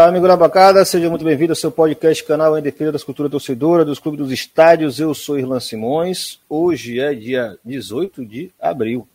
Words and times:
Salve, 0.00 0.16
amigo 0.16 0.26
da 0.26 0.34
bancada, 0.34 0.82
seja 0.82 1.10
muito 1.10 1.26
bem-vindo 1.26 1.52
ao 1.52 1.56
seu 1.56 1.70
podcast 1.70 2.24
canal 2.24 2.58
em 2.58 2.62
defesa 2.62 2.90
das 2.90 3.04
culturas 3.04 3.30
torcedoras, 3.30 3.84
dos 3.84 3.98
clubes 3.98 4.18
dos 4.18 4.32
estádios. 4.32 4.98
Eu 4.98 5.12
sou 5.12 5.38
Irlan 5.38 5.60
Simões. 5.60 6.40
Hoje 6.48 6.98
é 6.98 7.12
dia 7.12 7.58
18 7.62 8.24
de 8.24 8.50
abril. 8.58 9.06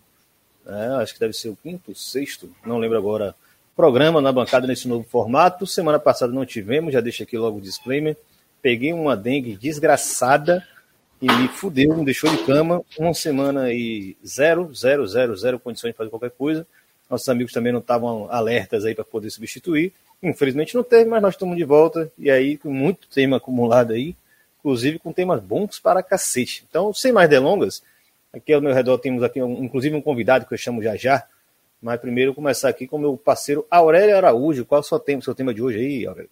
É, 0.63 1.01
acho 1.01 1.15
que 1.15 1.19
deve 1.19 1.33
ser 1.33 1.49
o 1.49 1.55
quinto, 1.55 1.95
sexto, 1.95 2.51
não 2.63 2.77
lembro 2.77 2.99
agora. 2.99 3.33
Programa 3.75 4.21
na 4.21 4.31
bancada 4.31 4.67
nesse 4.67 4.87
novo 4.87 5.03
formato. 5.09 5.65
Semana 5.65 5.97
passada 5.97 6.31
não 6.31 6.45
tivemos, 6.45 6.93
já 6.93 7.01
deixo 7.01 7.23
aqui 7.23 7.35
logo 7.35 7.57
o 7.57 7.61
disclaimer. 7.61 8.15
Peguei 8.61 8.93
uma 8.93 9.17
dengue 9.17 9.57
desgraçada 9.57 10.63
e 11.19 11.25
me 11.25 11.47
fudeu, 11.47 11.97
me 11.97 12.05
deixou 12.05 12.29
de 12.29 12.37
cama. 12.45 12.83
Uma 12.99 13.15
semana 13.15 13.73
e 13.73 14.15
zero, 14.23 14.71
zero, 14.75 15.07
zero, 15.07 15.35
zero 15.35 15.59
condições 15.59 15.93
de 15.93 15.97
fazer 15.97 16.11
qualquer 16.11 16.29
coisa. 16.29 16.67
Nossos 17.09 17.27
amigos 17.27 17.51
também 17.51 17.73
não 17.73 17.79
estavam 17.79 18.27
alertas 18.29 18.85
aí 18.85 18.93
para 18.93 19.03
poder 19.03 19.31
substituir. 19.31 19.91
Infelizmente 20.25 20.73
não 20.73 20.83
teve, 20.83 21.07
mas 21.07 21.21
nós 21.21 21.35
estamos 21.35 21.55
de 21.55 21.63
volta. 21.63 22.11
E 22.17 22.31
aí, 22.31 22.57
com 22.57 22.71
muito 22.71 23.07
tema 23.07 23.37
acumulado 23.37 23.93
aí, 23.93 24.15
inclusive 24.59 24.97
com 24.97 25.13
temas 25.13 25.39
bons 25.39 25.79
para 25.79 26.01
cacete. 26.01 26.65
Então, 26.67 26.91
sem 26.91 27.11
mais 27.11 27.29
delongas, 27.29 27.83
aqui 28.33 28.51
ao 28.51 28.59
meu 28.59 28.73
redor 28.73 28.97
temos 28.97 29.21
aqui, 29.21 29.39
inclusive, 29.39 29.95
um 29.95 30.01
convidado 30.01 30.47
que 30.47 30.53
eu 30.53 30.57
chamo 30.57 30.81
já 30.81 30.95
já. 30.95 31.23
Mas 31.79 32.01
primeiro 32.01 32.33
começar 32.33 32.69
aqui 32.69 32.87
com 32.87 32.97
meu 32.97 33.15
parceiro 33.15 33.67
Aurélio 33.69 34.17
Araújo. 34.17 34.65
Qual 34.65 34.79
é 34.79 34.81
o 34.81 34.83
seu 34.83 34.99
tema, 34.99 35.21
seu 35.21 35.35
tema 35.35 35.53
de 35.53 35.61
hoje 35.61 35.77
aí, 35.77 36.07
Aurélio? 36.07 36.31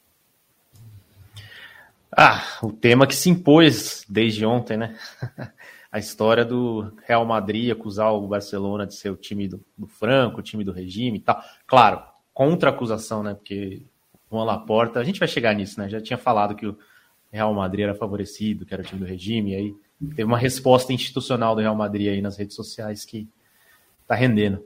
Ah, 2.11 2.43
o 2.63 2.71
tema 2.71 3.05
que 3.05 3.15
se 3.15 3.29
impôs 3.29 4.03
desde 4.09 4.43
ontem, 4.43 4.75
né? 4.75 4.97
a 5.91 5.99
história 5.99 6.43
do 6.43 6.91
Real 7.05 7.23
Madrid 7.25 7.71
acusar 7.71 8.11
o 8.11 8.27
Barcelona 8.27 8.87
de 8.87 8.95
ser 8.95 9.11
o 9.11 9.15
time 9.15 9.47
do, 9.47 9.63
do 9.77 9.85
Franco, 9.85 10.39
o 10.39 10.43
time 10.43 10.63
do 10.63 10.71
regime 10.71 11.19
e 11.19 11.21
tal. 11.21 11.43
Claro, 11.67 12.01
contra-acusação, 12.33 13.21
né? 13.21 13.33
Porque 13.33 13.83
Juan 14.31 14.45
Laporta, 14.45 14.99
a 14.99 15.03
gente 15.03 15.19
vai 15.19 15.27
chegar 15.27 15.53
nisso, 15.53 15.79
né? 15.79 15.87
Já 15.87 16.01
tinha 16.01 16.17
falado 16.17 16.55
que 16.55 16.65
o 16.65 16.77
Real 17.31 17.53
Madrid 17.53 17.83
era 17.83 17.93
favorecido, 17.93 18.65
que 18.65 18.73
era 18.73 18.81
o 18.81 18.85
time 18.85 19.01
do 19.01 19.07
regime, 19.07 19.51
e 19.51 19.55
aí 19.55 19.75
teve 20.15 20.23
uma 20.23 20.37
resposta 20.37 20.91
institucional 20.91 21.55
do 21.55 21.61
Real 21.61 21.75
Madrid 21.75 22.09
aí 22.09 22.21
nas 22.21 22.37
redes 22.37 22.55
sociais 22.55 23.05
que 23.05 23.27
tá 24.07 24.15
rendendo. 24.15 24.63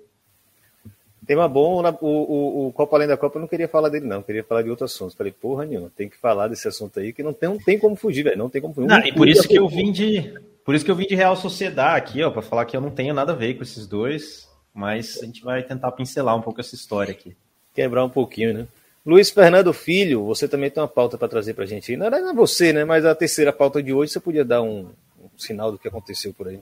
Tema 1.25 1.45
bom, 1.49 1.83
o, 1.99 2.07
o, 2.07 2.67
o 2.67 2.71
Copa 2.71 2.95
Além 2.95 3.07
da 3.07 3.17
Copa 3.17 3.37
eu 3.37 3.41
não 3.41 3.49
queria 3.49 3.67
falar 3.67 3.89
dele, 3.89 4.05
não, 4.05 4.17
eu 4.17 4.23
queria 4.23 4.45
falar 4.45 4.61
de 4.61 4.69
outro 4.69 4.85
assunto. 4.85 5.17
Falei, 5.17 5.33
porra 5.33 5.65
nenhuma, 5.65 5.91
tem 5.93 6.07
que 6.07 6.15
falar 6.15 6.47
desse 6.47 6.69
assunto 6.69 7.01
aí 7.01 7.11
que 7.11 7.21
não 7.21 7.33
tem, 7.33 7.49
não 7.49 7.57
tem 7.57 7.77
como 7.77 7.97
fugir, 7.97 8.23
velho. 8.23 8.37
Não 8.37 8.49
tem 8.49 8.61
como 8.61 8.73
fugir. 8.73 8.87
Não, 8.87 9.05
e 9.05 9.11
por 9.11 9.27
isso 9.27 9.45
que 9.45 9.59
eu 9.59 9.67
vim 9.67 9.91
de. 9.91 10.33
Por 10.63 10.73
isso 10.73 10.85
que 10.85 10.91
eu 10.91 10.95
vim 10.95 11.05
de 11.05 11.15
Real 11.15 11.35
Sociedade 11.35 11.97
aqui, 11.97 12.23
ó, 12.23 12.31
para 12.31 12.41
falar 12.41 12.65
que 12.65 12.77
eu 12.77 12.81
não 12.81 12.89
tenho 12.89 13.13
nada 13.13 13.33
a 13.33 13.35
ver 13.35 13.55
com 13.55 13.63
esses 13.63 13.85
dois, 13.85 14.49
mas 14.73 15.19
a 15.21 15.25
gente 15.25 15.43
vai 15.43 15.63
tentar 15.63 15.91
pincelar 15.91 16.35
um 16.35 16.41
pouco 16.41 16.61
essa 16.61 16.75
história 16.75 17.11
aqui 17.11 17.35
quebrar 17.77 18.03
um 18.03 18.09
pouquinho, 18.09 18.55
né? 18.55 18.67
Luiz 19.05 19.29
Fernando 19.29 19.71
Filho, 19.71 20.25
você 20.25 20.47
também 20.47 20.71
tem 20.71 20.81
uma 20.81 20.89
pauta 20.89 21.15
para 21.15 21.27
trazer 21.27 21.53
para 21.53 21.63
a 21.63 21.67
gente. 21.67 21.95
Não 21.95 22.07
era 22.07 22.33
você, 22.33 22.73
né? 22.73 22.83
Mas 22.83 23.05
a 23.05 23.13
terceira 23.13 23.53
pauta 23.53 23.83
de 23.83 23.93
hoje, 23.93 24.11
você 24.11 24.19
podia 24.19 24.43
dar 24.43 24.63
um, 24.63 24.89
um 25.21 25.29
sinal 25.37 25.71
do 25.71 25.77
que 25.77 25.87
aconteceu 25.87 26.33
por 26.33 26.47
aí. 26.47 26.59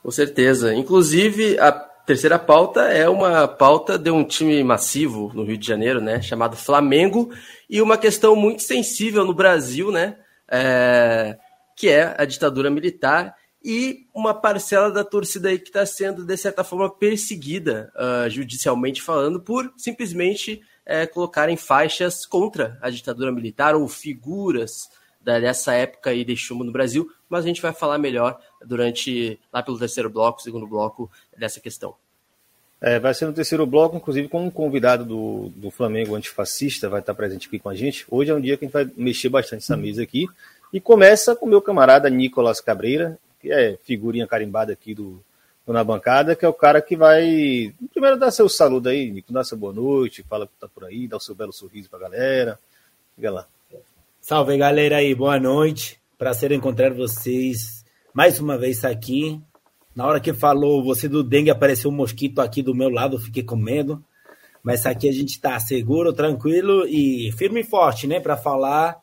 Com 0.00 0.10
certeza. 0.12 0.72
Inclusive, 0.72 1.58
a 1.58 1.72
terceira 1.72 2.38
pauta 2.38 2.82
é 2.82 3.08
uma 3.08 3.48
pauta 3.48 3.98
de 3.98 4.12
um 4.12 4.22
time 4.22 4.62
massivo 4.62 5.32
no 5.34 5.42
Rio 5.42 5.58
de 5.58 5.66
Janeiro, 5.66 6.00
né? 6.00 6.22
Chamado 6.22 6.56
Flamengo. 6.56 7.30
E 7.68 7.82
uma 7.82 7.98
questão 7.98 8.36
muito 8.36 8.62
sensível 8.62 9.24
no 9.24 9.34
Brasil, 9.34 9.90
né? 9.90 10.16
É, 10.48 11.36
que 11.76 11.88
é 11.88 12.14
a 12.16 12.24
ditadura 12.24 12.70
militar 12.70 13.34
e 13.68 14.06
uma 14.14 14.32
parcela 14.32 14.92
da 14.92 15.02
torcida 15.02 15.48
aí 15.48 15.58
que 15.58 15.70
está 15.70 15.84
sendo, 15.84 16.24
de 16.24 16.36
certa 16.36 16.62
forma, 16.62 16.88
perseguida, 16.88 17.92
uh, 17.96 18.30
judicialmente 18.30 19.02
falando, 19.02 19.40
por 19.40 19.72
simplesmente 19.76 20.62
uh, 20.86 21.12
colocarem 21.12 21.56
faixas 21.56 22.24
contra 22.24 22.78
a 22.80 22.88
ditadura 22.90 23.32
militar 23.32 23.74
ou 23.74 23.88
figuras 23.88 24.88
dessa 25.20 25.74
época 25.74 26.10
aí 26.10 26.24
de 26.24 26.36
chumbo 26.36 26.62
no 26.62 26.70
Brasil, 26.70 27.10
mas 27.28 27.44
a 27.44 27.48
gente 27.48 27.60
vai 27.60 27.72
falar 27.72 27.98
melhor 27.98 28.38
durante, 28.64 29.36
lá 29.52 29.60
pelo 29.60 29.76
terceiro 29.76 30.08
bloco, 30.08 30.40
segundo 30.40 30.68
bloco, 30.68 31.10
dessa 31.36 31.58
questão. 31.58 31.96
É, 32.80 33.00
vai 33.00 33.12
ser 33.12 33.26
no 33.26 33.32
terceiro 33.32 33.66
bloco, 33.66 33.96
inclusive 33.96 34.28
com 34.28 34.46
um 34.46 34.50
convidado 34.50 35.04
do, 35.04 35.48
do 35.56 35.72
Flamengo 35.72 36.14
antifascista, 36.14 36.88
vai 36.88 37.00
estar 37.00 37.14
presente 37.14 37.48
aqui 37.48 37.58
com 37.58 37.68
a 37.68 37.74
gente. 37.74 38.06
Hoje 38.08 38.30
é 38.30 38.34
um 38.36 38.40
dia 38.40 38.56
que 38.56 38.64
a 38.64 38.68
gente 38.68 38.72
vai 38.72 38.88
mexer 38.96 39.28
bastante 39.28 39.64
essa 39.64 39.76
mesa 39.76 40.04
aqui. 40.04 40.28
E 40.72 40.80
começa 40.80 41.34
com 41.34 41.46
o 41.46 41.48
meu 41.48 41.60
camarada 41.60 42.08
Nicolas 42.08 42.60
Cabreira, 42.60 43.18
que 43.46 43.52
é 43.52 43.78
figurinha 43.84 44.26
carimbada 44.26 44.72
aqui 44.72 44.92
do, 44.92 45.22
do, 45.64 45.72
Na 45.72 45.84
Bancada, 45.84 46.34
que 46.34 46.44
é 46.44 46.48
o 46.48 46.52
cara 46.52 46.82
que 46.82 46.96
vai 46.96 47.72
primeiro 47.92 48.18
dar 48.18 48.32
seu 48.32 48.48
saludo 48.48 48.88
aí, 48.88 49.08
Nico, 49.08 49.32
dá 49.32 49.44
seu 49.44 49.56
boa 49.56 49.72
noite, 49.72 50.24
fala 50.24 50.48
que 50.48 50.52
tá 50.58 50.66
por 50.66 50.84
aí, 50.84 51.06
dá 51.06 51.16
o 51.16 51.20
seu 51.20 51.34
belo 51.34 51.52
sorriso 51.52 51.88
pra 51.88 52.00
galera. 52.00 52.58
Fica 53.14 53.30
lá. 53.30 53.46
Salve 54.20 54.58
galera 54.58 54.96
aí, 54.96 55.14
boa 55.14 55.38
noite. 55.38 56.00
Prazer 56.18 56.50
encontrar 56.50 56.92
vocês 56.92 57.84
mais 58.12 58.40
uma 58.40 58.58
vez 58.58 58.84
aqui. 58.84 59.40
Na 59.94 60.04
hora 60.06 60.20
que 60.20 60.32
falou 60.32 60.82
você 60.82 61.08
do 61.08 61.22
dengue, 61.22 61.50
apareceu 61.50 61.90
um 61.90 61.94
mosquito 61.94 62.40
aqui 62.40 62.62
do 62.62 62.74
meu 62.74 62.90
lado, 62.90 63.20
fiquei 63.20 63.44
com 63.44 63.54
medo. 63.54 64.04
Mas 64.60 64.84
aqui 64.84 65.08
a 65.08 65.12
gente 65.12 65.40
tá 65.40 65.60
seguro, 65.60 66.12
tranquilo 66.12 66.84
e 66.88 67.30
firme 67.38 67.60
e 67.60 67.64
forte, 67.64 68.08
né, 68.08 68.18
para 68.18 68.36
falar 68.36 69.00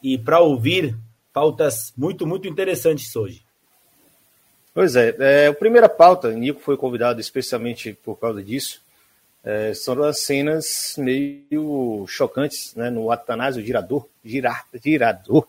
e 0.00 0.16
para 0.16 0.38
ouvir 0.38 0.96
pautas 1.32 1.92
muito, 1.96 2.24
muito 2.24 2.46
interessantes 2.46 3.14
hoje. 3.16 3.49
Pois 4.72 4.94
é, 4.94 5.14
é, 5.18 5.46
a 5.48 5.54
primeira 5.54 5.88
pauta, 5.88 6.30
Nico 6.32 6.60
foi 6.60 6.76
convidado 6.76 7.20
especialmente 7.20 7.92
por 7.92 8.16
causa 8.16 8.40
disso, 8.40 8.80
é, 9.42 9.74
são 9.74 10.00
as 10.04 10.20
cenas 10.20 10.94
meio 10.96 12.04
chocantes 12.06 12.74
né, 12.76 12.88
no 12.88 13.10
Atanásio 13.10 13.64
Girador, 13.64 14.06
Girar, 14.24 14.64
Girador, 14.74 15.48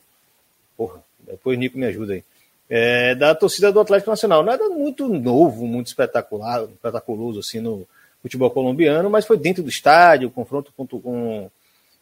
porra, 0.76 1.04
depois 1.20 1.58
Nico 1.60 1.78
me 1.78 1.86
ajuda 1.86 2.14
aí, 2.14 2.24
é, 2.68 3.14
da 3.14 3.36
torcida 3.36 3.72
do 3.72 3.80
Atlético 3.80 4.10
Nacional. 4.10 4.44
Nada 4.44 4.68
muito 4.70 5.08
novo, 5.08 5.68
muito 5.68 5.88
espetacular, 5.88 6.64
espetaculoso 6.64 7.42
assim 7.42 7.60
no 7.60 7.88
futebol 8.24 8.50
colombiano, 8.50 9.10
mas 9.10 9.26
foi 9.26 9.38
dentro 9.38 9.62
do 9.62 9.70
estádio, 9.70 10.31
confronto 10.31 10.74
com, 10.76 10.88
com, 10.88 11.52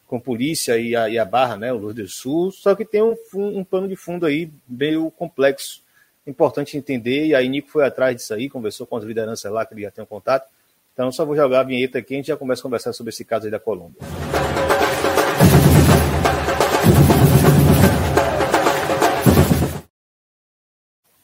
com 0.06 0.20
polícia 0.20 0.78
e 0.78 0.96
a, 0.96 1.08
e 1.10 1.18
a 1.18 1.24
Barra, 1.24 1.56
né, 1.56 1.70
o 1.70 1.76
Luz 1.76 1.94
do 1.94 2.08
Sul, 2.08 2.50
só 2.50 2.74
que 2.74 2.84
tem 2.84 3.02
um, 3.02 3.14
um 3.34 3.62
pano 3.62 3.88
de 3.88 3.96
fundo 3.96 4.24
aí 4.24 4.50
meio 4.66 5.10
complexo 5.10 5.82
importante 6.26 6.76
entender, 6.76 7.26
e 7.26 7.34
aí 7.34 7.48
Nico 7.48 7.70
foi 7.70 7.84
atrás 7.86 8.14
disso 8.14 8.34
aí, 8.34 8.48
conversou 8.48 8.86
com 8.86 8.96
as 8.96 9.04
lideranças 9.04 9.50
lá 9.50 9.64
que 9.64 9.74
ele 9.74 9.82
já 9.82 9.90
tem 9.90 10.02
um 10.02 10.06
contato. 10.06 10.48
Então 10.92 11.10
só 11.10 11.24
vou 11.24 11.34
jogar 11.34 11.60
a 11.60 11.64
vinheta 11.64 11.98
aqui 11.98 12.12
e 12.12 12.16
a 12.16 12.18
gente 12.18 12.26
já 12.26 12.36
começa 12.36 12.60
a 12.60 12.64
conversar 12.64 12.92
sobre 12.92 13.10
esse 13.10 13.24
caso 13.24 13.46
aí 13.46 13.50
da 13.50 13.58
Colômbia. 13.58 14.00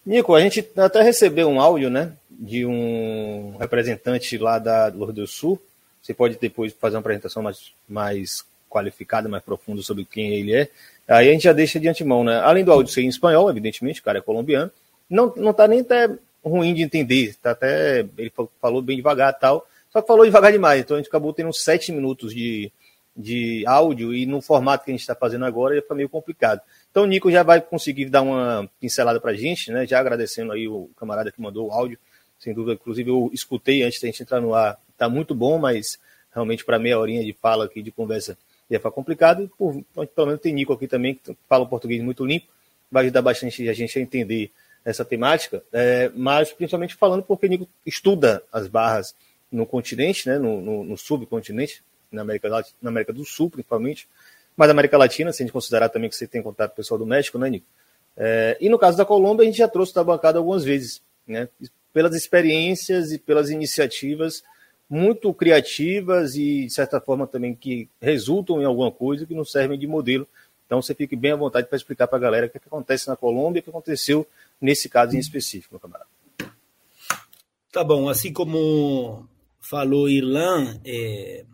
Nico, 0.04 0.34
a 0.34 0.40
gente 0.40 0.66
até 0.76 1.02
recebeu 1.02 1.48
um 1.48 1.60
áudio, 1.60 1.90
né, 1.90 2.12
de 2.30 2.64
um 2.64 3.56
representante 3.58 4.38
lá 4.38 4.58
da 4.58 4.88
Rio 4.88 5.12
do 5.12 5.26
Sul. 5.26 5.60
Você 6.00 6.14
pode 6.14 6.38
depois 6.40 6.72
fazer 6.72 6.94
uma 6.94 7.00
apresentação 7.00 7.42
mais, 7.42 7.72
mais 7.88 8.44
qualificada, 8.70 9.28
mais 9.28 9.42
profunda 9.42 9.82
sobre 9.82 10.04
quem 10.04 10.32
ele 10.34 10.54
é. 10.54 10.68
Aí 11.08 11.28
a 11.28 11.32
gente 11.32 11.42
já 11.42 11.52
deixa 11.52 11.80
de 11.80 11.88
antemão, 11.88 12.22
né? 12.22 12.38
Além 12.38 12.64
do 12.64 12.70
áudio 12.70 12.92
ser 12.92 13.02
em 13.02 13.08
espanhol, 13.08 13.50
evidentemente, 13.50 14.00
o 14.00 14.04
cara 14.04 14.18
é 14.18 14.22
colombiano 14.22 14.70
não, 15.08 15.32
não 15.36 15.52
tá 15.52 15.66
nem 15.66 15.80
até 15.80 16.10
ruim 16.44 16.74
de 16.74 16.82
entender, 16.82 17.34
tá 17.42 17.52
até, 17.52 18.06
ele 18.16 18.32
falou 18.60 18.80
bem 18.80 18.96
devagar 18.96 19.36
tal, 19.38 19.66
só 19.90 20.00
que 20.00 20.06
falou 20.06 20.24
devagar 20.24 20.52
demais, 20.52 20.80
então 20.80 20.96
a 20.96 21.00
gente 21.00 21.08
acabou 21.08 21.32
tendo 21.32 21.52
sete 21.52 21.90
minutos 21.90 22.34
de, 22.34 22.70
de 23.16 23.64
áudio 23.66 24.14
e 24.14 24.26
no 24.26 24.40
formato 24.40 24.84
que 24.84 24.90
a 24.90 24.94
gente 24.94 25.00
está 25.00 25.14
fazendo 25.14 25.44
agora 25.44 25.82
foi 25.86 25.96
meio 25.96 26.08
complicado. 26.08 26.60
Então 26.90 27.04
o 27.04 27.06
Nico 27.06 27.30
já 27.30 27.42
vai 27.42 27.60
conseguir 27.60 28.06
dar 28.06 28.22
uma 28.22 28.68
pincelada 28.80 29.20
para 29.20 29.32
a 29.32 29.34
gente, 29.34 29.72
né? 29.72 29.86
Já 29.86 29.98
agradecendo 29.98 30.52
aí 30.52 30.68
o 30.68 30.90
camarada 30.96 31.32
que 31.32 31.40
mandou 31.40 31.68
o 31.68 31.72
áudio, 31.72 31.98
sem 32.38 32.52
dúvida, 32.52 32.74
inclusive 32.74 33.10
eu 33.10 33.30
escutei 33.32 33.82
antes 33.82 34.00
da 34.00 34.06
gente 34.06 34.22
entrar 34.22 34.40
no 34.40 34.54
ar, 34.54 34.78
tá 34.96 35.08
muito 35.08 35.34
bom, 35.34 35.58
mas 35.58 35.98
realmente 36.32 36.64
para 36.64 36.78
meia 36.78 36.98
horinha 36.98 37.24
de 37.24 37.32
fala 37.32 37.64
aqui, 37.64 37.82
de 37.82 37.90
conversa, 37.90 38.36
ia 38.70 38.78
ficar 38.78 38.90
complicado. 38.90 39.44
E 39.44 39.48
por, 39.48 39.82
pelo 40.14 40.26
menos 40.26 40.42
tem 40.42 40.52
Nico 40.52 40.72
aqui 40.72 40.86
também, 40.86 41.14
que 41.14 41.36
fala 41.48 41.66
português 41.66 42.02
muito 42.02 42.24
limpo, 42.24 42.46
vai 42.90 43.04
ajudar 43.04 43.22
bastante 43.22 43.68
a 43.68 43.72
gente 43.72 43.98
a 43.98 44.02
entender 44.02 44.52
essa 44.86 45.04
temática, 45.04 45.64
é, 45.72 46.12
mas 46.14 46.52
principalmente 46.52 46.94
falando 46.94 47.24
porque 47.24 47.48
Nico 47.48 47.68
estuda 47.84 48.40
as 48.52 48.68
barras 48.68 49.16
no 49.50 49.66
continente, 49.66 50.28
né, 50.28 50.38
no, 50.38 50.60
no, 50.60 50.84
no 50.84 50.96
subcontinente, 50.96 51.82
na 52.10 52.22
América, 52.22 52.48
na 52.80 52.88
América 52.88 53.12
do 53.12 53.24
Sul, 53.24 53.50
principalmente, 53.50 54.08
mas 54.56 54.68
na 54.68 54.72
América 54.72 54.96
Latina, 54.96 55.32
se 55.32 55.42
a 55.42 55.44
gente 55.44 55.52
considerar 55.52 55.88
também 55.88 56.08
que 56.08 56.14
você 56.14 56.28
tem 56.28 56.40
contato 56.40 56.70
com 56.70 56.74
o 56.74 56.76
pessoal 56.76 56.98
do 56.98 57.04
México, 57.04 57.36
né, 57.36 57.50
Nico? 57.50 57.66
É, 58.16 58.56
e 58.60 58.68
no 58.68 58.78
caso 58.78 58.96
da 58.96 59.04
Colômbia, 59.04 59.42
a 59.42 59.46
gente 59.46 59.58
já 59.58 59.66
trouxe 59.66 59.92
da 59.92 60.04
bancada 60.04 60.38
algumas 60.38 60.62
vezes, 60.62 61.02
né, 61.26 61.48
pelas 61.92 62.14
experiências 62.14 63.10
e 63.10 63.18
pelas 63.18 63.50
iniciativas 63.50 64.44
muito 64.88 65.34
criativas 65.34 66.36
e, 66.36 66.66
de 66.66 66.72
certa 66.72 67.00
forma, 67.00 67.26
também 67.26 67.56
que 67.56 67.88
resultam 68.00 68.62
em 68.62 68.64
alguma 68.64 68.92
coisa 68.92 69.26
que 69.26 69.34
nos 69.34 69.50
servem 69.50 69.76
de 69.76 69.86
modelo. 69.86 70.28
Então, 70.64 70.80
você 70.80 70.94
fique 70.94 71.16
bem 71.16 71.32
à 71.32 71.36
vontade 71.36 71.66
para 71.66 71.76
explicar 71.76 72.06
para 72.06 72.18
a 72.18 72.20
galera 72.20 72.46
o 72.46 72.50
que, 72.50 72.56
é 72.56 72.60
que 72.60 72.68
acontece 72.68 73.08
na 73.08 73.16
Colômbia 73.16 73.58
o 73.58 73.62
que 73.64 73.70
aconteceu 73.70 74.24
nesse 74.60 74.88
caso 74.88 75.16
em 75.16 75.18
específico, 75.18 75.74
meu 75.74 75.80
camarada. 75.80 76.10
Tá 77.72 77.84
bom, 77.84 78.08
assim 78.08 78.32
como 78.32 79.28
falou 79.60 80.08
Irlan, 80.08 80.80
é, 80.84 81.44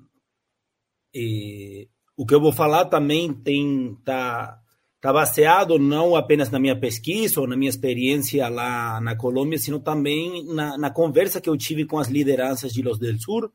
é, 1.14 1.87
o 2.16 2.26
que 2.26 2.34
eu 2.34 2.40
vou 2.40 2.52
falar 2.52 2.84
também 2.84 3.32
tem 3.32 3.96
tá 4.04 4.58
tá 5.00 5.12
baseado 5.12 5.81
não 5.81 6.14
apenas 6.14 6.49
na 6.49 6.60
minha 6.60 6.78
pesquisa 6.78 7.40
ou 7.40 7.46
na 7.49 7.56
minha 7.56 7.69
experiência 7.69 8.49
lá 8.49 9.00
na 9.00 9.16
Colômbia, 9.16 9.58
sino 9.58 9.81
também 9.81 10.46
na, 10.46 10.78
na 10.78 10.90
conversa 10.90 11.40
que 11.40 11.50
eu 11.50 11.56
tive 11.56 11.84
com 11.84 11.99
as 11.99 12.06
lideranças 12.06 12.72
de 12.72 12.82
Los 12.82 13.00
del 13.00 13.19
Sur, 13.19 13.50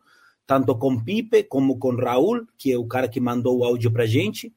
tanto 0.45 0.77
com 0.77 1.01
Pipe 1.01 1.43
como 1.43 1.79
com 1.79 1.95
Raul, 1.95 2.45
que 2.57 2.73
é 2.73 2.77
o 2.77 2.85
cara 2.85 3.07
que 3.07 3.21
mandou 3.21 3.59
o 3.59 3.63
áudio 3.63 3.89
para 3.89 4.05
gente. 4.05 4.53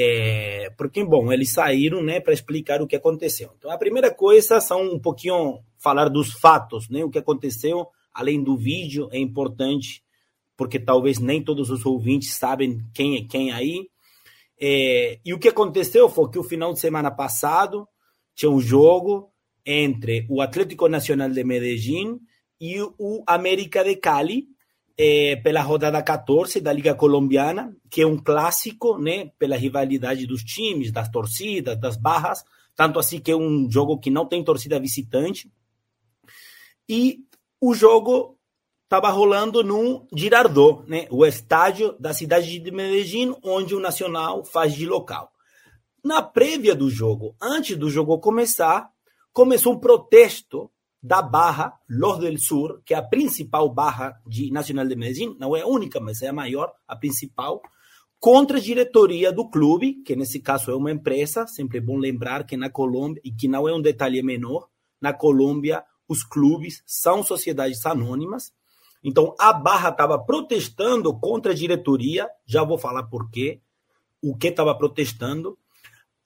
É, 0.00 0.70
porque, 0.76 1.02
bom, 1.04 1.32
eles 1.32 1.50
saíram 1.50 2.00
né, 2.00 2.20
para 2.20 2.32
explicar 2.32 2.80
o 2.80 2.86
que 2.86 2.94
aconteceu. 2.94 3.50
Então, 3.58 3.68
a 3.68 3.76
primeira 3.76 4.14
coisa 4.14 4.60
são 4.60 4.94
um 4.94 5.00
pouquinho 5.00 5.58
falar 5.76 6.08
dos 6.08 6.32
fatos, 6.34 6.88
né, 6.88 7.02
o 7.04 7.10
que 7.10 7.18
aconteceu, 7.18 7.88
além 8.14 8.40
do 8.40 8.56
vídeo, 8.56 9.08
é 9.10 9.18
importante, 9.18 10.00
porque 10.56 10.78
talvez 10.78 11.18
nem 11.18 11.42
todos 11.42 11.68
os 11.68 11.84
ouvintes 11.84 12.34
sabem 12.34 12.78
quem 12.94 13.16
é 13.16 13.24
quem 13.24 13.50
aí. 13.50 13.88
É, 14.60 15.18
e 15.24 15.34
o 15.34 15.38
que 15.38 15.48
aconteceu 15.48 16.08
foi 16.08 16.30
que 16.30 16.38
o 16.38 16.44
final 16.44 16.72
de 16.72 16.78
semana 16.78 17.10
passado 17.10 17.88
tinha 18.36 18.50
um 18.52 18.60
jogo 18.60 19.32
entre 19.66 20.24
o 20.30 20.40
Atlético 20.40 20.88
Nacional 20.88 21.28
de 21.28 21.42
Medellín 21.42 22.20
e 22.60 22.80
o 22.80 23.24
América 23.26 23.82
de 23.82 23.96
Cali, 23.96 24.46
é, 24.98 25.36
pela 25.36 25.62
rodada 25.62 26.02
14 26.02 26.60
da 26.60 26.72
Liga 26.72 26.92
Colombiana, 26.92 27.72
que 27.88 28.02
é 28.02 28.06
um 28.06 28.18
clássico, 28.18 28.98
né, 28.98 29.30
pela 29.38 29.56
rivalidade 29.56 30.26
dos 30.26 30.42
times, 30.42 30.90
das 30.90 31.08
torcidas, 31.08 31.78
das 31.78 31.96
barras, 31.96 32.44
tanto 32.74 32.98
assim 32.98 33.20
que 33.20 33.30
é 33.30 33.36
um 33.36 33.70
jogo 33.70 33.98
que 33.98 34.10
não 34.10 34.26
tem 34.26 34.42
torcida 34.42 34.80
visitante. 34.80 35.50
E 36.88 37.20
o 37.60 37.74
jogo 37.74 38.36
estava 38.84 39.10
rolando 39.10 39.62
no 39.62 40.08
Girardot, 40.12 40.88
né? 40.88 41.06
o 41.10 41.24
estádio 41.24 41.94
da 42.00 42.12
cidade 42.12 42.58
de 42.58 42.70
Medellín, 42.70 43.36
onde 43.44 43.74
o 43.74 43.80
Nacional 43.80 44.44
faz 44.44 44.74
de 44.74 44.86
local. 44.86 45.30
Na 46.02 46.22
prévia 46.22 46.74
do 46.74 46.88
jogo, 46.88 47.36
antes 47.40 47.76
do 47.76 47.90
jogo 47.90 48.18
começar, 48.18 48.88
começou 49.32 49.74
um 49.74 49.78
protesto 49.78 50.70
da 51.02 51.22
barra 51.22 51.74
Los 51.88 52.18
del 52.18 52.38
Sur, 52.38 52.82
que 52.84 52.94
é 52.94 52.96
a 52.96 53.02
principal 53.02 53.72
barra 53.72 54.20
de 54.26 54.50
Nacional 54.50 54.86
de 54.86 54.96
Medellín, 54.96 55.36
não 55.38 55.56
é 55.56 55.62
a 55.62 55.66
única, 55.66 56.00
mas 56.00 56.22
é 56.22 56.28
a 56.28 56.32
maior, 56.32 56.72
a 56.86 56.96
principal, 56.96 57.62
contra 58.18 58.58
a 58.58 58.60
diretoria 58.60 59.32
do 59.32 59.48
clube, 59.48 60.02
que 60.04 60.16
nesse 60.16 60.40
caso 60.40 60.70
é 60.70 60.74
uma 60.74 60.90
empresa, 60.90 61.46
sempre 61.46 61.78
é 61.78 61.80
bom 61.80 61.96
lembrar 61.96 62.44
que 62.44 62.56
na 62.56 62.68
Colômbia, 62.68 63.20
e 63.24 63.30
que 63.30 63.46
não 63.46 63.68
é 63.68 63.74
um 63.74 63.80
detalhe 63.80 64.22
menor, 64.22 64.68
na 65.00 65.12
Colômbia 65.12 65.84
os 66.08 66.24
clubes 66.24 66.82
são 66.86 67.22
sociedades 67.22 67.84
anônimas, 67.86 68.52
então, 69.02 69.34
a 69.38 69.52
Barra 69.52 69.90
estava 69.90 70.18
protestando 70.18 71.16
contra 71.18 71.52
a 71.52 71.54
diretoria, 71.54 72.28
já 72.46 72.64
vou 72.64 72.78
falar 72.78 73.04
por 73.04 73.30
quê, 73.30 73.60
o 74.22 74.36
que 74.36 74.48
estava 74.48 74.74
protestando. 74.76 75.56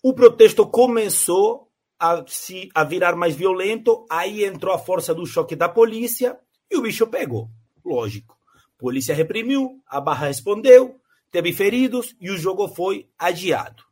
O 0.03 0.15
protesto 0.15 0.67
começou 0.67 1.69
a, 2.03 2.25
se, 2.27 2.69
a 2.75 2.83
virar 2.83 3.15
mais 3.15 3.37
violento, 3.37 4.05
aí 4.11 4.45
entrou 4.45 4.75
a 4.75 4.79
força 4.79 5.15
do 5.15 5.25
choque 5.25 5.55
da 5.55 5.69
polícia 5.69 6.37
e 6.69 6.77
o 6.77 6.83
bicho 6.83 7.07
pegou. 7.07 7.49
Lógico. 7.85 8.37
Polícia 8.77 9.15
reprimiu, 9.15 9.81
a 9.87 10.01
Barra 10.01 10.27
respondeu, 10.27 11.01
teve 11.31 11.53
feridos 11.53 12.17
e 12.21 12.29
o 12.29 12.37
jogo 12.37 12.67
foi 12.67 13.07
adiado. 13.17 13.85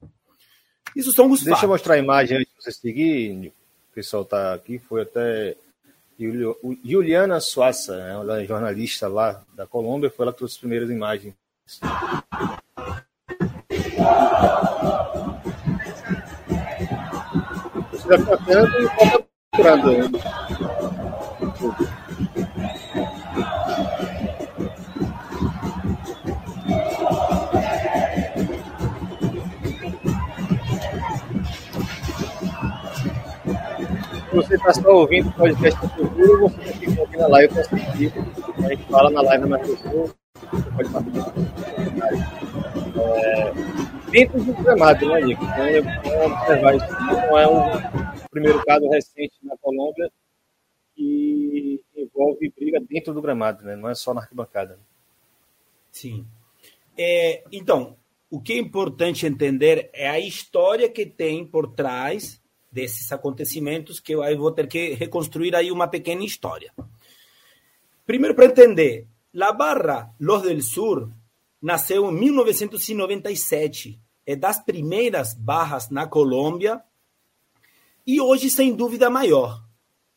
Isso 0.97 1.13
são 1.13 1.31
os 1.31 1.39
Deixa 1.39 1.51
fatos. 1.51 1.63
eu 1.63 1.69
mostrar 1.69 1.95
a 1.95 1.99
imagem 1.99 2.39
antes 2.39 2.53
de 2.53 2.65
você 2.65 2.73
seguir. 2.73 3.53
O 3.91 3.95
pessoal 3.95 4.25
está 4.25 4.55
aqui, 4.55 4.81
foi 4.81 5.03
até 5.03 5.57
Juliana 6.85 7.39
Suaça, 7.39 7.97
né, 7.97 8.17
uma 8.17 8.45
jornalista 8.45 9.07
lá 9.07 9.41
da 9.55 9.69
Colômbia, 9.69 10.11
foi 10.11 10.25
ela 10.25 10.33
que 10.33 10.39
trouxe 10.39 10.57
as 10.57 10.59
primeiras 10.59 10.91
imagens. 10.91 11.33
Vai 18.11 18.19
ficando 18.19 18.81
e 18.81 18.87
volta 18.87 19.25
procurando. 19.53 20.19
Se 34.29 34.37
você 34.37 34.55
está 34.57 34.75
só 34.75 34.91
ouvindo 34.91 35.29
o 35.29 35.33
podcast 35.33 35.81
do 35.81 35.89
futuro, 35.91 36.49
você 36.49 36.73
tem 36.73 36.93
que 36.93 37.01
ouvir 37.01 37.17
na 37.17 37.29
live 37.29 37.53
para 37.53 37.61
assistir. 37.61 38.13
A 38.59 38.69
gente 38.71 38.83
fala 38.91 39.11
na 39.11 39.23
live 39.23 39.47
na 39.47 39.57
Mercosul, 39.57 40.11
você 40.51 40.71
pode 40.73 40.89
participar. 40.89 41.33
É, 42.97 43.53
dentro 44.11 44.43
do 44.43 44.53
gramado, 44.55 45.09
né, 45.09 45.21
Nico? 45.21 45.45
Então, 45.45 45.65
é 45.65 45.79
observar 46.27 46.77
isso. 46.77 46.93
Não 46.93 47.39
é 47.39 47.49
um 47.49 48.29
primeiro 48.31 48.65
caso 48.65 48.89
recente 48.89 49.35
na 49.43 49.57
Colômbia 49.59 50.11
que 50.95 51.83
envolve 51.97 52.53
briga 52.57 52.81
dentro 52.81 53.15
do 53.15 53.23
gramado, 53.23 53.65
né? 53.65 53.77
Não 53.77 53.89
é 53.89 53.95
só 53.95 54.13
na 54.13 54.21
arquibancada. 54.21 54.79
Sim. 55.91 56.27
É, 56.97 57.45
então, 57.51 57.97
o 58.31 58.41
que 58.41 58.53
é 58.53 58.59
importante 58.59 59.27
entender 59.27 59.91
é 59.93 60.09
a 60.09 60.21
história 60.21 60.89
que 60.89 61.07
tem 61.07 61.45
por 61.45 61.73
trás 61.73 62.41
desses 62.71 63.11
acontecimentos 63.11 63.99
que 63.99 64.13
eu 64.13 64.39
vou 64.39 64.53
ter 64.53 64.69
que 64.69 64.95
reconstruir 64.95 65.57
aí 65.57 65.73
uma 65.73 65.89
pequena 65.89 66.25
história. 66.25 66.73
Primeiro, 68.07 68.35
para 68.35 68.47
entender, 68.47 69.07
La 69.33 69.53
Barra 69.53 70.13
Los 70.21 70.43
del 70.43 70.63
Sur 70.63 71.11
nasceu 71.61 72.11
em 72.11 72.15
1997. 72.15 74.01
É 74.27 74.37
das 74.37 74.63
primeiras 74.63 75.35
barras 75.35 75.91
na 75.91 76.07
Colômbia 76.07 76.83
e 78.07 78.21
hoje, 78.21 78.51
sem 78.51 78.75
dúvida, 78.75 79.11
maior. 79.11 79.63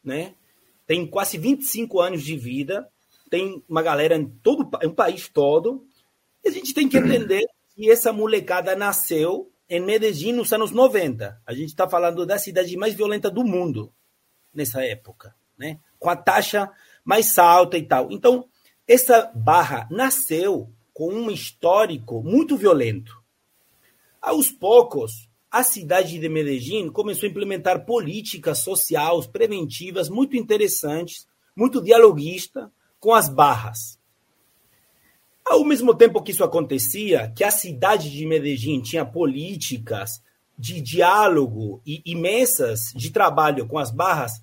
Né? 0.03 0.35
Tem 0.85 1.05
quase 1.05 1.38
25 1.38 2.00
anos 2.00 2.23
de 2.23 2.38
vida, 2.38 2.89
tem 3.29 3.63
uma 3.67 3.81
galera 3.81 4.15
em 4.15 4.25
todo 4.25 4.69
o 4.83 4.93
país 4.93 5.27
todo. 5.29 5.85
E 6.43 6.50
a 6.50 6.51
gente 6.51 6.73
tem 6.73 6.88
que 6.88 6.97
entender 6.97 7.45
que 7.75 7.89
essa 7.89 8.13
molecada 8.13 8.75
nasceu 8.75 9.51
em 9.69 9.79
Medellín 9.79 10.33
nos 10.33 10.51
anos 10.53 10.71
90. 10.71 11.41
A 11.45 11.53
gente 11.53 11.69
está 11.69 11.88
falando 11.88 12.25
da 12.25 12.38
cidade 12.38 12.75
mais 12.77 12.93
violenta 12.93 13.29
do 13.29 13.43
mundo 13.43 13.91
nessa 14.53 14.83
época, 14.83 15.35
né? 15.57 15.79
com 15.97 16.09
a 16.09 16.15
taxa 16.15 16.69
mais 17.03 17.38
alta 17.38 17.77
e 17.77 17.83
tal. 17.83 18.12
Então, 18.12 18.47
essa 18.88 19.31
barra 19.33 19.88
nasceu 19.89 20.69
com 20.93 21.12
um 21.12 21.31
histórico 21.31 22.21
muito 22.23 22.55
violento. 22.55 23.21
Aos 24.21 24.51
poucos, 24.51 25.27
a 25.51 25.63
cidade 25.63 26.19
de 26.19 26.29
Medellín 26.29 26.89
começou 26.89 27.27
a 27.27 27.29
implementar 27.29 27.85
políticas 27.85 28.59
sociais 28.59 29.27
preventivas 29.27 30.09
muito 30.09 30.38
interessantes, 30.38 31.27
muito 31.55 31.81
dialoguista 31.81 32.71
com 33.00 33.13
as 33.13 33.27
barras. 33.27 34.00
Ao 35.45 35.63
mesmo 35.65 35.93
tempo 35.93 36.21
que 36.23 36.31
isso 36.31 36.43
acontecia, 36.43 37.31
que 37.35 37.43
a 37.43 37.51
cidade 37.51 38.09
de 38.09 38.25
Medellín 38.25 38.81
tinha 38.81 39.05
políticas 39.05 40.23
de 40.57 40.79
diálogo 40.79 41.81
e, 41.85 42.01
e 42.05 42.15
mesas 42.15 42.93
de 42.95 43.12
trabalho 43.12 43.67
com 43.67 43.77
as 43.77 43.91
barras, 43.91 44.41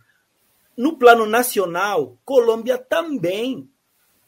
no 0.77 0.97
plano 0.97 1.27
nacional, 1.27 2.19
Colômbia 2.25 2.77
também 2.79 3.69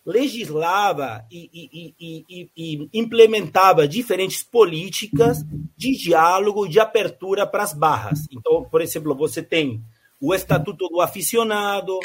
legislava 0.04 1.24
e, 1.30 1.48
e, 1.52 1.94
e, 2.00 2.50
e, 2.56 2.88
implementava 2.92 3.86
diferentes 3.86 4.42
políticas 4.42 5.44
de 5.76 5.96
diálogo, 5.96 6.68
de 6.68 6.80
abertura 6.80 7.46
para 7.46 7.62
as 7.62 7.72
barras. 7.72 8.26
Então, 8.30 8.64
por 8.64 8.80
exemplo, 8.80 9.14
você 9.14 9.42
tem 9.42 9.82
o 10.20 10.34
Estatuto 10.34 10.88
do 10.88 11.00
Aficionado, 11.00 11.98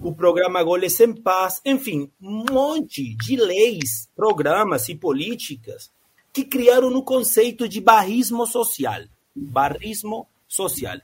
o 0.00 0.14
programa 0.14 0.62
Goles 0.62 0.98
em 1.00 1.14
Paz, 1.14 1.60
enfim, 1.64 2.10
um 2.20 2.44
monte 2.50 3.14
de 3.16 3.36
leis, 3.36 4.08
programas 4.16 4.88
e 4.88 4.94
políticas 4.94 5.90
que 6.32 6.44
criaram 6.44 6.88
o 6.88 7.02
conceito 7.02 7.68
de 7.68 7.80
barrismo 7.80 8.46
social. 8.46 9.02
Barrismo 9.34 10.26
social. 10.48 10.98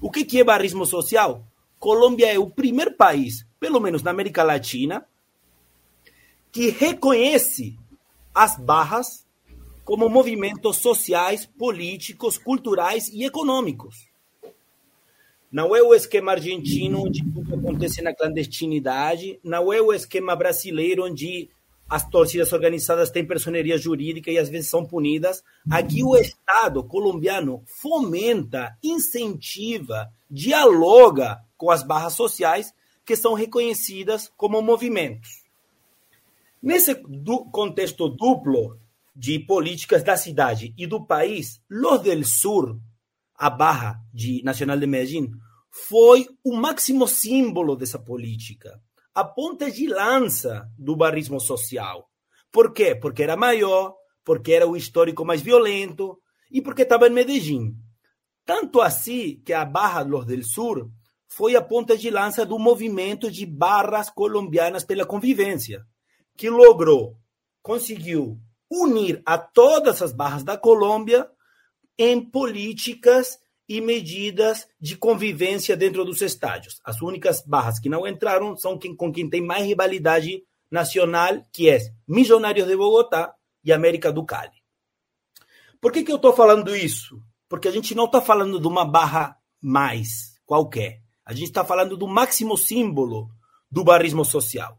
O 0.00 0.10
que 0.10 0.38
é 0.38 0.44
barrismo 0.44 0.86
social? 0.86 1.44
Colômbia 1.78 2.32
é 2.32 2.38
o 2.38 2.50
primeiro 2.50 2.92
país, 2.94 3.46
pelo 3.60 3.80
menos 3.80 4.02
na 4.02 4.10
América 4.10 4.42
Latina, 4.42 5.04
que 6.52 6.70
reconhece 6.70 7.76
as 8.34 8.56
barras 8.56 9.26
como 9.84 10.08
movimentos 10.08 10.76
sociais, 10.76 11.46
políticos, 11.46 12.36
culturais 12.36 13.08
e 13.08 13.24
econômicos. 13.24 14.06
Não 15.50 15.74
é 15.74 15.82
o 15.82 15.94
esquema 15.94 16.32
argentino 16.32 17.06
onde 17.06 17.24
tudo 17.24 17.54
acontece 17.54 18.02
na 18.02 18.14
clandestinidade, 18.14 19.40
não 19.42 19.72
é 19.72 19.80
o 19.80 19.92
esquema 19.92 20.36
brasileiro 20.36 21.06
onde 21.06 21.48
as 21.88 22.06
torcidas 22.06 22.52
organizadas 22.52 23.10
têm 23.10 23.26
personeria 23.26 23.78
jurídica 23.78 24.30
e 24.30 24.36
às 24.36 24.50
vezes 24.50 24.68
são 24.68 24.84
punidas. 24.84 25.42
Aqui 25.70 26.04
o 26.04 26.14
Estado 26.16 26.84
colombiano 26.84 27.62
fomenta, 27.80 28.76
incentiva, 28.84 30.10
dialoga 30.30 31.38
com 31.56 31.70
as 31.70 31.82
barras 31.82 32.12
sociais 32.12 32.74
que 33.06 33.16
são 33.16 33.32
reconhecidas 33.32 34.30
como 34.36 34.60
movimentos. 34.60 35.47
Nesse 36.62 36.94
contexto 37.52 38.08
duplo 38.08 38.80
de 39.14 39.38
políticas 39.38 40.02
da 40.02 40.16
cidade 40.16 40.74
e 40.76 40.86
do 40.86 41.06
país, 41.06 41.60
Los 41.68 42.02
del 42.02 42.24
Sur 42.24 42.78
a 43.38 43.48
Barra 43.48 44.00
de 44.12 44.42
Nacional 44.42 44.76
de 44.78 44.86
Medellín, 44.86 45.30
foi 45.70 46.26
o 46.44 46.56
máximo 46.56 47.06
símbolo 47.06 47.76
dessa 47.76 47.98
política, 47.98 48.80
a 49.14 49.22
ponta 49.22 49.70
de 49.70 49.86
lança 49.86 50.68
do 50.76 50.96
barrismo 50.96 51.40
social. 51.40 52.10
Por 52.50 52.72
quê? 52.72 52.96
Porque 52.96 53.22
era 53.22 53.36
maior, 53.36 53.94
porque 54.24 54.52
era 54.52 54.66
o 54.66 54.76
histórico 54.76 55.24
mais 55.24 55.40
violento 55.40 56.18
e 56.50 56.60
porque 56.60 56.82
estava 56.82 57.06
em 57.06 57.12
Medellín. 57.12 57.76
Tanto 58.44 58.80
assim 58.80 59.40
que 59.44 59.52
a 59.52 59.64
Barra 59.64 60.02
Los 60.02 60.26
del 60.26 60.42
Sur 60.42 60.90
foi 61.28 61.54
a 61.54 61.62
ponta 61.62 61.96
de 61.96 62.10
lança 62.10 62.44
do 62.44 62.58
movimento 62.58 63.30
de 63.30 63.46
barras 63.46 64.10
colombianas 64.10 64.82
pela 64.82 65.06
convivência, 65.06 65.84
que 66.38 66.48
logrou, 66.48 67.18
conseguiu 67.60 68.38
unir 68.70 69.20
a 69.26 69.36
todas 69.36 70.00
as 70.00 70.12
barras 70.12 70.44
da 70.44 70.56
Colômbia 70.56 71.28
em 71.98 72.24
políticas 72.24 73.40
e 73.68 73.80
medidas 73.80 74.68
de 74.80 74.96
convivência 74.96 75.76
dentro 75.76 76.04
dos 76.04 76.22
estádios. 76.22 76.80
As 76.84 77.02
únicas 77.02 77.44
barras 77.44 77.80
que 77.80 77.88
não 77.88 78.06
entraram 78.06 78.56
são 78.56 78.78
quem, 78.78 78.94
com 78.94 79.12
quem 79.12 79.28
tem 79.28 79.42
mais 79.44 79.66
rivalidade 79.66 80.44
nacional, 80.70 81.42
que 81.52 81.68
é 81.68 81.78
Milionários 82.06 82.68
de 82.68 82.76
Bogotá 82.76 83.34
e 83.64 83.72
América 83.72 84.12
do 84.12 84.24
Cali. 84.24 84.62
Por 85.80 85.90
que, 85.90 86.04
que 86.04 86.12
eu 86.12 86.16
estou 86.16 86.32
falando 86.32 86.74
isso? 86.74 87.20
Porque 87.48 87.66
a 87.66 87.72
gente 87.72 87.96
não 87.96 88.04
está 88.04 88.20
falando 88.20 88.60
de 88.60 88.68
uma 88.68 88.84
barra 88.84 89.36
mais 89.60 90.38
qualquer. 90.46 91.02
A 91.24 91.32
gente 91.32 91.48
está 91.48 91.64
falando 91.64 91.96
do 91.96 92.06
máximo 92.06 92.56
símbolo 92.56 93.28
do 93.70 93.82
barrismo 93.82 94.24
social. 94.24 94.77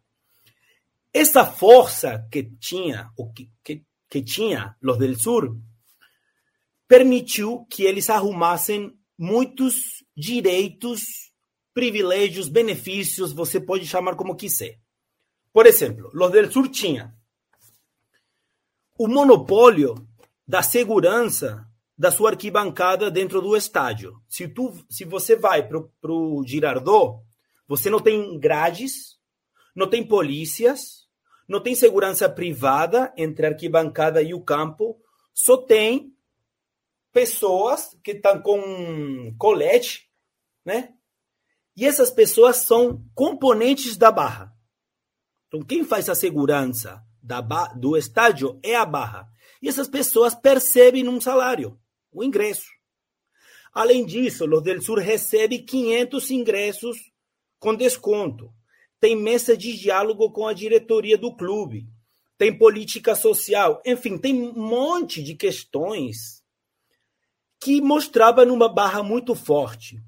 Essa 1.13 1.45
força 1.45 2.27
que 2.31 2.43
tinha, 2.59 3.11
o 3.17 3.31
que, 3.31 3.51
que, 3.63 3.83
que 4.09 4.21
tinha 4.21 4.75
los 4.81 4.97
del 4.97 5.17
Sur, 5.17 5.57
permitiu 6.87 7.65
que 7.69 7.83
eles 7.83 8.09
arrumassem 8.09 8.97
muitos 9.17 10.03
direitos, 10.15 11.31
privilégios, 11.73 12.47
benefícios, 12.47 13.31
você 13.31 13.59
pode 13.59 13.85
chamar 13.85 14.15
como 14.15 14.35
quiser. 14.35 14.79
Por 15.51 15.65
exemplo, 15.65 16.09
los 16.13 16.31
del 16.31 16.51
Sur 16.51 16.69
tinha 16.69 17.15
o 18.97 19.07
monopólio 19.07 19.95
da 20.47 20.61
segurança 20.61 21.65
da 21.97 22.11
sua 22.11 22.31
arquibancada 22.31 23.11
dentro 23.11 23.41
do 23.41 23.55
estádio. 23.55 24.21
Se, 24.27 24.47
tu, 24.47 24.73
se 24.89 25.05
você 25.05 25.35
vai 25.35 25.67
para 25.67 26.11
o 26.11 26.43
Girardot, 26.45 27.21
você 27.67 27.89
não 27.89 27.99
tem 27.99 28.39
grades, 28.39 29.17
não 29.75 29.87
tem 29.87 30.05
polícias, 30.05 30.98
não 31.49 31.59
tem 31.59 31.73
segurança 31.73 32.29
privada 32.29 33.11
entre 33.17 33.47
a 33.47 33.49
arquibancada 33.49 34.21
e 34.21 34.35
o 34.35 34.41
campo, 34.41 35.01
só 35.33 35.57
tem 35.57 36.15
pessoas 37.11 37.97
que 38.03 38.11
estão 38.11 38.39
com 38.39 39.35
colete, 39.35 40.07
né? 40.63 40.93
E 41.75 41.87
essas 41.87 42.11
pessoas 42.11 42.57
são 42.57 43.03
componentes 43.15 43.97
da 43.97 44.11
barra. 44.11 44.53
Então, 45.47 45.61
quem 45.61 45.83
faz 45.83 46.07
a 46.07 46.13
segurança 46.13 47.03
da 47.23 47.41
do 47.41 47.97
estádio 47.97 48.59
é 48.61 48.75
a 48.75 48.85
barra. 48.85 49.27
E 49.59 49.67
essas 49.67 49.87
pessoas 49.87 50.35
percebem 50.35 51.07
um 51.09 51.19
salário, 51.19 51.79
o 52.11 52.21
um 52.21 52.23
ingresso. 52.23 52.69
Além 53.73 54.05
disso, 54.05 54.45
os 54.45 54.61
del 54.61 54.81
Sur 54.83 54.99
recebe 54.99 55.59
500 55.59 56.29
ingressos 56.29 56.97
com 57.57 57.73
desconto. 57.73 58.53
Tem 58.99 59.15
mesa 59.15 59.55
de 59.55 59.77
diálogo 59.77 60.31
com 60.31 60.47
a 60.47 60.53
diretoria 60.53 61.17
do 61.17 61.35
clube. 61.35 61.87
Tem 62.37 62.57
política 62.57 63.15
social. 63.15 63.81
Enfim, 63.85 64.17
tem 64.17 64.33
um 64.33 64.53
monte 64.53 65.23
de 65.23 65.35
questões 65.35 66.43
que 67.61 67.81
mostrava 67.81 68.45
numa 68.45 68.69
barra 68.69 69.03
muito 69.03 69.35
forte. 69.35 70.01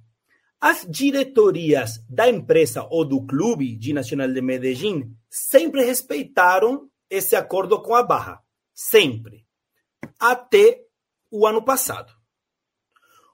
As 0.60 0.86
diretorias 0.88 2.04
da 2.08 2.30
empresa 2.30 2.88
ou 2.90 3.04
do 3.04 3.26
clube 3.26 3.76
de 3.76 3.94
Nacional 3.94 4.28
de 4.28 4.42
Medellín 4.42 5.16
sempre 5.30 5.84
respeitaram 5.84 6.90
esse 7.10 7.36
acordo 7.36 7.82
com 7.82 7.96
a 7.96 8.04
barra. 8.04 8.42
Sempre. 8.74 9.46
Até 10.20 10.82
o 11.30 11.46
ano 11.48 11.64
passado. 11.64 12.14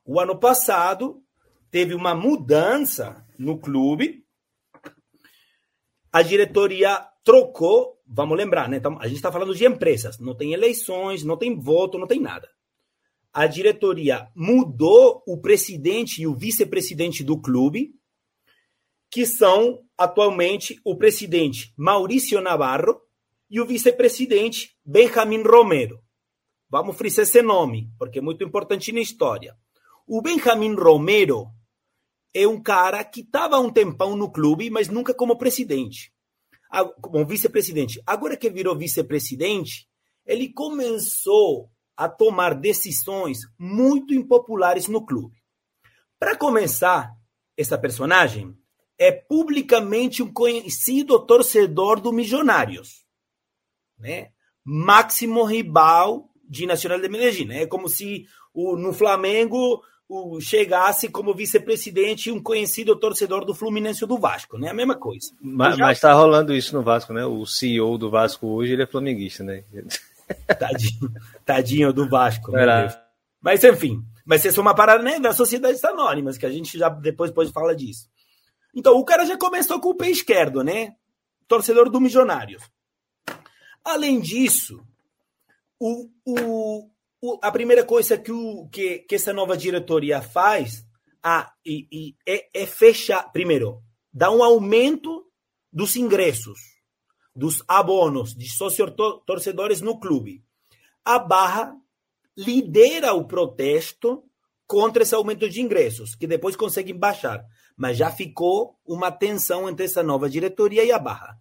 O 0.05 0.19
ano 0.19 0.39
passado 0.39 1.21
teve 1.69 1.93
uma 1.93 2.15
mudança 2.15 3.25
no 3.37 3.59
clube. 3.59 4.25
A 6.17 6.21
diretoria 6.23 7.05
trocou, 7.23 8.01
vamos 8.07 8.37
lembrar, 8.37 8.67
né? 8.67 8.77
Então, 8.77 8.97
a 8.99 9.07
gente 9.07 9.17
está 9.17 9.31
falando 9.31 9.53
de 9.53 9.65
empresas, 9.65 10.17
não 10.19 10.35
tem 10.35 10.53
eleições, 10.53 11.23
não 11.23 11.37
tem 11.37 11.59
voto, 11.59 11.97
não 11.97 12.07
tem 12.07 12.19
nada 12.19 12.47
a 13.37 13.45
diretoria 13.45 14.27
mudou 14.35 15.21
o 15.27 15.39
presidente 15.39 16.23
e 16.23 16.25
o 16.25 16.35
vice-presidente 16.35 17.23
do 17.23 17.39
clube, 17.39 17.93
que 19.11 19.27
são 19.27 19.83
atualmente 19.95 20.81
o 20.83 20.97
presidente 20.97 21.71
Maurício 21.77 22.41
Navarro 22.41 22.99
e 23.47 23.61
o 23.61 23.65
vice-presidente 23.67 24.75
Benjamin 24.83 25.43
Romero. 25.43 26.01
Vamos 26.67 26.97
frisar 26.97 27.23
esse 27.23 27.43
nome, 27.43 27.91
porque 27.99 28.17
é 28.17 28.21
muito 28.23 28.43
importante 28.43 28.91
na 28.91 29.01
história. 29.01 29.55
O 30.07 30.19
Benjamin 30.19 30.73
Romero 30.73 31.45
é 32.37 32.47
um 32.47 32.61
cara 32.61 33.03
que 33.03 33.21
estava 33.21 33.59
um 33.59 33.71
tempão 33.71 34.15
no 34.15 34.31
clube, 34.31 34.69
mas 34.69 34.87
nunca 34.87 35.13
como 35.13 35.37
presidente, 35.37 36.13
como 37.01 37.25
vice-presidente. 37.25 37.99
Agora 38.05 38.37
que 38.37 38.49
virou 38.49 38.77
vice-presidente, 38.77 39.89
ele 40.23 40.53
começou 40.53 41.71
a 41.95 42.07
tomar 42.07 42.53
decisões 42.53 43.39
muito 43.57 44.13
impopulares 44.13 44.87
no 44.87 45.03
clube. 45.03 45.35
Para 46.19 46.37
começar, 46.37 47.11
essa 47.57 47.77
personagem 47.77 48.55
é 48.99 49.11
publicamente 49.11 50.21
um 50.21 50.31
conhecido 50.31 51.19
torcedor 51.25 51.99
do 51.99 52.13
Milionários, 52.13 53.03
né? 53.97 54.29
Máximo 54.63 55.43
rival 55.43 56.29
de 56.47 56.67
Nacional 56.67 56.99
de 56.99 57.09
Medellín. 57.09 57.51
É 57.51 57.65
como 57.65 57.89
se 57.89 58.27
o, 58.53 58.75
no 58.75 58.93
Flamengo 58.93 59.81
o, 60.09 60.39
chegasse 60.39 61.09
como 61.09 61.33
vice-presidente 61.33 62.31
um 62.31 62.41
conhecido 62.41 62.95
torcedor 62.95 63.45
do 63.45 63.53
Fluminense 63.53 64.03
ou 64.03 64.07
do 64.07 64.17
Vasco, 64.17 64.57
né? 64.57 64.69
A 64.69 64.73
mesma 64.73 64.95
coisa. 64.95 65.31
Mas, 65.41 65.75
já... 65.75 65.85
mas 65.85 65.99
tá 65.99 66.13
rolando 66.13 66.53
isso 66.53 66.75
no 66.75 66.83
Vasco, 66.83 67.13
né? 67.13 67.25
O 67.25 67.45
CEO 67.45 67.97
do 67.97 68.09
Vasco 68.09 68.47
hoje 68.47 68.73
ele 68.73 68.83
é 68.83 68.87
flamenguista, 68.87 69.43
né? 69.43 69.63
Tadinho, 70.59 71.13
tadinho 71.45 71.93
do 71.93 72.09
Vasco. 72.09 72.51
Mas 73.41 73.63
enfim, 73.63 74.03
mas 74.25 74.43
isso 74.43 74.59
é 74.59 74.61
uma 74.61 74.75
parada 74.75 75.01
né, 75.01 75.21
das 75.21 75.37
sociedades 75.37 75.81
anônimas, 75.85 76.37
que 76.37 76.45
a 76.45 76.49
gente 76.49 76.77
já 76.77 76.89
depois 76.89 77.31
pode 77.31 77.53
falar 77.53 77.73
disso. 77.75 78.09
Então, 78.75 78.97
o 78.97 79.05
cara 79.05 79.25
já 79.25 79.37
começou 79.37 79.79
com 79.79 79.89
o 79.89 79.95
pé 79.95 80.09
esquerdo, 80.09 80.65
né? 80.65 80.93
Torcedor 81.47 81.89
do 81.89 82.01
Milionários. 82.01 82.61
Além 83.85 84.19
disso, 84.19 84.85
o, 85.79 86.09
o, 86.25 86.89
o, 87.21 87.39
a 87.41 87.51
primeira 87.51 87.83
coisa 87.83 88.17
que, 88.17 88.31
o, 88.31 88.67
que, 88.69 88.99
que 88.99 89.15
essa 89.15 89.33
nova 89.33 89.57
diretoria 89.57 90.21
faz 90.21 90.85
ah, 91.23 91.51
e, 91.65 91.87
e 91.91 92.15
é, 92.27 92.63
é 92.63 92.65
fechar. 92.65 93.31
Primeiro, 93.31 93.81
dá 94.13 94.31
um 94.31 94.43
aumento 94.43 95.25
dos 95.71 95.95
ingressos 95.95 96.77
dos 97.37 97.63
abonos 97.67 98.33
de 98.33 98.49
sócio-torcedores 98.49 99.79
no 99.79 99.99
clube. 99.99 100.43
A 101.05 101.19
Barra 101.19 101.71
lidera 102.35 103.13
o 103.13 103.27
protesto 103.27 104.23
contra 104.65 105.03
esse 105.03 105.13
aumento 105.13 105.47
de 105.47 105.61
ingressos, 105.61 106.15
que 106.15 106.25
depois 106.25 106.55
conseguem 106.55 106.97
baixar. 106.97 107.45
mas 107.77 107.95
já 107.95 108.09
ficou 108.09 108.75
uma 108.83 109.11
tensão 109.11 109.69
entre 109.69 109.85
essa 109.85 110.01
nova 110.01 110.27
diretoria 110.27 110.83
e 110.83 110.91
a 110.91 110.97
Barra. 110.97 111.37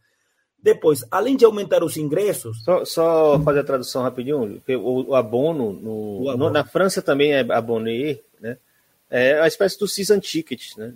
Depois, 0.62 1.04
além 1.10 1.36
de 1.36 1.44
aumentar 1.44 1.84
os 1.84 1.96
ingressos. 1.96 2.62
Só, 2.64 2.84
só 2.84 3.40
fazer 3.40 3.60
a 3.60 3.64
tradução 3.64 4.02
rapidinho: 4.02 4.60
o, 4.68 5.10
o 5.10 5.14
abono, 5.14 5.72
no, 5.72 6.22
o 6.22 6.30
abono. 6.30 6.44
No, 6.46 6.50
na 6.50 6.64
França 6.64 7.00
também 7.00 7.32
é 7.32 7.40
aboné, 7.40 8.18
né? 8.40 8.56
É 9.08 9.40
a 9.40 9.46
espécie 9.46 9.78
do 9.78 9.86
season 9.86 10.18
ticket, 10.18 10.76
né? 10.76 10.92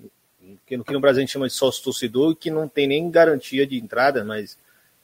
Que, 0.66 0.78
que 0.82 0.92
no 0.92 1.00
Brasil 1.00 1.18
a 1.18 1.20
gente 1.20 1.32
chama 1.32 1.46
de 1.46 1.54
sócio 1.54 1.84
torcedor, 1.84 2.34
que 2.34 2.50
não 2.50 2.68
tem 2.68 2.88
nem 2.88 3.10
garantia 3.10 3.66
de 3.66 3.78
entrada, 3.78 4.24
mas 4.24 4.58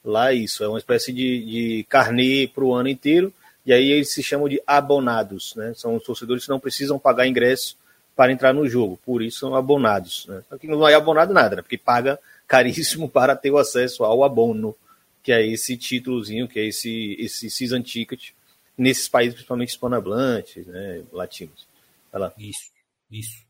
lá 0.05 0.33
é 0.33 0.35
isso, 0.35 0.65
é 0.65 0.69
uma 0.69 0.79
espécie 0.79 1.13
de, 1.13 1.45
de 1.45 1.87
carnê 1.89 2.49
para 2.53 2.65
o 2.65 2.75
ano 2.75 2.89
inteiro, 2.89 3.33
e 3.65 3.73
aí 3.73 3.91
eles 3.91 4.13
se 4.13 4.23
chamam 4.23 4.49
de 4.49 4.61
abonados, 4.67 5.55
né? 5.57 5.73
São 5.75 5.97
os 5.97 6.03
torcedores 6.03 6.45
que 6.45 6.51
não 6.51 6.61
precisam 6.61 6.99
pagar 6.99 7.27
ingresso 7.27 7.77
para 8.17 8.33
entrar 8.33 8.55
no 8.55 8.67
jogo, 8.67 8.99
por 9.05 9.21
isso 9.21 9.41
são 9.41 9.55
abonados. 9.55 10.27
Né? 10.27 10.43
Aqui 10.51 10.67
não 10.67 10.89
é 10.89 10.95
abonado 10.95 11.35
nada, 11.35 11.57
né? 11.57 11.63
porque 11.63 11.77
paga 11.77 12.19
caríssimo 12.47 13.09
para 13.11 13.37
ter 13.37 13.51
o 13.51 13.59
acesso 13.59 14.05
ao 14.05 14.25
abono, 14.25 14.75
que 15.23 15.33
é 15.33 15.47
esse 15.47 15.77
títulozinho, 15.77 16.49
que 16.49 16.59
é 16.59 16.67
esse, 16.67 17.17
esse 17.19 17.51
season 17.51 17.83
ticket, 17.83 18.31
nesses 18.77 19.09
países, 19.09 19.35
principalmente 19.35 19.71
hispanohablantes, 19.71 20.67
né, 20.67 21.03
latinos. 21.13 21.67
Vai 22.13 22.21
lá. 22.21 22.33
Isso, 22.39 22.71
isso. 23.11 23.47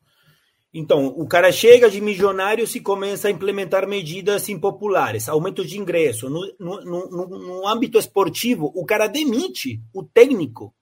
Então, 0.78 1.06
o 1.06 1.26
cara 1.26 1.50
chega 1.50 1.88
de 1.88 2.02
milionários 2.02 2.74
e 2.74 2.80
começa 2.80 3.28
a 3.28 3.30
implementar 3.30 3.88
medidas 3.88 4.48
impopulares, 4.48 5.26
aumento 5.26 5.64
de 5.64 5.78
ingresso. 5.78 6.28
No, 6.28 6.54
no, 6.58 6.84
no, 6.84 7.26
no 7.26 7.66
âmbito 7.66 7.98
esportivo, 7.98 8.70
o 8.74 8.84
cara 8.84 9.06
demite 9.06 9.80
o 9.90 10.02
técnico, 10.02 10.74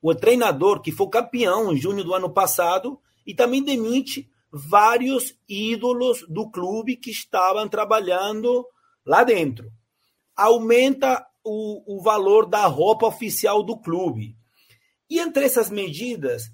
o 0.00 0.14
treinador 0.14 0.80
que 0.80 0.92
foi 0.92 1.08
campeão 1.08 1.72
em 1.72 1.76
junho 1.76 2.04
do 2.04 2.14
ano 2.14 2.30
passado 2.30 3.00
e 3.26 3.34
também 3.34 3.64
demite 3.64 4.30
vários 4.52 5.34
ídolos 5.48 6.26
do 6.28 6.50
clube 6.50 6.96
que 6.96 7.10
estavam 7.10 7.68
trabalhando 7.68 8.66
lá 9.04 9.24
dentro. 9.24 9.70
Aumenta 10.36 11.26
o, 11.42 11.96
o 11.96 12.02
valor 12.02 12.46
da 12.46 12.66
roupa 12.66 13.06
oficial 13.06 13.62
do 13.62 13.78
clube. 13.80 14.36
E 15.08 15.18
entre 15.18 15.44
essas 15.44 15.70
medidas, 15.70 16.44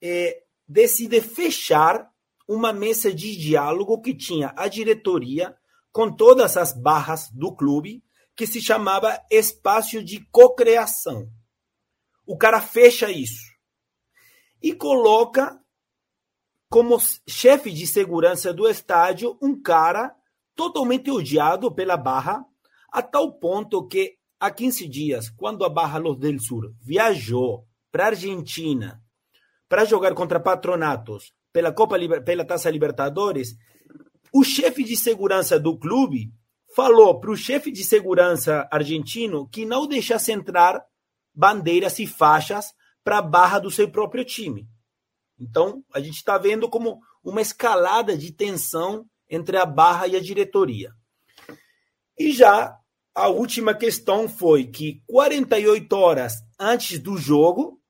é, 0.00 0.42
decide 0.68 1.20
fechar 1.20 2.08
uma 2.48 2.72
mesa 2.72 3.12
de 3.12 3.36
diálogo 3.36 4.00
que 4.00 4.14
tinha 4.14 4.54
a 4.56 4.68
diretoria 4.68 5.56
com 5.92 6.14
todas 6.14 6.56
as 6.56 6.72
barras 6.72 7.28
do 7.32 7.54
clube, 7.54 8.04
que 8.36 8.46
se 8.46 8.60
chamava 8.60 9.20
Espaço 9.30 10.04
de 10.04 10.24
Cocriação. 10.30 11.28
O 12.24 12.36
cara 12.36 12.60
fecha 12.60 13.10
isso 13.10 13.56
e 14.62 14.74
coloca 14.74 15.58
como 16.68 16.98
chefe 17.28 17.70
de 17.70 17.86
segurança 17.86 18.52
do 18.52 18.68
estádio 18.68 19.38
um 19.40 19.60
cara 19.60 20.14
totalmente 20.54 21.10
odiado 21.10 21.72
pela 21.72 21.96
Barra, 21.96 22.44
a 22.90 23.02
tal 23.02 23.38
ponto 23.38 23.86
que 23.86 24.16
há 24.40 24.50
15 24.50 24.88
dias, 24.88 25.30
quando 25.30 25.64
a 25.64 25.68
Barra 25.68 25.98
Los 25.98 26.18
del 26.18 26.40
Sur 26.40 26.74
viajou 26.82 27.66
para 27.92 28.06
Argentina 28.06 29.02
para 29.68 29.84
jogar 29.84 30.14
contra 30.14 30.40
Patronatos 30.40 31.32
pela 31.52 31.72
Copa 31.72 31.96
pela 32.24 32.44
Taça 32.44 32.70
Libertadores, 32.70 33.56
o 34.32 34.44
chefe 34.44 34.84
de 34.84 34.96
segurança 34.96 35.58
do 35.58 35.78
clube 35.78 36.32
falou 36.74 37.18
para 37.18 37.30
o 37.30 37.36
chefe 37.36 37.72
de 37.72 37.82
segurança 37.82 38.68
argentino 38.70 39.48
que 39.48 39.64
não 39.64 39.86
deixasse 39.86 40.32
entrar 40.32 40.84
bandeiras 41.34 41.98
e 41.98 42.06
faixas 42.06 42.66
para 43.02 43.18
a 43.18 43.22
barra 43.22 43.58
do 43.58 43.70
seu 43.70 43.90
próprio 43.90 44.24
time. 44.24 44.68
Então, 45.38 45.84
a 45.92 46.00
gente 46.00 46.16
está 46.16 46.38
vendo 46.38 46.68
como 46.68 47.00
uma 47.22 47.40
escalada 47.40 48.16
de 48.16 48.32
tensão 48.32 49.06
entre 49.28 49.56
a 49.56 49.66
barra 49.66 50.06
e 50.06 50.16
a 50.16 50.20
diretoria. 50.20 50.92
E 52.18 52.32
já 52.32 52.78
a 53.14 53.28
última 53.28 53.74
questão 53.74 54.28
foi 54.28 54.66
que 54.66 55.02
48 55.06 55.92
horas 55.94 56.34
antes 56.58 56.98
do 56.98 57.16
jogo 57.16 57.80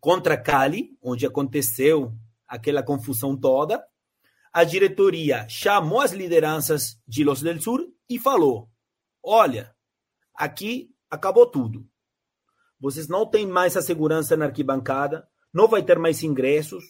contra 0.00 0.40
Cali, 0.40 0.96
onde 1.02 1.26
aconteceu 1.26 2.12
aquela 2.46 2.82
confusão 2.82 3.36
toda, 3.36 3.84
a 4.52 4.62
diretoria 4.62 5.48
chamou 5.48 6.00
as 6.00 6.12
lideranças 6.12 7.00
de 7.08 7.24
Los 7.24 7.40
del 7.40 7.60
Sur 7.60 7.80
e 8.08 8.18
falou: 8.18 8.70
Olha, 9.22 9.74
aqui 10.34 10.90
acabou 11.10 11.46
tudo. 11.46 11.86
Vocês 12.78 13.08
não 13.08 13.26
têm 13.26 13.46
mais 13.46 13.76
a 13.76 13.82
segurança 13.82 14.36
na 14.36 14.44
arquibancada, 14.46 15.26
não 15.54 15.68
vai 15.68 15.82
ter 15.82 15.98
mais 15.98 16.22
ingressos, 16.22 16.84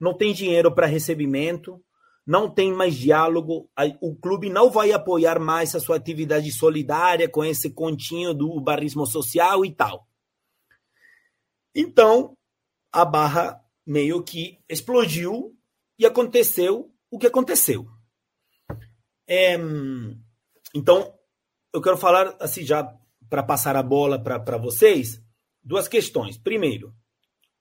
não 0.00 0.16
tem 0.16 0.32
dinheiro 0.32 0.72
para 0.72 0.86
recebimento, 0.86 1.82
não 2.26 2.48
tem 2.48 2.72
mais 2.72 2.94
diálogo, 2.94 3.68
o 4.00 4.16
clube 4.16 4.48
não 4.48 4.70
vai 4.70 4.92
apoiar 4.92 5.38
mais 5.38 5.74
a 5.74 5.80
sua 5.80 5.96
atividade 5.96 6.50
solidária 6.52 7.28
com 7.28 7.44
esse 7.44 7.70
continho 7.70 8.32
do 8.32 8.60
barismo 8.60 9.04
social 9.06 9.64
e 9.64 9.74
tal. 9.74 10.08
Então, 11.74 12.36
a 12.92 13.04
barra 13.04 13.60
meio 13.84 14.22
que 14.22 14.58
explodiu 14.68 15.54
e 15.98 16.06
aconteceu 16.06 16.90
o 17.10 17.18
que 17.18 17.26
aconteceu. 17.26 17.86
É, 19.26 19.56
então, 20.74 21.14
eu 21.72 21.82
quero 21.82 21.96
falar, 21.96 22.36
assim, 22.40 22.64
já 22.64 22.96
para 23.28 23.42
passar 23.42 23.76
a 23.76 23.82
bola 23.82 24.22
para 24.22 24.56
vocês, 24.56 25.20
duas 25.62 25.88
questões. 25.88 26.38
Primeiro, 26.38 26.94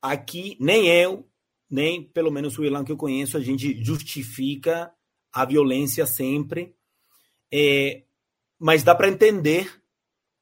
aqui 0.03 0.57
nem 0.59 0.89
eu, 0.89 1.25
nem 1.69 2.03
pelo 2.03 2.29
menos 2.29 2.57
o 2.57 2.65
Ilan 2.65 2.83
que 2.83 2.91
eu 2.91 2.97
conheço, 2.97 3.37
a 3.37 3.39
gente 3.39 3.81
justifica 3.81 4.93
a 5.31 5.45
violência 5.45 6.05
sempre, 6.05 6.75
é, 7.51 8.03
mas 8.59 8.83
dá 8.83 8.93
para 8.93 9.07
entender 9.07 9.81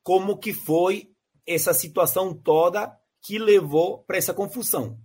como 0.04 0.40
que 0.40 0.52
foi 0.52 1.12
essa 1.46 1.74
situação 1.74 2.34
toda 2.34 2.92
que 3.22 3.38
levou 3.38 4.04
para 4.04 4.18
essa 4.18 4.34
confusão. 4.34 5.00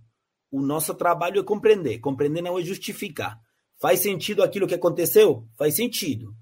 O 0.51 0.59
nosso 0.61 0.95
trabalho 0.95 1.39
é 1.39 1.43
compreender, 1.43 1.99
compreender 1.99 2.41
não 2.41 2.57
é 2.57 2.63
justificar. 2.63 3.39
Faz 3.79 3.99
sentido 3.99 4.41
aquilo 4.41 4.67
que 4.67 4.73
aconteceu? 4.73 5.47
Faz 5.55 5.75
sentido. 5.75 6.35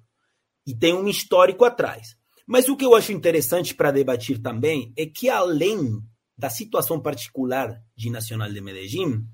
E 0.66 0.74
tem 0.74 0.94
um 0.94 1.08
histórico 1.08 1.66
atrás. 1.66 2.16
Mas 2.48 2.70
o 2.70 2.78
que 2.78 2.86
eu 2.86 2.96
acho 2.96 3.12
interessante 3.12 3.76
para 3.76 3.92
debater 3.92 4.40
também 4.42 4.94
é 4.96 5.06
que, 5.06 5.30
além 5.30 6.02
da 6.38 6.50
situação 6.50 7.00
particular 7.00 7.82
de 7.96 8.10
Nacional 8.10 8.52
de 8.52 8.62
Medellín, 8.62 9.26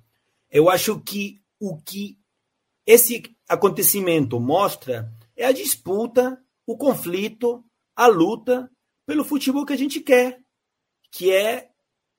eu 0.49 0.69
acho 0.69 0.99
que 0.99 1.41
o 1.59 1.77
que 1.81 2.17
esse 2.85 3.23
acontecimento 3.47 4.39
mostra 4.39 5.11
é 5.35 5.45
a 5.45 5.51
disputa, 5.51 6.41
o 6.65 6.77
conflito, 6.77 7.63
a 7.95 8.07
luta 8.07 8.69
pelo 9.05 9.23
futebol 9.23 9.65
que 9.65 9.73
a 9.73 9.77
gente 9.77 9.99
quer, 9.99 10.39
que 11.11 11.31
é 11.31 11.69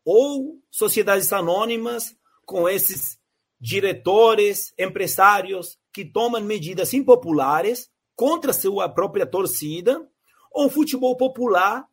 ou 0.04 0.60
sociedades 0.70 1.32
anônimas 1.32 2.16
com 2.44 2.68
esses 2.68 3.18
diretores, 3.60 4.74
empresários 4.78 5.78
que 5.92 6.04
tomam 6.04 6.40
medidas 6.40 6.92
impopulares 6.92 7.88
contra 8.16 8.52
sua 8.52 8.88
própria 8.88 9.26
torcida, 9.26 10.08
ou 10.50 10.66
um 10.66 10.70
futebol 10.70 11.16
popular 11.16 11.86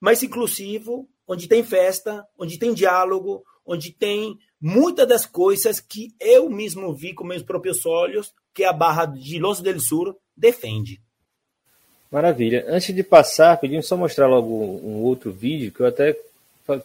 mais 0.00 0.22
inclusivo, 0.22 1.08
onde 1.26 1.48
tem 1.48 1.62
festa, 1.62 2.26
onde 2.38 2.58
tem 2.58 2.74
diálogo, 2.74 3.44
onde 3.64 3.92
tem 3.92 4.38
muitas 4.60 5.08
das 5.08 5.26
coisas 5.26 5.80
que 5.80 6.14
eu 6.20 6.48
mesmo 6.48 6.94
vi 6.94 7.14
com 7.14 7.24
meus 7.24 7.42
próprios 7.42 7.84
olhos 7.86 8.32
que 8.54 8.64
a 8.64 8.72
Barra 8.72 9.06
de 9.06 9.38
Los 9.38 9.60
del 9.60 9.80
Sur 9.80 10.16
defende. 10.36 11.00
Maravilha. 12.10 12.64
Antes 12.68 12.94
de 12.94 13.02
passar, 13.02 13.58
pedimos 13.58 13.86
só 13.86 13.96
mostrar 13.96 14.26
logo 14.26 14.48
um 14.48 15.02
outro 15.02 15.32
vídeo 15.32 15.72
que 15.72 15.80
eu 15.80 15.86
até 15.86 16.16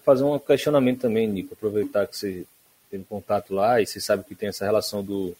fazer 0.03 0.23
um 0.23 0.39
questionamento 0.39 1.01
também, 1.01 1.27
Nico. 1.27 1.53
Aproveitar 1.53 2.07
que 2.07 2.17
você 2.17 2.45
teve 2.89 3.03
contato 3.03 3.53
lá 3.53 3.81
e 3.81 3.85
você 3.85 3.99
sabe 3.99 4.23
que 4.23 4.33
tem 4.33 4.49
essa 4.49 4.65
relação 4.65 5.03
do, 5.03 5.35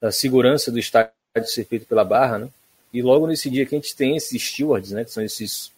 da 0.00 0.12
segurança 0.12 0.70
do 0.70 0.78
estádio 0.78 1.10
ser 1.46 1.64
feito 1.64 1.86
pela 1.86 2.04
Barra, 2.04 2.38
né? 2.38 2.48
E 2.92 3.02
logo 3.02 3.26
nesse 3.26 3.50
dia 3.50 3.66
que 3.66 3.74
a 3.74 3.78
gente 3.78 3.96
tem 3.96 4.16
esses 4.16 4.40
stewards, 4.40 4.92
né? 4.92 5.04
Que 5.04 5.10
são 5.10 5.24
esses 5.24 5.72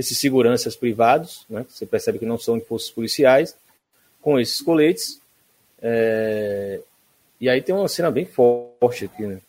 esses 0.00 0.18
seguranças 0.18 0.74
privados, 0.74 1.44
né, 1.48 1.64
você 1.68 1.84
percebe 1.84 2.18
que 2.18 2.24
não 2.24 2.38
são 2.38 2.56
impostos 2.56 2.90
policiais, 2.90 3.54
com 4.22 4.40
esses 4.40 4.60
coletes. 4.60 5.20
É... 5.80 6.80
E 7.40 7.48
aí 7.48 7.60
tem 7.60 7.74
uma 7.74 7.88
cena 7.88 8.10
bem 8.10 8.24
forte 8.24 9.04
aqui, 9.04 9.26
né? 9.26 9.40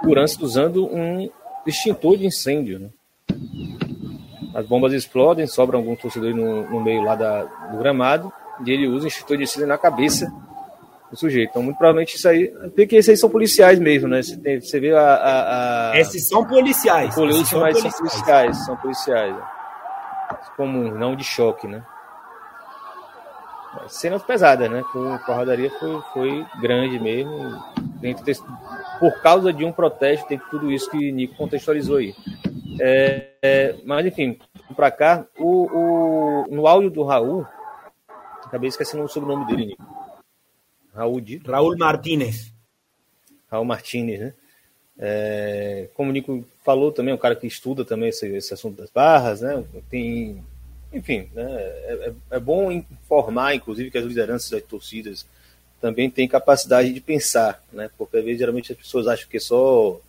Segurança 0.00 0.42
usando 0.42 0.86
um 0.86 1.30
extintor 1.66 2.18
de 2.18 2.26
incêndio, 2.26 2.78
né? 2.78 2.88
As 4.54 4.66
bombas 4.66 4.92
explodem, 4.92 5.46
sobra 5.46 5.76
algum 5.76 5.96
torcedor 5.96 6.34
no, 6.34 6.68
no 6.70 6.80
meio 6.82 7.02
lá 7.02 7.14
da, 7.16 7.44
do 7.44 7.78
gramado, 7.78 8.32
e 8.64 8.70
ele 8.70 8.86
usa 8.86 9.06
o 9.06 9.08
extintor 9.08 9.36
de 9.36 9.44
incêndio 9.44 9.66
na 9.66 9.78
cabeça 9.78 10.32
do 11.14 11.18
sujeito. 11.18 11.50
Então, 11.50 11.62
muito 11.62 11.78
provavelmente 11.78 12.16
isso 12.16 12.28
aí. 12.28 12.48
Porque 12.74 12.96
esses 12.96 13.08
aí 13.08 13.16
são 13.16 13.30
policiais 13.30 13.78
mesmo, 13.78 14.08
né? 14.08 14.22
Você, 14.22 14.36
tem, 14.36 14.60
você 14.60 14.78
vê 14.78 14.94
a, 14.94 15.00
a, 15.00 15.90
a... 15.92 15.98
Esses 15.98 16.28
são 16.28 16.44
policiais. 16.44 17.14
Polícia, 17.14 17.46
são 17.46 17.60
mas 17.60 17.80
policiais. 17.80 17.96
são 17.96 18.06
policiais, 18.06 18.64
são 18.66 18.76
policiais. 18.76 19.36
Comum, 20.56 20.90
não 20.92 21.16
de 21.16 21.24
choque, 21.24 21.66
né? 21.66 21.82
Cenas 23.88 24.22
pesadas, 24.22 24.70
né? 24.70 24.82
Com 24.92 25.12
a 25.12 25.34
rodaria 25.34 25.70
foi, 25.78 26.00
foi 26.12 26.46
grande 26.60 26.98
mesmo. 26.98 27.60
Dentro 28.00 28.24
desse, 28.24 28.42
por 29.00 29.20
causa 29.20 29.52
de 29.52 29.64
um 29.64 29.72
protesto, 29.72 30.28
tem 30.28 30.40
tudo 30.50 30.70
isso 30.70 30.90
que 30.90 31.10
o 31.10 31.14
Nico 31.14 31.36
contextualizou 31.36 31.96
aí. 31.96 32.14
É, 32.80 33.30
é, 33.42 33.76
mas, 33.84 34.06
enfim, 34.06 34.38
para 34.76 34.90
cá, 34.90 35.26
o, 35.38 35.66
o, 35.72 36.46
no 36.50 36.66
áudio 36.66 36.90
do 36.90 37.02
Raul, 37.04 37.46
acabei 38.44 38.68
esquecendo 38.68 39.02
o 39.04 39.08
sobrenome 39.08 39.46
dele, 39.46 39.66
Nico. 39.66 40.03
Raul 40.94 41.20
de... 41.20 41.38
Raul 41.38 41.76
Martínez. 41.76 42.52
Raul 43.50 43.64
Martínez, 43.64 44.20
né? 44.20 44.34
É, 44.96 45.88
como 45.94 46.10
o 46.10 46.12
Nico 46.12 46.44
falou 46.64 46.92
também, 46.92 47.12
é 47.12 47.14
um 47.14 47.18
cara 47.18 47.34
que 47.34 47.46
estuda 47.46 47.84
também 47.84 48.10
esse, 48.10 48.26
esse 48.28 48.54
assunto 48.54 48.76
das 48.76 48.90
barras, 48.90 49.40
né? 49.40 49.62
Tem, 49.90 50.42
enfim, 50.92 51.28
né? 51.34 51.44
É, 51.44 52.12
é, 52.30 52.36
é 52.36 52.38
bom 52.38 52.70
informar, 52.70 53.54
inclusive, 53.54 53.90
que 53.90 53.98
as 53.98 54.04
lideranças 54.04 54.50
das 54.50 54.62
torcidas 54.62 55.26
também 55.80 56.08
têm 56.08 56.28
capacidade 56.28 56.92
de 56.92 57.00
pensar, 57.00 57.62
né? 57.72 57.90
Porque 57.98 58.16
às 58.16 58.24
vezes 58.24 58.38
geralmente 58.38 58.72
as 58.72 58.78
pessoas 58.78 59.06
acham 59.08 59.28
que 59.28 59.36
é 59.36 59.40
só 59.40 60.00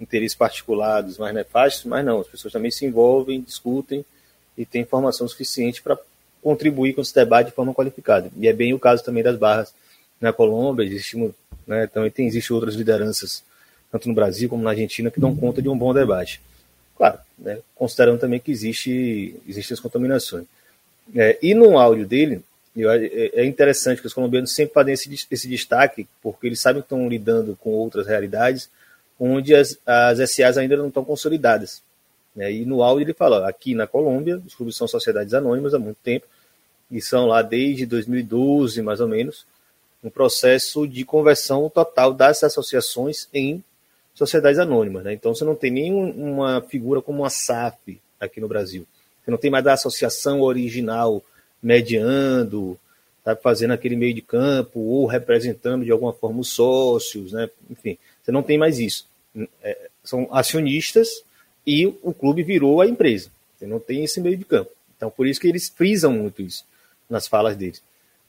interesses 0.00 0.34
particulares 0.34 1.16
mais 1.16 1.32
nefastos, 1.32 1.84
mas 1.84 2.04
não, 2.04 2.20
as 2.20 2.26
pessoas 2.26 2.52
também 2.52 2.70
se 2.70 2.84
envolvem, 2.84 3.40
discutem 3.40 4.04
e 4.58 4.66
têm 4.66 4.82
informação 4.82 5.28
suficiente 5.28 5.80
para 5.80 5.96
contribuir 6.42 6.92
com 6.92 7.00
esse 7.00 7.14
debate 7.14 7.46
de 7.46 7.52
forma 7.54 7.72
qualificada. 7.72 8.30
E 8.36 8.48
é 8.48 8.52
bem 8.52 8.74
o 8.74 8.78
caso 8.78 9.04
também 9.04 9.22
das 9.22 9.38
barras 9.38 9.72
na 10.22 10.32
Colômbia, 10.32 10.84
existe, 10.84 11.16
né, 11.66 11.86
também 11.88 12.10
tem, 12.10 12.30
outras 12.50 12.74
lideranças, 12.74 13.42
tanto 13.90 14.08
no 14.08 14.14
Brasil 14.14 14.48
como 14.48 14.62
na 14.62 14.70
Argentina, 14.70 15.10
que 15.10 15.20
dão 15.20 15.34
conta 15.36 15.60
de 15.60 15.68
um 15.68 15.76
bom 15.76 15.92
debate. 15.92 16.40
Claro, 16.96 17.18
né, 17.38 17.58
considerando 17.74 18.20
também 18.20 18.38
que 18.38 18.52
existe, 18.52 19.34
existem 19.48 19.74
as 19.74 19.80
contaminações. 19.80 20.44
É, 21.14 21.38
e 21.42 21.54
no 21.54 21.78
áudio 21.78 22.06
dele, 22.06 22.42
é, 22.76 23.42
é 23.42 23.44
interessante 23.44 24.00
que 24.00 24.06
os 24.06 24.14
colombianos 24.14 24.54
sempre 24.54 24.72
fazem 24.72 24.94
esse, 24.94 25.26
esse 25.30 25.48
destaque, 25.48 26.06
porque 26.22 26.46
eles 26.46 26.60
sabem 26.60 26.80
que 26.80 26.86
estão 26.86 27.08
lidando 27.08 27.58
com 27.60 27.70
outras 27.70 28.06
realidades, 28.06 28.70
onde 29.18 29.54
as, 29.54 29.78
as 29.84 30.30
SAs 30.30 30.56
ainda 30.56 30.76
não 30.76 30.88
estão 30.88 31.04
consolidadas. 31.04 31.82
Né? 32.34 32.52
E 32.52 32.64
no 32.64 32.82
áudio 32.82 33.04
ele 33.04 33.12
fala, 33.12 33.48
aqui 33.48 33.74
na 33.74 33.86
Colômbia, 33.86 34.40
os 34.46 34.54
clubes 34.54 34.76
são 34.76 34.88
sociedades 34.88 35.34
anônimas 35.34 35.74
há 35.74 35.78
muito 35.78 35.98
tempo, 36.02 36.26
e 36.90 37.00
são 37.00 37.26
lá 37.26 37.42
desde 37.42 37.86
2012, 37.86 38.80
mais 38.82 39.00
ou 39.00 39.08
menos, 39.08 39.44
um 40.02 40.10
processo 40.10 40.86
de 40.86 41.04
conversão 41.04 41.70
total 41.70 42.12
das 42.12 42.42
associações 42.42 43.28
em 43.32 43.62
sociedades 44.14 44.58
anônimas. 44.58 45.04
Né? 45.04 45.12
Então 45.12 45.34
você 45.34 45.44
não 45.44 45.54
tem 45.54 45.70
nenhuma 45.70 46.60
figura 46.62 47.00
como 47.00 47.22
uma 47.22 47.30
SAF 47.30 48.00
aqui 48.18 48.40
no 48.40 48.48
Brasil. 48.48 48.86
Você 49.24 49.30
não 49.30 49.38
tem 49.38 49.50
mais 49.50 49.66
a 49.66 49.74
associação 49.74 50.40
original 50.40 51.22
mediando, 51.62 52.78
tá, 53.22 53.36
fazendo 53.36 53.72
aquele 53.72 53.94
meio 53.94 54.12
de 54.12 54.22
campo 54.22 54.80
ou 54.80 55.06
representando 55.06 55.84
de 55.84 55.92
alguma 55.92 56.12
forma 56.12 56.40
os 56.40 56.48
sócios, 56.48 57.32
né? 57.32 57.48
enfim, 57.70 57.96
você 58.22 58.32
não 58.32 58.42
tem 58.42 58.58
mais 58.58 58.78
isso. 58.78 59.06
É, 59.62 59.88
são 60.02 60.28
acionistas 60.32 61.22
e 61.64 61.86
o 61.86 62.12
clube 62.12 62.42
virou 62.42 62.80
a 62.80 62.86
empresa. 62.86 63.30
Você 63.56 63.66
não 63.66 63.78
tem 63.78 64.02
esse 64.02 64.20
meio 64.20 64.36
de 64.36 64.44
campo. 64.44 64.72
Então 64.96 65.10
por 65.10 65.26
isso 65.26 65.40
que 65.40 65.46
eles 65.46 65.68
frisam 65.68 66.12
muito 66.12 66.42
isso 66.42 66.64
nas 67.08 67.28
falas 67.28 67.56
deles. 67.56 67.82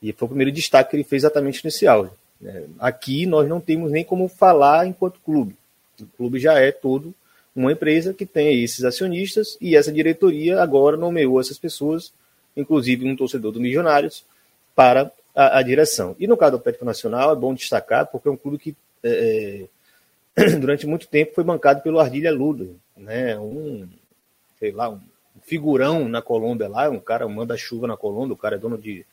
E 0.03 0.11
foi 0.11 0.25
o 0.25 0.29
primeiro 0.29 0.51
destaque 0.51 0.89
que 0.89 0.95
ele 0.97 1.03
fez 1.05 1.23
exatamente 1.23 1.63
nesse 1.63 1.87
áudio. 1.87 2.11
Né? 2.41 2.65
Aqui 2.77 3.25
nós 3.25 3.47
não 3.47 3.61
temos 3.61 3.89
nem 3.89 4.03
como 4.03 4.27
falar 4.27 4.85
enquanto 4.85 5.21
clube. 5.21 5.55
O 5.99 6.05
clube 6.17 6.39
já 6.39 6.59
é 6.59 6.73
todo 6.73 7.15
uma 7.55 7.71
empresa 7.71 8.13
que 8.13 8.25
tem 8.25 8.63
esses 8.63 8.83
acionistas 8.83 9.57
e 9.61 9.77
essa 9.77 9.93
diretoria 9.93 10.61
agora 10.61 10.97
nomeou 10.97 11.39
essas 11.39 11.57
pessoas, 11.57 12.11
inclusive 12.57 13.07
um 13.07 13.15
torcedor 13.15 13.53
do 13.53 13.61
Milionários, 13.61 14.25
para 14.75 15.09
a, 15.33 15.59
a 15.59 15.61
direção. 15.61 16.15
E 16.19 16.27
no 16.27 16.35
caso 16.35 16.53
do 16.53 16.57
Atlético 16.57 16.83
Nacional 16.83 17.31
é 17.31 17.35
bom 17.35 17.53
destacar 17.53 18.07
porque 18.07 18.27
é 18.27 18.31
um 18.31 18.37
clube 18.37 18.57
que 18.57 18.75
é, 19.03 19.67
é 20.35 20.49
durante 20.59 20.85
muito 20.85 21.07
tempo 21.07 21.35
foi 21.35 21.43
bancado 21.43 21.81
pelo 21.81 21.99
Ardilha 21.99 22.31
Ludo, 22.31 22.75
né? 22.97 23.39
Um, 23.39 23.87
sei 24.59 24.71
lá, 24.71 24.89
um 24.89 24.99
figurão 25.43 26.09
na 26.09 26.21
Colômbia 26.21 26.67
lá, 26.67 26.89
um 26.89 26.99
cara 26.99 27.27
manda 27.27 27.55
chuva 27.55 27.87
na 27.87 27.95
Colômbia, 27.95 28.33
o 28.33 28.37
cara 28.37 28.55
é 28.55 28.59
dono 28.59 28.77
de 28.77 29.05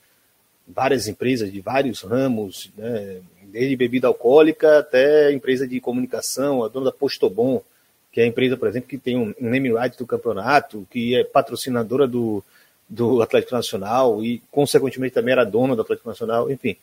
várias 0.75 1.09
empresas 1.09 1.53
de 1.53 1.61
vários 1.61 2.03
ramos, 2.03 2.71
né, 2.77 3.21
desde 3.45 3.77
bebida 3.77 4.07
alcoólica 4.07 4.79
até 4.79 5.33
empresa 5.33 5.67
de 5.67 5.81
comunicação, 5.81 6.63
a 6.63 6.69
dona 6.69 6.87
da 6.87 6.93
Postobon, 6.93 7.63
que 8.13 8.21
é 8.21 8.25
a 8.25 8.27
empresa, 8.27 8.57
por 8.57 8.69
exemplo, 8.69 8.89
que 8.89 8.99
tem 8.99 9.17
um 9.17 9.35
name 9.41 9.73
right 9.73 9.97
do 9.97 10.07
campeonato, 10.07 10.87
que 10.91 11.15
é 11.15 11.25
patrocinadora 11.25 12.07
do, 12.07 12.43
do 12.89 13.23
Atlético 13.23 13.55
Nacional 13.55 14.23
e, 14.25 14.43
consequentemente, 14.51 15.15
também 15.15 15.33
era 15.33 15.45
dona 15.45 15.77
do 15.77 15.83
Atlético 15.83 16.09
Nacional, 16.09 16.51
enfim. 16.51 16.77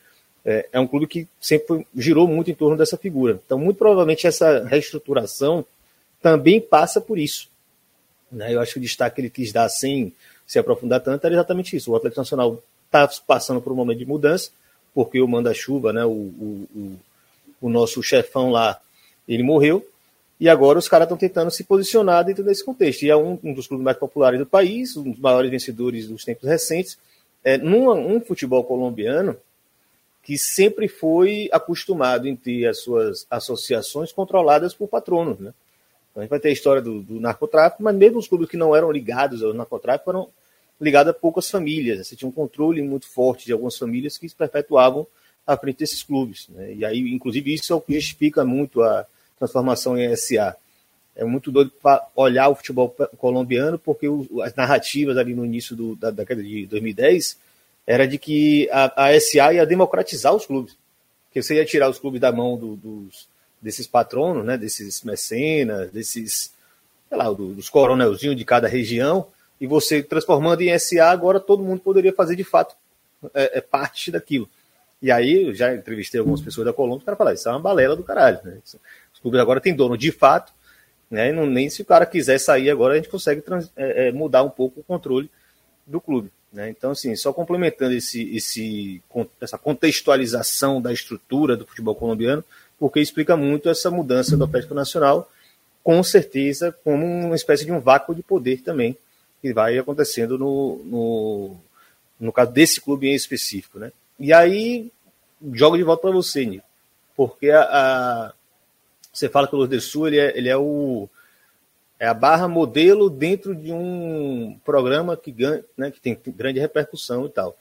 É, 0.46 0.70
é 0.72 0.80
um 0.80 0.88
clube 0.88 1.08
que 1.08 1.28
sempre 1.42 1.86
girou 1.96 2.28
muito 2.28 2.50
em 2.50 2.56
torno 2.56 2.78
dessa 2.78 2.98
figura. 2.98 3.40
Então, 3.46 3.60
muito 3.60 3.78
provavelmente, 3.78 4.26
essa 4.26 4.64
reestruturação 4.64 5.66
também 6.22 6.62
passa 6.62 7.02
por 7.02 7.18
isso. 7.20 7.50
Né? 8.32 8.54
Eu 8.54 8.62
acho 8.62 8.74
que 8.74 8.80
o 8.80 8.82
destaque 8.82 9.16
que 9.16 9.22
ele 9.22 9.30
quis 9.30 9.52
dar 9.52 9.68
sem 9.68 10.14
se 10.46 10.58
aprofundar 10.58 11.02
tanto 11.02 11.26
era 11.26 11.36
exatamente 11.36 11.76
isso. 11.76 11.92
O 11.92 11.96
Atlético 11.96 12.22
Nacional 12.22 12.64
está 12.88 13.08
passando 13.26 13.62
por 13.62 13.72
um 13.72 13.76
momento 13.76 14.00
de 14.00 14.06
mudança, 14.06 14.50
porque 14.94 15.22
o 15.22 15.28
manda-chuva, 15.28 15.94
né, 15.94 16.04
o, 16.04 16.10
o, 16.10 16.68
o, 16.76 17.00
o 17.62 17.70
nosso 17.70 18.02
chefão 18.02 18.50
lá, 18.50 18.80
ele 19.28 19.44
morreu, 19.44 19.86
e 20.40 20.48
agora 20.48 20.78
os 20.78 20.88
caras 20.88 21.06
estão 21.06 21.18
tentando 21.18 21.50
se 21.52 21.64
posicionar 21.64 22.24
dentro 22.24 22.44
desse 22.44 22.64
contexto. 22.64 23.04
E 23.04 23.10
é 23.10 23.16
um, 23.16 23.40
um, 23.44 23.54
dos 23.54 23.68
clubes 23.68 23.84
mais 23.84 23.98
populares 23.98 24.40
do 24.40 24.46
país, 24.46 24.96
um 24.96 25.12
dos 25.12 25.20
maiores 25.20 25.50
vencedores 25.50 26.08
dos 26.08 26.24
tempos 26.24 26.48
recentes, 26.48 26.98
é, 27.44 27.58
num 27.58 27.90
um 27.92 28.22
futebol 28.22 28.64
colombiano 28.64 29.36
que 30.24 30.38
sempre 30.38 30.88
foi 30.88 31.50
acostumado 31.52 32.28
em 32.28 32.36
ter 32.36 32.68
as 32.68 32.80
suas 32.82 33.26
associações 33.32 34.12
controladas 34.12 34.74
por 34.74 34.88
patronos. 34.88 35.40
Né? 35.40 35.54
Então 36.12 36.22
a 36.22 36.22
gente 36.22 36.30
vai 36.30 36.40
ter 36.40 36.50
a 36.50 36.52
história 36.52 36.82
do, 36.82 37.02
do 37.02 37.20
narcotráfico, 37.20 37.82
mas 37.82 37.96
mesmo 37.96 38.20
os 38.20 38.28
clubes 38.28 38.50
que 38.50 38.58
não 38.58 38.76
eram 38.76 38.92
ligados 38.92 39.42
ao 39.42 39.54
narcotráfico 39.54 40.10
eram 40.10 40.28
ligado 40.80 41.10
a 41.10 41.14
poucas 41.14 41.50
famílias. 41.50 41.98
Né? 41.98 42.04
Você 42.04 42.16
tinha 42.16 42.30
um 42.30 42.32
controle 42.32 42.82
muito 42.82 43.08
forte 43.08 43.46
de 43.46 43.54
algumas 43.54 43.78
famílias 43.78 44.18
que 44.18 44.28
se 44.28 44.36
perpetuavam 44.36 45.08
à 45.46 45.58
frente 45.58 45.80
desses 45.80 46.04
clubes. 46.04 46.48
Né? 46.50 46.76
E 46.76 46.86
aí, 46.86 47.00
inclusive, 47.14 47.54
isso 47.54 47.74
é 47.74 47.76
o 47.76 47.82
que 47.82 47.94
justifica 47.94 48.44
muito 48.46 48.82
a 48.82 49.06
transformação 49.40 49.98
em 49.98 50.16
SA. 50.16 50.56
É 51.16 51.24
muito 51.26 51.52
doido 51.52 51.72
olhar 52.16 52.50
o 52.50 52.56
futebol 52.56 52.90
colombiano, 53.18 53.80
porque 53.80 54.08
as 54.44 54.54
narrativas 54.54 55.18
ali 55.18 55.34
no 55.34 55.44
início 55.44 55.76
do, 55.76 55.96
da 55.96 56.12
década 56.12 56.44
de 56.44 56.68
2010 56.68 57.38
era 57.88 58.08
de 58.08 58.20
que 58.20 58.70
a, 58.70 59.08
a 59.08 59.20
SA 59.20 59.54
ia 59.54 59.66
democratizar 59.66 60.36
os 60.36 60.46
clubes. 60.46 60.78
Que 61.32 61.42
você 61.42 61.56
ia 61.56 61.66
tirar 61.66 61.90
os 61.90 61.98
clubes 61.98 62.22
da 62.22 62.32
mão 62.32 62.58
do, 62.58 62.76
dos, 62.76 63.28
desses 63.62 63.88
patronos, 63.88 64.46
né, 64.46 64.58
desses 64.58 65.02
mecenas, 65.04 65.90
desses, 65.92 66.54
sei 67.10 67.18
lá, 67.18 67.32
dos 67.32 67.70
coronelzinhos 67.70 68.36
de 68.36 68.46
cada 68.46 68.68
região, 68.68 69.28
e 69.60 69.68
você 69.68 70.04
transformando 70.04 70.62
em 70.62 70.78
SA, 70.78 71.06
agora 71.06 71.40
todo 71.40 71.64
mundo 71.64 71.82
poderia 71.82 72.14
fazer 72.14 72.36
de 72.36 72.44
fato 72.44 72.76
é, 73.34 73.58
é 73.58 73.62
parte 73.62 74.12
daquilo. 74.12 74.50
E 75.02 75.12
aí, 75.12 75.48
eu 75.48 75.54
já 75.54 75.76
entrevistei 75.76 76.20
algumas 76.20 76.42
pessoas 76.42 76.66
da 76.66 76.74
Colômbia, 76.74 77.04
o 77.04 77.16
cara 77.16 77.34
isso 77.34 77.48
é 77.48 77.52
uma 77.52 77.60
balela 77.60 77.96
do 77.96 78.04
caralho. 78.04 78.40
Né? 78.44 78.58
Os 78.66 79.20
clubes 79.22 79.40
agora 79.40 79.62
têm 79.62 79.76
dono 79.76 79.98
de 79.98 80.12
fato, 80.12 80.52
né? 81.10 81.32
Não, 81.32 81.46
nem 81.46 81.70
se 81.70 81.82
o 81.82 81.86
cara 81.86 82.06
quiser 82.06 82.40
sair 82.40 82.70
agora, 82.70 82.94
a 82.94 82.98
gente 82.98 83.10
consegue 83.10 83.42
trans, 83.42 83.72
é, 83.76 84.08
é, 84.08 84.12
mudar 84.12 84.44
um 84.44 84.50
pouco 84.50 84.80
o 84.80 84.84
controle 84.84 85.30
do 85.86 86.02
clube. 86.02 86.32
Né? 86.52 86.70
Então, 86.70 86.92
assim, 86.92 87.16
só 87.16 87.32
complementando 87.32 87.94
esse, 87.94 88.36
esse, 88.36 89.02
essa 89.40 89.58
contextualização 89.58 90.82
da 90.82 90.92
estrutura 90.92 91.56
do 91.56 91.66
futebol 91.66 91.96
colombiano, 91.96 92.44
porque 92.80 93.00
explica 93.00 93.38
muito 93.38 93.70
essa 93.70 93.90
mudança 93.90 94.36
do 94.36 94.44
Atlético 94.44 94.74
Nacional, 94.74 95.32
com 95.84 96.02
certeza, 96.04 96.76
como 96.84 97.06
uma 97.06 97.36
espécie 97.36 97.66
de 97.66 97.72
um 97.72 97.80
vácuo 97.80 98.14
de 98.14 98.22
poder 98.22 98.62
também, 98.62 98.98
que 99.42 99.54
vai 99.54 99.78
acontecendo 99.78 100.38
no, 100.38 100.82
no, 100.84 101.56
no 102.20 102.32
caso 102.32 102.52
desse 102.52 102.82
clube 102.82 103.08
em 103.08 103.16
específico, 103.16 103.80
né? 103.80 103.92
E 104.20 104.34
aí, 104.34 104.92
jogo 105.54 105.78
de 105.78 105.84
volta 105.84 106.04
para 106.04 106.12
você, 106.12 106.46
Nico, 106.46 106.66
porque 107.16 107.50
a, 107.50 107.62
a, 107.62 108.34
você 109.14 109.30
fala 109.30 109.48
que 109.48 109.56
o 109.56 109.58
Lourdes 109.58 109.84
Sul 109.84 110.08
ele 110.08 110.20
é, 110.20 110.38
ele 110.38 110.50
é 110.50 110.58
o 110.58 111.10
é 112.00 112.08
a 112.08 112.14
barra 112.14 112.48
modelo 112.48 113.10
dentro 113.10 113.56
de 113.56 113.74
um 113.74 114.60
programa 114.64 115.18
que, 115.18 115.32
ganha, 115.32 115.64
né, 115.76 115.90
que 115.90 116.00
tem 116.00 116.16
grande 116.28 116.60
repercussão 116.60 117.26
e 117.26 117.30
tal. 117.30 117.58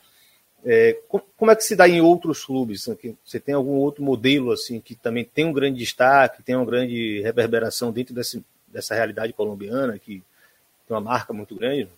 É, 0.64 0.98
como 1.36 1.50
é 1.50 1.56
que 1.56 1.64
se 1.64 1.76
dá 1.76 1.88
em 1.88 2.00
outros 2.00 2.44
clubes? 2.44 2.86
Assim, 2.88 3.16
você 3.24 3.40
tem 3.40 3.54
algum 3.54 3.76
outro 3.76 4.02
modelo 4.02 4.52
assim 4.52 4.80
que 4.80 4.94
também 4.94 5.24
tem 5.24 5.44
um 5.44 5.52
grande 5.52 5.78
destaque, 5.78 6.42
tem 6.42 6.56
uma 6.56 6.66
grande 6.66 7.20
reverberação 7.22 7.92
dentro 7.92 8.14
desse, 8.14 8.44
dessa 8.66 8.94
realidade 8.94 9.32
colombiana 9.32 9.98
que 9.98 10.22
uma 10.94 11.00
marca 11.00 11.32
muito 11.32 11.54
grande? 11.54 11.88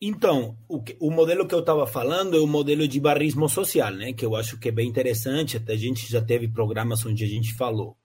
Então, 0.00 0.56
o, 0.66 0.80
que, 0.80 0.96
o 0.98 1.10
modelo 1.10 1.46
que 1.46 1.54
eu 1.54 1.60
estava 1.60 1.86
falando 1.86 2.36
é 2.36 2.40
o 2.40 2.46
modelo 2.46 2.88
de 2.88 2.98
barrismo 2.98 3.48
social, 3.48 3.92
né? 3.92 4.14
Que 4.14 4.24
eu 4.24 4.34
acho 4.34 4.58
que 4.58 4.68
é 4.68 4.72
bem 4.72 4.88
interessante. 4.88 5.58
Até 5.58 5.74
a 5.74 5.76
gente 5.76 6.10
já 6.10 6.22
teve 6.22 6.48
programas 6.48 7.04
onde 7.04 7.22
a 7.22 7.28
gente 7.28 7.54
falou. 7.54 7.96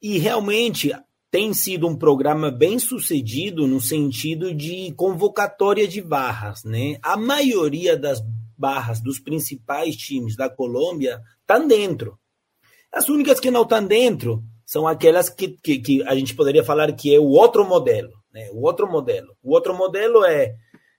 E 0.00 0.16
realmente 0.18 0.92
tem 1.30 1.52
sido 1.52 1.86
um 1.86 1.94
programa 1.94 2.50
bem 2.50 2.78
sucedido 2.78 3.66
no 3.66 3.80
sentido 3.80 4.54
de 4.54 4.92
convocatória 4.92 5.86
de 5.86 6.00
barras, 6.00 6.64
né? 6.64 6.98
A 7.02 7.16
maioria 7.16 7.96
das 7.96 8.22
barras 8.56 9.00
dos 9.02 9.18
principais 9.18 9.94
times 9.94 10.36
da 10.36 10.48
Colômbia 10.48 11.20
estão 11.40 11.68
dentro. 11.68 12.18
As 12.90 13.10
únicas 13.10 13.38
que 13.38 13.50
não 13.50 13.62
estão 13.62 13.86
dentro 13.86 14.42
são 14.64 14.86
aquelas 14.86 15.28
que, 15.28 15.48
que, 15.48 15.78
que, 15.78 16.02
a 16.04 16.14
gente 16.14 16.34
poderia 16.34 16.64
falar 16.64 16.90
que 16.92 17.14
é 17.14 17.18
o 17.18 17.28
outro 17.28 17.68
modelo. 17.68 18.10
Né? 18.36 18.50
O 18.52 18.60
outro 18.60 18.86
modelo. 18.86 19.34
O 19.42 19.54
outro 19.54 19.74
modelo 19.74 20.22
é 20.22 20.54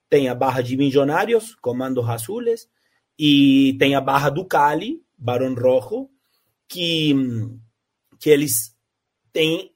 tem 0.10 0.28
a 0.28 0.34
barra 0.34 0.64
de 0.64 0.76
milionários, 0.76 1.54
comandos 1.62 2.10
azules, 2.10 2.68
e 3.20 3.76
tem 3.78 3.94
a 3.94 4.02
barra 4.02 4.32
do 4.32 4.44
Cali, 4.44 5.04
Barão 5.16 5.54
Rojo, 5.54 6.10
que, 6.68 7.14
que 8.20 8.32
eles 8.32 8.76
têm. 9.32 9.72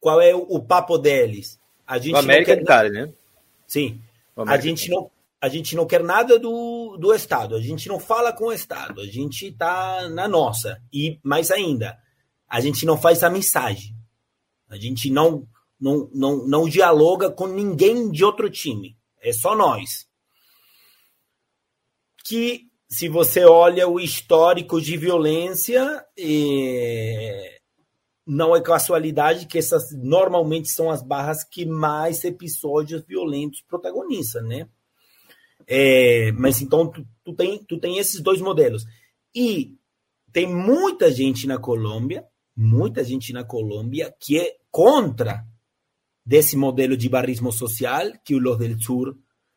Qual 0.00 0.20
é 0.20 0.34
o, 0.34 0.60
papo 0.60 0.98
deles? 0.98 1.60
A 1.86 1.98
gente 1.98 2.14
o 2.14 2.18
América 2.18 2.56
quer... 2.56 2.64
Cali, 2.64 2.90
né? 2.90 3.12
Sim. 3.64 4.00
A 4.36 4.58
gente, 4.58 4.90
não, 4.90 5.08
a 5.40 5.48
gente 5.48 5.76
não 5.76 5.86
quer 5.86 6.02
nada 6.02 6.36
do, 6.36 6.96
do 6.96 7.14
Estado, 7.14 7.54
a 7.54 7.60
gente 7.60 7.88
não 7.88 8.00
fala 8.00 8.32
com 8.32 8.46
o 8.46 8.52
Estado, 8.52 9.00
a 9.00 9.06
gente 9.06 9.48
está 9.48 10.08
na 10.08 10.26
nossa. 10.26 10.80
E 10.92 11.20
mais 11.22 11.50
ainda, 11.52 11.96
a 12.48 12.60
gente 12.60 12.84
não 12.84 12.96
faz 12.96 13.22
a 13.22 13.30
mensagem. 13.30 13.94
A 14.68 14.76
gente 14.76 15.10
não, 15.10 15.46
não, 15.80 16.10
não, 16.12 16.46
não 16.46 16.68
dialoga 16.68 17.30
com 17.30 17.46
ninguém 17.46 18.10
de 18.10 18.24
outro 18.24 18.50
time. 18.50 18.96
É 19.20 19.32
só 19.32 19.56
nós. 19.56 20.06
Que, 22.24 22.68
se 22.88 23.08
você 23.08 23.44
olha 23.44 23.88
o 23.88 24.00
histórico 24.00 24.80
de 24.80 24.96
violência, 24.96 26.04
é... 26.18 27.58
não 28.26 28.54
é 28.54 28.60
casualidade 28.60 29.46
que 29.46 29.58
essas 29.58 29.92
normalmente 29.92 30.68
são 30.68 30.90
as 30.90 31.02
barras 31.02 31.44
que 31.44 31.64
mais 31.64 32.24
episódios 32.24 33.02
violentos 33.06 33.62
protagonizam, 33.62 34.42
né? 34.42 34.68
É... 35.66 36.32
mas 36.32 36.60
então 36.60 36.90
tu, 36.90 37.06
tu, 37.24 37.34
tem, 37.34 37.64
tu 37.64 37.78
tem 37.78 37.98
esses 37.98 38.20
dois 38.20 38.40
modelos. 38.40 38.84
E 39.34 39.76
tem 40.32 40.46
muita 40.46 41.10
gente 41.10 41.46
na 41.46 41.58
Colômbia, 41.58 42.26
muita 42.56 43.04
gente 43.04 43.32
na 43.32 43.44
Colômbia 43.44 44.14
que 44.20 44.38
é 44.38 44.56
contra 44.70 45.46
desse 46.28 46.58
modelo 46.58 46.94
de 46.94 47.08
barrismo 47.08 47.50
social, 47.50 48.12
que 48.22 48.34
os 48.34 48.58
del 48.58 48.78
Sur 48.78 49.16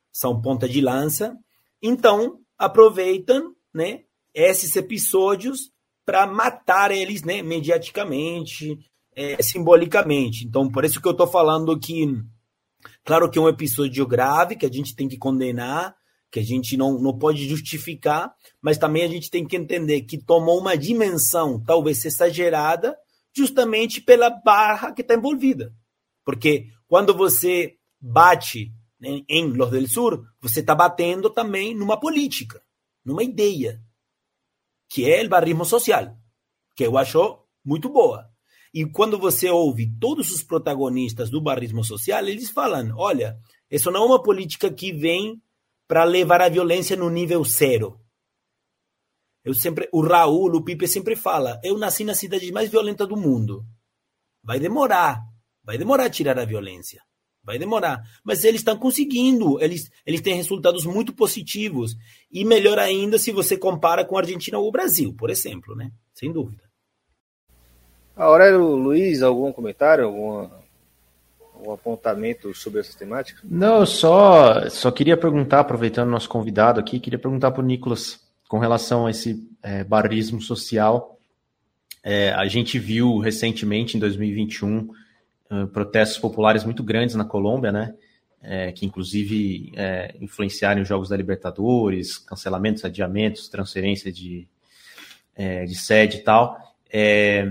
são 0.09 0.41
ponta 0.41 0.69
de 0.69 0.79
lança. 0.79 1.37
Então, 1.81 2.39
aproveitam 2.57 3.53
né, 3.73 4.03
esses 4.33 4.73
episódios 4.77 5.69
para 6.05 6.25
matar 6.25 6.89
eles 6.91 7.23
né, 7.23 7.41
mediaticamente, 7.41 8.79
é, 9.13 9.43
simbolicamente. 9.43 10.45
Então, 10.45 10.71
por 10.71 10.85
isso 10.85 11.01
que 11.01 11.07
eu 11.09 11.11
estou 11.11 11.27
falando 11.27 11.77
que, 11.77 12.07
claro 13.03 13.29
que 13.29 13.37
é 13.37 13.41
um 13.41 13.49
episódio 13.49 14.07
grave, 14.07 14.55
que 14.55 14.65
a 14.65 14.71
gente 14.71 14.95
tem 14.95 15.09
que 15.09 15.17
condenar, 15.17 15.93
que 16.31 16.39
a 16.39 16.43
gente 16.43 16.77
não, 16.77 16.97
não 16.97 17.19
pode 17.19 17.49
justificar, 17.49 18.33
mas 18.61 18.77
também 18.77 19.03
a 19.03 19.09
gente 19.09 19.29
tem 19.29 19.45
que 19.45 19.57
entender 19.57 20.03
que 20.03 20.17
tomou 20.17 20.57
uma 20.57 20.77
dimensão 20.77 21.61
talvez 21.61 22.05
exagerada, 22.05 22.95
justamente 23.35 23.99
pela 23.99 24.29
barra 24.29 24.93
que 24.93 25.01
está 25.01 25.15
envolvida. 25.15 25.73
Porque 26.23 26.67
quando 26.87 27.15
você 27.15 27.77
bate 27.99 28.71
né, 28.99 29.21
em 29.27 29.47
Los 29.47 29.71
del 29.71 29.87
Sur, 29.87 30.23
você 30.39 30.59
está 30.59 30.75
batendo 30.75 31.29
também 31.29 31.75
numa 31.75 31.99
política, 31.99 32.61
numa 33.03 33.23
ideia, 33.23 33.81
que 34.89 35.09
é 35.09 35.23
o 35.23 35.29
barrismo 35.29 35.65
social, 35.65 36.17
que 36.75 36.85
eu 36.85 36.97
acho 36.97 37.39
muito 37.63 37.89
boa. 37.89 38.29
E 38.73 38.85
quando 38.85 39.17
você 39.17 39.49
ouve 39.49 39.91
todos 39.99 40.31
os 40.31 40.43
protagonistas 40.43 41.29
do 41.29 41.41
barrismo 41.41 41.83
social, 41.83 42.25
eles 42.25 42.49
falam: 42.49 42.95
olha, 42.95 43.37
isso 43.69 43.91
não 43.91 44.03
é 44.03 44.05
uma 44.05 44.23
política 44.23 44.71
que 44.71 44.93
vem 44.93 45.41
para 45.87 46.03
levar 46.03 46.41
a 46.41 46.49
violência 46.49 46.95
no 46.95 47.09
nível 47.09 47.43
zero. 47.43 47.99
Eu 49.43 49.53
sempre, 49.53 49.89
o 49.91 50.01
Raul, 50.01 50.55
o 50.55 50.63
Pipe 50.63 50.87
sempre 50.87 51.15
fala: 51.15 51.59
eu 51.63 51.77
nasci 51.77 52.03
na 52.03 52.13
cidade 52.15 52.51
mais 52.51 52.69
violenta 52.69 53.05
do 53.05 53.17
mundo. 53.17 53.65
Vai 54.43 54.59
demorar, 54.59 55.21
Vai 55.63 55.77
demorar 55.77 56.05
a 56.05 56.09
tirar 56.09 56.37
a 56.39 56.45
violência. 56.45 57.01
Vai 57.43 57.57
demorar. 57.57 58.01
Mas 58.23 58.43
eles 58.43 58.61
estão 58.61 58.77
conseguindo. 58.77 59.61
Eles, 59.61 59.89
eles 60.05 60.21
têm 60.21 60.35
resultados 60.35 60.85
muito 60.85 61.13
positivos. 61.13 61.95
E 62.31 62.45
melhor 62.45 62.77
ainda 62.77 63.17
se 63.17 63.31
você 63.31 63.57
compara 63.57 64.05
com 64.05 64.17
a 64.17 64.21
Argentina 64.21 64.57
ou 64.57 64.67
o 64.67 64.71
Brasil, 64.71 65.13
por 65.17 65.29
exemplo, 65.29 65.75
né? 65.75 65.91
Sem 66.13 66.31
dúvida. 66.31 66.63
Aurélio 68.15 68.75
Luiz, 68.75 69.21
algum 69.23 69.51
comentário, 69.51 70.05
alguma, 70.05 70.51
algum 71.55 71.71
apontamento 71.71 72.53
sobre 72.53 72.81
essa 72.81 72.97
temática? 72.97 73.41
Não, 73.43 73.85
só, 73.85 74.69
só 74.69 74.91
queria 74.91 75.17
perguntar, 75.17 75.61
aproveitando 75.61 76.09
o 76.09 76.11
nosso 76.11 76.29
convidado 76.29 76.79
aqui, 76.79 76.99
queria 76.99 77.17
perguntar 77.17 77.51
para 77.51 77.63
o 77.63 77.65
Nicolas 77.65 78.19
com 78.47 78.59
relação 78.59 79.07
a 79.07 79.11
esse 79.11 79.49
é, 79.63 79.83
barismo 79.83 80.41
social. 80.41 81.17
É, 82.03 82.31
a 82.33 82.45
gente 82.47 82.77
viu 82.77 83.17
recentemente, 83.17 83.95
em 83.95 83.99
2021, 83.99 84.89
protestos 85.71 86.17
populares 86.17 86.63
muito 86.63 86.83
grandes 86.83 87.15
na 87.15 87.25
Colômbia, 87.25 87.71
né? 87.71 87.93
É, 88.43 88.71
que 88.71 88.85
inclusive 88.85 89.71
é, 89.75 90.15
influenciaram 90.19 90.81
os 90.81 90.87
jogos 90.87 91.09
da 91.09 91.15
Libertadores, 91.15 92.17
cancelamentos, 92.17 92.83
adiamentos, 92.83 93.47
transferência 93.49 94.11
de, 94.11 94.47
é, 95.35 95.65
de 95.65 95.75
sede 95.75 96.17
e 96.17 96.21
tal. 96.21 96.57
É, 96.91 97.45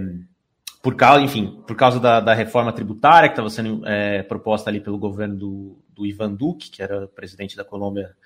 por 0.83 0.97
causa, 0.97 1.23
enfim, 1.23 1.63
por 1.67 1.77
causa 1.77 2.01
da, 2.01 2.21
da 2.21 2.35
reforma 2.35 2.73
tributária 2.73 3.29
que 3.29 3.35
estava 3.35 3.51
sendo 3.51 3.87
é, 3.87 4.23
proposta 4.23 4.71
ali 4.71 4.81
pelo 4.81 4.99
governo 4.99 5.37
do, 5.37 5.79
do 5.95 6.07
Ivan 6.07 6.33
Duque, 6.33 6.71
que 6.71 6.83
era 6.83 7.07
presidente 7.07 7.57
da 7.57 7.65
Colômbia 7.65 8.17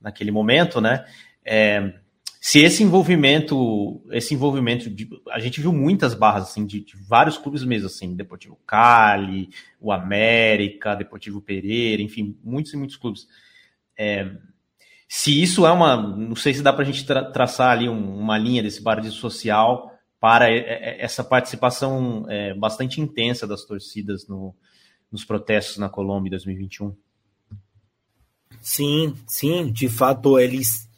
naquele 0.00 0.30
momento, 0.30 0.80
né? 0.80 1.04
É, 1.44 1.94
se 2.44 2.58
esse 2.58 2.82
envolvimento, 2.82 4.02
esse 4.10 4.34
envolvimento 4.34 4.90
de, 4.90 5.08
a 5.30 5.38
gente 5.38 5.60
viu 5.60 5.72
muitas 5.72 6.12
barras 6.12 6.42
assim 6.42 6.66
de, 6.66 6.80
de, 6.80 6.96
vários 6.96 7.38
clubes 7.38 7.62
mesmo 7.62 7.86
assim, 7.86 8.16
Deportivo 8.16 8.58
Cali, 8.66 9.48
o 9.80 9.92
América, 9.92 10.96
Deportivo 10.96 11.40
Pereira, 11.40 12.02
enfim, 12.02 12.36
muitos 12.42 12.72
e 12.72 12.76
muitos 12.76 12.96
clubes. 12.96 13.28
É, 13.96 14.28
se 15.06 15.40
isso 15.40 15.64
é 15.64 15.70
uma, 15.70 15.96
não 15.96 16.34
sei 16.34 16.52
se 16.52 16.64
dá 16.64 16.72
para 16.72 16.82
a 16.82 16.84
gente 16.84 17.06
tra 17.06 17.30
traçar 17.30 17.70
ali 17.70 17.88
um, 17.88 18.18
uma 18.18 18.36
linha 18.36 18.60
desse 18.60 18.82
barrismo 18.82 19.12
social 19.12 19.92
para 20.18 20.50
essa 20.50 21.22
participação 21.22 22.26
é, 22.28 22.54
bastante 22.54 23.00
intensa 23.00 23.46
das 23.46 23.64
torcidas 23.64 24.26
no, 24.26 24.52
nos 25.12 25.24
protestos 25.24 25.78
na 25.78 25.88
Colômbia 25.88 26.26
em 26.26 26.32
2021. 26.32 26.92
Sim, 28.60 29.14
sim, 29.28 29.70
de 29.70 29.88
fato 29.88 30.40
eles 30.40 30.90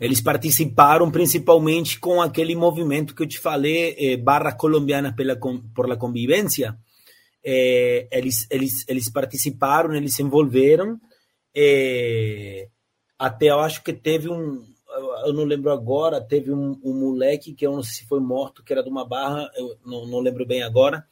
eles 0.00 0.22
participaram 0.22 1.10
principalmente 1.10 2.00
com 2.00 2.22
aquele 2.22 2.56
movimento 2.56 3.14
que 3.14 3.22
eu 3.22 3.26
te 3.26 3.38
falei, 3.38 3.94
eh, 3.98 4.16
Barra 4.16 4.52
Colombiana 4.52 5.14
pela, 5.14 5.36
por 5.36 5.86
la 5.86 5.96
Convivência. 5.96 6.78
Eh, 7.44 8.08
eles, 8.10 8.46
eles, 8.50 8.88
eles 8.88 9.10
participaram, 9.10 9.94
eles 9.94 10.14
se 10.14 10.22
envolveram. 10.22 10.98
Eh, 11.54 12.68
até 13.18 13.50
eu 13.50 13.60
acho 13.60 13.84
que 13.84 13.92
teve 13.92 14.30
um, 14.30 14.64
eu 15.26 15.34
não 15.34 15.44
lembro 15.44 15.70
agora, 15.70 16.18
teve 16.18 16.50
um, 16.50 16.80
um, 16.82 16.94
moleque 16.94 17.52
que 17.52 17.66
eu 17.66 17.72
não 17.72 17.82
sei 17.82 17.96
se 17.96 18.06
foi 18.06 18.20
morto, 18.20 18.64
que 18.64 18.72
era 18.72 18.82
de 18.82 18.88
uma 18.88 19.06
barra, 19.06 19.50
eu 19.54 19.76
não, 19.84 20.06
não 20.06 20.20
lembro 20.20 20.46
bem 20.46 20.62
agora, 20.62 21.06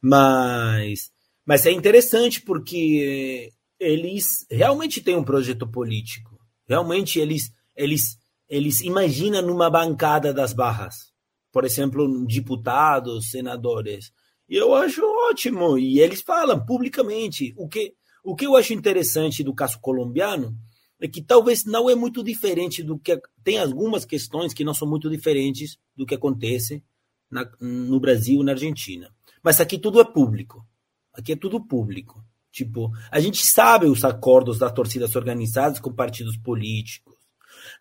mas, 0.00 1.10
mas 1.44 1.64
é 1.64 1.72
interessante 1.72 2.42
porque 2.42 3.52
eles 3.80 4.46
realmente 4.50 5.00
têm 5.00 5.16
um 5.16 5.24
projeto 5.24 5.66
político, 5.66 6.38
realmente 6.68 7.18
eles, 7.18 7.50
eles 7.74 8.18
eles 8.48 8.80
imaginam 8.80 9.42
numa 9.42 9.68
bancada 9.68 10.32
das 10.32 10.52
barras, 10.52 11.12
por 11.52 11.64
exemplo, 11.64 12.26
deputados, 12.26 13.30
senadores. 13.30 14.12
E 14.48 14.56
eu 14.56 14.74
acho 14.74 15.02
ótimo. 15.30 15.78
E 15.78 16.00
eles 16.00 16.20
falam 16.20 16.64
publicamente. 16.64 17.52
O 17.56 17.68
que, 17.68 17.94
o 18.22 18.36
que 18.36 18.46
eu 18.46 18.56
acho 18.56 18.72
interessante 18.72 19.42
do 19.42 19.54
caso 19.54 19.80
colombiano 19.80 20.56
é 21.00 21.08
que 21.08 21.22
talvez 21.22 21.64
não 21.64 21.90
é 21.90 21.94
muito 21.94 22.22
diferente 22.22 22.82
do 22.82 22.98
que. 22.98 23.20
Tem 23.42 23.58
algumas 23.58 24.04
questões 24.04 24.54
que 24.54 24.64
não 24.64 24.74
são 24.74 24.88
muito 24.88 25.10
diferentes 25.10 25.78
do 25.96 26.06
que 26.06 26.14
acontece 26.14 26.82
na, 27.30 27.50
no 27.60 27.98
Brasil 27.98 28.40
e 28.40 28.44
na 28.44 28.52
Argentina. 28.52 29.10
Mas 29.42 29.60
aqui 29.60 29.78
tudo 29.78 30.00
é 30.00 30.04
público. 30.04 30.64
Aqui 31.12 31.32
é 31.32 31.36
tudo 31.36 31.64
público. 31.64 32.24
Tipo, 32.52 32.90
a 33.10 33.20
gente 33.20 33.44
sabe 33.44 33.86
os 33.86 34.04
acordos 34.04 34.58
das 34.58 34.72
torcidas 34.72 35.14
organizadas 35.16 35.80
com 35.80 35.92
partidos 35.92 36.36
políticos 36.36 37.15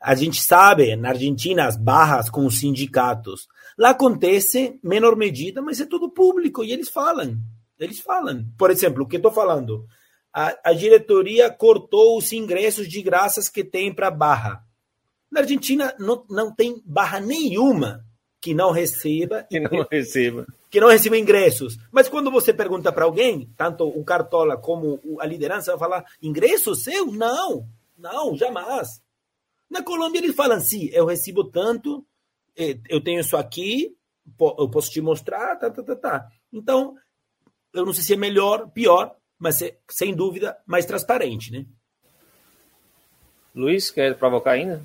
a 0.02 0.16
gente 0.16 0.42
sabe, 0.42 0.96
na 0.96 1.10
Argentina, 1.10 1.66
as 1.66 1.78
barras 1.78 2.30
com 2.30 2.46
os 2.46 2.60
sindicatos. 2.60 3.48
Lá 3.78 3.92
acontece, 3.92 4.80
menor 4.84 5.16
medida, 5.16 5.62
mas 5.62 5.82
é 5.82 5.86
tudo 5.86 6.12
público 6.12 6.64
e 6.64 6.72
eles 6.72 6.90
falam. 6.90 7.38
Eles 7.80 8.00
falam. 8.00 8.46
Por 8.58 8.72
exemplo, 8.72 9.04
o 9.04 9.08
que 9.08 9.18
estou 9.18 9.32
falando? 9.32 9.86
A, 10.34 10.56
a, 10.64 10.74
diretoria 10.74 11.50
cortou 11.50 12.18
os 12.18 12.32
ingressos 12.32 12.88
de 12.88 13.02
graças 13.02 13.50
que 13.50 13.64
tem 13.64 13.94
para 13.94 14.12
barra. 14.12 14.64
Na 15.32 15.42
Argentina 15.42 15.94
não, 16.00 16.26
não 16.30 16.54
tem 16.54 16.82
barra 16.86 17.20
nenhuma 17.20 18.06
que 18.42 18.54
não 18.54 18.72
receba 18.72 19.44
que 19.50 19.60
não 19.60 19.86
receba 19.90 20.46
que 20.76 20.82
não 20.82 20.90
receba 20.90 21.18
ingressos. 21.18 21.78
Mas 21.90 22.10
quando 22.10 22.30
você 22.30 22.54
pergunta 22.54 22.92
para 22.92 23.06
alguém, 23.06 23.50
tanto 23.56 23.88
o 23.88 24.04
Cartola 24.04 24.58
como 24.58 25.00
a 25.22 25.26
liderança 25.26 25.72
vai 25.72 25.80
falar 25.80 26.06
ingresso 26.22 26.76
seu? 26.76 27.06
Não, 27.14 27.66
não, 27.98 28.36
jamais. 28.36 29.02
Na 29.70 29.84
Colômbia 29.84 30.20
eles 30.20 30.36
falam 30.36 30.58
assim: 30.58 30.90
eu 30.92 31.06
recebo 31.06 31.44
tanto, 31.44 32.06
eh, 32.58 32.78
eu 32.90 33.02
tenho 33.02 33.20
isso 33.20 33.36
aqui, 33.38 33.96
eu 34.40 34.70
posso 34.70 34.92
te 34.92 35.02
mostrar, 35.02 35.56
tá, 35.58 35.70
tá, 35.70 35.84
tá, 35.84 35.96
tá. 35.96 36.28
Então, 36.52 36.96
eu 37.74 37.86
não 37.86 37.94
sei 37.94 38.04
se 38.04 38.14
é 38.14 38.18
melhor, 38.18 38.70
pior, 38.70 39.16
mas 39.38 39.62
é, 39.62 39.78
sem 39.90 40.16
dúvida 40.16 40.58
mais 40.66 40.86
transparente, 40.86 41.52
né? 41.52 41.66
Luiz, 43.54 43.90
quer 43.90 44.16
provocar 44.16 44.52
ainda? 44.52 44.82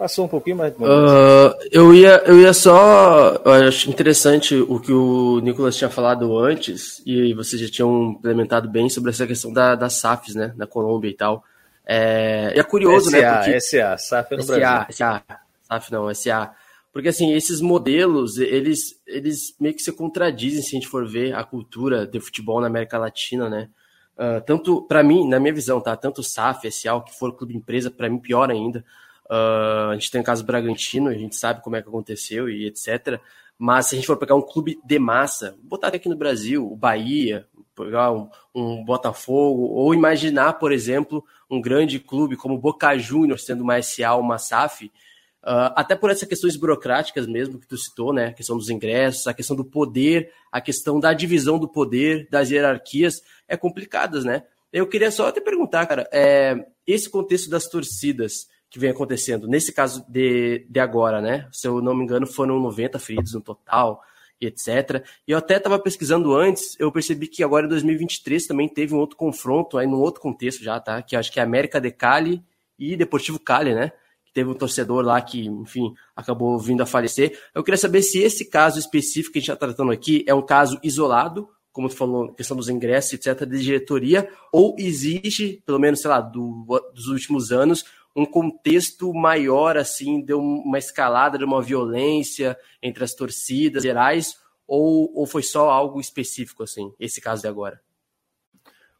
Passou 0.00 0.24
um 0.24 0.28
pouquinho 0.28 0.56
mais. 0.56 0.74
Uh, 0.74 1.54
eu, 1.70 1.94
ia, 1.94 2.22
eu 2.24 2.40
ia 2.40 2.54
só. 2.54 3.34
Eu 3.44 3.52
acho 3.68 3.90
interessante 3.90 4.54
o 4.54 4.80
que 4.80 4.92
o 4.92 5.40
Nicolas 5.40 5.76
tinha 5.76 5.90
falado 5.90 6.38
antes, 6.38 7.02
e 7.04 7.34
vocês 7.34 7.60
já 7.60 7.68
tinham 7.68 8.12
implementado 8.12 8.66
bem 8.66 8.88
sobre 8.88 9.10
essa 9.10 9.26
questão 9.26 9.52
da, 9.52 9.74
das 9.74 9.94
SAFs, 9.94 10.34
né? 10.34 10.54
Na 10.56 10.66
Colômbia 10.66 11.10
e 11.10 11.14
tal. 11.14 11.44
É, 11.86 12.52
é 12.54 12.62
curioso, 12.62 13.10
SA, 13.10 13.20
né? 13.20 13.36
Porque... 13.36 13.60
SA, 13.60 13.98
SAF 13.98 14.36
no 14.36 14.42
SA, 14.42 14.56
Brasil. 14.56 14.92
SA, 14.92 15.22
SAF 15.62 15.92
não, 15.92 16.14
SA. 16.14 16.54
Porque 16.92 17.08
assim, 17.08 17.32
esses 17.32 17.60
modelos, 17.60 18.38
eles, 18.38 19.00
eles 19.06 19.54
meio 19.60 19.74
que 19.74 19.82
se 19.82 19.92
contradizem 19.92 20.62
se 20.62 20.68
a 20.68 20.80
gente 20.80 20.88
for 20.88 21.06
ver 21.08 21.34
a 21.34 21.44
cultura 21.44 22.06
de 22.06 22.20
futebol 22.20 22.60
na 22.60 22.66
América 22.66 22.98
Latina, 22.98 23.48
né? 23.48 23.68
Uh, 24.16 24.40
tanto, 24.44 24.82
para 24.82 25.02
mim, 25.02 25.26
na 25.26 25.40
minha 25.40 25.54
visão, 25.54 25.80
tá? 25.80 25.96
Tanto 25.96 26.22
SAF, 26.22 26.70
SA, 26.70 26.94
o 26.94 27.02
que 27.02 27.16
for 27.16 27.34
clube 27.36 27.56
empresa, 27.56 27.90
para 27.90 28.08
mim, 28.08 28.18
pior 28.18 28.50
ainda 28.50 28.84
Uh, 29.30 29.90
a 29.90 29.94
gente 29.94 30.10
tem 30.10 30.20
o 30.20 30.24
caso 30.24 30.44
Bragantino, 30.44 31.08
a 31.08 31.14
gente 31.14 31.36
sabe 31.36 31.62
como 31.62 31.76
é 31.76 31.82
que 31.82 31.88
aconteceu 31.88 32.50
e 32.50 32.66
etc. 32.66 33.20
Mas 33.62 33.88
se 33.88 33.94
a 33.94 33.98
gente 33.98 34.06
for 34.06 34.16
pegar 34.16 34.34
um 34.34 34.40
clube 34.40 34.80
de 34.82 34.98
massa, 34.98 35.54
botar 35.62 35.88
aqui 35.88 36.08
no 36.08 36.16
Brasil, 36.16 36.66
o 36.66 36.74
Bahia, 36.74 37.46
pegar 37.76 38.10
um, 38.10 38.26
um 38.54 38.82
Botafogo, 38.82 39.64
ou 39.64 39.92
imaginar, 39.92 40.54
por 40.54 40.72
exemplo, 40.72 41.22
um 41.50 41.60
grande 41.60 42.00
clube 42.00 42.38
como 42.38 42.56
Boca 42.56 42.96
Juniors 42.96 43.44
sendo 43.44 43.62
uma 43.62 43.82
SA, 43.82 44.14
uma 44.14 44.38
SAF, 44.38 44.86
uh, 44.86 45.76
até 45.76 45.94
por 45.94 46.10
essas 46.10 46.26
questões 46.26 46.56
burocráticas 46.56 47.26
mesmo 47.26 47.60
que 47.60 47.66
tu 47.66 47.76
citou, 47.76 48.14
né? 48.14 48.28
A 48.28 48.32
questão 48.32 48.56
dos 48.56 48.70
ingressos, 48.70 49.26
a 49.26 49.34
questão 49.34 49.54
do 49.54 49.64
poder, 49.66 50.32
a 50.50 50.62
questão 50.62 50.98
da 50.98 51.12
divisão 51.12 51.58
do 51.58 51.68
poder, 51.68 52.26
das 52.30 52.50
hierarquias, 52.50 53.22
é 53.46 53.58
complicadas, 53.58 54.24
né? 54.24 54.42
Eu 54.72 54.86
queria 54.86 55.10
só 55.10 55.30
te 55.30 55.42
perguntar, 55.42 55.84
cara, 55.84 56.08
é, 56.10 56.66
esse 56.86 57.10
contexto 57.10 57.50
das 57.50 57.68
torcidas, 57.68 58.48
que 58.70 58.78
vem 58.78 58.90
acontecendo. 58.90 59.48
Nesse 59.48 59.72
caso 59.72 60.04
de, 60.08 60.64
de 60.70 60.78
agora, 60.78 61.20
né? 61.20 61.48
Se 61.50 61.66
eu 61.66 61.82
não 61.82 61.94
me 61.94 62.04
engano, 62.04 62.26
foram 62.26 62.60
90 62.60 62.98
feridos 63.00 63.34
no 63.34 63.40
total 63.40 64.00
e 64.40 64.46
etc. 64.46 65.04
E 65.26 65.32
eu 65.32 65.38
até 65.38 65.56
estava 65.56 65.78
pesquisando 65.78 66.34
antes, 66.34 66.76
eu 66.78 66.90
percebi 66.92 67.26
que 67.26 67.42
agora 67.42 67.66
em 67.66 67.68
2023 67.68 68.46
também 68.46 68.68
teve 68.68 68.94
um 68.94 68.98
outro 68.98 69.16
confronto, 69.16 69.76
aí 69.76 69.86
num 69.86 69.98
outro 69.98 70.20
contexto 70.20 70.62
já, 70.62 70.78
tá? 70.78 71.02
Que 71.02 71.16
acho 71.16 71.32
que 71.32 71.40
é 71.40 71.42
América 71.42 71.80
de 71.80 71.90
Cali 71.90 72.42
e 72.78 72.96
Deportivo 72.96 73.40
Cali, 73.40 73.74
né? 73.74 73.92
Teve 74.32 74.48
um 74.48 74.54
torcedor 74.54 75.04
lá 75.04 75.20
que, 75.20 75.46
enfim, 75.46 75.92
acabou 76.14 76.56
vindo 76.56 76.80
a 76.82 76.86
falecer. 76.86 77.36
Eu 77.52 77.64
queria 77.64 77.76
saber 77.76 78.00
se 78.02 78.20
esse 78.20 78.48
caso 78.48 78.78
específico 78.78 79.32
que 79.32 79.40
a 79.40 79.42
gente 79.42 79.52
está 79.52 79.66
tratando 79.66 79.90
aqui 79.90 80.24
é 80.28 80.32
um 80.32 80.40
caso 80.40 80.78
isolado, 80.84 81.48
como 81.72 81.88
tu 81.88 81.96
falou, 81.96 82.32
questão 82.32 82.56
dos 82.56 82.68
ingressos, 82.68 83.12
etc., 83.12 83.44
de 83.44 83.60
diretoria, 83.60 84.28
ou 84.52 84.76
existe, 84.78 85.62
pelo 85.66 85.78
menos, 85.78 86.00
sei 86.00 86.10
lá, 86.10 86.20
do, 86.20 86.64
dos 86.94 87.06
últimos 87.08 87.50
anos, 87.50 87.84
um 88.16 88.26
contexto 88.26 89.12
maior, 89.12 89.76
assim, 89.76 90.20
deu 90.20 90.40
uma 90.40 90.78
escalada 90.78 91.38
de 91.38 91.44
uma 91.44 91.62
violência 91.62 92.56
entre 92.82 93.04
as 93.04 93.14
torcidas 93.14 93.82
gerais, 93.82 94.34
ou, 94.66 95.12
ou 95.14 95.26
foi 95.26 95.42
só 95.42 95.70
algo 95.70 96.00
específico, 96.00 96.62
assim, 96.62 96.92
esse 96.98 97.20
caso 97.20 97.42
de 97.42 97.48
agora? 97.48 97.80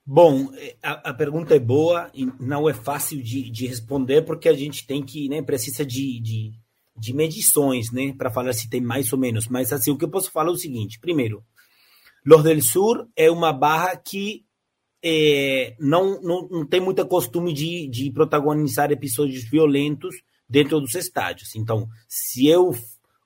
Bom, 0.05 0.51
a, 0.83 1.11
a 1.11 1.15
pergunta 1.15 1.55
é 1.55 1.61
boa 1.61 2.11
e 2.13 2.27
não 2.41 2.69
é 2.69 2.75
fácil 2.75 3.23
de, 3.23 3.49
de, 3.51 3.67
responder, 3.67 4.23
porque 4.23 4.49
a 4.49 4.55
gente 4.55 4.87
tem 4.87 5.05
que, 5.05 5.29
né, 5.29 5.43
precisa 5.43 5.85
de, 5.85 6.21
de, 6.21 6.53
de 6.97 7.13
medições, 7.13 7.93
né, 7.93 8.13
para 8.17 8.31
falar 8.31 8.53
se 8.53 8.69
tem 8.69 8.81
mais 8.81 9.13
ou 9.13 9.19
menos. 9.19 9.47
Mas, 9.47 9.73
assim, 9.73 9.93
o 9.93 9.97
que 9.97 10.05
eu 10.05 10.11
posso 10.11 10.31
falar 10.33 10.49
é 10.49 10.53
o 10.53 10.57
seguinte: 10.57 10.99
primeiro, 10.99 11.45
Los 12.25 12.43
del 12.43 12.61
Sur 12.61 13.09
é 13.15 13.31
uma 13.31 13.53
barra 13.53 13.97
que 13.97 14.45
é, 15.03 15.75
não, 15.79 16.21
não, 16.21 16.49
não, 16.49 16.67
tem 16.67 16.81
muita 16.81 17.05
costume 17.05 17.53
de, 17.53 17.89
de 17.89 18.11
protagonizar 18.11 18.93
episódios 18.93 19.49
violentos 19.49 20.15
dentro 20.49 20.81
dos 20.81 20.95
estádios. 20.95 21.55
Então, 21.57 21.89
se 22.09 22.47
eu 22.47 22.75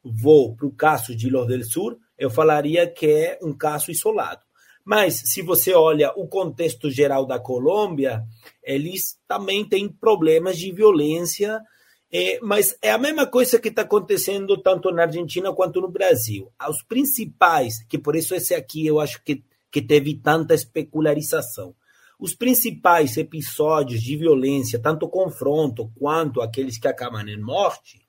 vou 0.05 0.55
para 0.55 0.67
o 0.67 0.73
caso 0.73 1.17
de 1.17 1.29
Los 1.31 1.49
del 1.49 1.65
Sur, 1.65 1.99
eu 2.19 2.31
falaria 2.31 2.87
que 2.87 3.07
é 3.07 3.39
um 3.43 3.53
caso 3.53 3.91
isolado. 3.91 4.43
Mas, 4.85 5.23
se 5.25 5.41
você 5.41 5.73
olha 5.73 6.13
o 6.15 6.29
contexto 6.29 6.91
geral 6.91 7.25
da 7.25 7.41
Colômbia, 7.41 8.23
eles 8.63 9.19
também 9.27 9.67
têm 9.67 9.89
problemas 9.89 10.59
de 10.59 10.71
violência, 10.71 11.61
é, 12.13 12.39
mas 12.43 12.77
é 12.83 12.93
a 12.93 12.99
mesma 12.99 13.27
coisa 13.27 13.59
que 13.59 13.69
está 13.69 13.83
acontecendo 13.83 14.57
tanto 14.59 14.91
na 14.93 15.03
Argentina 15.03 15.53
quanto 15.55 15.81
no 15.81 15.91
Brasil. 15.91 16.53
Os 16.69 16.83
principais, 16.83 17.83
que 17.89 17.99
por 17.99 18.15
isso 18.15 18.35
esse 18.35 18.55
aqui 18.55 18.87
eu 18.87 19.01
acho 19.01 19.25
que 19.25 19.43
que 19.75 19.83
teve 19.83 20.15
tanta 20.15 20.55
especularização. 20.55 21.75
Os 22.17 22.33
principais 22.33 23.17
episódios 23.17 24.01
de 24.01 24.17
violência, 24.17 24.79
tanto 24.79 25.09
confronto 25.09 25.91
quanto 25.99 26.41
aqueles 26.41 26.79
que 26.79 26.87
acabam 26.87 27.27
em 27.27 27.43
morte, 27.43 28.07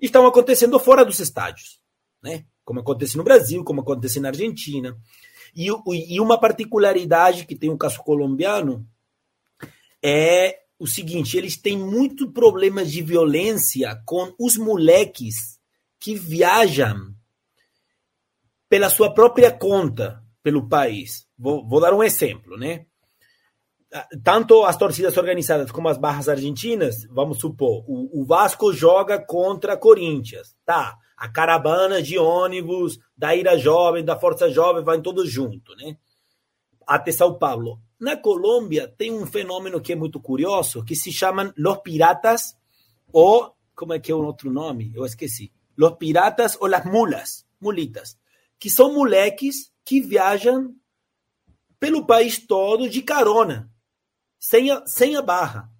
estão 0.00 0.26
acontecendo 0.26 0.78
fora 0.78 1.04
dos 1.04 1.20
estádios, 1.20 1.78
né? 2.22 2.46
como 2.64 2.80
acontece 2.80 3.14
no 3.18 3.22
Brasil, 3.22 3.62
como 3.62 3.82
acontece 3.82 4.18
na 4.20 4.28
Argentina. 4.28 4.96
E, 5.54 5.68
e 6.14 6.18
uma 6.18 6.40
particularidade 6.40 7.44
que 7.44 7.54
tem 7.54 7.68
o 7.68 7.76
caso 7.76 8.02
colombiano 8.02 8.88
é 10.02 10.60
o 10.78 10.86
seguinte: 10.86 11.36
eles 11.36 11.58
têm 11.58 11.76
muito 11.76 12.32
problemas 12.32 12.90
de 12.90 13.02
violência 13.02 14.02
com 14.06 14.34
os 14.40 14.56
moleques 14.56 15.60
que 16.00 16.14
viajam 16.14 17.14
pela 18.66 18.88
sua 18.88 19.12
própria 19.12 19.52
conta 19.52 20.25
pelo 20.46 20.68
país. 20.68 21.26
Vou, 21.36 21.66
vou 21.66 21.80
dar 21.80 21.92
um 21.92 22.04
exemplo, 22.04 22.56
né? 22.56 22.86
Tanto 24.22 24.62
as 24.62 24.76
torcidas 24.76 25.16
organizadas 25.16 25.72
como 25.72 25.88
as 25.88 25.98
barras 25.98 26.28
argentinas, 26.28 27.04
vamos 27.10 27.40
supor, 27.40 27.84
o, 27.88 28.22
o 28.22 28.24
Vasco 28.24 28.72
joga 28.72 29.18
contra 29.18 29.76
Corinthians, 29.76 30.54
tá? 30.64 30.96
A 31.16 31.28
caravana 31.28 32.00
de 32.00 32.16
ônibus 32.16 32.96
da 33.16 33.34
Ira 33.34 33.58
Jovem, 33.58 34.04
da 34.04 34.16
Força 34.16 34.48
Jovem, 34.48 34.84
vai 34.84 35.00
todos 35.00 35.28
junto, 35.28 35.74
né? 35.74 35.96
Até 36.86 37.10
São 37.10 37.36
Paulo. 37.36 37.80
Na 37.98 38.16
Colômbia 38.16 38.86
tem 38.86 39.12
um 39.12 39.26
fenômeno 39.26 39.80
que 39.80 39.94
é 39.94 39.96
muito 39.96 40.20
curioso, 40.20 40.84
que 40.84 40.94
se 40.94 41.10
chamam 41.10 41.52
Los 41.58 41.78
Piratas, 41.78 42.56
ou, 43.12 43.52
como 43.74 43.94
é 43.94 43.98
que 43.98 44.12
é 44.12 44.14
o 44.14 44.24
outro 44.24 44.48
nome? 44.48 44.92
Eu 44.94 45.04
esqueci. 45.04 45.52
Los 45.76 45.96
Piratas 45.96 46.56
ou 46.60 46.68
Las 46.68 46.84
Mulas, 46.84 47.44
mulitas, 47.60 48.16
que 48.58 48.70
são 48.70 48.94
moleques 48.94 49.70
que 49.84 50.00
viajam 50.00 50.74
pelo 51.78 52.06
país 52.06 52.38
todo 52.38 52.88
de 52.88 53.02
carona, 53.02 53.70
sem 54.38 54.70
a, 54.70 54.84
sem 54.86 55.16
a 55.16 55.22
barra. 55.22 55.70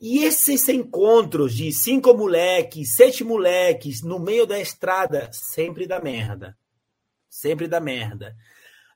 E 0.00 0.24
esses 0.24 0.68
encontros 0.68 1.54
de 1.54 1.72
cinco 1.72 2.12
moleques, 2.12 2.94
sete 2.96 3.22
moleques 3.22 4.02
no 4.02 4.18
meio 4.18 4.44
da 4.44 4.58
estrada, 4.58 5.30
sempre 5.32 5.86
dá 5.86 6.00
merda. 6.00 6.58
Sempre 7.30 7.68
dá 7.68 7.80
merda. 7.80 8.36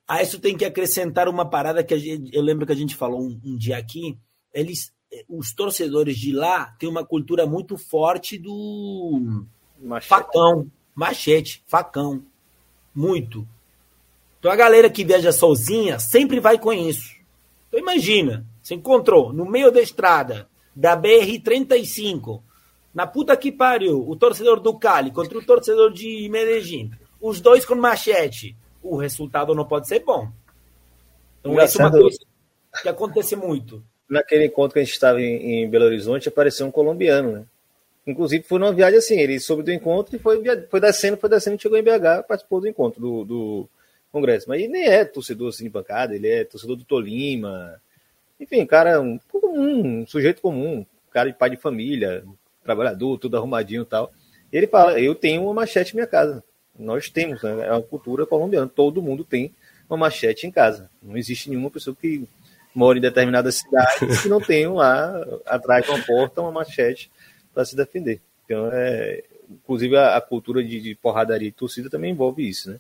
A 0.06 0.20
isso 0.20 0.40
tem 0.40 0.56
que 0.56 0.64
acrescentar 0.64 1.28
uma 1.28 1.48
parada 1.48 1.82
que 1.82 1.96
gente, 1.96 2.34
eu 2.34 2.42
lembro 2.42 2.66
que 2.66 2.72
a 2.72 2.76
gente 2.76 2.96
falou 2.96 3.20
um, 3.20 3.40
um, 3.44 3.56
dia 3.56 3.78
aqui. 3.78 4.18
Eles, 4.52 4.92
os 5.28 5.54
torcedores 5.54 6.16
de 6.16 6.32
lá 6.32 6.72
têm 6.78 6.88
uma 6.88 7.06
cultura 7.06 7.46
muito 7.46 7.78
forte 7.78 8.36
do 8.36 9.46
machete. 9.78 10.08
facão, 10.08 10.70
machete, 10.92 11.62
facão, 11.66 12.24
muito. 12.96 13.46
Então 14.38 14.50
a 14.50 14.56
galera 14.56 14.88
que 14.88 15.04
viaja 15.04 15.30
sozinha 15.30 15.98
sempre 15.98 16.40
vai 16.40 16.58
com 16.58 16.72
isso. 16.72 17.14
Então 17.68 17.78
imagina, 17.78 18.44
você 18.62 18.74
encontrou 18.74 19.32
no 19.32 19.44
meio 19.44 19.70
da 19.70 19.80
estrada 19.80 20.48
da 20.74 20.96
BR-35, 20.96 22.40
na 22.94 23.06
puta 23.06 23.36
que 23.36 23.52
pariu, 23.52 24.08
o 24.08 24.16
torcedor 24.16 24.60
do 24.60 24.78
Cali 24.78 25.10
contra 25.10 25.38
o 25.38 25.44
torcedor 25.44 25.92
de 25.92 26.28
Medellín, 26.30 26.90
os 27.20 27.40
dois 27.40 27.64
com 27.64 27.74
machete. 27.74 28.56
O 28.82 28.96
resultado 28.96 29.54
não 29.54 29.64
pode 29.64 29.88
ser 29.88 30.00
bom. 30.00 30.30
Então 31.40 31.60
essa 31.60 31.82
é 31.82 31.86
uma 31.86 31.90
coisa 31.90 32.18
que 32.82 32.88
acontece 32.88 33.36
muito. 33.36 33.82
Naquele 34.08 34.46
encontro 34.46 34.74
que 34.74 34.78
a 34.78 34.84
gente 34.84 34.92
estava 34.92 35.20
em, 35.20 35.64
em 35.64 35.68
Belo 35.68 35.86
Horizonte, 35.86 36.28
apareceu 36.28 36.66
um 36.66 36.70
colombiano, 36.70 37.32
né? 37.32 37.46
Inclusive 38.06 38.44
foi 38.44 38.58
numa 38.60 38.72
viagem 38.72 38.98
assim, 38.98 39.18
ele 39.18 39.40
soube 39.40 39.64
do 39.64 39.72
encontro 39.72 40.14
e 40.14 40.18
foi, 40.18 40.40
foi 40.70 40.80
descendo, 40.80 41.16
foi 41.16 41.28
descendo, 41.28 41.60
chegou 41.60 41.76
em 41.76 41.82
BH, 41.82 42.22
participou 42.28 42.60
do 42.60 42.68
encontro 42.68 43.00
do, 43.00 43.24
do 43.24 43.68
Congresso. 44.12 44.48
Mas 44.48 44.60
ele 44.60 44.72
nem 44.72 44.84
é 44.84 45.04
torcedor 45.04 45.48
assim 45.48 45.64
de 45.64 45.70
bancada, 45.70 46.14
ele 46.14 46.28
é 46.28 46.44
torcedor 46.44 46.76
do 46.76 46.84
Tolima. 46.84 47.80
Enfim, 48.38 48.64
cara, 48.64 49.00
um, 49.00 49.18
comum, 49.28 50.02
um 50.02 50.06
sujeito 50.06 50.40
comum, 50.40 50.86
cara 51.10 51.30
de 51.30 51.36
pai 51.36 51.50
de 51.50 51.56
família, 51.56 52.24
trabalhador, 52.62 53.18
tudo 53.18 53.36
arrumadinho 53.36 53.82
e 53.82 53.86
tal. 53.86 54.12
Ele 54.52 54.68
fala: 54.68 55.00
Eu 55.00 55.14
tenho 55.14 55.42
uma 55.42 55.54
machete 55.54 55.92
em 55.92 55.96
minha 55.96 56.06
casa. 56.06 56.44
Nós 56.78 57.08
temos, 57.08 57.42
né? 57.42 57.66
é 57.66 57.72
uma 57.72 57.82
cultura 57.82 58.24
colombiana, 58.24 58.70
todo 58.72 59.02
mundo 59.02 59.24
tem 59.24 59.52
uma 59.88 59.96
machete 59.96 60.46
em 60.46 60.50
casa. 60.50 60.90
Não 61.02 61.16
existe 61.16 61.48
nenhuma 61.48 61.70
pessoa 61.70 61.96
que 61.98 62.28
mora 62.74 62.98
em 62.98 63.00
determinada 63.00 63.50
cidade 63.50 64.06
que 64.22 64.28
não 64.28 64.40
tenha 64.40 64.70
lá 64.70 65.26
atrás 65.46 65.84
de 65.84 65.90
uma 65.90 66.02
porta 66.04 66.42
uma 66.42 66.52
machete 66.52 67.10
para 67.56 67.64
se 67.64 67.74
defender. 67.74 68.20
Então, 68.44 68.68
é, 68.70 69.22
inclusive 69.50 69.96
a, 69.96 70.18
a 70.18 70.20
cultura 70.20 70.62
de, 70.62 70.78
de, 70.78 70.94
porradaria 70.94 71.48
e 71.48 71.52
torcida 71.52 71.88
também 71.88 72.10
envolve 72.10 72.46
isso, 72.46 72.70
né? 72.70 72.78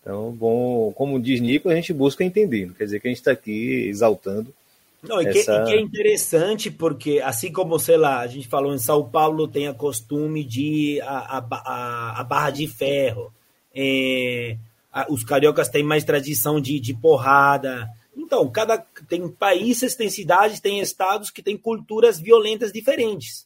Então, 0.00 0.32
bom, 0.32 0.90
como 0.94 1.20
diz 1.20 1.38
Nico, 1.38 1.68
a 1.68 1.74
gente 1.74 1.92
busca 1.92 2.24
entender, 2.24 2.64
não 2.64 2.72
quer 2.72 2.84
dizer 2.84 3.00
que 3.00 3.08
a 3.08 3.10
gente 3.10 3.18
está 3.18 3.32
aqui 3.32 3.86
exaltando. 3.88 4.54
Não, 5.02 5.20
e, 5.20 5.26
essa... 5.26 5.58
que, 5.58 5.62
e 5.62 5.64
que 5.66 5.74
é 5.74 5.80
interessante 5.80 6.70
porque, 6.70 7.20
assim 7.22 7.52
como, 7.52 7.78
sei 7.78 7.98
lá, 7.98 8.20
a 8.20 8.26
gente 8.26 8.48
falou 8.48 8.72
em 8.72 8.78
São 8.78 9.06
Paulo 9.06 9.46
tem 9.46 9.68
a 9.68 9.74
costume 9.74 10.42
de 10.42 10.98
a, 11.02 11.38
a, 11.38 12.20
a 12.20 12.24
barra 12.24 12.50
de 12.50 12.66
ferro, 12.66 13.30
é, 13.74 14.56
a, 14.90 15.12
os 15.12 15.24
cariocas 15.24 15.68
têm 15.68 15.82
mais 15.82 16.04
tradição 16.04 16.58
de, 16.58 16.80
de 16.80 16.94
porrada, 16.94 17.86
então, 18.16 18.48
cada 18.50 18.78
tem 19.08 19.28
países, 19.28 19.94
tem 19.94 20.08
cidades, 20.08 20.58
tem 20.58 20.80
estados 20.80 21.30
que 21.30 21.42
têm 21.42 21.56
culturas 21.56 22.18
violentas 22.18 22.72
diferentes. 22.72 23.45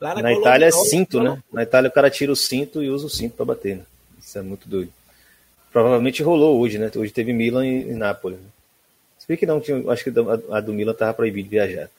Lá 0.00 0.14
na, 0.14 0.22
na 0.22 0.28
Colômbia, 0.28 0.40
Itália 0.40 0.66
é 0.66 0.70
cinto, 0.70 1.22
né? 1.22 1.42
Na 1.52 1.62
Itália 1.62 1.88
o 1.88 1.92
cara 1.92 2.10
tira 2.10 2.32
o 2.32 2.36
cinto 2.36 2.82
e 2.82 2.90
usa 2.90 3.06
o 3.06 3.10
cinto 3.10 3.36
para 3.36 3.46
bater. 3.46 3.76
Né? 3.76 3.82
Isso 4.20 4.38
é 4.38 4.42
muito 4.42 4.68
doido. 4.68 4.92
Provavelmente 5.72 6.22
rolou 6.22 6.60
hoje, 6.60 6.78
né? 6.78 6.90
Hoje 6.94 7.12
teve 7.12 7.32
Milan 7.32 7.66
e, 7.66 7.90
e 7.90 7.94
Nápoles. 7.94 8.38
Né? 8.38 8.46
Se 9.18 9.36
que 9.36 9.46
não, 9.46 9.60
tinha, 9.60 9.82
acho 9.90 10.04
que 10.04 10.10
a, 10.50 10.60
do 10.60 10.72
Milan 10.72 10.92
estava 10.92 11.12
proibido 11.12 11.48
de 11.48 11.56
viajar. 11.56 11.90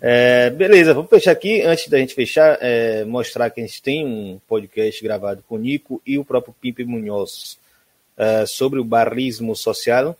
É, 0.00 0.48
beleza, 0.50 0.94
vamos 0.94 1.10
fechar 1.10 1.32
aqui. 1.32 1.60
Antes 1.62 1.88
da 1.88 1.98
gente 1.98 2.14
fechar, 2.14 2.56
é, 2.60 3.04
mostrar 3.04 3.50
que 3.50 3.60
a 3.60 3.66
gente 3.66 3.82
tem 3.82 4.06
um 4.06 4.40
podcast 4.48 5.02
gravado 5.02 5.44
com 5.48 5.56
o 5.56 5.58
Nico 5.58 6.00
e 6.06 6.18
o 6.18 6.24
próprio 6.24 6.54
Pipe 6.60 6.84
Munhoz 6.84 7.58
é, 8.16 8.46
sobre 8.46 8.78
o 8.78 8.84
barrismo 8.84 9.54
social 9.54 10.16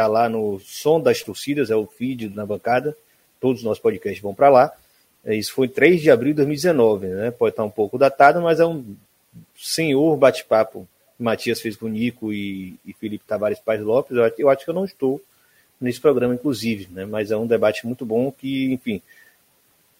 Está 0.00 0.06
lá 0.06 0.30
no 0.30 0.58
Som 0.60 0.98
das 0.98 1.22
Torcidas, 1.22 1.70
é 1.70 1.76
o 1.76 1.86
feed 1.86 2.30
na 2.30 2.46
bancada. 2.46 2.96
Todos 3.38 3.58
os 3.58 3.64
nossos 3.64 3.82
podcasts 3.82 4.22
vão 4.22 4.34
para 4.34 4.48
lá. 4.48 4.72
É, 5.24 5.34
isso 5.34 5.52
foi 5.52 5.68
3 5.68 6.00
de 6.00 6.10
abril 6.10 6.32
de 6.32 6.36
2019, 6.36 7.06
né? 7.06 7.30
Pode 7.30 7.52
estar 7.52 7.64
um 7.64 7.70
pouco 7.70 7.98
datado, 7.98 8.40
mas 8.40 8.60
é 8.60 8.66
um 8.66 8.84
senhor 9.56 10.16
bate-papo 10.16 10.88
que 11.16 11.22
Matias 11.22 11.60
fez 11.60 11.76
com 11.76 11.86
o 11.86 11.88
Nico 11.88 12.32
e, 12.32 12.74
e 12.86 12.92
Felipe 12.94 13.24
Tavares 13.26 13.58
Paz 13.58 13.80
Lopes. 13.80 14.16
Eu, 14.16 14.32
eu, 14.38 14.48
acho 14.48 14.64
que 14.64 14.70
eu 14.70 14.74
não 14.74 14.84
estou 14.84 15.20
nesse 15.80 16.00
programa, 16.00 16.34
inclusive, 16.34 16.88
né? 16.90 17.04
Mas 17.04 17.30
é 17.30 17.36
um 17.36 17.46
debate 17.46 17.86
muito 17.86 18.06
bom 18.06 18.32
que, 18.32 18.72
enfim, 18.72 19.02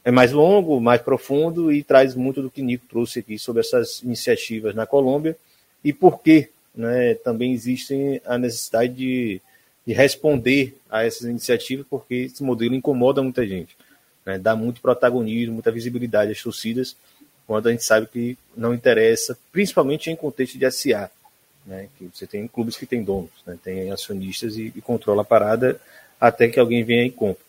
é 0.05 0.11
mais 0.11 0.33
longo, 0.33 0.81
mais 0.81 1.03
profundo 1.03 1.71
e 1.71 1.83
traz 1.83 2.15
muito 2.15 2.41
do 2.41 2.51
que 2.51 2.63
Nico 2.63 2.87
trouxe 2.89 3.21
aqui 3.21 3.39
sobre 3.39 3.61
essas 3.61 4.03
iniciativas 4.03 4.75
na 4.75 4.87
Colômbia 4.87 5.37
e 5.85 5.93
por 5.93 6.23
que 6.23 6.49
né, 6.75 7.15
também 7.15 7.53
existe 7.53 8.23
a 8.25 8.39
necessidade 8.39 8.95
de 8.95 9.43
de 9.87 9.93
responder 9.93 10.77
a 10.89 11.05
essas 11.05 11.23
iniciativas, 11.23 11.87
porque 11.89 12.15
esse 12.15 12.43
modelo 12.43 12.75
incomoda 12.75 13.23
muita 13.23 13.47
gente. 13.47 13.77
Né? 14.31 14.39
Dá 14.39 14.55
muito 14.55 14.81
protagonismo, 14.81 15.55
muita 15.55 15.73
visibilidade 15.73 16.31
às 16.31 16.41
torcidas, 16.41 16.97
quando 17.47 17.69
a 17.69 17.73
gente 17.73 17.85
sabe 17.85 18.07
que 18.07 18.39
não 18.57 18.73
interessa, 18.73 19.37
principalmente 19.51 20.09
em 20.09 20.15
contexto 20.15 20.57
de 20.57 20.71
SA. 20.71 21.11
Né? 21.67 21.89
Que 21.99 22.09
você 22.15 22.27
tem 22.27 22.47
clubes 22.47 22.77
que 22.77 22.87
têm 22.87 23.03
donos, 23.03 23.31
né? 23.45 23.59
tem 23.63 23.91
acionistas 23.91 24.57
e, 24.57 24.73
e 24.75 24.81
controla 24.81 25.23
a 25.23 25.25
parada 25.25 25.81
até 26.21 26.49
que 26.49 26.61
alguém 26.61 26.85
venha 26.85 27.05
e 27.05 27.11
compre. 27.11 27.43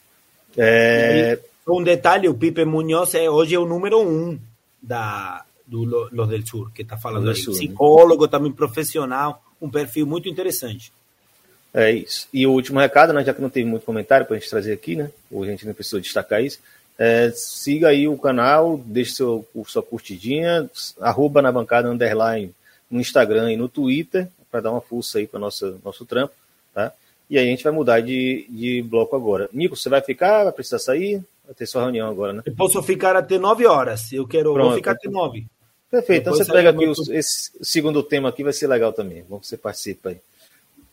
É... 0.57 1.39
Um 1.67 1.83
detalhe, 1.83 2.27
o 2.27 2.33
Pipe 2.33 2.65
Munhoz 2.65 3.13
é, 3.13 3.29
hoje 3.29 3.53
é 3.53 3.59
o 3.59 3.67
número 3.67 4.01
um 4.01 4.37
da, 4.81 5.45
do 5.65 5.83
Los 6.11 6.27
del 6.27 6.45
Sur, 6.45 6.71
que 6.73 6.81
está 6.81 6.97
falando 6.97 7.29
aí. 7.29 7.35
Sul, 7.35 7.53
né? 7.53 7.59
Psicólogo, 7.59 8.23
né? 8.25 8.31
também 8.31 8.51
profissional, 8.51 9.43
um 9.61 9.69
perfil 9.69 10.07
muito 10.07 10.27
interessante. 10.27 10.91
É 11.73 11.91
isso. 11.91 12.27
E 12.33 12.45
o 12.45 12.51
último 12.51 12.79
recado, 12.79 13.13
né, 13.13 13.23
já 13.23 13.33
que 13.33 13.41
não 13.41 13.49
teve 13.49 13.67
muito 13.67 13.85
comentário 13.85 14.25
para 14.25 14.35
a 14.35 14.39
gente 14.39 14.49
trazer 14.49 14.73
aqui, 14.73 14.95
né? 14.95 15.09
A 15.31 15.45
gente 15.45 15.65
não 15.65 15.73
precisou 15.73 15.99
destacar 15.99 16.43
isso. 16.43 16.59
É, 16.97 17.31
siga 17.31 17.87
aí 17.87 18.07
o 18.07 18.17
canal, 18.17 18.77
deixe 18.85 19.13
seu, 19.13 19.47
sua 19.65 19.81
curtidinha, 19.81 20.69
arroba 20.99 21.41
na 21.41 21.51
bancada 21.51 21.89
underline 21.89 22.53
no 22.89 22.99
Instagram 22.99 23.53
e 23.53 23.57
no 23.57 23.69
Twitter, 23.69 24.27
para 24.51 24.61
dar 24.61 24.71
uma 24.71 24.81
força 24.81 25.17
aí 25.17 25.25
para 25.25 25.39
nosso 25.39 25.79
nosso 25.83 26.05
trampo, 26.05 26.33
tá? 26.73 26.91
E 27.29 27.37
aí 27.37 27.47
a 27.47 27.49
gente 27.49 27.63
vai 27.63 27.71
mudar 27.71 28.01
de, 28.01 28.45
de 28.49 28.81
bloco 28.81 29.15
agora. 29.15 29.49
Nico, 29.53 29.77
você 29.77 29.87
vai 29.87 30.01
ficar? 30.01 30.43
Vai 30.43 30.51
precisar 30.51 30.79
sair? 30.79 31.23
Vai 31.45 31.55
ter 31.55 31.65
sua 31.65 31.83
reunião 31.83 32.09
agora, 32.09 32.33
né? 32.33 32.43
Eu 32.45 32.53
posso 32.53 32.83
ficar 32.83 33.15
até 33.15 33.39
9 33.39 33.65
horas. 33.65 34.11
Eu 34.11 34.27
quero 34.27 34.53
Pronto. 34.53 34.67
vou 34.67 34.75
ficar 34.75 34.91
até 34.91 35.09
9. 35.09 35.45
Perfeito. 35.89 36.25
Depois 36.25 36.41
então 36.41 36.45
você 36.45 36.51
pega 36.51 36.69
aqui 36.69 36.85
muito... 36.85 37.09
o, 37.09 37.13
esse 37.13 37.51
segundo 37.61 38.03
tema 38.03 38.27
aqui, 38.27 38.43
vai 38.43 38.51
ser 38.51 38.67
legal 38.67 38.91
também. 38.91 39.23
Vamos 39.29 39.43
que 39.43 39.47
você 39.47 39.57
participe 39.57 40.09
aí. 40.09 40.17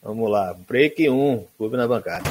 Vamos 0.02 0.30
lá, 0.30 0.54
break 0.66 1.10
1, 1.10 1.44
Clube 1.56 1.76
na 1.76 1.88
Bancada. 1.88 2.24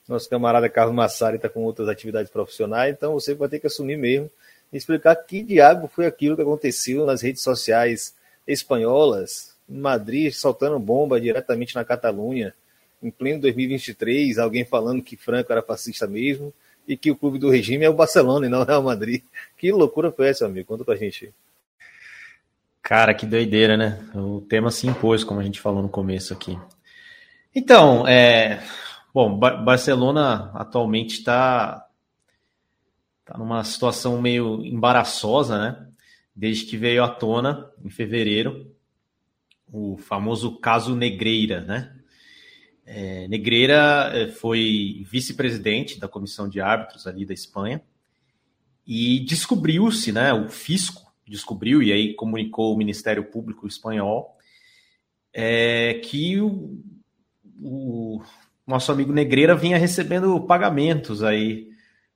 nosso 0.09 0.29
camarada 0.29 0.69
Carlos 0.69 0.95
Massari 0.95 1.37
está 1.37 1.49
com 1.49 1.63
outras 1.63 1.89
atividades 1.89 2.31
profissionais, 2.31 2.95
então 2.95 3.13
você 3.13 3.35
vai 3.35 3.49
ter 3.49 3.61
que 3.61 3.67
assumir 3.67 3.97
mesmo 3.97 4.31
e 4.73 4.77
explicar 4.77 5.15
que 5.17 5.43
diabo 5.43 5.89
foi 5.89 6.07
aquilo 6.07 6.37
que 6.37 6.43
aconteceu 6.43 7.07
nas 7.07 7.23
redes 7.23 7.43
sociais 7.43 8.15
espanholas, 8.47 9.55
em 9.69 9.79
Madrid, 9.79 10.33
soltando 10.33 10.79
bomba 10.79 11.21
diretamente 11.21 11.75
na 11.75 11.85
Catalunha, 11.85 12.55
em 13.03 13.11
pleno 13.11 13.41
2023, 13.41 14.39
alguém 14.39 14.65
falando 14.65 15.03
que 15.03 15.17
Franco 15.17 15.53
era 15.53 15.63
fascista 15.63 16.07
mesmo 16.07 16.53
e 16.87 16.97
que 16.97 17.11
o 17.11 17.17
clube 17.17 17.39
do 17.39 17.51
regime 17.51 17.85
é 17.85 17.91
o 17.91 17.95
Barcelona 17.95 18.47
e 18.47 18.49
não 18.49 18.63
o 18.63 18.65
Real 18.65 18.83
Madrid. 18.83 19.23
Que 19.57 19.71
loucura 19.71 20.11
foi 20.11 20.29
essa, 20.29 20.47
amigo? 20.47 20.67
Conta 20.67 20.85
pra 20.85 20.97
gente. 20.97 21.33
Cara, 22.83 23.15
que 23.15 23.27
doideira, 23.27 23.77
né? 23.77 24.01
O 24.15 24.41
tema 24.41 24.71
se 24.71 24.87
impôs, 24.87 25.23
como 25.23 25.41
a 25.41 25.45
gente 25.45 25.61
falou 25.61 25.83
no 25.83 25.89
começo 25.89 26.33
aqui. 26.33 26.59
Então, 27.55 28.07
é, 28.09 28.61
Bom, 29.15 29.39
Barcelona 29.39 30.51
atualmente 30.55 31.19
está 31.19 31.87
tá 33.27 33.37
numa 33.37 33.63
situação 33.63 34.21
meio 34.23 34.65
embaraçosa, 34.65 35.59
né? 35.59 35.89
Desde 36.35 36.65
que 36.65 36.79
veio 36.79 37.05
à 37.05 37.09
tona, 37.09 37.71
em 37.85 37.91
fevereiro, 37.91 38.75
o 39.71 39.99
famoso 39.99 40.59
caso 40.59 40.97
Negreira, 40.97 41.61
né? 41.61 41.95
É, 42.87 43.29
Negreira 43.29 44.11
é, 44.15 44.29
foi 44.29 45.05
vice-presidente 45.11 46.01
da 46.01 46.09
comissão 46.09 46.49
de 46.49 46.61
árbitros 46.61 47.07
ali 47.07 47.27
da 47.27 47.35
Espanha 47.35 47.83
e 48.87 49.21
descobriu-se, 49.21 50.11
né? 50.11 50.33
O 50.33 50.49
fisco 50.49 51.13
descobriu 51.27 51.83
e 51.83 51.93
aí 51.93 52.15
comunicou 52.15 52.75
o 52.75 52.79
Ministério 52.79 53.25
Público 53.25 53.67
espanhol 53.67 54.39
é, 55.35 56.01
que 56.03 56.41
o, 56.41 56.83
o 57.61 58.23
nosso 58.67 58.93
amigo 58.93 59.13
Negreira 59.13 59.55
vinha 59.55 59.79
recebendo 59.79 60.41
pagamentos 60.41 61.23
aí 61.23 61.69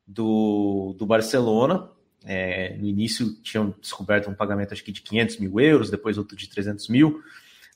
do, 0.06 0.94
do 0.98 1.06
Barcelona. 1.06 1.90
É, 2.24 2.76
no 2.76 2.86
início 2.86 3.34
tinham 3.42 3.74
descoberto 3.80 4.28
um 4.28 4.34
pagamento 4.34 4.72
acho 4.72 4.82
que 4.82 4.92
de 4.92 5.00
500 5.00 5.38
mil 5.38 5.60
euros, 5.60 5.90
depois 5.90 6.18
outro 6.18 6.36
de 6.36 6.48
300 6.48 6.88
mil. 6.88 7.20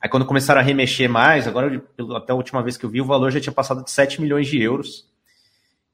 Aí 0.00 0.08
quando 0.08 0.24
começaram 0.24 0.60
a 0.60 0.64
remexer 0.64 1.10
mais, 1.10 1.46
agora 1.46 1.82
até 2.16 2.32
a 2.32 2.36
última 2.36 2.62
vez 2.62 2.76
que 2.76 2.84
eu 2.84 2.90
vi, 2.90 3.00
o 3.00 3.04
valor 3.04 3.30
já 3.30 3.40
tinha 3.40 3.52
passado 3.52 3.84
de 3.84 3.90
7 3.90 4.20
milhões 4.20 4.48
de 4.48 4.60
euros. 4.60 5.06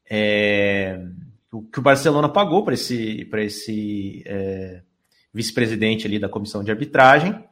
É, 0.08 1.04
o 1.50 1.62
que 1.62 1.78
o 1.78 1.82
Barcelona 1.82 2.28
pagou 2.28 2.64
para 2.64 2.74
esse, 2.74 3.28
esse 3.32 4.22
é, 4.26 4.82
vice-presidente 5.34 6.06
ali 6.06 6.18
da 6.18 6.28
comissão 6.28 6.62
de 6.62 6.70
arbitragem. 6.70 7.42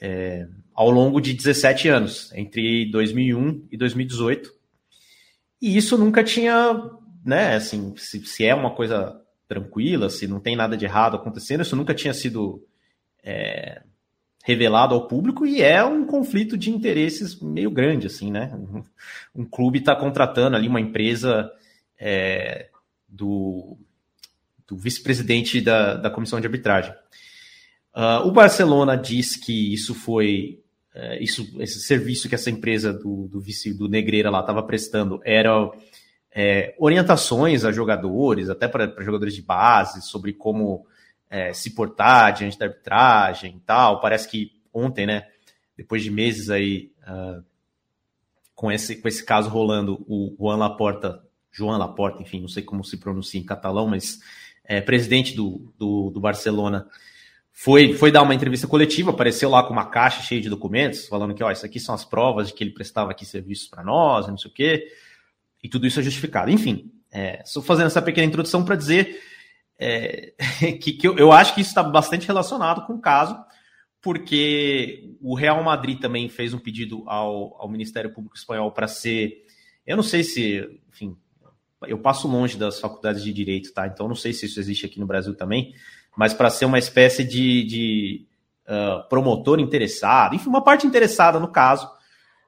É, 0.00 0.46
ao 0.74 0.90
longo 0.90 1.20
de 1.20 1.32
17 1.32 1.88
anos, 1.88 2.32
entre 2.34 2.90
2001 2.90 3.68
e 3.70 3.76
2018. 3.76 4.52
E 5.62 5.76
isso 5.76 5.96
nunca 5.96 6.24
tinha, 6.24 6.90
né, 7.24 7.54
assim, 7.54 7.94
se, 7.96 8.24
se, 8.26 8.44
é 8.44 8.54
uma 8.54 8.74
coisa 8.74 9.20
tranquila, 9.46 10.10
se 10.10 10.26
não 10.26 10.40
tem 10.40 10.56
nada 10.56 10.76
de 10.76 10.84
errado 10.84 11.16
acontecendo, 11.16 11.62
isso 11.62 11.76
nunca 11.76 11.94
tinha 11.94 12.12
sido 12.12 12.66
é, 13.22 13.82
revelado 14.44 14.94
ao 14.94 15.06
público 15.06 15.46
e 15.46 15.62
é 15.62 15.82
um 15.84 16.04
conflito 16.04 16.58
de 16.58 16.70
interesses 16.70 17.40
meio 17.40 17.70
grande, 17.70 18.08
assim, 18.08 18.30
né? 18.30 18.52
Um, 19.34 19.44
clube 19.44 19.78
está 19.78 19.94
contratando 19.94 20.56
ali 20.56 20.66
uma 20.66 20.80
empresa 20.80 21.50
é, 21.98 22.68
do, 23.08 23.78
do 24.66 24.76
vice-presidente 24.76 25.60
da, 25.60 25.94
da 25.94 26.10
comissão 26.10 26.40
de 26.40 26.46
arbitragem. 26.46 26.92
Uh, 27.94 28.26
o 28.26 28.32
Barcelona 28.32 28.96
diz 28.96 29.36
que 29.36 29.72
isso 29.72 29.94
foi 29.94 30.63
é, 30.94 31.22
isso, 31.22 31.60
esse 31.60 31.80
serviço 31.80 32.28
que 32.28 32.34
essa 32.34 32.50
empresa 32.50 32.92
do, 32.92 33.28
do 33.28 33.40
vice 33.40 33.74
do 33.74 33.88
Negreira 33.88 34.30
lá 34.30 34.40
estava 34.40 34.62
prestando 34.62 35.20
era 35.24 35.70
é, 36.30 36.74
orientações 36.78 37.64
a 37.64 37.72
jogadores, 37.72 38.48
até 38.48 38.68
para 38.68 38.94
jogadores 39.02 39.34
de 39.34 39.42
base, 39.42 40.02
sobre 40.02 40.32
como 40.32 40.86
é, 41.28 41.52
se 41.52 41.74
portar 41.74 42.32
diante 42.32 42.58
da 42.58 42.66
arbitragem 42.66 43.56
e 43.56 43.60
tal. 43.60 44.00
Parece 44.00 44.28
que 44.28 44.52
ontem, 44.72 45.06
né, 45.06 45.26
depois 45.76 46.02
de 46.02 46.10
meses 46.10 46.50
aí 46.50 46.92
uh, 47.08 47.44
com 48.54 48.70
esse, 48.70 48.96
com 48.96 49.08
esse 49.08 49.24
caso 49.24 49.48
rolando, 49.48 50.04
o 50.08 50.34
Juan 50.38 50.56
Laporta, 50.56 51.22
Joan 51.50 51.76
Laporta, 51.76 52.22
enfim, 52.22 52.40
não 52.40 52.48
sei 52.48 52.62
como 52.62 52.84
se 52.84 52.96
pronuncia 52.96 53.40
em 53.40 53.44
catalão, 53.44 53.88
mas 53.88 54.20
é, 54.64 54.80
presidente 54.80 55.34
do, 55.34 55.72
do, 55.78 56.10
do, 56.10 56.20
Barcelona, 56.20 56.88
foi, 57.56 57.94
foi 57.94 58.10
dar 58.10 58.22
uma 58.22 58.34
entrevista 58.34 58.66
coletiva, 58.66 59.12
apareceu 59.12 59.48
lá 59.48 59.62
com 59.62 59.72
uma 59.72 59.86
caixa 59.86 60.20
cheia 60.22 60.40
de 60.40 60.50
documentos, 60.50 61.06
falando 61.06 61.32
que, 61.32 61.42
ó, 61.42 61.52
isso 61.52 61.64
aqui 61.64 61.78
são 61.78 61.94
as 61.94 62.04
provas 62.04 62.48
de 62.48 62.52
que 62.52 62.64
ele 62.64 62.72
prestava 62.72 63.12
aqui 63.12 63.24
serviços 63.24 63.68
para 63.68 63.84
nós, 63.84 64.26
não 64.26 64.36
sei 64.36 64.50
o 64.50 64.54
quê, 64.54 64.88
e 65.62 65.68
tudo 65.68 65.86
isso 65.86 66.00
é 66.00 66.02
justificado. 66.02 66.50
Enfim, 66.50 66.90
é, 67.12 67.44
fazendo 67.62 67.86
essa 67.86 68.02
pequena 68.02 68.26
introdução 68.26 68.64
para 68.64 68.74
dizer 68.74 69.22
é, 69.78 70.32
que, 70.82 70.94
que 70.94 71.06
eu, 71.06 71.16
eu 71.16 71.30
acho 71.30 71.54
que 71.54 71.60
isso 71.60 71.70
está 71.70 71.82
bastante 71.82 72.26
relacionado 72.26 72.84
com 72.86 72.94
o 72.94 73.00
caso, 73.00 73.38
porque 74.02 75.16
o 75.20 75.36
Real 75.36 75.62
Madrid 75.62 76.00
também 76.00 76.28
fez 76.28 76.52
um 76.52 76.58
pedido 76.58 77.04
ao, 77.06 77.56
ao 77.62 77.68
Ministério 77.68 78.12
Público 78.12 78.36
Espanhol 78.36 78.72
para 78.72 78.88
ser. 78.88 79.44
Eu 79.86 79.96
não 79.96 80.02
sei 80.02 80.24
se, 80.24 80.80
enfim, 80.88 81.16
eu 81.86 81.98
passo 81.98 82.26
longe 82.26 82.58
das 82.58 82.80
faculdades 82.80 83.22
de 83.22 83.32
direito, 83.32 83.72
tá? 83.72 83.86
Então 83.86 84.08
não 84.08 84.16
sei 84.16 84.32
se 84.32 84.46
isso 84.46 84.58
existe 84.58 84.84
aqui 84.84 84.98
no 84.98 85.06
Brasil 85.06 85.34
também, 85.34 85.72
mas 86.16 86.32
para 86.32 86.50
ser 86.50 86.64
uma 86.64 86.78
espécie 86.78 87.24
de, 87.24 87.64
de 87.64 88.26
uh, 88.66 89.08
promotor 89.08 89.58
interessado, 89.58 90.34
enfim, 90.34 90.48
uma 90.48 90.62
parte 90.62 90.86
interessada 90.86 91.40
no 91.40 91.48
caso, 91.48 91.90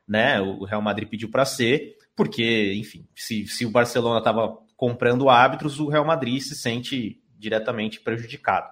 né? 0.07 0.41
O 0.41 0.65
Real 0.65 0.83
Madrid 0.83 1.09
pediu 1.09 1.31
para 1.31 1.45
ser, 1.45 1.97
porque, 2.15 2.75
enfim, 2.75 3.07
se, 3.15 3.47
se 3.47 3.67
o 3.67 3.71
Barcelona 3.71 4.19
estava 4.19 4.57
comprando 4.77 5.29
árbitros, 5.29 5.81
o 5.81 5.89
Real 5.89 6.05
Madrid 6.05 6.41
se 6.41 6.55
sente 6.55 7.21
diretamente 7.39 8.01
prejudicado. 8.01 8.69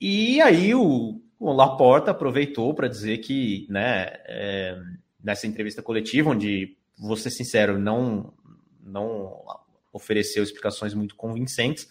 E 0.00 0.40
aí 0.40 0.74
o, 0.74 1.20
o 1.38 1.52
Laporta 1.52 2.12
aproveitou 2.12 2.72
para 2.74 2.88
dizer 2.88 3.18
que, 3.18 3.66
né, 3.68 4.06
é, 4.26 4.78
nessa 5.22 5.46
entrevista 5.46 5.82
coletiva, 5.82 6.30
onde, 6.30 6.76
vou 6.98 7.16
ser 7.16 7.30
sincero, 7.30 7.78
não, 7.78 8.32
não 8.80 9.42
ofereceu 9.92 10.42
explicações 10.42 10.94
muito 10.94 11.16
convincentes, 11.16 11.88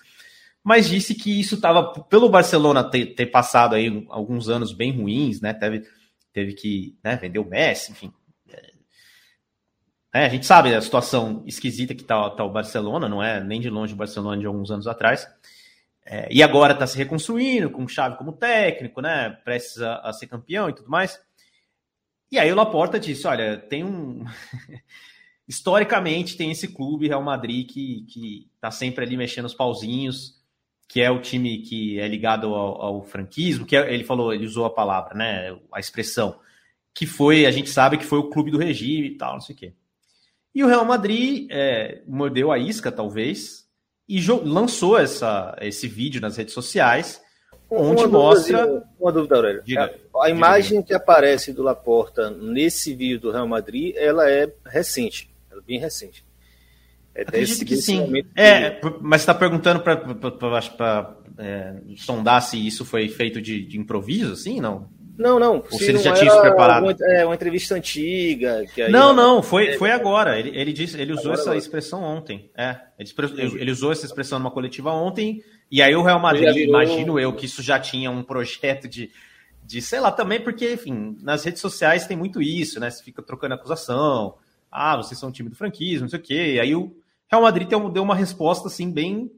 mas 0.67 0.89
disse 0.89 1.15
que 1.15 1.39
isso 1.39 1.55
estava, 1.55 1.93
pelo 1.93 2.27
Barcelona 2.27 2.83
ter, 2.83 3.15
ter, 3.15 3.27
passado 3.27 3.73
aí 3.73 4.05
alguns 4.09 4.49
anos 4.49 4.73
bem 4.73 4.91
ruins, 4.91 5.39
né, 5.39 5.53
teve, 5.53 5.87
teve 6.33 6.53
que 6.55 6.99
né, 7.01 7.15
vender 7.15 7.39
o 7.39 7.45
Messi, 7.45 7.93
enfim. 7.93 8.11
É, 8.51 8.71
é, 10.13 10.25
a 10.25 10.29
gente 10.29 10.45
sabe 10.45 10.75
a 10.75 10.81
situação 10.81 11.41
esquisita 11.47 11.95
que 11.95 12.01
está 12.01 12.29
tá 12.31 12.43
o 12.43 12.51
Barcelona, 12.51 13.07
não 13.07 13.23
é 13.23 13.41
nem 13.41 13.61
de 13.61 13.69
longe 13.69 13.93
o 13.93 13.95
Barcelona 13.95 14.37
de 14.37 14.45
alguns 14.45 14.69
anos 14.69 14.87
atrás. 14.87 15.25
É, 16.05 16.27
e 16.29 16.43
agora 16.43 16.73
está 16.73 16.85
se 16.85 16.97
reconstruindo, 16.97 17.69
com 17.69 17.87
chave 17.87 18.17
como 18.17 18.33
técnico, 18.33 18.99
né? 18.99 19.29
Prestes 19.45 19.81
a, 19.81 19.99
a, 19.99 20.11
ser 20.11 20.27
campeão 20.27 20.67
e 20.67 20.75
tudo 20.75 20.89
mais. 20.89 21.17
E 22.29 22.37
aí 22.37 22.51
o 22.51 22.55
Laporta 22.55 22.99
disse: 22.99 23.25
olha, 23.25 23.57
tem 23.57 23.85
um. 23.85 24.25
Historicamente, 25.47 26.35
tem 26.35 26.51
esse 26.51 26.67
clube, 26.67 27.07
Real 27.07 27.23
Madrid, 27.23 27.69
que, 27.69 28.05
que 28.09 28.51
tá 28.59 28.69
sempre 28.69 29.05
ali 29.05 29.15
mexendo 29.15 29.45
os 29.45 29.53
pauzinhos, 29.53 30.36
que 30.87 31.01
é 31.01 31.11
o 31.11 31.21
time 31.21 31.59
que 31.59 31.99
é 31.99 32.07
ligado 32.07 32.47
ao, 32.53 32.81
ao 32.81 33.03
franquismo, 33.03 33.65
que 33.65 33.75
é, 33.75 33.93
ele 33.93 34.03
falou, 34.03 34.33
ele 34.33 34.45
usou 34.45 34.65
a 34.65 34.69
palavra, 34.69 35.13
né? 35.13 35.55
A 35.73 35.79
expressão, 35.79 36.39
que 36.93 37.05
foi, 37.05 37.45
a 37.45 37.51
gente 37.51 37.69
sabe 37.69 37.97
que 37.97 38.05
foi 38.05 38.19
o 38.19 38.29
clube 38.29 38.51
do 38.51 38.57
regime 38.57 39.07
e 39.07 39.17
tal, 39.17 39.33
não 39.33 39.41
sei 39.41 39.55
o 39.55 39.57
quê. 39.57 39.73
E 40.55 40.63
o 40.63 40.67
Real 40.67 40.85
Madrid 40.85 41.47
é, 41.51 42.01
mordeu 42.07 42.51
a 42.51 42.57
isca, 42.57 42.91
talvez, 42.91 43.67
e 44.07 44.19
lançou 44.43 44.97
essa, 44.97 45.55
esse 45.61 45.87
vídeo 45.87 46.21
nas 46.21 46.37
redes 46.37 46.53
sociais, 46.53 47.21
onde 47.69 48.05
uma 48.05 48.19
mostra. 48.19 48.65
Dúvida, 48.65 48.89
uma 48.99 49.11
dúvida, 49.11 49.35
Aurélio. 49.35 49.63
Diga, 49.63 49.93
a, 50.15 50.25
a 50.25 50.29
imagem 50.29 50.81
que 50.81 50.93
aparece 50.93 51.51
do 51.51 51.61
Laporta 51.61 52.31
nesse 52.31 52.95
vídeo 52.95 53.19
do 53.19 53.31
Real 53.31 53.47
Madrid, 53.47 53.93
ela 53.97 54.29
é 54.29 54.51
recente, 54.65 55.29
ela 55.51 55.61
é 55.61 55.63
bem 55.63 55.79
recente. 55.79 56.25
É 57.17 57.21
Acredito 57.23 57.65
que 57.65 57.75
sim. 57.77 58.23
É, 58.35 58.79
mas 59.01 59.21
está 59.21 59.33
perguntando 59.33 59.79
para 59.79 61.15
é, 61.39 61.73
sondar 61.95 62.43
se 62.43 62.65
isso 62.65 62.85
foi 62.85 63.09
feito 63.09 63.41
de, 63.41 63.65
de 63.65 63.79
improviso, 63.79 64.33
assim, 64.33 64.61
não? 64.61 64.87
Não, 65.17 65.39
não. 65.39 65.55
Ou 65.55 65.79
se, 65.79 65.85
se 65.85 65.89
ele 65.89 65.97
já 65.97 66.13
tinha 66.13 66.27
isso 66.31 66.39
preparado. 66.39 66.83
Uma, 66.83 66.95
é, 67.01 67.25
uma 67.25 67.33
entrevista 67.33 67.73
antiga. 67.73 68.63
não, 68.87 69.13
não, 69.13 69.41
foi, 69.41 69.73
foi 69.73 69.89
agora. 69.89 70.39
Ele, 70.39 70.55
ele, 70.55 70.71
disse, 70.71 70.99
ele 71.01 71.11
usou 71.11 71.23
agora 71.23 71.39
essa 71.39 71.49
agora. 71.49 71.57
expressão 71.57 72.03
ontem. 72.03 72.51
É, 72.55 72.77
ele, 72.99 73.11
ele, 73.59 73.71
usou 73.71 73.91
essa 73.91 74.05
expressão 74.05 74.37
numa 74.37 74.51
coletiva 74.51 74.91
ontem. 74.91 75.41
E 75.71 75.81
aí 75.81 75.95
o 75.95 76.03
Real 76.03 76.19
Madrid, 76.19 76.53
virou... 76.53 76.75
imagino 76.75 77.19
eu, 77.19 77.33
que 77.33 77.47
isso 77.47 77.63
já 77.63 77.79
tinha 77.79 78.11
um 78.11 78.21
projeto 78.21 78.87
de, 78.87 79.09
de, 79.65 79.81
sei 79.81 79.99
lá, 79.99 80.11
também, 80.11 80.39
porque, 80.39 80.73
enfim, 80.73 81.17
nas 81.23 81.43
redes 81.43 81.61
sociais 81.61 82.05
tem 82.05 82.15
muito 82.15 82.39
isso, 82.39 82.79
né? 82.79 82.91
Você 82.91 83.03
fica 83.03 83.23
trocando 83.23 83.55
acusação. 83.55 84.35
Ah, 84.71 84.97
vocês 84.97 85.19
são 85.19 85.29
um 85.29 85.31
time 85.31 85.49
do 85.49 85.55
franquismo, 85.55 86.01
não 86.01 86.09
sei 86.09 86.19
o 86.19 86.21
quê. 86.21 86.53
E 86.53 86.59
aí 86.59 86.75
o 86.75 86.95
Real 87.29 87.41
Madrid 87.41 87.67
deu 87.67 88.03
uma 88.03 88.15
resposta, 88.15 88.67
assim, 88.67 88.91
bem 88.91 89.31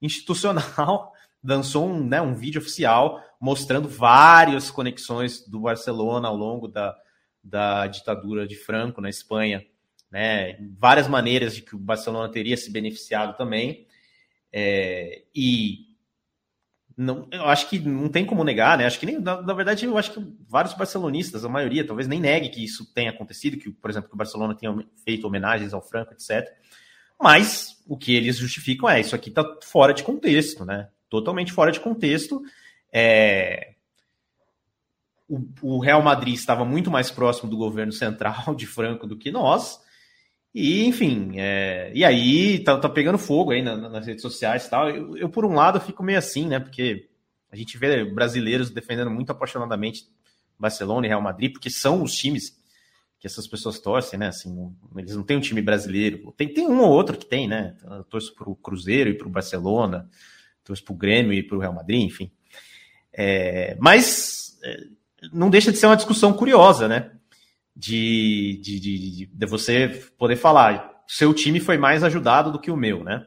institucional 0.00 1.12
lançou 1.42 1.88
um, 1.88 2.04
né, 2.04 2.20
um 2.20 2.34
vídeo 2.34 2.60
oficial 2.60 3.22
mostrando 3.40 3.88
várias 3.88 4.70
conexões 4.70 5.46
do 5.46 5.60
Barcelona 5.60 6.28
ao 6.28 6.36
longo 6.36 6.66
da, 6.66 6.96
da 7.42 7.86
ditadura 7.86 8.46
de 8.46 8.56
Franco 8.56 9.00
na 9.00 9.08
Espanha, 9.08 9.64
né, 10.10 10.58
várias 10.76 11.06
maneiras 11.06 11.54
de 11.54 11.62
que 11.62 11.76
o 11.76 11.78
Barcelona 11.78 12.28
teria 12.30 12.56
se 12.56 12.70
beneficiado 12.70 13.36
também. 13.36 13.86
É, 14.52 15.22
e 15.34 15.86
não, 16.96 17.28
eu 17.30 17.44
acho 17.44 17.68
que 17.68 17.78
não 17.78 18.08
tem 18.08 18.24
como 18.24 18.42
negar, 18.42 18.78
né? 18.78 18.86
Acho 18.86 18.98
que 18.98 19.04
nem, 19.04 19.20
na, 19.20 19.42
na, 19.42 19.52
verdade, 19.52 19.84
eu 19.84 19.98
acho 19.98 20.14
que 20.14 20.34
vários 20.48 20.72
barcelonistas, 20.72 21.44
a 21.44 21.48
maioria, 21.48 21.86
talvez 21.86 22.08
nem 22.08 22.18
negue 22.18 22.48
que 22.48 22.64
isso 22.64 22.90
tenha 22.94 23.10
acontecido, 23.10 23.58
que, 23.58 23.70
por 23.70 23.90
exemplo, 23.90 24.08
que 24.08 24.14
o 24.14 24.18
Barcelona 24.18 24.54
tenha 24.54 24.74
feito 25.04 25.26
homenagens 25.26 25.74
ao 25.74 25.82
Franco, 25.82 26.14
etc. 26.14 26.48
Mas 27.20 27.82
o 27.86 27.96
que 27.96 28.14
eles 28.14 28.36
justificam 28.36 28.88
é 28.88 29.00
isso 29.00 29.14
aqui 29.14 29.30
está 29.30 29.44
fora 29.62 29.94
de 29.94 30.02
contexto, 30.02 30.64
né? 30.64 30.88
totalmente 31.08 31.52
fora 31.52 31.72
de 31.72 31.80
contexto. 31.80 32.42
É... 32.92 33.74
O, 35.28 35.40
o, 35.62 35.78
Real 35.80 36.02
Madrid 36.02 36.34
estava 36.34 36.64
muito 36.64 36.90
mais 36.90 37.10
próximo 37.10 37.50
do 37.50 37.56
governo 37.56 37.92
central 37.92 38.54
de 38.54 38.66
Franco 38.66 39.06
do 39.06 39.16
que 39.16 39.30
nós. 39.30 39.80
E, 40.54 40.86
enfim, 40.86 41.32
é... 41.36 41.90
e 41.94 42.04
aí 42.04 42.58
tá, 42.60 42.78
tá, 42.78 42.88
pegando 42.88 43.18
fogo 43.18 43.50
aí 43.50 43.62
na, 43.62 43.76
nas 43.76 44.06
redes 44.06 44.22
sociais 44.22 44.66
e 44.66 44.70
tal. 44.70 44.90
Eu, 44.90 45.16
eu, 45.16 45.28
por 45.28 45.44
um 45.44 45.54
lado, 45.54 45.80
fico 45.80 46.02
meio 46.02 46.18
assim, 46.18 46.46
né? 46.46 46.60
Porque 46.60 47.08
a 47.50 47.56
gente 47.56 47.76
vê 47.78 48.04
brasileiros 48.04 48.70
defendendo 48.70 49.10
muito 49.10 49.30
apaixonadamente 49.30 50.06
Barcelona 50.58 51.06
e 51.06 51.08
Real 51.08 51.20
Madrid, 51.20 51.52
porque 51.52 51.70
são 51.70 52.02
os 52.02 52.14
times 52.14 52.56
que 53.18 53.26
essas 53.26 53.46
pessoas 53.46 53.78
torcem, 53.78 54.18
né? 54.18 54.28
Assim, 54.28 54.72
eles 54.96 55.16
não 55.16 55.22
têm 55.22 55.36
um 55.36 55.40
time 55.40 55.62
brasileiro. 55.62 56.32
Tem, 56.36 56.52
tem 56.52 56.68
um 56.68 56.80
ou 56.80 56.90
outro 56.90 57.16
que 57.16 57.26
tem, 57.26 57.48
né? 57.48 57.76
Eu 57.84 58.04
torço 58.04 58.34
para 58.34 58.48
o 58.48 58.56
Cruzeiro 58.56 59.10
e 59.10 59.14
para 59.14 59.26
o 59.26 59.30
Barcelona 59.30 60.08
trouxe 60.66 60.82
para 60.82 60.92
o 60.92 60.96
Grêmio 60.96 61.32
e 61.32 61.42
para 61.42 61.56
o 61.56 61.60
Real 61.60 61.72
Madrid, 61.72 62.02
enfim. 62.02 62.30
É, 63.12 63.76
mas 63.80 64.58
é, 64.64 64.76
não 65.32 65.48
deixa 65.48 65.70
de 65.70 65.78
ser 65.78 65.86
uma 65.86 65.96
discussão 65.96 66.32
curiosa, 66.32 66.88
né? 66.88 67.12
De, 67.74 68.58
de, 68.62 68.80
de, 68.80 69.26
de, 69.26 69.46
você 69.46 69.88
poder 70.18 70.36
falar, 70.36 71.02
seu 71.06 71.32
time 71.32 71.60
foi 71.60 71.78
mais 71.78 72.02
ajudado 72.02 72.50
do 72.50 72.58
que 72.58 72.70
o 72.70 72.76
meu, 72.76 73.04
né? 73.04 73.26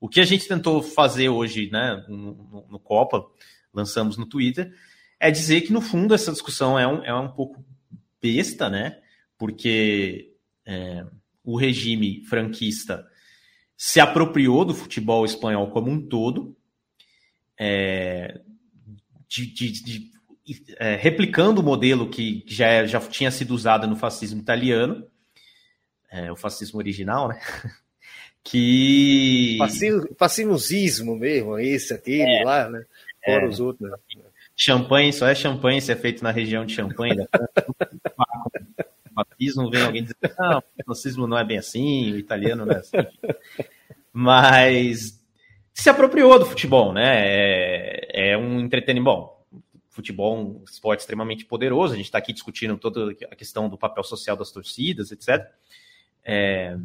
O 0.00 0.08
que 0.08 0.20
a 0.20 0.24
gente 0.24 0.46
tentou 0.46 0.80
fazer 0.80 1.28
hoje, 1.28 1.68
né, 1.70 2.04
no, 2.08 2.66
no 2.70 2.78
Copa, 2.78 3.24
lançamos 3.74 4.16
no 4.16 4.26
Twitter, 4.26 4.72
é 5.18 5.30
dizer 5.30 5.62
que 5.62 5.72
no 5.72 5.80
fundo 5.80 6.14
essa 6.14 6.30
discussão 6.30 6.78
é 6.78 6.86
um, 6.86 7.04
é 7.04 7.14
um 7.14 7.28
pouco 7.28 7.64
besta, 8.20 8.68
né? 8.68 8.98
Porque 9.36 10.34
é, 10.66 11.04
o 11.44 11.56
regime 11.56 12.24
franquista 12.24 13.06
se 13.76 14.00
apropriou 14.00 14.64
do 14.64 14.74
futebol 14.74 15.24
espanhol 15.24 15.70
como 15.70 15.90
um 15.90 16.00
todo, 16.00 16.56
é, 17.58 18.40
de, 19.28 19.46
de, 19.46 19.84
de, 19.84 20.10
é, 20.78 20.96
replicando 20.96 21.60
o 21.60 21.64
modelo 21.64 22.08
que 22.08 22.44
já, 22.46 22.84
já 22.86 23.00
tinha 23.00 23.30
sido 23.30 23.54
usado 23.54 23.86
no 23.86 23.96
fascismo 23.96 24.40
italiano, 24.40 25.06
é, 26.10 26.32
o 26.32 26.36
fascismo 26.36 26.78
original, 26.78 27.28
né? 27.28 27.40
que. 28.42 29.56
Fascismo 30.18 31.16
mesmo, 31.16 31.58
esse, 31.58 31.94
aquele 31.94 32.40
é. 32.40 32.44
lá, 32.44 32.68
né? 32.68 32.84
Fora 33.24 33.44
é. 33.44 33.48
os 33.48 33.60
outros, 33.60 33.90
né? 33.90 33.96
Champanhe, 34.60 35.12
só 35.12 35.28
é 35.28 35.36
champanhe 35.36 35.80
se 35.80 35.92
é 35.92 35.96
feito 35.96 36.24
na 36.24 36.32
região 36.32 36.66
de 36.66 36.74
Champanhe. 36.74 37.14
Né? 37.14 37.26
fascismo, 39.14 39.70
vem 39.70 39.82
alguém 39.82 40.02
dizer, 40.02 40.16
não, 40.38 40.58
o 40.58 40.84
fascismo 40.86 41.26
não 41.26 41.38
é 41.38 41.44
bem 41.44 41.58
assim, 41.58 42.12
o 42.12 42.18
italiano 42.18 42.66
não 42.66 42.74
é 42.74 42.78
assim. 42.78 42.96
Mas 44.12 45.24
se 45.72 45.88
apropriou 45.88 46.38
do 46.40 46.46
futebol, 46.46 46.92
né? 46.92 47.24
É, 47.24 48.32
é 48.32 48.36
um 48.36 48.58
entretenimento. 48.60 49.04
Bom, 49.04 49.46
futebol 49.90 50.36
é 50.36 50.40
um 50.40 50.64
esporte 50.64 51.00
extremamente 51.00 51.44
poderoso. 51.44 51.94
A 51.94 51.96
gente 51.96 52.06
está 52.06 52.18
aqui 52.18 52.32
discutindo 52.32 52.76
toda 52.76 53.12
a 53.30 53.36
questão 53.36 53.68
do 53.68 53.78
papel 53.78 54.02
social 54.02 54.36
das 54.36 54.50
torcidas, 54.50 55.12
etc. 55.12 55.46
É, 56.24 56.76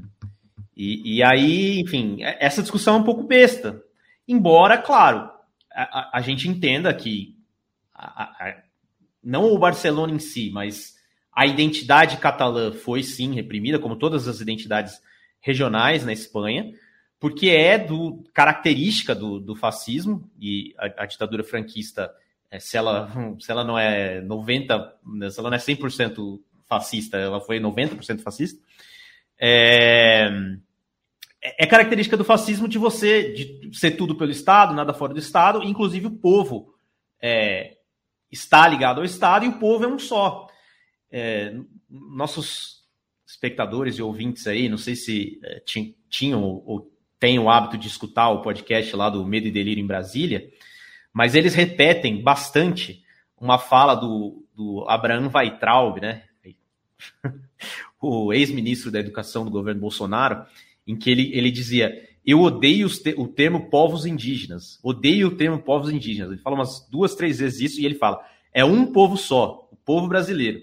e, 0.78 1.18
e, 1.18 1.24
aí, 1.24 1.80
enfim, 1.80 2.20
essa 2.22 2.62
discussão 2.62 2.96
é 2.96 3.00
um 3.00 3.04
pouco 3.04 3.24
besta. 3.24 3.84
Embora, 4.28 4.78
claro, 4.78 5.30
a, 5.72 6.18
a 6.18 6.22
gente 6.22 6.48
entenda 6.48 6.94
que 6.94 7.36
a, 8.04 8.24
a, 8.50 8.64
não 9.24 9.52
o 9.52 9.58
Barcelona 9.58 10.14
em 10.14 10.20
si, 10.20 10.50
mas 10.52 10.96
A 11.36 11.48
identidade 11.48 12.18
catalã 12.18 12.72
foi 12.72 13.02
sim 13.02 13.34
reprimida, 13.34 13.80
como 13.80 13.96
todas 13.96 14.28
as 14.28 14.40
identidades 14.40 15.02
regionais 15.40 16.06
na 16.06 16.14
Espanha, 16.14 16.72
porque 17.20 17.50
é 17.50 17.78
do 17.78 18.24
característica 18.34 19.16
do, 19.16 19.40
do 19.40 19.56
fascismo 19.56 20.30
e 20.40 20.76
a, 20.78 21.04
a 21.04 21.06
ditadura 21.06 21.44
franquista, 21.44 22.14
é, 22.52 22.60
se, 22.60 22.78
ela, 22.78 23.10
se 23.40 23.52
ela 23.52 23.64
não 23.64 23.80
é 23.80 24.22
90, 24.22 24.96
se 25.32 25.40
ela 25.40 25.50
não 25.50 25.58
é 25.58 25.60
100% 25.60 26.40
fascista, 26.68 27.18
ela 27.18 27.42
foi 27.42 27.60
90% 27.60 28.22
fascista. 28.22 28.62
É, 29.40 30.30
é, 31.42 31.66
característica 31.66 32.16
do 32.16 32.24
fascismo 32.24 32.68
de 32.68 32.78
você 32.78 33.34
de 33.34 33.78
ser 33.78 33.92
tudo 33.92 34.16
pelo 34.16 34.32
Estado, 34.32 34.74
nada 34.74 34.94
fora 34.94 35.14
do 35.14 35.20
Estado, 35.20 35.64
inclusive 35.64 36.08
o 36.08 36.18
povo 36.18 36.74
é, 37.22 37.78
está 38.34 38.68
ligado 38.68 39.00
ao 39.00 39.06
Estado 39.06 39.46
e 39.46 39.48
o 39.48 39.60
povo 39.60 39.86
é 39.86 39.88
um 39.88 40.00
só. 40.00 40.48
É, 41.12 41.56
nossos 41.90 42.84
espectadores 43.26 43.98
e 43.98 44.02
ouvintes 44.02 44.48
aí, 44.48 44.68
não 44.68 44.78
sei 44.78 44.96
se 44.96 45.40
é, 45.44 45.62
tinham 46.10 46.44
ou 46.44 46.92
têm 47.20 47.40
o 47.40 47.50
hábito 47.50 47.78
de 47.78 47.88
escutar 47.88 48.30
o 48.30 48.42
podcast 48.42 48.94
lá 48.96 49.10
do 49.10 49.26
Medo 49.26 49.48
e 49.48 49.52
Delírio 49.52 49.82
em 49.82 49.88
Brasília, 49.88 50.50
mas 51.14 51.36
eles 51.36 51.54
repetem 51.54 52.22
bastante 52.22 53.02
uma 53.40 53.58
fala 53.58 53.96
do, 53.96 54.46
do 54.54 54.84
Abraham 54.90 55.32
Weitraub, 55.34 56.02
né? 56.02 56.24
o 58.02 58.34
ex-ministro 58.34 58.92
da 58.92 59.00
Educação 59.00 59.46
do 59.46 59.52
governo 59.52 59.80
Bolsonaro, 59.80 60.46
em 60.86 60.98
que 60.98 61.10
ele, 61.10 61.32
ele 61.34 61.52
dizia: 61.52 61.94
Eu 62.26 62.42
odeio 62.42 62.88
te 62.90 63.14
o 63.18 63.28
termo 63.28 63.70
povos 63.70 64.06
indígenas, 64.06 64.80
odeio 64.82 65.28
o 65.28 65.36
termo 65.36 65.60
povos 65.60 65.90
indígenas. 65.92 66.32
Ele 66.32 66.42
fala 66.42 66.56
umas 66.56 66.88
duas, 66.90 67.16
três 67.16 67.40
vezes 67.40 67.60
isso 67.60 67.82
e 67.82 67.86
ele 67.86 67.96
fala: 67.96 68.26
É 68.54 68.64
um 68.64 68.86
povo 68.86 69.18
só, 69.18 69.68
o 69.72 69.76
povo 69.76 70.08
brasileiro. 70.08 70.62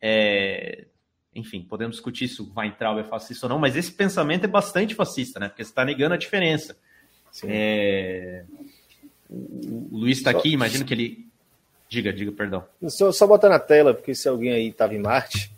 É... 0.00 0.86
Enfim, 1.34 1.62
podemos 1.62 1.96
discutir 1.96 2.28
se 2.28 2.42
o 2.42 2.52
Weintraub 2.54 2.98
é 2.98 3.04
fascista 3.04 3.46
ou 3.46 3.50
não, 3.50 3.58
mas 3.58 3.74
esse 3.74 3.90
pensamento 3.90 4.44
é 4.44 4.48
bastante 4.48 4.94
fascista, 4.94 5.40
né? 5.40 5.48
Porque 5.48 5.64
você 5.64 5.70
está 5.70 5.82
negando 5.82 6.14
a 6.14 6.18
diferença. 6.18 6.76
É... 7.44 8.44
O, 9.30 9.88
Luiz 9.90 10.18
está 10.18 10.30
aqui, 10.30 10.50
imagino 10.50 10.84
que 10.84 10.92
ele. 10.92 11.26
Diga, 11.88 12.12
diga, 12.12 12.32
perdão. 12.32 12.64
Só, 12.88 13.12
só 13.12 13.26
botar 13.26 13.48
na 13.48 13.58
tela, 13.58 13.94
porque 13.94 14.14
se 14.14 14.28
alguém 14.28 14.52
aí 14.52 14.68
estava 14.68 14.94
em 14.94 14.98
Marte, 14.98 15.50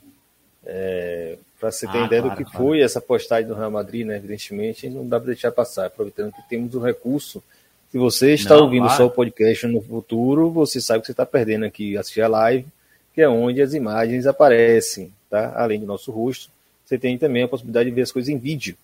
é, 0.65 1.39
para 1.65 1.73
você 1.73 1.87
ter 1.87 1.99
ah, 1.99 2.07
ideia 2.07 2.23
claro, 2.23 2.37
do 2.37 2.45
que 2.45 2.51
claro. 2.51 2.67
foi 2.67 2.81
essa 2.81 3.01
postagem 3.01 3.49
do 3.49 3.55
Real 3.55 3.71
Madrid, 3.71 4.07
né? 4.07 4.17
Evidentemente, 4.17 4.89
não 4.91 5.07
dá 5.07 5.19
para 5.19 5.29
deixar 5.29 5.51
passar, 5.51 5.87
aproveitando 5.87 6.33
que 6.33 6.43
temos 6.49 6.75
um 6.75 6.81
recurso. 6.81 7.43
Se 7.91 7.97
você 7.97 8.35
está 8.35 8.57
não, 8.57 8.65
ouvindo 8.65 8.83
claro. 8.83 8.97
só 8.97 9.07
o 9.07 9.11
podcast 9.11 9.67
no 9.67 9.81
futuro, 9.81 10.51
você 10.51 10.81
sabe 10.81 11.01
que 11.01 11.07
você 11.07 11.13
está 11.13 11.25
perdendo 11.25 11.65
aqui 11.65 11.97
assistir 11.97 12.21
a 12.21 12.29
live, 12.29 12.67
que 13.15 13.23
é 13.23 13.29
onde 13.29 13.63
as 13.63 13.73
imagens 13.73 14.27
aparecem, 14.27 15.11
tá? 15.31 15.55
Além 15.57 15.81
do 15.81 15.87
nosso 15.87 16.11
rosto, 16.11 16.51
você 16.85 16.99
tem 16.99 17.17
também 17.17 17.45
a 17.45 17.49
possibilidade 17.49 17.89
de 17.89 17.95
ver 17.95 18.03
as 18.03 18.13
coisas 18.13 18.29
em 18.29 18.37
vídeo. 18.37 18.77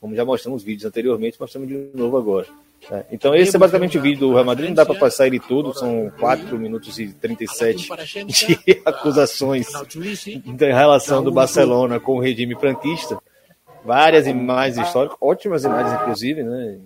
Como 0.00 0.16
já 0.16 0.24
mostramos 0.24 0.62
vídeos 0.62 0.84
anteriormente, 0.84 1.36
mostramos 1.38 1.68
de 1.68 1.90
novo 1.94 2.16
agora. 2.16 2.48
É, 2.90 3.04
então 3.10 3.34
esse 3.34 3.56
é 3.56 3.58
basicamente 3.58 3.98
o 3.98 4.00
vídeo 4.00 4.20
do 4.20 4.32
Real 4.34 4.44
Madrid, 4.44 4.68
não 4.68 4.74
dá 4.74 4.84
para 4.84 4.94
passar 4.94 5.26
ele 5.26 5.40
todo, 5.40 5.72
são 5.74 6.12
4 6.18 6.58
minutos 6.58 6.98
e 6.98 7.08
37 7.08 7.88
de 8.26 8.82
acusações 8.84 9.66
em 9.96 10.56
relação 10.56 11.22
do 11.22 11.32
Barcelona 11.32 11.98
com 11.98 12.16
o 12.16 12.20
regime 12.20 12.54
franquista. 12.54 13.18
Várias 13.84 14.26
imagens 14.26 14.86
históricas, 14.86 15.18
ótimas 15.20 15.64
imagens 15.64 16.00
inclusive, 16.00 16.42
né? 16.42 16.78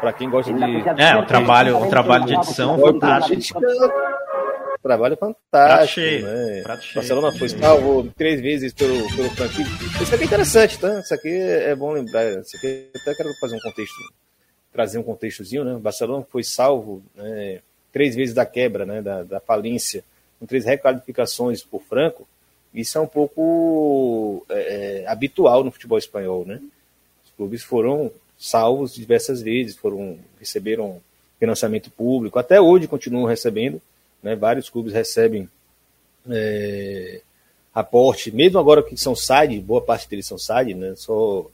Para 0.00 0.12
quem 0.12 0.28
gosta 0.28 0.52
de 0.52 0.62
É, 0.98 1.16
o 1.16 1.24
trabalho, 1.24 1.78
o 1.78 1.88
trabalho 1.88 2.26
de 2.26 2.34
edição 2.34 2.78
fantástico. 2.78 3.60
Trabalho 4.82 5.16
fantástico, 5.16 6.26
né? 6.26 6.62
Barcelona 6.94 7.32
foi 7.38 7.48
salvo 7.48 8.12
três 8.14 8.42
vezes 8.42 8.74
pelo, 8.74 9.16
pelo 9.16 9.30
franquismo. 9.30 9.74
Isso 10.02 10.14
aqui 10.14 10.24
é 10.24 10.26
interessante, 10.26 10.78
tá? 10.78 11.00
Isso 11.00 11.14
aqui 11.14 11.30
é 11.30 11.74
bom 11.74 11.92
lembrar. 11.92 12.26
Isso 12.40 12.54
aqui 12.58 12.90
até 12.94 13.14
quero 13.14 13.30
fazer 13.40 13.56
um 13.56 13.60
contexto 13.60 13.96
trazer 14.74 14.98
um 14.98 15.04
contextozinho, 15.04 15.64
né? 15.64 15.74
O 15.76 15.78
Barcelona 15.78 16.26
foi 16.28 16.42
salvo 16.42 17.00
né, 17.14 17.60
três 17.92 18.16
vezes 18.16 18.34
da 18.34 18.44
quebra, 18.44 18.84
né, 18.84 19.00
da, 19.00 19.22
da 19.22 19.38
falência, 19.38 20.02
com 20.40 20.46
três 20.46 20.64
requalificações 20.64 21.62
por 21.62 21.80
Franco. 21.80 22.26
Isso 22.74 22.98
é 22.98 23.00
um 23.00 23.06
pouco 23.06 24.44
é, 24.48 25.02
é, 25.02 25.06
habitual 25.06 25.62
no 25.62 25.70
futebol 25.70 25.96
espanhol, 25.96 26.44
né? 26.44 26.60
Os 27.24 27.30
clubes 27.36 27.62
foram 27.62 28.10
salvos 28.36 28.92
diversas 28.92 29.40
vezes, 29.40 29.76
foram 29.76 30.18
receberam 30.40 31.00
financiamento 31.38 31.88
público, 31.88 32.36
até 32.36 32.60
hoje 32.60 32.88
continuam 32.88 33.26
recebendo, 33.26 33.80
né? 34.20 34.34
Vários 34.34 34.68
clubes 34.68 34.92
recebem 34.92 35.48
é, 36.28 37.20
aporte, 37.72 38.32
mesmo 38.32 38.58
agora 38.58 38.82
que 38.82 38.96
são 38.96 39.14
SAD, 39.14 39.60
boa 39.60 39.80
parte 39.80 40.08
deles 40.08 40.26
são 40.26 40.36
SAD, 40.36 40.74
né? 40.74 40.94
Só 40.96 41.46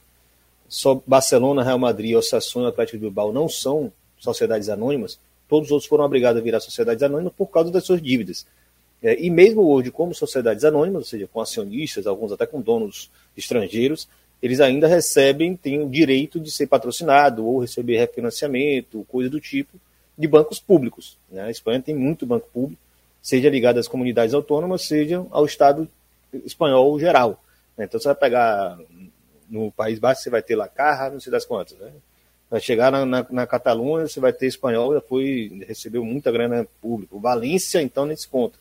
só 0.71 1.03
Barcelona, 1.05 1.65
Real 1.65 1.81
Madrid, 1.81 2.15
Osasuna 2.15 2.69
Atlético 2.69 2.97
de 2.97 3.03
Bilbao 3.03 3.33
não 3.33 3.49
são 3.49 3.93
sociedades 4.17 4.69
anônimas, 4.69 5.19
todos 5.49 5.67
os 5.67 5.73
outros 5.73 5.89
foram 5.89 6.05
obrigados 6.05 6.41
a 6.41 6.45
virar 6.45 6.61
sociedades 6.61 7.03
anônimas 7.03 7.33
por 7.37 7.49
causa 7.49 7.73
das 7.73 7.83
suas 7.83 8.01
dívidas. 8.01 8.47
É, 9.03 9.21
e 9.21 9.29
mesmo 9.31 9.63
hoje, 9.63 9.91
como 9.91 10.15
sociedades 10.15 10.65
anônimas, 10.65 11.03
ou 11.03 11.09
seja, 11.09 11.27
com 11.27 11.41
acionistas, 11.41 12.07
alguns 12.07 12.31
até 12.31 12.47
com 12.47 12.61
donos 12.61 13.11
estrangeiros, 13.37 14.09
eles 14.41 14.61
ainda 14.61 14.87
recebem, 14.87 15.57
têm 15.57 15.83
o 15.83 15.89
direito 15.89 16.39
de 16.39 16.53
ser 16.53 16.69
patrocinado 16.69 17.45
ou 17.45 17.59
receber 17.59 17.99
refinanciamento, 17.99 19.05
coisa 19.09 19.29
do 19.29 19.41
tipo, 19.41 19.77
de 20.17 20.29
bancos 20.29 20.61
públicos. 20.61 21.19
Né? 21.29 21.43
A 21.43 21.51
Espanha 21.51 21.83
tem 21.83 21.97
muito 21.97 22.25
banco 22.25 22.49
público, 22.53 22.81
seja 23.21 23.51
ligado 23.51 23.79
às 23.79 23.89
comunidades 23.89 24.35
autônomas, 24.35 24.83
seja 24.83 25.27
ao 25.31 25.45
Estado 25.45 25.89
espanhol 26.45 26.97
geral. 27.01 27.43
Então 27.77 27.99
você 27.99 28.07
vai 28.07 28.15
pegar 28.15 28.79
no 29.51 29.71
País 29.73 29.99
Basco 29.99 30.23
você 30.23 30.31
vai 30.31 30.43
ter 30.43 30.57
La 30.57 30.69
Carra, 30.69 31.11
não 31.11 31.21
sei 31.21 31.31
das 31.31 31.45
quantas, 31.45 31.77
né? 31.79 31.91
Vai 32.49 32.61
chegar 32.61 32.91
na, 32.91 33.05
na, 33.05 33.27
na 33.31 33.47
Catalunha, 33.47 34.09
você 34.09 34.19
vai 34.19 34.33
ter 34.33 34.47
espanhol, 34.47 34.95
já 34.95 35.01
foi, 35.01 35.65
recebeu 35.69 36.05
muita 36.05 36.33
grana 36.33 36.67
pública. 36.81 37.17
Valência, 37.19 37.81
então, 37.81 38.07
nesse 38.07 38.27
ponto, 38.27 38.59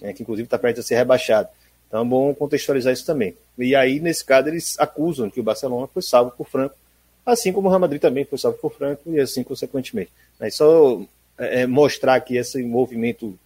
né, 0.00 0.12
que 0.12 0.22
inclusive 0.22 0.46
está 0.46 0.58
perto 0.58 0.80
de 0.80 0.86
ser 0.86 0.96
rebaixado. 0.96 1.48
Então 1.88 2.02
é 2.02 2.04
bom 2.04 2.34
contextualizar 2.34 2.92
isso 2.92 3.06
também. 3.06 3.34
E 3.58 3.74
aí, 3.74 3.98
nesse 3.98 4.24
caso, 4.24 4.48
eles 4.48 4.78
acusam 4.78 5.30
que 5.30 5.40
o 5.40 5.42
Barcelona 5.42 5.88
foi 5.92 6.02
salvo 6.02 6.30
por 6.30 6.48
Franco, 6.48 6.74
assim 7.24 7.52
como 7.52 7.66
o 7.66 7.70
Real 7.70 7.80
Madrid 7.80 8.00
também 8.00 8.24
foi 8.24 8.38
salvo 8.38 8.58
por 8.58 8.72
Franco, 8.72 9.02
e 9.06 9.18
assim 9.18 9.42
consequentemente. 9.42 10.10
É 10.38 10.50
só 10.50 11.02
é, 11.38 11.66
mostrar 11.66 12.20
que 12.20 12.36
esse 12.36 12.62
movimento 12.62 13.38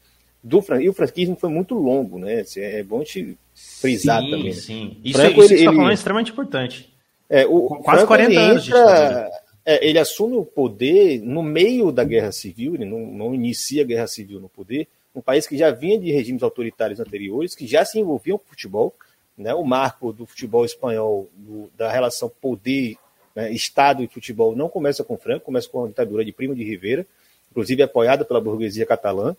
do 0.45 0.63
e 0.79 0.89
o 0.91 0.93
franquismo 0.93 1.35
foi 1.35 1.49
muito 1.49 1.75
longo, 1.75 2.19
né? 2.19 2.41
Assim, 2.41 2.61
é 2.61 2.83
bom 2.83 3.01
a 3.01 3.05
gente 3.05 3.39
frisar 3.55 4.21
sim, 4.21 4.31
também. 4.31 4.45
Né? 4.49 4.53
Sim, 4.53 5.01
isso, 5.03 5.19
Franco, 5.19 5.43
isso 5.43 5.55
ele, 5.55 5.67
ele, 5.67 5.91
é 5.91 5.95
extremamente 5.95 6.33
importante. 6.33 6.95
É, 7.31 7.47
o, 7.47 7.67
Quase 7.67 8.05
Franco, 8.05 8.07
40 8.09 8.41
anos 8.41 8.69
entra, 8.69 9.31
é, 9.65 9.89
ele 9.89 9.99
assume 9.99 10.37
o 10.37 10.45
poder 10.45 11.19
no 11.23 11.43
meio 11.43 11.91
da 11.91 12.05
guerra 12.05 12.31
civil, 12.31 12.75
ele 12.75 12.85
não, 12.85 13.07
não 13.07 13.35
inicia 13.35 13.83
a 13.83 13.87
guerra 13.87 14.07
civil 14.07 14.39
no 14.39 14.49
poder, 14.51 14.87
um 15.15 15.23
país 15.23 15.47
que 15.47 15.57
já 15.57 15.71
vinha 15.71 15.99
de 15.99 16.13
regimes 16.13 16.43
autoritários 16.43 17.01
anteriores, 17.01 17.55
que 17.55 17.67
já 17.67 17.83
se 17.83 17.99
envolviam 17.99 18.37
com 18.37 18.45
o 18.45 18.49
futebol, 18.51 18.95
né, 19.39 19.55
o 19.55 19.65
marco 19.65 20.13
do 20.13 20.27
futebol 20.27 20.67
espanhol, 20.67 21.29
do, 21.35 21.71
da 21.75 21.91
relação 21.91 22.31
poder, 22.41 22.97
né, 23.35 23.51
Estado 23.51 24.03
e 24.03 24.09
futebol, 24.09 24.55
não 24.55 24.69
começa 24.69 25.03
com 25.03 25.17
Franco, 25.17 25.47
começa 25.47 25.69
com 25.71 25.85
a 25.85 25.89
ditadura 25.89 26.23
de 26.23 26.33
Primo 26.33 26.55
de 26.55 26.63
Rivera, 26.63 27.07
inclusive 27.51 27.83
apoiada 27.83 28.27
pela 28.27 28.41
burguesia 28.43 28.85
catalã, 28.85 29.35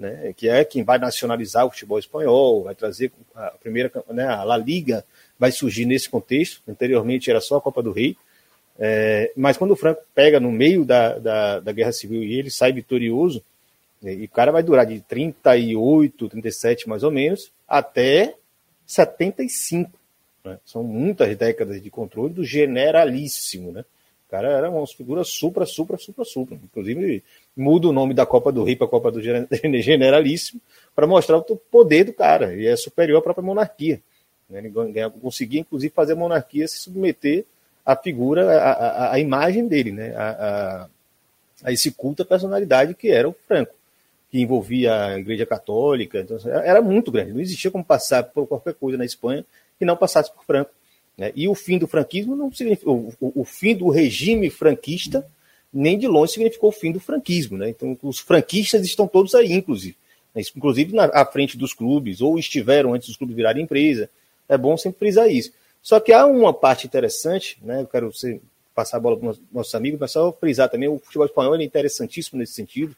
né, 0.00 0.32
que 0.34 0.48
é 0.48 0.64
quem 0.64 0.82
vai 0.82 0.98
nacionalizar 0.98 1.66
o 1.66 1.70
futebol 1.70 1.98
espanhol, 1.98 2.64
vai 2.64 2.74
trazer 2.74 3.12
a 3.34 3.50
primeira, 3.50 3.92
né, 4.08 4.26
a 4.26 4.42
La 4.42 4.56
Liga 4.56 5.04
vai 5.38 5.52
surgir 5.52 5.84
nesse 5.84 6.08
contexto. 6.08 6.62
Anteriormente 6.66 7.30
era 7.30 7.40
só 7.40 7.58
a 7.58 7.60
Copa 7.60 7.82
do 7.82 7.92
Rei, 7.92 8.16
é, 8.78 9.30
mas 9.36 9.58
quando 9.58 9.72
o 9.72 9.76
Franco 9.76 10.02
pega 10.14 10.40
no 10.40 10.50
meio 10.50 10.86
da, 10.86 11.18
da, 11.18 11.60
da 11.60 11.72
Guerra 11.72 11.92
Civil 11.92 12.24
e 12.24 12.38
ele 12.38 12.50
sai 12.50 12.72
vitorioso, 12.72 13.44
né, 14.00 14.14
e 14.14 14.24
o 14.24 14.28
cara 14.28 14.50
vai 14.50 14.62
durar 14.62 14.86
de 14.86 15.00
38, 15.02 16.28
37 16.30 16.88
mais 16.88 17.02
ou 17.02 17.10
menos, 17.10 17.52
até 17.68 18.34
75. 18.86 19.92
Né? 20.42 20.58
São 20.64 20.82
muitas 20.82 21.36
décadas 21.36 21.82
de 21.82 21.90
controle 21.90 22.32
do 22.32 22.42
generalíssimo, 22.42 23.70
né? 23.70 23.84
O 24.30 24.36
cara 24.38 24.46
era 24.48 24.70
uma 24.70 24.86
figura 24.86 25.24
supra, 25.24 25.66
supra, 25.66 25.96
supra, 25.96 26.24
supra. 26.24 26.54
Inclusive, 26.54 27.20
muda 27.56 27.88
o 27.88 27.92
nome 27.92 28.14
da 28.14 28.24
Copa 28.24 28.52
do 28.52 28.62
Rei 28.62 28.76
para 28.76 28.86
a 28.86 28.90
Copa 28.90 29.10
do 29.10 29.20
Generalíssimo 29.82 30.60
para 30.94 31.04
mostrar 31.04 31.38
o 31.38 31.42
poder 31.42 32.04
do 32.04 32.12
cara. 32.12 32.54
E 32.54 32.64
é 32.64 32.76
superior 32.76 33.18
à 33.18 33.22
própria 33.22 33.44
monarquia. 33.44 34.00
Né? 34.48 34.60
Ele 34.60 35.10
conseguia, 35.20 35.58
inclusive, 35.58 35.92
fazer 35.92 36.12
a 36.12 36.16
monarquia 36.16 36.68
se 36.68 36.78
submeter 36.78 37.44
à 37.84 37.96
figura, 37.96 38.56
à, 38.56 38.70
à, 38.70 39.12
à 39.14 39.18
imagem 39.18 39.66
dele, 39.66 39.90
né? 39.90 40.14
A, 40.14 40.28
a, 40.30 40.88
a, 41.64 41.72
esse 41.72 41.90
culto 41.90 42.22
à 42.22 42.24
personalidade 42.24 42.94
que 42.94 43.10
era 43.10 43.28
o 43.28 43.34
Franco, 43.48 43.74
que 44.30 44.40
envolvia 44.40 45.06
a 45.06 45.18
Igreja 45.18 45.44
Católica. 45.44 46.20
Então, 46.20 46.38
era 46.52 46.80
muito 46.80 47.10
grande. 47.10 47.32
Não 47.32 47.40
existia 47.40 47.68
como 47.68 47.84
passar 47.84 48.22
por 48.22 48.46
qualquer 48.46 48.74
coisa 48.74 48.96
na 48.96 49.04
Espanha 49.04 49.44
que 49.76 49.84
não 49.84 49.96
passasse 49.96 50.32
por 50.32 50.44
Franco. 50.44 50.70
Né? 51.20 51.32
E 51.36 51.46
o 51.46 51.54
fim 51.54 51.76
do 51.76 51.86
franquismo 51.86 52.34
não. 52.34 52.50
O, 52.86 53.42
o, 53.42 53.44
fim 53.44 53.76
do 53.76 53.90
regime 53.90 54.48
franquista 54.48 55.26
nem 55.70 55.98
de 55.98 56.08
longe 56.08 56.32
significou 56.32 56.70
o 56.70 56.72
fim 56.72 56.90
do 56.90 56.98
franquismo. 56.98 57.58
Né? 57.58 57.68
Então, 57.68 57.96
os 58.02 58.18
franquistas 58.18 58.86
estão 58.86 59.06
todos 59.06 59.34
aí, 59.34 59.52
inclusive. 59.52 59.94
inclusive 60.56 60.94
na, 60.94 61.04
à 61.12 61.26
frente 61.26 61.58
dos 61.58 61.74
clubes, 61.74 62.22
ou 62.22 62.38
estiveram 62.38 62.94
antes 62.94 63.08
dos 63.08 63.18
clubes 63.18 63.36
virarem 63.36 63.64
empresa. 63.64 64.08
É 64.48 64.56
bom 64.56 64.78
sempre 64.78 64.98
frisar 64.98 65.30
isso. 65.30 65.52
Só 65.82 66.00
que 66.00 66.10
há 66.10 66.24
uma 66.24 66.54
parte 66.54 66.86
interessante, 66.86 67.58
né? 67.62 67.82
Eu 67.82 67.86
quero 67.86 68.10
passar 68.74 68.96
a 68.96 69.00
bola 69.00 69.18
para 69.18 69.28
os 69.28 69.40
nossos 69.52 69.74
amigos, 69.74 70.00
mas 70.00 70.12
só 70.12 70.32
frisar 70.32 70.70
também, 70.70 70.88
o 70.88 70.98
futebol 70.98 71.26
espanhol 71.26 71.54
é 71.54 71.62
interessantíssimo 71.62 72.38
nesse 72.38 72.54
sentido, 72.54 72.96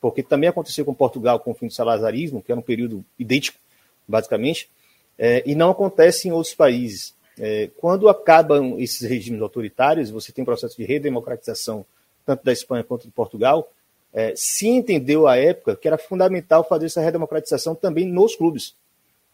porque 0.00 0.22
também 0.22 0.48
aconteceu 0.48 0.86
com 0.86 0.94
Portugal 0.94 1.38
com 1.38 1.50
o 1.50 1.54
fim 1.54 1.66
do 1.66 1.72
salazarismo, 1.74 2.42
que 2.42 2.50
era 2.50 2.58
um 2.58 2.62
período 2.62 3.04
idêntico, 3.18 3.58
basicamente, 4.06 4.70
é, 5.18 5.42
e 5.44 5.54
não 5.54 5.70
acontece 5.70 6.28
em 6.28 6.32
outros 6.32 6.54
países. 6.54 7.17
É, 7.38 7.70
quando 7.76 8.08
acabam 8.08 8.76
esses 8.78 9.08
regimes 9.08 9.40
autoritários, 9.40 10.10
você 10.10 10.32
tem 10.32 10.42
um 10.42 10.46
processo 10.46 10.76
de 10.76 10.84
redemocratização, 10.84 11.84
tanto 12.26 12.44
da 12.44 12.52
Espanha 12.52 12.84
quanto 12.84 13.06
de 13.06 13.12
Portugal, 13.12 13.70
é, 14.12 14.34
se 14.34 14.66
entendeu 14.66 15.26
à 15.26 15.36
época 15.36 15.76
que 15.76 15.86
era 15.86 15.98
fundamental 15.98 16.66
fazer 16.66 16.86
essa 16.86 17.00
redemocratização 17.00 17.74
também 17.74 18.06
nos 18.06 18.34
clubes. 18.34 18.74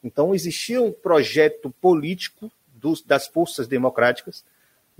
Então, 0.03 0.35
existia 0.35 0.83
um 0.83 0.93
projeto 0.93 1.75
político 1.81 2.51
dos, 2.75 3.01
das 3.01 3.27
forças 3.27 3.67
democráticas 3.67 4.45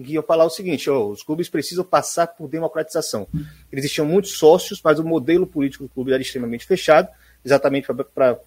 que 0.03 0.13
iam 0.13 0.23
falar 0.23 0.45
o 0.45 0.51
seguinte: 0.51 0.89
os 0.89 1.23
clubes 1.23 1.49
precisam 1.49 1.85
passar 1.85 2.29
por 2.29 2.49
democratização. 2.49 3.29
Eles 3.71 3.93
tinham 3.93 4.07
muitos 4.07 4.33
sócios, 4.33 4.81
mas 4.83 4.99
o 4.99 5.05
modelo 5.05 5.47
político 5.47 5.85
do 5.85 5.91
clube 5.91 6.13
era 6.13 6.23
extremamente 6.23 6.67
fechado, 6.67 7.09
exatamente 7.45 7.87
para 8.15 8.41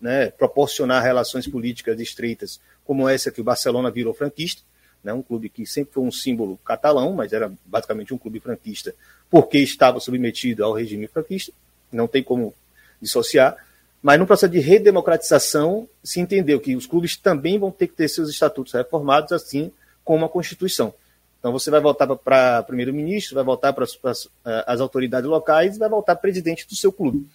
né, 0.00 0.30
proporcionar 0.30 1.02
relações 1.02 1.46
políticas 1.46 1.98
estreitas, 2.00 2.60
como 2.84 3.08
essa 3.08 3.30
que 3.30 3.40
o 3.40 3.44
Barcelona 3.44 3.90
virou 3.90 4.14
franquista, 4.14 4.62
né, 5.02 5.12
um 5.12 5.22
clube 5.22 5.48
que 5.48 5.66
sempre 5.66 5.92
foi 5.92 6.02
um 6.02 6.10
símbolo 6.10 6.58
catalão, 6.64 7.12
mas 7.12 7.32
era 7.32 7.52
basicamente 7.64 8.14
um 8.14 8.18
clube 8.18 8.40
franquista, 8.40 8.94
porque 9.30 9.58
estava 9.58 10.00
submetido 10.00 10.64
ao 10.64 10.72
regime 10.72 11.06
franquista, 11.06 11.52
não 11.92 12.08
tem 12.08 12.22
como 12.22 12.54
dissociar. 13.00 13.56
Mas 14.02 14.18
no 14.18 14.26
processo 14.26 14.52
de 14.52 14.60
redemocratização, 14.60 15.88
se 16.02 16.20
entendeu 16.20 16.60
que 16.60 16.76
os 16.76 16.86
clubes 16.86 17.16
também 17.16 17.58
vão 17.58 17.70
ter 17.70 17.88
que 17.88 17.94
ter 17.94 18.08
seus 18.08 18.28
estatutos 18.28 18.72
reformados, 18.72 19.32
assim 19.32 19.70
como 20.04 20.24
a 20.24 20.28
Constituição. 20.28 20.92
Então 21.38 21.52
você 21.52 21.70
vai 21.70 21.80
voltar 21.80 22.06
para 22.16 22.62
primeiro-ministro, 22.62 23.34
vai 23.34 23.44
voltar 23.44 23.72
para 23.74 23.84
as, 23.84 24.28
as 24.66 24.80
autoridades 24.80 25.28
locais, 25.28 25.76
vai 25.76 25.88
voltar 25.88 26.16
presidente 26.16 26.66
do 26.66 26.74
seu 26.74 26.90
clube. 26.90 27.26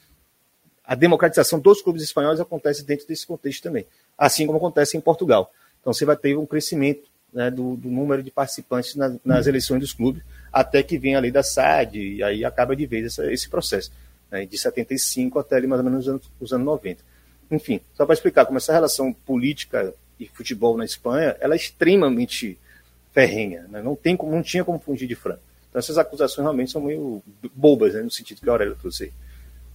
A 0.84 0.96
democratização 0.96 1.60
dos 1.60 1.82
clubes 1.82 2.02
espanhóis 2.02 2.40
acontece 2.40 2.84
dentro 2.84 3.08
desse 3.08 3.26
contexto 3.28 3.62
também, 3.62 3.86
assim 4.20 4.46
como 4.46 4.58
acontece 4.58 4.98
em 4.98 5.02
Portugal. 5.02 5.52
Então 5.80 5.94
você 5.94 6.04
vai 6.04 6.18
ter 6.18 6.38
um 6.38 6.46
crescimento 6.46 7.08
né, 7.34 7.50
do, 7.50 7.78
do, 7.78 7.90
número 7.90 8.22
de 8.22 8.30
participantes 8.30 8.96
na, 8.96 9.16
nas 9.24 9.48
eleições 9.48 9.80
dos 9.80 9.94
clubes, 9.94 10.22
até 10.52 10.84
que 10.84 10.98
vem 10.98 11.16
a 11.16 11.20
lei 11.20 11.32
da 11.32 11.42
SAD, 11.42 11.98
e 11.98 12.24
aí 12.24 12.44
acaba 12.44 12.76
de 12.76 12.86
vez 12.86 13.06
essa, 13.06 13.32
esse 13.32 13.48
processo 13.50 13.92
né, 14.30 14.46
de 14.46 14.58
75 14.58 15.40
até 15.40 15.56
ali 15.56 15.68
mais 15.68 15.80
ou 15.80 15.90
menos 15.90 16.06
os 16.06 16.10
anos, 16.10 16.32
os 16.40 16.54
anos 16.54 16.66
90. 16.66 17.02
Enfim, 17.50 17.80
só 17.94 18.06
para 18.06 18.14
explicar 18.14 18.46
como 18.46 18.58
essa 18.58 18.74
relação 18.74 19.14
política 19.14 19.94
e 20.20 20.28
futebol 20.28 20.76
na 20.76 20.86
Espanha, 20.86 21.38
ela 21.40 21.54
é 21.54 21.58
extremamente 21.58 22.60
ferrenha, 23.14 23.66
né, 23.70 23.82
não, 23.82 23.96
tem, 23.96 24.18
não 24.22 24.44
tinha 24.44 24.66
como 24.66 24.80
fugir 24.80 25.08
de 25.08 25.16
Franco. 25.16 25.42
Então 25.70 25.80
essas 25.80 25.98
acusações 25.98 26.44
realmente 26.44 26.72
são 26.72 26.82
meio 26.82 27.24
bobas, 27.54 27.94
né, 27.94 28.02
no 28.02 28.12
sentido 28.12 28.42
que 28.42 28.50
a 28.50 28.52
Aurélia 28.52 28.76
trouxe. 28.76 29.14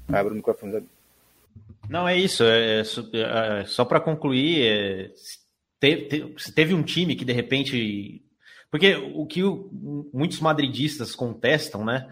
Abre 0.09 0.33
o 0.33 0.37
microfone. 0.37 0.85
Não, 1.89 2.09
é 2.09 2.17
isso. 2.17 2.43
É, 2.45 2.81
é, 2.81 3.61
é 3.61 3.65
só 3.67 3.85
para 3.85 4.01
concluir, 4.01 4.67
é, 4.67 5.11
teve, 5.79 6.35
teve 6.55 6.75
um 6.75 6.83
time 6.83 7.15
que 7.15 7.25
de 7.25 7.33
repente. 7.33 8.23
Porque 8.71 8.97
o 8.97 9.27
que 9.27 9.43
o, 9.45 9.71
muitos 10.13 10.41
madridistas 10.41 11.15
contestam, 11.15 11.85
né? 11.85 12.09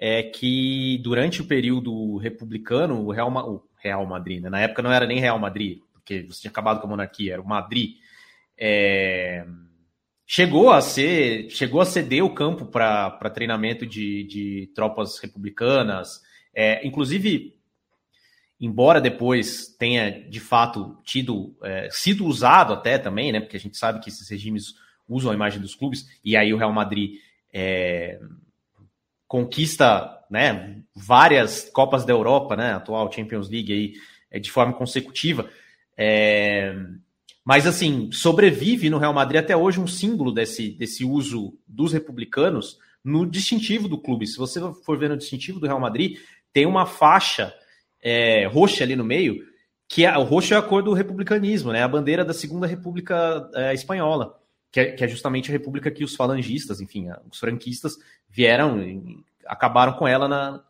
é 0.00 0.22
que 0.22 0.98
durante 1.04 1.42
o 1.42 1.46
período 1.46 2.16
republicano, 2.16 3.04
o 3.04 3.12
Real, 3.12 3.30
o 3.30 3.62
Real 3.76 4.06
Madrid, 4.06 4.42
né? 4.42 4.48
na 4.48 4.60
época 4.60 4.80
não 4.80 4.90
era 4.90 5.06
nem 5.06 5.20
Real 5.20 5.38
Madrid, 5.38 5.80
porque 5.92 6.22
você 6.22 6.40
tinha 6.40 6.50
acabado 6.50 6.80
com 6.80 6.86
a 6.86 6.90
monarquia, 6.90 7.34
era 7.34 7.42
o 7.42 7.46
Madrid, 7.46 7.96
é, 8.58 9.44
chegou 10.26 10.70
a 10.70 10.80
ser, 10.80 11.50
chegou 11.50 11.82
a 11.82 11.84
ceder 11.84 12.24
o 12.24 12.34
campo 12.34 12.64
para 12.64 13.10
treinamento 13.28 13.84
de, 13.84 14.24
de 14.24 14.72
tropas 14.74 15.18
republicanas, 15.18 16.22
é, 16.54 16.84
inclusive, 16.86 17.59
embora 18.60 19.00
depois 19.00 19.74
tenha 19.78 20.10
de 20.28 20.38
fato 20.38 20.98
tido, 21.02 21.56
é, 21.62 21.88
sido 21.90 22.26
usado 22.26 22.72
até 22.72 22.98
também, 22.98 23.32
né? 23.32 23.40
Porque 23.40 23.56
a 23.56 23.60
gente 23.60 23.78
sabe 23.78 24.00
que 24.00 24.10
esses 24.10 24.28
regimes 24.28 24.74
usam 25.08 25.30
a 25.30 25.34
imagem 25.34 25.60
dos 25.60 25.74
clubes, 25.74 26.06
e 26.24 26.36
aí 26.36 26.52
o 26.52 26.56
Real 26.56 26.72
Madrid 26.72 27.18
é, 27.52 28.20
conquista 29.26 30.18
né, 30.30 30.82
várias 30.94 31.68
Copas 31.70 32.04
da 32.04 32.12
Europa, 32.12 32.56
né, 32.56 32.72
atual 32.72 33.10
Champions 33.12 33.48
League 33.48 33.72
aí, 33.72 33.92
é, 34.30 34.38
de 34.38 34.50
forma 34.50 34.72
consecutiva. 34.72 35.50
É, 35.96 36.74
mas 37.44 37.66
assim, 37.66 38.10
sobrevive 38.12 38.88
no 38.88 38.98
Real 38.98 39.12
Madrid 39.12 39.40
até 39.40 39.56
hoje 39.56 39.80
um 39.80 39.86
símbolo 39.86 40.30
desse, 40.30 40.70
desse 40.70 41.04
uso 41.04 41.58
dos 41.66 41.92
republicanos 41.92 42.78
no 43.02 43.28
distintivo 43.28 43.88
do 43.88 43.98
clube. 43.98 44.26
Se 44.26 44.38
você 44.38 44.60
for 44.84 44.98
ver 44.98 45.08
no 45.08 45.16
distintivo 45.16 45.58
do 45.58 45.66
Real 45.66 45.80
Madrid, 45.80 46.18
tem 46.52 46.66
uma 46.66 46.86
faixa 46.86 47.52
é, 48.02 48.46
roxa 48.46 48.84
ali 48.84 48.96
no 48.96 49.04
meio, 49.04 49.44
que 49.88 50.04
é, 50.04 50.16
o 50.16 50.22
roxo 50.22 50.54
é 50.54 50.56
a 50.56 50.62
cor 50.62 50.82
do 50.82 50.92
republicanismo, 50.92 51.72
né? 51.72 51.82
A 51.82 51.88
bandeira 51.88 52.24
da 52.24 52.32
Segunda 52.32 52.66
República 52.66 53.48
é, 53.54 53.74
Espanhola 53.74 54.40
que 54.72 54.80
é, 54.80 54.86
que 54.92 55.04
é, 55.04 55.08
justamente 55.08 55.50
a 55.50 55.52
república 55.52 55.90
que 55.90 56.04
os 56.04 56.14
falangistas, 56.14 56.80
enfim, 56.80 57.08
os 57.30 57.38
franquistas 57.38 57.96
vieram 58.28 58.80
e 58.80 59.18
acabaram 59.46 59.94
com 59.94 60.06
ela 60.06 60.28
na, 60.28 60.60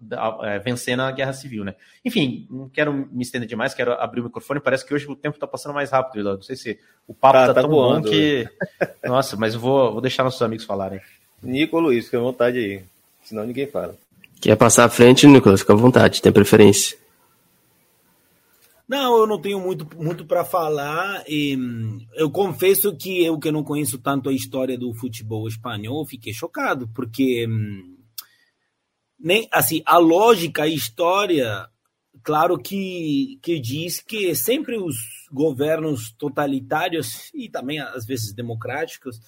é, 0.42 0.58
vencendo 0.58 1.00
a 1.00 1.10
guerra 1.10 1.34
civil, 1.34 1.64
né? 1.64 1.74
Enfim, 2.02 2.46
não 2.50 2.68
quero 2.68 2.92
me 2.94 3.22
estender 3.22 3.46
demais, 3.46 3.74
quero 3.74 3.92
abrir 3.92 4.20
o 4.20 4.24
microfone. 4.24 4.58
Parece 4.58 4.86
que 4.86 4.94
hoje 4.94 5.06
o 5.06 5.14
tempo 5.14 5.36
está 5.36 5.46
passando 5.46 5.74
mais 5.74 5.90
rápido, 5.90 6.24
Não 6.24 6.42
sei 6.42 6.56
se 6.56 6.78
o 7.06 7.12
papo 7.12 7.36
está 7.36 7.48
tá, 7.48 7.54
tá 7.54 7.60
tão 7.60 7.70
voando, 7.70 8.04
bom 8.04 8.10
que. 8.10 8.48
Nossa, 9.04 9.36
mas 9.36 9.52
eu 9.52 9.60
vou, 9.60 9.92
vou 9.92 10.00
deixar 10.00 10.24
nossos 10.24 10.40
amigos 10.40 10.64
falarem. 10.64 11.00
Nico 11.42 11.78
Luiz, 11.78 12.06
fica 12.06 12.16
à 12.16 12.22
vontade 12.22 12.58
aí. 12.58 12.82
Senão 13.22 13.46
ninguém 13.46 13.66
fala. 13.66 13.94
Quer 14.40 14.56
passar 14.56 14.84
à 14.84 14.88
frente, 14.88 15.26
Nicolas? 15.26 15.60
Fica 15.60 15.74
à 15.74 15.76
vontade, 15.76 16.22
tem 16.22 16.32
preferência. 16.32 16.96
Não, 18.90 19.18
eu 19.18 19.24
não 19.24 19.40
tenho 19.40 19.60
muito, 19.60 19.86
muito 19.96 20.26
para 20.26 20.44
falar. 20.44 21.22
E, 21.28 21.56
eu 22.16 22.28
confesso 22.28 22.92
que 22.96 23.24
eu 23.24 23.38
que 23.38 23.52
não 23.52 23.62
conheço 23.62 24.00
tanto 24.00 24.28
a 24.28 24.32
história 24.32 24.76
do 24.76 24.92
futebol 24.92 25.46
espanhol, 25.46 26.04
fiquei 26.04 26.32
chocado, 26.32 26.88
porque 26.88 27.46
nem 29.16 29.46
assim 29.52 29.80
a 29.86 29.96
lógica, 29.96 30.64
a 30.64 30.68
história, 30.68 31.68
claro 32.20 32.58
que, 32.58 33.38
que 33.40 33.60
diz 33.60 34.00
que 34.00 34.34
sempre 34.34 34.76
os 34.76 34.96
governos 35.30 36.10
totalitários 36.18 37.30
e 37.32 37.48
também 37.48 37.78
às 37.78 38.04
vezes 38.04 38.34
democráticos 38.34 39.20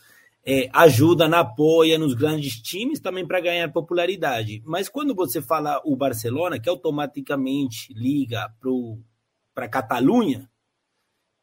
é, 0.44 0.68
ajudam, 0.72 1.32
apoiam 1.34 2.00
nos 2.00 2.14
grandes 2.14 2.60
times 2.60 2.98
também 2.98 3.24
para 3.24 3.40
ganhar 3.40 3.70
popularidade. 3.70 4.60
Mas 4.66 4.88
quando 4.88 5.14
você 5.14 5.40
fala 5.40 5.80
o 5.84 5.94
Barcelona, 5.94 6.58
que 6.58 6.68
automaticamente 6.68 7.94
liga 7.94 8.52
para 8.60 8.68
para 9.54 9.68
Catalunha 9.68 10.48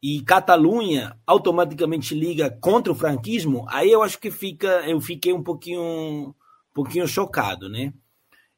e 0.02 0.22
Catalunha 0.22 1.18
automaticamente 1.28 2.16
liga 2.16 2.50
contra 2.50 2.92
o 2.92 2.96
franquismo, 2.96 3.66
aí 3.70 3.92
eu 3.92 4.02
acho 4.02 4.18
que 4.20 4.32
fica, 4.32 4.68
eu 4.88 5.00
fiquei 5.02 5.34
um 5.34 5.44
pouquinho, 5.44 5.82
um 5.82 6.34
pouquinho 6.74 7.08
chocado, 7.08 7.68
né? 7.68 7.94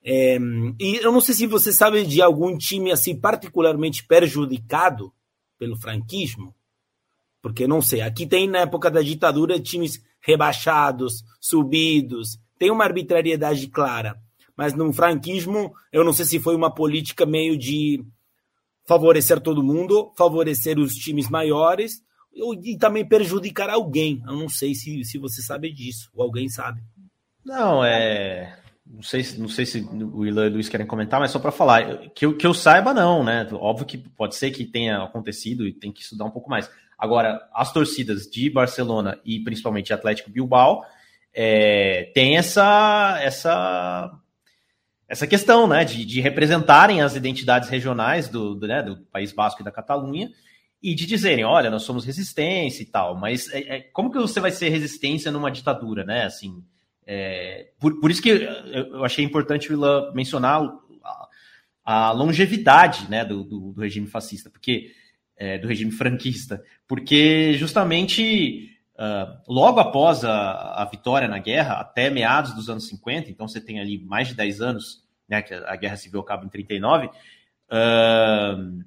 É, 0.04 0.38
e 0.80 0.98
eu 0.98 1.12
não 1.12 1.22
sei 1.22 1.36
se 1.36 1.48
você 1.48 1.72
sabe 1.72 2.06
de 2.06 2.22
algum 2.22 2.58
time 2.58 2.92
assim 2.92 3.20
particularmente 3.20 4.06
prejudicado 4.06 5.14
pelo 5.58 5.76
franquismo, 5.76 6.56
porque 7.42 7.68
não 7.68 7.82
sei. 7.82 8.02
Aqui 8.02 8.26
tem 8.26 8.48
na 8.48 8.60
época 8.60 8.90
da 8.90 9.02
ditadura 9.02 9.60
times 9.60 10.04
rebaixados, 10.20 11.24
subidos, 11.40 12.40
tem 12.58 12.72
uma 12.72 12.84
arbitrariedade 12.84 13.68
clara, 13.68 14.20
mas 14.56 14.74
no 14.74 14.92
franquismo 14.94 15.74
eu 15.92 16.04
não 16.04 16.14
sei 16.14 16.26
se 16.26 16.40
foi 16.40 16.56
uma 16.56 16.74
política 16.74 17.26
meio 17.26 17.58
de 17.58 18.04
favorecer 18.92 19.40
todo 19.40 19.64
mundo, 19.64 20.12
favorecer 20.18 20.78
os 20.78 20.92
times 20.92 21.30
maiores 21.30 22.04
e 22.62 22.78
também 22.78 23.08
prejudicar 23.08 23.70
alguém. 23.70 24.22
Eu 24.28 24.36
não 24.36 24.50
sei 24.50 24.76
se, 24.76 25.02
se 25.06 25.18
você 25.18 25.42
sabe 25.42 25.72
disso, 25.72 26.10
ou 26.14 26.24
alguém 26.24 26.50
sabe. 26.50 26.82
Não, 27.46 27.86
é. 27.86 28.58
Não 28.86 29.02
sei, 29.02 29.26
não 29.38 29.48
sei 29.48 29.66
se 29.66 29.80
o 29.80 30.26
Ilan 30.26 30.48
e 30.48 30.50
o 30.50 30.54
Luiz 30.56 30.68
querem 30.68 30.86
comentar, 30.86 31.22
mas 31.22 31.32
só 31.32 31.40
para 31.40 31.54
falar, 31.54 32.10
que 32.10 32.26
eu, 32.26 32.36
que 32.36 32.46
eu 32.46 32.54
saiba, 32.54 32.94
não, 32.94 33.24
né? 33.24 33.48
Óbvio 33.54 33.86
que 33.86 33.98
pode 33.98 34.36
ser 34.36 34.52
que 34.52 34.66
tenha 34.66 35.02
acontecido 35.02 35.66
e 35.66 35.72
tem 35.72 35.90
que 35.90 36.02
estudar 36.02 36.26
um 36.26 36.32
pouco 36.32 36.50
mais. 36.50 36.70
Agora, 36.98 37.48
as 37.54 37.72
torcidas 37.72 38.24
de 38.24 38.50
Barcelona 38.50 39.18
e 39.24 39.40
principalmente 39.40 39.94
Atlético 39.94 40.30
Bilbao 40.30 40.84
é, 41.34 42.12
tem 42.14 42.36
essa, 42.36 43.18
essa 43.22 44.12
essa 45.12 45.28
questão 45.28 45.68
né, 45.68 45.84
de, 45.84 46.06
de 46.06 46.22
representarem 46.22 47.02
as 47.02 47.18
identidades 47.18 47.68
regionais 47.68 48.30
do, 48.30 48.56
do, 48.56 48.66
né, 48.66 48.82
do, 48.82 48.96
País 49.12 49.34
Basco 49.34 49.62
e 49.62 49.66
da 49.66 49.70
Catalunha 49.70 50.32
e 50.82 50.96
de 50.96 51.06
dizerem, 51.06 51.44
olha, 51.44 51.70
nós 51.70 51.84
somos 51.84 52.06
resistência 52.06 52.82
e 52.82 52.86
tal, 52.86 53.20
mas 53.20 53.54
é, 53.54 53.60
é, 53.60 53.80
como 53.82 54.10
que 54.10 54.18
você 54.18 54.40
vai 54.40 54.52
ser 54.52 54.70
resistência 54.70 55.30
numa 55.30 55.52
ditadura, 55.52 56.06
né? 56.06 56.24
Assim, 56.24 56.64
é, 57.06 57.72
por, 57.78 58.00
por 58.00 58.10
isso 58.10 58.22
que 58.22 58.30
eu 58.30 59.04
achei 59.04 59.26
importante 59.26 59.70
Ilan 59.70 60.14
mencionar 60.14 60.62
a 61.84 62.12
longevidade 62.14 63.10
né, 63.10 63.26
do, 63.26 63.44
do, 63.44 63.74
do 63.74 63.82
regime 63.82 64.08
fascista, 64.08 64.50
porque 64.50 64.92
é, 65.36 65.58
do 65.58 65.68
regime 65.68 65.92
franquista, 65.92 66.64
porque 66.88 67.54
justamente 67.56 68.70
uh, 68.96 69.42
logo 69.46 69.80
após 69.80 70.24
a, 70.24 70.82
a, 70.82 70.86
vitória 70.86 71.28
na 71.28 71.40
guerra, 71.40 71.74
até 71.82 72.10
meados 72.10 72.54
dos 72.54 72.70
anos 72.70 72.88
50, 72.88 73.30
então 73.30 73.48
você 73.48 73.60
tem 73.60 73.80
ali 73.80 74.02
mais 74.06 74.30
de 74.30 74.36
10 74.36 74.62
anos, 74.62 75.01
né, 75.32 75.42
que 75.42 75.54
a 75.54 75.76
guerra 75.78 75.96
civil 75.96 76.20
acaba 76.20 76.46
em 76.46 76.50
39, 76.50 77.08
uh, 77.08 78.84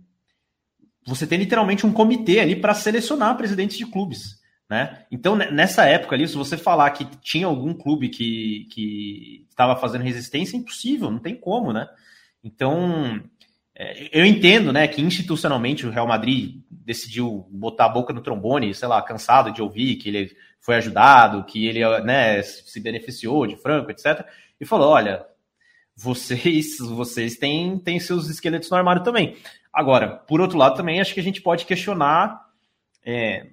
você 1.07 1.27
tem 1.27 1.39
literalmente 1.39 1.87
um 1.87 1.93
comitê 1.93 2.39
ali 2.39 2.55
para 2.55 2.75
selecionar 2.75 3.37
presidentes 3.37 3.79
de 3.79 3.87
clubes. 3.87 4.43
Né? 4.69 5.05
Então, 5.11 5.37
nessa 5.37 5.85
época 5.87 6.15
ali, 6.15 6.29
se 6.29 6.37
você 6.37 6.57
falar 6.57 6.91
que 6.91 7.05
tinha 7.23 7.47
algum 7.47 7.73
clube 7.73 8.09
que, 8.11 9.47
estava 9.49 9.77
fazendo 9.77 10.03
resistência, 10.03 10.57
é 10.57 10.61
impossível, 10.61 11.11
não 11.11 11.19
tem 11.19 11.35
como, 11.35 11.73
né? 11.73 11.87
Então, 12.43 13.23
é, 13.75 14.09
eu 14.13 14.25
entendo, 14.25 14.73
né, 14.73 14.89
que 14.89 15.03
institucionalmente 15.03 15.87
o 15.87 15.91
Real 15.91 16.07
Madrid 16.07 16.63
decidiu 16.71 17.47
botar 17.51 17.87
a 17.87 17.91
boca 17.91 18.13
no 18.13 18.23
trombone, 18.23 18.75
sei 18.75 18.89
lá, 18.89 19.01
cansado 19.03 19.53
de 19.53 19.63
ouvir 19.63 19.97
que 19.97 20.09
ele 20.09 20.37
foi 20.61 20.77
ajudado, 20.77 21.45
que 21.45 21.67
ele, 21.67 21.81
né, 22.01 22.43
se 22.43 22.81
beneficiou 22.81 23.47
de 23.47 23.57
Franco, 23.57 23.91
etc. 23.91 24.27
E 24.59 24.65
falou, 24.65 24.91
olha, 24.91 25.25
vocês, 25.97 26.79
vocês 26.79 27.37
têm, 27.37 27.79
têm 27.79 28.01
seus 28.01 28.29
esqueletos 28.29 28.71
no 28.71 28.77
armário 28.77 29.03
também. 29.03 29.37
Agora, 29.73 30.09
por 30.09 30.41
outro 30.41 30.59
lado, 30.59 30.77
também 30.77 31.01
acho 31.01 31.15
que 31.15 31.21
a 31.21 31.25
gente 31.25 31.43
pode 31.43 31.67
questionar 31.67 32.45
é, 33.05 33.47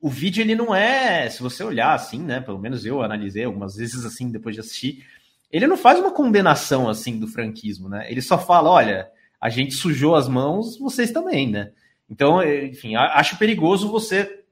o 0.00 0.08
vídeo 0.08 0.42
ele 0.42 0.54
não 0.54 0.74
é, 0.74 1.28
se 1.28 1.42
você 1.42 1.62
olhar 1.62 1.94
assim, 1.94 2.20
né? 2.20 2.40
Pelo 2.40 2.58
menos 2.58 2.84
eu 2.84 3.02
analisei 3.02 3.44
algumas 3.44 3.76
vezes 3.76 4.04
assim 4.04 4.30
depois 4.30 4.54
de 4.54 4.60
assistir, 4.60 5.04
ele 5.50 5.66
não 5.66 5.76
faz 5.76 5.98
uma 5.98 6.12
condenação 6.12 6.88
assim 6.88 7.18
do 7.18 7.26
franquismo, 7.26 7.88
né? 7.88 8.10
Ele 8.10 8.22
só 8.22 8.38
fala, 8.38 8.70
olha, 8.70 9.08
a 9.40 9.48
gente 9.48 9.74
sujou 9.74 10.14
as 10.14 10.28
mãos, 10.28 10.78
vocês 10.78 11.10
também, 11.10 11.50
né? 11.50 11.72
Então, 12.08 12.42
enfim, 12.42 12.96
acho 12.96 13.38
perigoso 13.38 13.90
você 13.90 14.44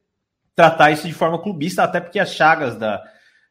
tratar 0.54 0.90
isso 0.90 1.06
de 1.06 1.12
forma 1.12 1.40
clubista, 1.40 1.82
até 1.82 2.00
porque 2.00 2.18
as 2.18 2.32
chagas 2.32 2.76
da, 2.76 3.02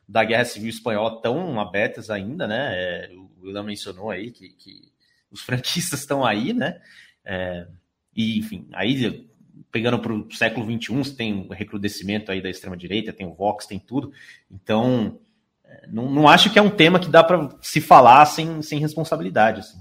da 0.07 0.23
Guerra 0.23 0.45
Civil 0.45 0.69
Espanhola 0.69 1.15
estão 1.15 1.59
abertas 1.59 2.09
ainda, 2.09 2.47
né? 2.47 2.69
É, 2.71 3.11
o 3.13 3.45
William 3.45 3.63
mencionou 3.63 4.09
aí 4.09 4.31
que, 4.31 4.49
que 4.49 4.91
os 5.31 5.41
franquistas 5.45 5.99
estão 5.99 6.25
aí, 6.25 6.53
né? 6.53 6.79
É, 7.25 7.67
e, 8.15 8.39
enfim, 8.39 8.67
aí 8.73 9.27
pegando 9.71 9.99
para 9.99 10.13
o 10.13 10.31
século 10.31 10.65
XXI, 10.65 11.15
tem 11.15 11.33
o 11.33 11.53
recrudescimento 11.53 12.31
aí 12.31 12.41
da 12.41 12.49
extrema-direita, 12.49 13.13
tem 13.13 13.27
o 13.27 13.33
Vox, 13.33 13.65
tem 13.65 13.79
tudo. 13.79 14.11
Então, 14.49 15.19
é, 15.65 15.87
não, 15.87 16.09
não 16.09 16.27
acho 16.27 16.51
que 16.51 16.57
é 16.57 16.61
um 16.61 16.69
tema 16.69 16.99
que 16.99 17.09
dá 17.09 17.23
para 17.23 17.49
se 17.61 17.81
falar 17.81 18.25
sem, 18.25 18.61
sem 18.61 18.79
responsabilidade. 18.79 19.59
Assim. 19.59 19.79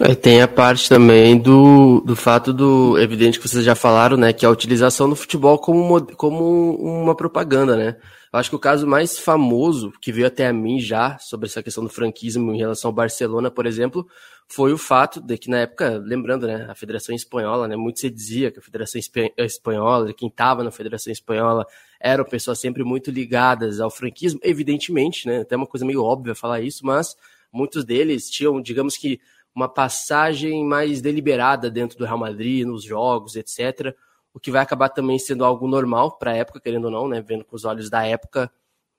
É, 0.00 0.14
tem 0.14 0.42
a 0.42 0.48
parte 0.48 0.88
também 0.88 1.38
do, 1.38 2.00
do 2.00 2.16
fato 2.16 2.52
do, 2.52 2.98
evidente 2.98 3.38
que 3.38 3.48
vocês 3.48 3.64
já 3.64 3.76
falaram, 3.76 4.16
né, 4.16 4.32
que 4.32 4.44
é 4.44 4.48
a 4.48 4.52
utilização 4.52 5.08
do 5.08 5.14
futebol 5.14 5.56
como, 5.56 6.04
como 6.16 6.74
uma 6.76 7.14
propaganda, 7.14 7.76
né? 7.76 7.96
Eu 8.34 8.40
acho 8.40 8.50
que 8.50 8.56
o 8.56 8.58
caso 8.58 8.84
mais 8.84 9.16
famoso 9.16 9.92
que 10.00 10.10
veio 10.10 10.26
até 10.26 10.48
a 10.48 10.52
mim 10.52 10.80
já 10.80 11.16
sobre 11.20 11.46
essa 11.46 11.62
questão 11.62 11.84
do 11.84 11.88
franquismo 11.88 12.52
em 12.52 12.58
relação 12.58 12.88
ao 12.88 12.92
Barcelona, 12.92 13.48
por 13.48 13.64
exemplo, 13.64 14.08
foi 14.48 14.72
o 14.72 14.76
fato 14.76 15.20
de 15.20 15.38
que 15.38 15.48
na 15.48 15.58
época, 15.58 16.02
lembrando, 16.04 16.44
né, 16.44 16.66
a 16.68 16.74
Federação 16.74 17.14
Espanhola, 17.14 17.68
né, 17.68 17.76
muito 17.76 18.00
se 18.00 18.10
dizia 18.10 18.50
que 18.50 18.58
a 18.58 18.62
Federação 18.62 19.00
Espanhola, 19.38 20.12
quem 20.12 20.26
estava 20.26 20.64
na 20.64 20.72
Federação 20.72 21.12
Espanhola, 21.12 21.64
eram 22.00 22.24
pessoas 22.24 22.58
sempre 22.58 22.82
muito 22.82 23.08
ligadas 23.08 23.78
ao 23.78 23.88
franquismo, 23.88 24.40
evidentemente, 24.42 25.28
né, 25.28 25.42
até 25.42 25.54
uma 25.54 25.64
coisa 25.64 25.86
meio 25.86 26.02
óbvia 26.02 26.34
falar 26.34 26.60
isso, 26.60 26.84
mas 26.84 27.16
muitos 27.52 27.84
deles 27.84 28.28
tinham, 28.28 28.60
digamos 28.60 28.96
que, 28.96 29.20
uma 29.54 29.68
passagem 29.68 30.64
mais 30.64 31.00
deliberada 31.00 31.70
dentro 31.70 31.96
do 31.96 32.04
Real 32.04 32.18
Madrid, 32.18 32.66
nos 32.66 32.82
jogos, 32.82 33.36
etc., 33.36 33.94
o 34.34 34.40
que 34.40 34.50
vai 34.50 34.60
acabar 34.60 34.88
também 34.88 35.18
sendo 35.18 35.44
algo 35.44 35.68
normal 35.68 36.18
para 36.18 36.32
a 36.32 36.36
época, 36.36 36.60
querendo 36.60 36.86
ou 36.86 36.90
não, 36.90 37.08
né, 37.08 37.22
vendo 37.22 37.44
com 37.44 37.54
os 37.54 37.64
olhos 37.64 37.88
da 37.88 38.04
época, 38.04 38.50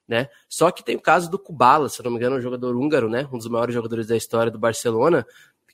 né? 0.07 0.29
Só 0.47 0.71
que 0.71 0.83
tem 0.83 0.95
o 0.95 1.01
caso 1.01 1.29
do 1.29 1.37
Kubala, 1.37 1.89
se 1.89 2.01
não 2.03 2.11
me 2.11 2.17
engano, 2.17 2.37
um 2.37 2.41
jogador 2.41 2.75
húngaro, 2.75 3.09
né? 3.09 3.27
Um 3.31 3.37
dos 3.37 3.47
maiores 3.47 3.75
jogadores 3.75 4.07
da 4.07 4.15
história 4.15 4.51
do 4.51 4.59
Barcelona, 4.59 5.25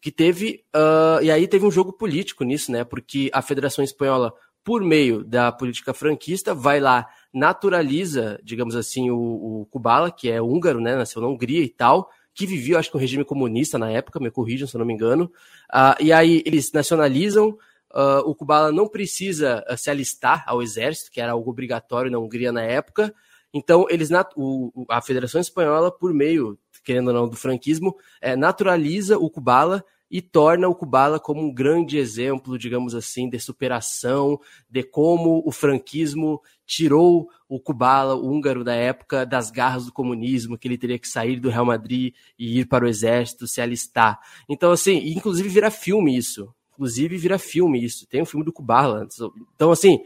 que 0.02 0.12
teve. 0.12 0.64
Uh, 0.76 1.22
e 1.22 1.30
aí 1.30 1.48
teve 1.48 1.66
um 1.66 1.72
jogo 1.72 1.94
político 1.94 2.44
nisso, 2.44 2.72
né? 2.72 2.84
Porque 2.84 3.30
a 3.34 3.42
Federação 3.42 3.84
Espanhola, 3.84 4.34
por 4.64 4.82
meio 4.82 5.24
da 5.24 5.52
política 5.52 5.94
franquista, 5.94 6.56
vai 6.56 6.80
lá, 6.80 7.08
naturaliza, 7.34 8.40
digamos 8.44 8.76
assim, 8.76 9.12
o, 9.12 9.18
o 9.62 9.68
Kubala, 9.70 10.10
que 10.10 10.30
é 10.30 10.42
húngaro, 10.42 10.80
né? 10.80 10.96
Nasceu 10.96 11.22
na 11.22 11.28
Hungria 11.28 11.64
e 11.64 11.70
tal, 11.70 12.10
que 12.34 12.48
vivia, 12.48 12.80
acho 12.80 12.90
que, 12.90 12.98
um 12.98 13.00
regime 13.00 13.26
comunista 13.26 13.78
na 13.78 13.92
época, 13.92 14.20
me 14.20 14.32
corrijam 14.32 14.68
se 14.68 14.76
eu 14.76 14.80
não 14.80 14.86
me 14.86 14.94
engano. 14.94 15.26
Uh, 15.72 16.02
e 16.02 16.14
aí 16.14 16.42
eles 16.46 16.72
nacionalizam. 16.72 17.58
Uh, 17.94 18.30
o 18.30 18.34
Kubala 18.34 18.72
não 18.72 18.88
precisa 18.88 19.64
se 19.78 19.90
alistar 19.90 20.44
ao 20.48 20.62
exército, 20.62 21.12
que 21.12 21.20
era 21.20 21.34
algo 21.34 21.50
obrigatório 21.50 22.10
na 22.10 22.20
Hungria 22.20 22.52
na 22.52 22.64
época. 22.64 23.14
Então, 23.54 23.86
eles 23.90 24.10
o, 24.36 24.86
a 24.90 25.02
Federação 25.02 25.42
Espanhola, 25.42 25.92
por 25.92 26.14
meio, 26.14 26.58
querendo 26.84 27.10
ou 27.10 27.14
não, 27.14 27.28
do 27.28 27.36
franquismo, 27.36 27.96
é, 28.22 28.36
naturaliza 28.36 29.18
o 29.18 29.30
Kubala 29.30 29.84
e 30.10 30.22
torna 30.22 30.68
o 30.68 30.76
Kubala 30.76 31.20
como 31.20 31.42
um 31.42 31.54
grande 31.54 31.98
exemplo, 31.98 32.58
digamos 32.58 32.94
assim, 32.94 33.30
de 33.30 33.40
superação, 33.40 34.40
de 34.70 34.84
como 34.84 35.42
o 35.46 35.52
franquismo 35.52 36.42
tirou 36.66 37.30
o 37.48 37.60
Kubala, 37.60 38.16
o 38.16 38.30
húngaro 38.30 38.64
da 38.64 38.76
época, 38.76 39.26
das 39.26 39.50
garras 39.50 39.86
do 39.86 39.94
comunismo, 39.94 40.58
que 40.58 40.68
ele 40.68 40.78
teria 40.78 41.00
que 41.00 41.08
sair 41.08 41.40
do 41.40 41.50
Real 41.50 41.66
Madrid 41.66 42.14
e 42.38 42.60
ir 42.60 42.66
para 42.66 42.86
o 42.86 42.88
exército, 42.88 43.48
se 43.48 43.62
alistar. 43.62 44.20
Então, 44.50 44.72
assim, 44.72 44.98
inclusive 44.98 45.48
vira 45.48 45.72
filme 45.72 46.18
isso. 46.18 46.54
Inclusive 46.82 47.16
vira 47.16 47.38
filme 47.38 47.84
isso. 47.84 48.08
Tem 48.08 48.24
um 48.24 48.26
filme 48.26 48.44
do 48.44 48.52
Kubala. 48.52 49.08
Então, 49.56 49.70
assim, 49.70 50.00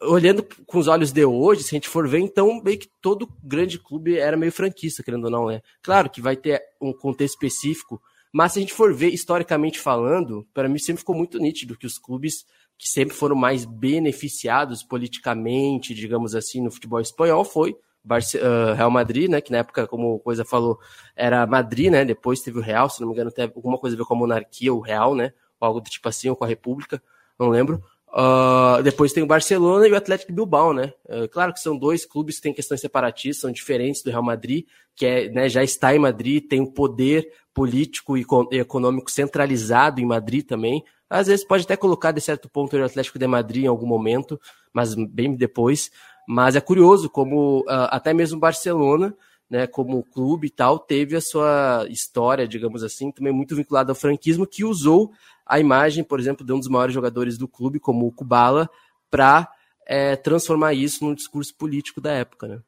olhando 0.00 0.42
com 0.66 0.78
os 0.78 0.88
olhos 0.88 1.12
de 1.12 1.26
hoje, 1.26 1.62
se 1.62 1.74
a 1.74 1.76
gente 1.76 1.90
for 1.90 2.08
ver, 2.08 2.20
então 2.20 2.62
meio 2.64 2.78
que 2.78 2.88
todo 3.02 3.28
grande 3.44 3.78
clube 3.78 4.16
era 4.16 4.34
meio 4.34 4.50
franquista, 4.50 5.02
querendo 5.02 5.24
ou 5.24 5.30
não, 5.30 5.46
né? 5.48 5.60
Claro 5.82 6.08
que 6.08 6.22
vai 6.22 6.34
ter 6.34 6.62
um 6.80 6.90
contexto 6.90 7.34
específico, 7.34 8.00
mas 8.32 8.52
se 8.52 8.58
a 8.58 8.62
gente 8.62 8.72
for 8.72 8.94
ver 8.94 9.10
historicamente 9.10 9.78
falando, 9.78 10.46
para 10.54 10.70
mim 10.70 10.78
sempre 10.78 11.00
ficou 11.00 11.14
muito 11.14 11.38
nítido 11.38 11.76
que 11.76 11.86
os 11.86 11.98
clubes 11.98 12.46
que 12.78 12.88
sempre 12.88 13.14
foram 13.14 13.36
mais 13.36 13.66
beneficiados 13.66 14.82
politicamente, 14.82 15.94
digamos 15.94 16.34
assim, 16.34 16.62
no 16.62 16.70
futebol 16.70 17.00
espanhol 17.00 17.44
foi 17.44 17.76
Barce 18.02 18.38
uh, 18.38 18.72
Real 18.74 18.90
Madrid, 18.90 19.28
né? 19.28 19.42
Que 19.42 19.52
na 19.52 19.58
época, 19.58 19.86
como 19.86 20.18
coisa 20.20 20.46
falou, 20.46 20.78
era 21.14 21.46
Madrid, 21.46 21.90
né? 21.90 22.06
Depois 22.06 22.40
teve 22.40 22.58
o 22.58 22.62
Real, 22.62 22.88
se 22.88 23.02
não 23.02 23.08
me 23.08 23.12
engano, 23.12 23.30
teve 23.30 23.52
alguma 23.54 23.76
coisa 23.76 23.94
a 23.94 23.98
ver 23.98 24.04
com 24.06 24.14
a 24.14 24.18
monarquia, 24.18 24.72
o 24.72 24.80
Real, 24.80 25.14
né? 25.14 25.34
Algo 25.60 25.80
do 25.80 25.90
tipo 25.90 26.08
assim, 26.08 26.28
ou 26.28 26.36
com 26.36 26.44
a 26.44 26.48
República, 26.48 27.02
não 27.38 27.48
lembro. 27.48 27.82
Uh, 28.08 28.82
depois 28.82 29.12
tem 29.12 29.22
o 29.22 29.26
Barcelona 29.26 29.86
e 29.86 29.92
o 29.92 29.96
Atlético 29.96 30.32
Bilbao, 30.32 30.72
né? 30.72 30.92
Uh, 31.04 31.28
claro 31.28 31.52
que 31.52 31.60
são 31.60 31.76
dois 31.76 32.06
clubes 32.06 32.36
que 32.36 32.42
têm 32.42 32.54
questões 32.54 32.80
separatistas, 32.80 33.42
são 33.42 33.52
diferentes 33.52 34.02
do 34.02 34.10
Real 34.10 34.22
Madrid, 34.22 34.64
que 34.94 35.04
é, 35.04 35.28
né, 35.28 35.48
já 35.48 35.62
está 35.62 35.94
em 35.94 35.98
Madrid, 35.98 36.46
tem 36.48 36.60
um 36.60 36.72
poder 36.72 37.30
político 37.52 38.16
e 38.16 38.24
econômico 38.52 39.10
centralizado 39.10 40.00
em 40.00 40.06
Madrid 40.06 40.46
também. 40.46 40.82
Às 41.10 41.26
vezes 41.26 41.44
pode 41.44 41.64
até 41.64 41.76
colocar 41.76 42.12
de 42.12 42.20
certo 42.20 42.48
ponto 42.48 42.76
o 42.76 42.84
Atlético 42.84 43.18
de 43.18 43.26
Madrid 43.26 43.64
em 43.64 43.68
algum 43.68 43.86
momento, 43.86 44.40
mas 44.72 44.94
bem 44.94 45.34
depois. 45.34 45.90
Mas 46.26 46.56
é 46.56 46.60
curioso 46.60 47.10
como 47.10 47.60
uh, 47.60 47.88
até 47.90 48.14
mesmo 48.14 48.40
Barcelona, 48.40 49.14
né, 49.48 49.66
como 49.66 50.02
clube 50.02 50.48
e 50.48 50.50
tal, 50.50 50.78
teve 50.78 51.16
a 51.16 51.20
sua 51.20 51.86
história, 51.88 52.48
digamos 52.48 52.82
assim, 52.82 53.10
também 53.10 53.32
muito 53.32 53.54
vinculada 53.54 53.92
ao 53.92 53.96
franquismo, 53.96 54.46
que 54.46 54.64
usou 54.64 55.12
a 55.44 55.60
imagem, 55.60 56.02
por 56.02 56.18
exemplo, 56.18 56.44
de 56.44 56.52
um 56.52 56.58
dos 56.58 56.68
maiores 56.68 56.94
jogadores 56.94 57.38
do 57.38 57.46
clube, 57.46 57.78
como 57.78 58.06
o 58.06 58.12
Kubala, 58.12 58.68
para 59.10 59.48
é, 59.86 60.16
transformar 60.16 60.74
isso 60.74 61.04
num 61.04 61.14
discurso 61.14 61.54
político 61.54 62.00
da 62.00 62.12
época. 62.12 62.48
Né? 62.48 62.58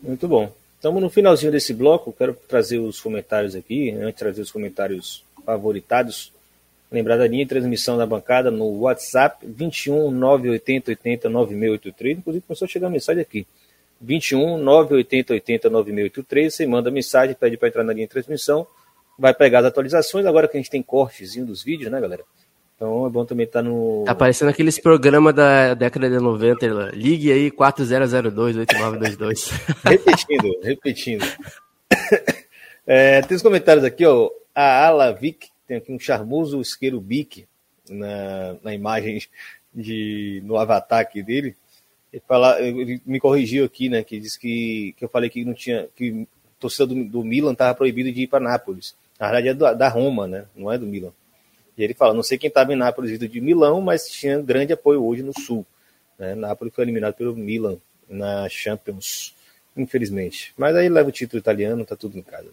Muito 0.00 0.28
bom. 0.28 0.52
Estamos 0.76 1.02
no 1.02 1.10
finalzinho 1.10 1.52
desse 1.52 1.72
bloco, 1.72 2.12
quero 2.12 2.34
trazer 2.48 2.78
os 2.78 3.00
comentários 3.00 3.54
aqui, 3.54 3.92
né, 3.92 4.04
antes 4.04 4.14
de 4.14 4.18
trazer 4.18 4.42
os 4.42 4.50
comentários 4.50 5.24
favoritados. 5.44 6.32
Lembrar 6.90 7.16
da 7.16 7.26
linha 7.26 7.44
de 7.44 7.48
transmissão 7.48 7.96
da 7.96 8.04
bancada 8.04 8.50
no 8.50 8.80
WhatsApp 8.80 9.46
21 9.46 10.10
980 10.10 10.90
80 10.90 11.28
9683. 11.28 12.18
Inclusive 12.18 12.44
começou 12.46 12.66
a 12.66 12.68
chegar 12.68 12.90
mensagem 12.90 13.22
aqui. 13.22 13.46
21 14.02 14.58
980 14.58 15.34
80 15.34 15.70
9683. 15.70 16.54
Você 16.54 16.66
manda 16.66 16.90
mensagem, 16.90 17.34
pede 17.34 17.56
para 17.56 17.68
entrar 17.68 17.84
na 17.84 17.92
linha 17.92 18.06
de 18.06 18.12
transmissão 18.12 18.66
vai 19.18 19.32
pegar 19.32 19.60
as 19.60 19.66
atualizações, 19.66 20.26
agora 20.26 20.48
que 20.48 20.56
a 20.56 20.60
gente 20.60 20.70
tem 20.70 20.82
cortezinho 20.82 21.46
dos 21.46 21.62
vídeos, 21.62 21.88
né, 21.90 22.00
galera? 22.00 22.24
Então 22.74 23.06
é 23.06 23.10
bom 23.10 23.24
também 23.24 23.46
estar 23.46 23.62
tá 23.62 23.68
no. 23.68 24.02
Tá 24.04 24.10
aparecendo 24.12 24.48
aqueles 24.48 24.78
programas 24.78 25.34
da 25.34 25.74
década 25.74 26.10
de 26.10 26.18
90, 26.18 26.90
ligue 26.92 27.30
aí 27.30 27.50
4002-8922. 27.50 29.52
repetindo, 29.84 30.60
repetindo. 30.62 31.24
É, 32.84 33.22
tem 33.22 33.36
os 33.36 33.42
comentários 33.42 33.84
aqui, 33.84 34.04
ó. 34.04 34.28
A 34.52 34.86
Alavic 34.86 35.50
tem 35.66 35.76
aqui 35.76 35.92
um 35.92 35.98
charmoso 35.98 36.60
isqueiro 36.60 37.00
bique 37.00 37.46
na, 37.88 38.56
na 38.62 38.74
imagem 38.74 39.22
de, 39.72 40.42
no 40.44 40.58
avatar 40.58 41.00
aqui 41.00 41.22
dele. 41.22 41.56
Ele, 42.12 42.22
fala, 42.28 42.60
ele 42.60 43.00
me 43.06 43.18
corrigiu 43.18 43.64
aqui, 43.64 43.88
né? 43.88 44.02
Que 44.02 44.20
disse 44.20 44.38
que, 44.38 44.94
que 44.98 45.04
eu 45.04 45.08
falei 45.08 45.30
que 45.30 45.44
não 45.44 45.54
tinha. 45.54 45.88
que 45.96 46.26
torcida 46.60 46.86
do, 46.86 47.04
do 47.04 47.24
Milan 47.24 47.52
estava 47.52 47.74
proibido 47.74 48.12
de 48.12 48.22
ir 48.22 48.26
para 48.28 48.38
Nápoles. 48.38 48.94
Na 49.18 49.26
verdade 49.26 49.48
é 49.48 49.54
do, 49.54 49.74
da 49.74 49.88
Roma, 49.88 50.26
né? 50.26 50.46
Não 50.54 50.70
é 50.70 50.78
do 50.78 50.86
Milan. 50.86 51.12
E 51.76 51.82
ele 51.82 51.94
fala, 51.94 52.14
não 52.14 52.22
sei 52.22 52.38
quem 52.38 52.48
estava 52.48 52.72
em 52.72 52.76
Nápoles 52.76 53.10
vindo 53.10 53.26
de 53.28 53.40
Milão, 53.40 53.80
mas 53.80 54.08
tinha 54.08 54.40
grande 54.40 54.72
apoio 54.72 55.04
hoje 55.04 55.22
no 55.22 55.32
Sul. 55.32 55.66
Né? 56.18 56.34
Nápoles 56.34 56.74
foi 56.74 56.84
eliminado 56.84 57.14
pelo 57.14 57.34
Milan 57.34 57.76
na 58.08 58.48
Champions, 58.48 59.34
infelizmente. 59.76 60.52
Mas 60.56 60.76
aí 60.76 60.88
leva 60.88 61.08
o 61.08 61.12
título 61.12 61.40
italiano, 61.40 61.84
tá 61.84 61.96
tudo 61.96 62.18
em 62.18 62.22
casa. 62.22 62.50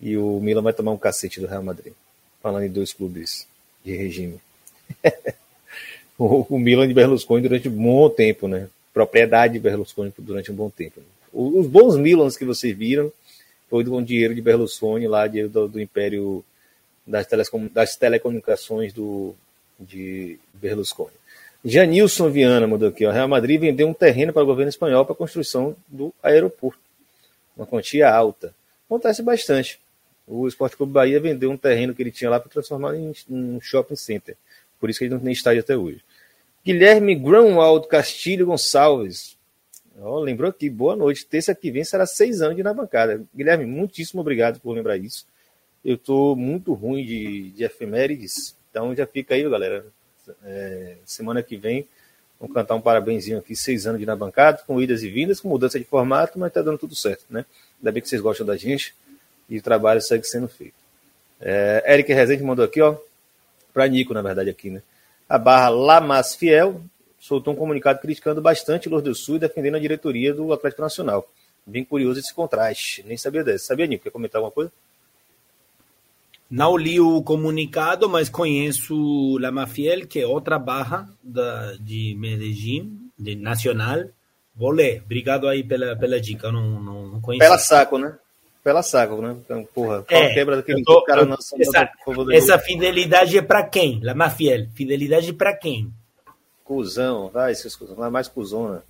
E 0.00 0.16
o 0.16 0.40
Milan 0.40 0.62
vai 0.62 0.72
tomar 0.72 0.92
um 0.92 0.98
cacete 0.98 1.40
do 1.40 1.46
Real 1.46 1.62
Madrid. 1.62 1.92
Falando 2.40 2.64
em 2.64 2.70
dois 2.70 2.92
clubes 2.92 3.46
de 3.84 3.96
regime. 3.96 4.40
o, 6.18 6.58
Milan 6.58 6.86
de 6.86 6.94
Berlusconi 6.94 7.42
durante 7.42 7.68
um 7.68 7.72
bom 7.72 8.08
tempo, 8.08 8.48
né? 8.48 8.68
Propriedade 8.92 9.54
de 9.54 9.58
Berlusconi 9.58 10.12
durante 10.18 10.52
um 10.52 10.54
bom 10.54 10.70
tempo. 10.70 11.00
Os 11.32 11.66
bons 11.66 11.96
Milans 11.96 12.36
que 12.36 12.44
vocês 12.44 12.76
viram 12.76 13.12
foi 13.68 13.84
com 13.84 14.02
dinheiro 14.02 14.34
de 14.34 14.40
Berlusconi 14.40 15.08
lá, 15.08 15.26
dinheiro 15.26 15.48
do, 15.48 15.68
do 15.68 15.80
Império 15.80 16.44
das, 17.06 17.26
telecom, 17.26 17.66
das 17.66 17.96
telecomunicações 17.96 18.92
do, 18.92 19.34
de 19.78 20.38
Berlusconi. 20.54 21.14
Janilson 21.64 22.30
Viana 22.30 22.66
mandou 22.66 22.88
aqui, 22.90 23.06
o 23.06 23.10
Real 23.10 23.26
Madrid 23.26 23.60
vendeu 23.60 23.88
um 23.88 23.94
terreno 23.94 24.32
para 24.32 24.42
o 24.42 24.46
governo 24.46 24.68
espanhol 24.68 25.04
para 25.04 25.14
a 25.14 25.16
construção 25.16 25.74
do 25.88 26.12
aeroporto. 26.22 26.78
Uma 27.56 27.66
quantia 27.66 28.10
alta. 28.10 28.54
Acontece 28.86 29.22
bastante. 29.22 29.80
O 30.26 30.46
Esporte 30.46 30.76
Clube 30.76 30.92
Bahia 30.92 31.18
vendeu 31.20 31.50
um 31.50 31.56
terreno 31.56 31.94
que 31.94 32.02
ele 32.02 32.10
tinha 32.10 32.30
lá 32.30 32.38
para 32.38 32.50
transformar 32.50 32.94
em 32.94 33.14
um 33.30 33.60
shopping 33.60 33.96
center. 33.96 34.36
Por 34.84 34.90
isso 34.90 34.98
que 34.98 35.06
ele 35.06 35.14
não 35.14 35.20
tem 35.20 35.32
estádio 35.32 35.60
até 35.60 35.74
hoje. 35.74 36.04
Guilherme 36.62 37.14
Grunwald 37.14 37.88
Castilho 37.88 38.44
Gonçalves. 38.44 39.34
Oh, 39.98 40.18
lembrou 40.18 40.50
aqui, 40.50 40.68
boa 40.68 40.94
noite. 40.94 41.24
Terça 41.24 41.54
que 41.54 41.70
vem 41.70 41.82
será 41.82 42.04
seis 42.04 42.42
anos 42.42 42.54
de 42.54 42.62
na 42.62 42.74
bancada. 42.74 43.24
Guilherme, 43.34 43.64
muitíssimo 43.64 44.20
obrigado 44.20 44.60
por 44.60 44.76
lembrar 44.76 44.98
isso. 44.98 45.26
Eu 45.82 45.94
estou 45.94 46.36
muito 46.36 46.74
ruim 46.74 47.02
de, 47.02 47.52
de 47.52 47.64
efemérides, 47.64 48.54
então 48.70 48.94
já 48.94 49.06
fica 49.06 49.34
aí, 49.34 49.48
galera. 49.48 49.86
É, 50.44 50.96
semana 51.06 51.42
que 51.42 51.56
vem 51.56 51.88
vamos 52.38 52.52
cantar 52.52 52.74
um 52.74 52.80
parabenzinho 52.82 53.38
aqui, 53.38 53.56
seis 53.56 53.86
anos 53.86 53.98
de 53.98 54.04
na 54.04 54.14
bancada, 54.14 54.62
com 54.66 54.78
idas 54.82 55.02
e 55.02 55.08
vindas, 55.08 55.40
com 55.40 55.48
mudança 55.48 55.78
de 55.78 55.86
formato, 55.86 56.38
mas 56.38 56.48
está 56.48 56.60
dando 56.60 56.76
tudo 56.76 56.94
certo, 56.94 57.24
né? 57.30 57.46
Ainda 57.80 57.90
bem 57.90 58.02
que 58.02 58.08
vocês 58.10 58.20
gostam 58.20 58.44
da 58.44 58.54
gente 58.54 58.94
e 59.48 59.56
o 59.56 59.62
trabalho 59.62 60.02
segue 60.02 60.24
sendo 60.24 60.46
feito. 60.46 60.74
É, 61.40 61.82
Eric 61.86 62.12
Rezende 62.12 62.42
mandou 62.42 62.66
aqui, 62.66 62.82
ó, 62.82 62.98
para 63.74 63.88
Nico, 63.88 64.14
na 64.14 64.22
verdade, 64.22 64.48
aqui, 64.48 64.70
né? 64.70 64.80
A 65.28 65.36
barra 65.36 65.68
Lamas 65.68 66.36
Fiel 66.36 66.80
soltou 67.18 67.52
um 67.52 67.56
comunicado 67.56 67.98
criticando 67.98 68.40
bastante 68.40 68.86
o 68.86 68.90
Lourdes 68.90 69.10
do 69.10 69.14
Sul 69.16 69.36
e 69.36 69.40
defendendo 69.40 69.74
a 69.74 69.80
diretoria 69.80 70.32
do 70.32 70.52
Atlético 70.52 70.82
Nacional. 70.82 71.28
Bem 71.66 71.84
curioso 71.84 72.20
esse 72.20 72.32
contraste. 72.32 73.02
Nem 73.06 73.16
sabia 73.16 73.42
dessa. 73.42 73.66
Sabia, 73.66 73.86
Nico? 73.86 74.04
Quer 74.04 74.10
comentar 74.10 74.38
alguma 74.38 74.52
coisa? 74.52 74.70
Não 76.50 76.76
li 76.76 77.00
o 77.00 77.22
comunicado, 77.22 78.08
mas 78.08 78.28
conheço 78.28 79.38
Lama 79.38 79.66
Fiel, 79.66 80.06
que 80.06 80.20
é 80.20 80.26
outra 80.26 80.58
barra 80.58 81.08
da, 81.22 81.74
de 81.80 82.14
Medellín, 82.16 83.10
de 83.18 83.34
Nacional. 83.34 84.04
Vou 84.54 84.70
ler. 84.70 85.02
Obrigado 85.04 85.48
aí 85.48 85.64
pela, 85.64 85.96
pela 85.96 86.20
dica. 86.20 86.48
Eu 86.48 86.52
não, 86.52 86.80
não, 86.80 87.06
não 87.08 87.20
conheço. 87.20 87.44
Pela 87.44 87.58
saco, 87.58 87.98
né? 87.98 88.16
Pela 88.64 88.82
saco, 88.82 89.20
né? 89.20 89.36
Então, 89.44 89.68
porra, 89.74 90.02
é, 90.08 90.32
quebra 90.32 90.56
daquele 90.56 90.82
tô, 90.82 91.04
cara 91.04 91.20
eu, 91.20 91.34
essa, 91.60 91.90
essa 92.32 92.58
fidelidade 92.58 93.36
é 93.36 93.42
para 93.42 93.62
quem? 93.62 94.00
La 94.02 94.14
mais 94.14 94.32
fiel. 94.32 94.66
Fidelidade 94.74 95.34
para 95.34 95.54
quem? 95.54 95.92
Cusão, 96.64 97.28
vai, 97.28 97.52
esses 97.52 97.76
cuzão, 97.76 97.94
vai 97.94 98.08
mais 98.08 98.26
cuzona. 98.26 98.82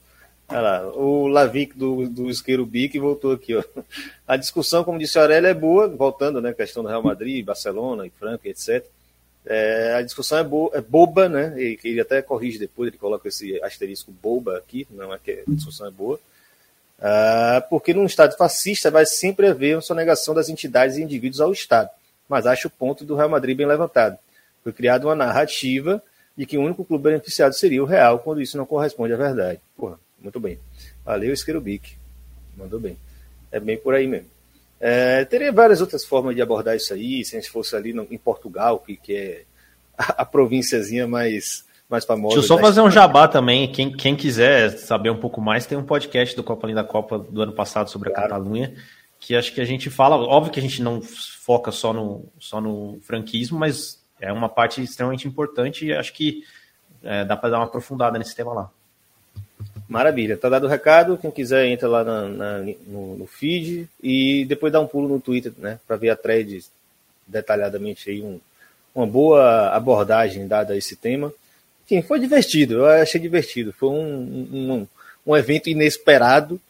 Olha 0.49 0.61
lá, 0.61 0.87
o 0.95 1.27
Lavic 1.27 1.77
do, 1.77 2.09
do 2.09 2.31
Isqueiro 2.31 2.65
Bic 2.65 2.99
voltou 2.99 3.33
aqui, 3.33 3.57
ó. 3.57 3.65
A 4.29 4.37
discussão, 4.37 4.85
como 4.85 4.99
disse 4.99 5.19
a 5.19 5.23
Aurélia, 5.23 5.49
é 5.49 5.55
boa, 5.55 5.89
voltando, 5.89 6.41
né? 6.41 6.53
Questão 6.53 6.83
do 6.83 6.89
Real 6.89 7.03
Madrid, 7.03 7.45
Barcelona 7.45 8.07
e 8.07 8.11
Franca, 8.11 8.49
etc. 8.49 8.87
É, 9.45 9.95
a 9.99 10.03
discussão 10.03 10.39
é, 10.39 10.45
bo 10.45 10.71
é 10.73 10.81
boba, 10.81 11.29
né? 11.29 11.55
E, 11.59 11.79
ele 11.83 12.01
até 12.01 12.23
corrige 12.23 12.59
depois, 12.59 12.89
ele 12.89 12.99
coloca 12.99 13.27
esse 13.27 13.61
asterisco 13.63 14.13
boba 14.13 14.57
aqui, 14.57 14.87
não 14.91 15.13
é 15.13 15.19
que 15.19 15.43
a 15.47 15.51
discussão 15.51 15.89
é 15.89 15.91
boa. 15.91 16.21
Uh, 16.99 17.61
porque 17.69 17.93
num 17.93 18.07
Estado 18.07 18.37
fascista 18.37 18.91
vai 18.91 19.05
sempre 19.05 19.49
haver 19.49 19.77
uma 19.77 19.83
sonegação 19.83 20.35
das 20.35 20.49
entidades 20.49 20.97
e 20.97 21.03
indivíduos 21.03 21.41
ao 21.41 21.53
Estado. 21.53 21.91
Mas 22.29 22.47
acho 22.47 22.69
o 22.69 22.71
ponto 22.71 23.05
do 23.05 23.15
Real 23.15 23.29
Madrid 23.29 23.57
bem 23.57 23.67
levantado. 23.67 24.19
Foi 24.63 24.73
criada 24.73 25.07
uma 25.07 25.15
narrativa 25.15 26.03
de 26.37 26.47
que 26.47 26.57
o 26.57 26.63
único 26.63 26.85
clube 26.85 27.05
beneficiado 27.05 27.53
seria 27.53 27.83
o 27.83 27.87
Real, 27.87 28.19
quando 28.19 28.41
isso 28.41 28.57
não 28.57 28.67
corresponde 28.67 29.13
à 29.13 29.17
verdade. 29.17 29.61
Porra, 29.77 29.99
muito 30.19 30.41
bem. 30.41 30.59
Valeu, 31.05 31.33
Esquerubic. 31.33 31.97
Mandou 32.57 32.81
bem. 32.81 32.97
É 33.53 33.61
bem 33.61 33.77
por 33.77 33.95
aí 33.95 34.07
mesmo. 34.07 34.29
É, 34.81 35.25
teria 35.25 35.53
várias 35.53 35.81
outras 35.81 36.05
formas 36.05 36.35
de 36.35 36.43
abordar 36.43 36.77
isso 36.77 36.93
aí, 36.93 37.25
se 37.25 37.37
a 37.37 37.41
gente 37.41 37.51
fosse 37.51 37.77
ali 37.77 37.93
no, 37.93 38.07
em 38.11 38.19
Portugal, 38.19 38.79
que, 38.81 38.97
que 38.97 39.17
é 39.17 39.43
a, 39.97 40.23
a 40.23 40.25
provínciazinha 40.25 41.07
mais 41.07 41.65
mais 41.89 42.05
famosos. 42.05 42.41
Deixa 42.41 42.53
eu 42.53 42.57
só 42.57 42.63
fazer 42.63 42.81
um 42.81 42.91
jabá 42.91 43.29
também. 43.29 43.71
Quem, 43.71 43.93
quem 43.93 44.17
quiser 44.17 44.71
saber 44.79 45.11
um 45.11 45.19
pouco 45.19 45.41
mais, 45.41 45.67
tem 45.67 45.77
um 45.77 45.85
podcast 45.85 46.35
do 46.35 46.43
Copa 46.43 46.67
Linda 46.67 46.85
Copa 46.85 47.19
do 47.19 47.43
ano 47.43 47.53
passado 47.53 47.91
sobre 47.91 48.11
claro. 48.11 48.27
a 48.27 48.29
Catalunha, 48.29 48.75
que 49.21 49.35
acho 49.35 49.53
que 49.53 49.61
a 49.61 49.65
gente 49.65 49.91
fala. 49.91 50.17
Óbvio 50.17 50.53
que 50.53 50.61
a 50.61 50.63
gente 50.63 50.83
não 50.83 51.01
foca 51.03 51.71
só 51.71 51.93
no, 51.93 52.25
só 52.39 52.61
no 52.61 52.99
franquismo, 53.03 53.59
mas 53.59 54.03
é 54.21 54.33
uma 54.33 54.49
parte 54.49 54.83
extremamente 54.83 55.29
importante 55.29 55.87
e 55.87 55.93
acho 55.93 56.13
que 56.13 56.45
é, 57.03 57.25
dá 57.25 57.37
para 57.37 57.51
dar 57.51 57.59
uma 57.59 57.67
aprofundada 57.67 58.19
nesse 58.19 58.35
tema 58.35 58.53
lá. 58.53 58.71
Maravilha, 59.87 60.37
tá 60.37 60.49
dado 60.49 60.67
o 60.67 60.71
recado. 60.71 61.19
Quem 61.19 61.31
quiser 61.31 61.67
entra 61.67 61.87
lá 61.87 62.03
na, 62.03 62.29
na, 62.29 62.59
no, 62.87 63.17
no, 63.17 63.27
feed 63.27 63.89
e 64.03 64.45
depois 64.47 64.73
dá 64.73 64.81
um 64.81 64.87
pulo 64.87 65.09
no 65.09 65.21
Twitter, 65.21 65.53
né, 65.59 65.79
para 65.87 65.97
ver 65.97 66.11
a 66.11 66.17
thread 66.17 66.65
detalhadamente 67.27 68.11
aí, 68.11 68.23
um, 68.23 68.41
uma 68.95 69.07
boa 69.07 69.69
abordagem 69.71 70.47
dada 70.49 70.73
a 70.73 70.77
esse 70.77 70.97
tema. 70.97 71.33
Enfim, 71.85 72.03
foi 72.03 72.19
divertido, 72.19 72.75
eu 72.75 72.87
achei 72.87 73.21
divertido. 73.21 73.73
Foi 73.73 73.89
um, 73.89 74.49
um, 74.53 74.87
um 75.27 75.37
evento 75.37 75.69
inesperado, 75.69 76.61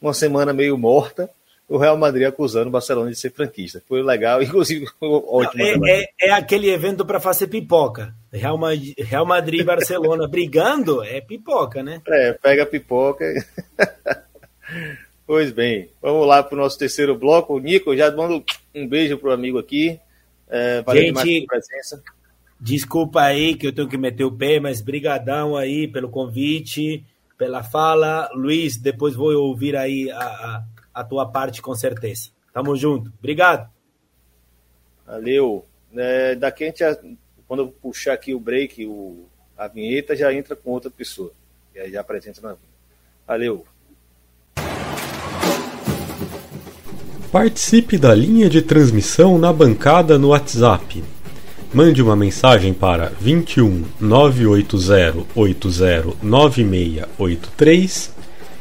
uma 0.00 0.12
semana 0.12 0.52
meio 0.52 0.76
morta, 0.76 1.30
o 1.68 1.78
Real 1.78 1.96
Madrid 1.96 2.26
acusando 2.26 2.68
o 2.68 2.72
Barcelona 2.72 3.10
de 3.10 3.16
ser 3.16 3.32
franquista. 3.32 3.82
Foi 3.88 4.02
legal, 4.02 4.40
inclusive 4.42 4.86
ótimo. 5.00 5.64
Não, 5.64 5.86
é, 5.86 6.02
é, 6.02 6.28
é, 6.28 6.30
aquele 6.32 6.70
evento 6.70 7.04
para 7.04 7.20
fazer 7.20 7.48
pipoca. 7.48 8.14
Real 8.32 8.56
Madrid, 8.56 8.94
Real 8.98 9.26
Madrid 9.26 9.60
e 9.60 9.64
Barcelona 9.64 10.26
brigando 10.28 11.02
é 11.02 11.20
pipoca, 11.20 11.82
né? 11.82 12.00
É, 12.08 12.32
pega 12.32 12.66
pipoca. 12.66 13.24
pois 15.26 15.50
bem, 15.50 15.90
vamos 16.00 16.26
lá 16.26 16.42
para 16.42 16.54
o 16.54 16.58
nosso 16.58 16.78
terceiro 16.78 17.16
bloco. 17.16 17.54
O 17.54 17.60
Nico, 17.60 17.96
já 17.96 18.10
mando 18.10 18.44
um 18.74 18.86
beijo 18.86 19.18
pro 19.18 19.32
amigo 19.32 19.58
aqui. 19.58 19.98
É, 20.48 20.82
valeu 20.82 21.02
Gente, 21.02 21.24
demais 21.24 21.46
presença. 21.46 22.02
Desculpa 22.58 23.20
aí 23.20 23.54
que 23.54 23.66
eu 23.66 23.72
tenho 23.72 23.88
que 23.88 23.98
meter 23.98 24.24
o 24.24 24.32
pé, 24.32 24.58
mas 24.58 24.80
brigadão 24.80 25.56
aí 25.56 25.86
pelo 25.86 26.08
convite, 26.08 27.04
pela 27.36 27.62
fala. 27.62 28.30
Luiz, 28.34 28.76
depois 28.76 29.14
vou 29.14 29.32
ouvir 29.34 29.76
aí 29.76 30.10
a, 30.10 30.18
a, 30.18 30.64
a 30.94 31.04
tua 31.04 31.26
parte 31.26 31.60
com 31.60 31.74
certeza. 31.74 32.30
Tamo 32.52 32.74
junto. 32.74 33.12
Obrigado. 33.18 33.70
Valeu. 35.06 35.66
É, 35.94 36.34
daqui 36.34 36.64
a 36.64 36.66
gente, 36.68 36.78
já, 36.78 36.96
quando 37.46 37.60
eu 37.60 37.68
puxar 37.68 38.14
aqui 38.14 38.34
o 38.34 38.40
break, 38.40 38.86
o, 38.86 39.26
a 39.56 39.68
vinheta, 39.68 40.16
já 40.16 40.32
entra 40.32 40.56
com 40.56 40.70
outra 40.70 40.90
pessoa. 40.90 41.32
E 41.74 41.78
aí 41.78 41.92
já 41.92 42.00
apresenta 42.00 42.40
na 42.40 42.48
vinheta. 42.48 42.76
Valeu. 43.26 43.66
Participe 47.30 47.98
da 47.98 48.14
linha 48.14 48.48
de 48.48 48.62
transmissão 48.62 49.36
na 49.36 49.52
bancada 49.52 50.18
no 50.18 50.28
WhatsApp 50.28 51.04
Mande 51.74 52.00
uma 52.00 52.16
mensagem 52.16 52.72
para 52.72 53.06
21 53.20 53.84
980 54.00 55.26
80 55.34 56.16
9683 56.22 58.14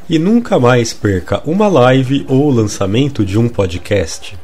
e 0.09 0.19
nunca 0.19 0.59
mais 0.59 0.93
perca 0.93 1.41
uma 1.45 1.67
live 1.67 2.25
ou 2.27 2.47
o 2.47 2.51
lançamento 2.51 3.23
de 3.23 3.37
um 3.37 3.47
podcast. 3.47 4.37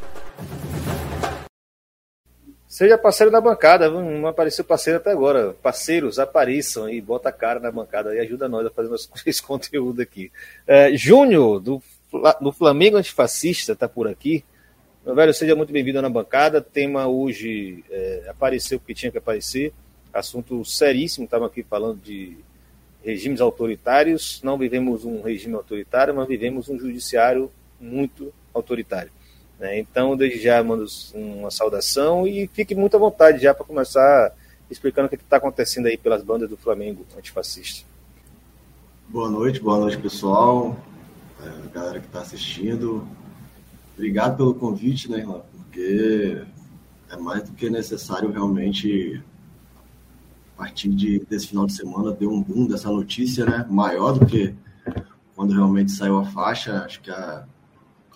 Seja 2.66 2.96
parceiro 2.96 3.30
da 3.30 3.40
bancada, 3.40 3.90
não 3.90 4.26
apareceu 4.26 4.64
parceiro 4.64 4.98
até 4.98 5.10
agora. 5.10 5.54
Parceiros, 5.62 6.18
apareçam 6.18 6.88
e 6.88 7.00
bota 7.00 7.28
a 7.28 7.32
cara 7.32 7.60
na 7.60 7.70
bancada 7.70 8.14
e 8.14 8.20
ajuda 8.20 8.48
nós 8.48 8.66
a 8.66 8.70
fazer 8.70 8.88
esse 9.26 9.42
conteúdo 9.42 10.00
aqui. 10.00 10.32
É, 10.66 10.96
Júnior, 10.96 11.60
do, 11.60 11.82
do 12.40 12.50
Flamengo 12.50 12.96
Antifascista, 12.96 13.72
está 13.72 13.88
por 13.88 14.08
aqui. 14.08 14.42
Meu 15.04 15.16
velho, 15.16 15.34
seja 15.34 15.56
muito 15.56 15.72
bem-vindo 15.72 16.00
na 16.00 16.08
bancada. 16.08 16.60
Tema 16.60 17.08
hoje 17.08 17.84
é, 17.90 18.26
apareceu 18.28 18.78
porque 18.78 18.94
tinha 18.94 19.10
que 19.10 19.18
aparecer. 19.18 19.72
Assunto 20.14 20.64
seríssimo. 20.64 21.24
Estava 21.24 21.46
aqui 21.46 21.64
falando 21.64 22.00
de 22.00 22.36
regimes 23.02 23.40
autoritários. 23.40 24.40
Não 24.44 24.56
vivemos 24.56 25.04
um 25.04 25.20
regime 25.20 25.56
autoritário, 25.56 26.14
mas 26.14 26.28
vivemos 26.28 26.68
um 26.68 26.78
judiciário 26.78 27.50
muito 27.80 28.32
autoritário. 28.54 29.10
Né? 29.58 29.76
Então, 29.80 30.16
desde 30.16 30.40
já, 30.40 30.62
mando 30.62 30.86
uma 31.12 31.50
saudação 31.50 32.24
e 32.24 32.46
fique 32.46 32.72
muito 32.72 32.96
à 32.96 33.00
vontade 33.00 33.42
já 33.42 33.52
para 33.52 33.66
começar 33.66 34.32
explicando 34.70 35.06
o 35.06 35.08
que 35.08 35.16
está 35.16 35.38
acontecendo 35.38 35.86
aí 35.86 35.98
pelas 35.98 36.22
bandas 36.22 36.48
do 36.48 36.56
Flamengo 36.56 37.04
antifascista. 37.18 37.84
Boa 39.08 39.28
noite, 39.28 39.58
boa 39.58 39.80
noite, 39.80 39.98
pessoal. 39.98 40.76
É, 41.42 41.74
galera 41.74 41.98
que 41.98 42.06
está 42.06 42.20
assistindo. 42.20 43.04
Obrigado 43.94 44.36
pelo 44.36 44.54
convite, 44.54 45.10
né, 45.10 45.18
Irlan? 45.18 45.42
porque 45.72 46.44
é 47.10 47.16
mais 47.16 47.48
do 47.48 47.52
que 47.52 47.70
necessário 47.70 48.30
realmente 48.30 49.22
a 50.54 50.58
partir 50.58 50.90
de, 50.90 51.18
desse 51.20 51.48
final 51.48 51.66
de 51.66 51.72
semana 51.72 52.12
deu 52.12 52.30
um 52.30 52.42
boom 52.42 52.66
dessa 52.66 52.90
notícia, 52.90 53.44
né? 53.46 53.66
Maior 53.70 54.18
do 54.18 54.26
que 54.26 54.54
quando 55.34 55.54
realmente 55.54 55.90
saiu 55.90 56.18
a 56.18 56.24
faixa. 56.26 56.84
Acho 56.84 57.00
que 57.00 57.10
a, 57.10 57.46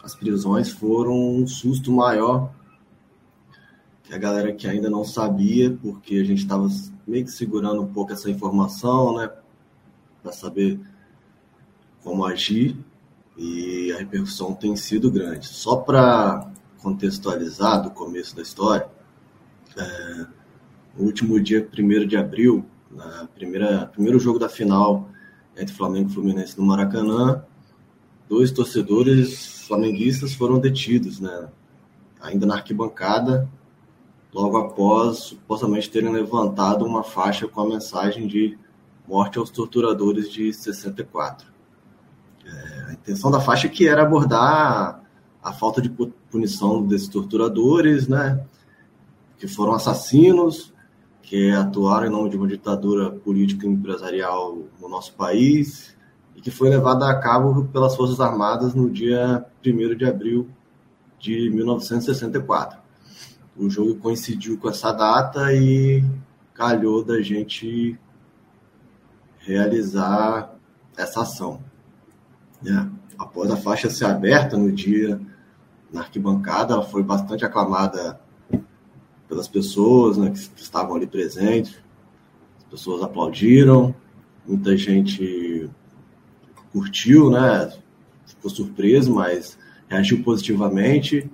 as 0.02 0.14
prisões 0.14 0.70
foram 0.70 1.12
um 1.12 1.46
susto 1.46 1.90
maior 1.90 2.52
que 4.04 4.14
a 4.14 4.18
galera 4.18 4.52
que 4.52 4.68
ainda 4.68 4.88
não 4.88 5.02
sabia, 5.02 5.76
porque 5.82 6.16
a 6.16 6.24
gente 6.24 6.42
estava 6.42 6.68
meio 7.06 7.24
que 7.24 7.30
segurando 7.30 7.82
um 7.82 7.92
pouco 7.92 8.12
essa 8.12 8.30
informação, 8.30 9.16
né? 9.16 9.30
Para 10.22 10.32
saber 10.32 10.78
como 12.04 12.24
agir 12.24 12.76
e 13.36 13.92
a 13.92 13.98
repercussão 13.98 14.54
tem 14.54 14.74
sido 14.76 15.10
grande. 15.10 15.46
Só 15.46 15.76
para 15.76 16.50
contextualizar 16.78 17.82
do 17.82 17.90
começo 17.90 18.34
da 18.34 18.42
história, 18.42 18.88
é, 19.76 20.26
no 20.96 21.04
último 21.04 21.38
dia 21.40 21.68
1 21.76 22.06
de 22.06 22.16
abril, 22.16 22.64
na 22.90 23.28
primeira 23.34 23.86
primeiro 23.86 24.18
jogo 24.18 24.38
da 24.38 24.48
final 24.48 25.08
entre 25.56 25.74
Flamengo 25.74 26.10
e 26.10 26.14
Fluminense 26.14 26.58
no 26.58 26.64
Maracanã, 26.64 27.44
dois 28.28 28.50
torcedores 28.50 29.66
flamenguistas 29.66 30.34
foram 30.34 30.58
detidos, 30.58 31.20
né? 31.20 31.48
Ainda 32.20 32.46
na 32.46 32.54
arquibancada, 32.54 33.48
logo 34.32 34.56
após 34.56 35.18
supostamente 35.18 35.90
terem 35.90 36.12
levantado 36.12 36.84
uma 36.84 37.02
faixa 37.02 37.48
com 37.48 37.60
a 37.60 37.68
mensagem 37.68 38.26
de 38.26 38.58
morte 39.06 39.38
aos 39.38 39.50
torturadores 39.50 40.30
de 40.30 40.52
64. 40.52 41.55
A 42.86 42.92
intenção 42.92 43.30
da 43.30 43.40
faixa 43.40 43.68
que 43.68 43.88
era 43.88 44.02
abordar 44.02 45.02
a 45.42 45.52
falta 45.52 45.82
de 45.82 45.90
punição 46.30 46.86
desses 46.86 47.08
torturadores, 47.08 48.06
né, 48.06 48.44
que 49.38 49.48
foram 49.48 49.72
assassinos, 49.72 50.72
que 51.20 51.50
atuaram 51.50 52.06
em 52.06 52.10
nome 52.10 52.30
de 52.30 52.36
uma 52.36 52.46
ditadura 52.46 53.10
política 53.10 53.66
e 53.66 53.70
empresarial 53.70 54.58
no 54.80 54.88
nosso 54.88 55.12
país 55.14 55.96
e 56.36 56.40
que 56.40 56.52
foi 56.52 56.70
levada 56.70 57.10
a 57.10 57.18
cabo 57.18 57.64
pelas 57.64 57.96
Forças 57.96 58.20
Armadas 58.20 58.74
no 58.74 58.88
dia 58.88 59.44
1 59.66 59.96
de 59.96 60.04
abril 60.04 60.48
de 61.18 61.50
1964. 61.50 62.78
O 63.56 63.68
jogo 63.68 63.96
coincidiu 63.96 64.56
com 64.58 64.68
essa 64.68 64.92
data 64.92 65.52
e 65.52 66.04
calhou 66.54 67.04
da 67.04 67.20
gente 67.20 67.98
realizar 69.38 70.54
essa 70.96 71.22
ação. 71.22 71.60
Né? 72.66 72.90
Após 73.16 73.50
a 73.50 73.56
faixa 73.56 73.88
ser 73.88 74.06
aberta 74.06 74.56
no 74.56 74.72
dia 74.72 75.20
na 75.92 76.00
arquibancada, 76.00 76.74
ela 76.74 76.82
foi 76.82 77.02
bastante 77.02 77.44
aclamada 77.44 78.20
pelas 79.28 79.46
pessoas 79.46 80.18
né, 80.18 80.30
que 80.30 80.60
estavam 80.60 80.96
ali 80.96 81.06
presentes. 81.06 81.78
As 82.58 82.64
pessoas 82.64 83.02
aplaudiram, 83.02 83.94
muita 84.46 84.76
gente 84.76 85.70
curtiu, 86.72 87.30
né? 87.30 87.72
Ficou 88.26 88.50
surpreso, 88.50 89.14
mas 89.14 89.56
reagiu 89.88 90.22
positivamente. 90.22 91.30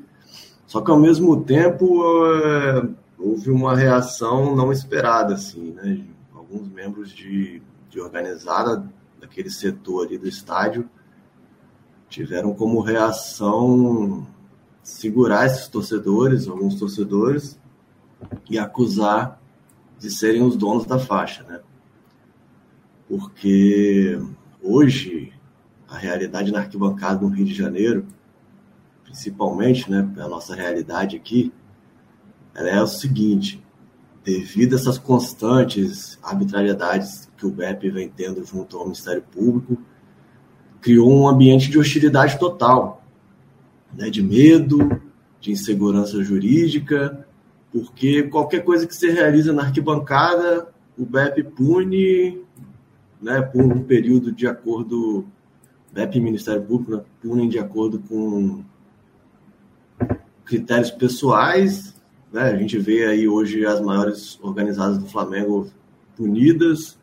Só 0.67 0.81
que 0.81 0.91
ao 0.91 0.99
mesmo 0.99 1.43
tempo 1.43 2.05
é, 2.27 2.89
houve 3.19 3.51
uma 3.51 3.75
reação 3.75 4.55
não 4.55 4.71
esperada, 4.71 5.35
assim, 5.35 5.73
né? 5.73 6.05
Alguns 6.35 6.69
membros 6.69 7.11
de, 7.11 7.63
de 7.91 8.01
organizada 8.01 8.87
daquele 9.21 9.51
setor 9.51 10.07
ali 10.07 10.19
do 10.19 10.29
estádio 10.29 10.89
tiveram 12.13 12.53
como 12.53 12.81
reação 12.81 14.27
segurar 14.83 15.47
esses 15.47 15.67
torcedores, 15.67 16.47
alguns 16.47 16.75
torcedores, 16.79 17.59
e 18.51 18.59
acusar 18.59 19.41
de 19.99 20.11
serem 20.11 20.43
os 20.43 20.57
donos 20.57 20.85
da 20.85 20.99
faixa, 20.99 21.43
né? 21.45 21.61
Porque 23.09 24.21
hoje 24.63 25.33
a 25.89 25.97
realidade 25.97 26.53
na 26.53 26.61
arquibancada 26.61 27.21
no 27.21 27.29
Rio 27.29 27.47
de 27.47 27.55
Janeiro, 27.55 28.07
principalmente, 29.05 29.91
né, 29.91 30.09
a 30.19 30.29
nossa 30.29 30.55
realidade 30.55 31.17
aqui, 31.17 31.53
ela 32.55 32.69
é 32.69 32.83
o 32.83 32.87
seguinte: 32.87 33.63
devido 34.23 34.75
a 34.75 34.77
essas 34.79 34.99
constantes 34.99 36.19
arbitrariedades 36.23 37.31
que 37.37 37.47
o 37.47 37.51
BEP 37.51 37.91
vem 37.91 38.09
tendo 38.09 38.45
junto 38.45 38.77
ao 38.77 38.85
Ministério 38.85 39.23
Público, 39.23 39.79
criou 40.83 41.11
um 41.11 41.29
ambiente 41.29 41.71
de 41.71 41.79
hostilidade 41.79 42.39
total, 42.39 43.03
né, 43.95 44.11
de 44.11 44.21
medo, 44.21 45.01
de 45.41 45.53
insegurança 45.53 46.23
jurídica, 46.23 47.25
porque 47.73 48.25
qualquer 48.25 48.65
coisa 48.65 48.87
que 48.87 48.95
se 48.95 49.09
realiza 49.09 49.53
na 49.53 49.63
arquibancada, 49.63 50.69
o 50.99 51.07
BEP 51.07 51.45
pune 51.45 52.43
né, 53.21 53.41
por 53.41 53.63
um 53.63 53.83
período 53.85 54.33
de 54.33 54.47
acordo, 54.47 55.25
BEP 55.93 56.17
e 56.17 56.21
Ministério 56.21 56.63
Público 56.63 56.97
né, 56.97 57.03
punem 57.23 57.49
de 57.49 57.61
acordo 57.61 58.01
com 58.01 58.65
critérios 60.45 60.91
pessoais. 60.91 61.95
Né, 62.33 62.43
a 62.43 62.57
gente 62.57 62.77
vê 62.77 63.07
aí 63.07 63.29
hoje 63.29 63.65
as 63.65 63.81
maiores 63.81 64.39
organizadas 64.43 64.99
do 64.99 65.07
Flamengo 65.07 65.71
punidas, 66.17 66.99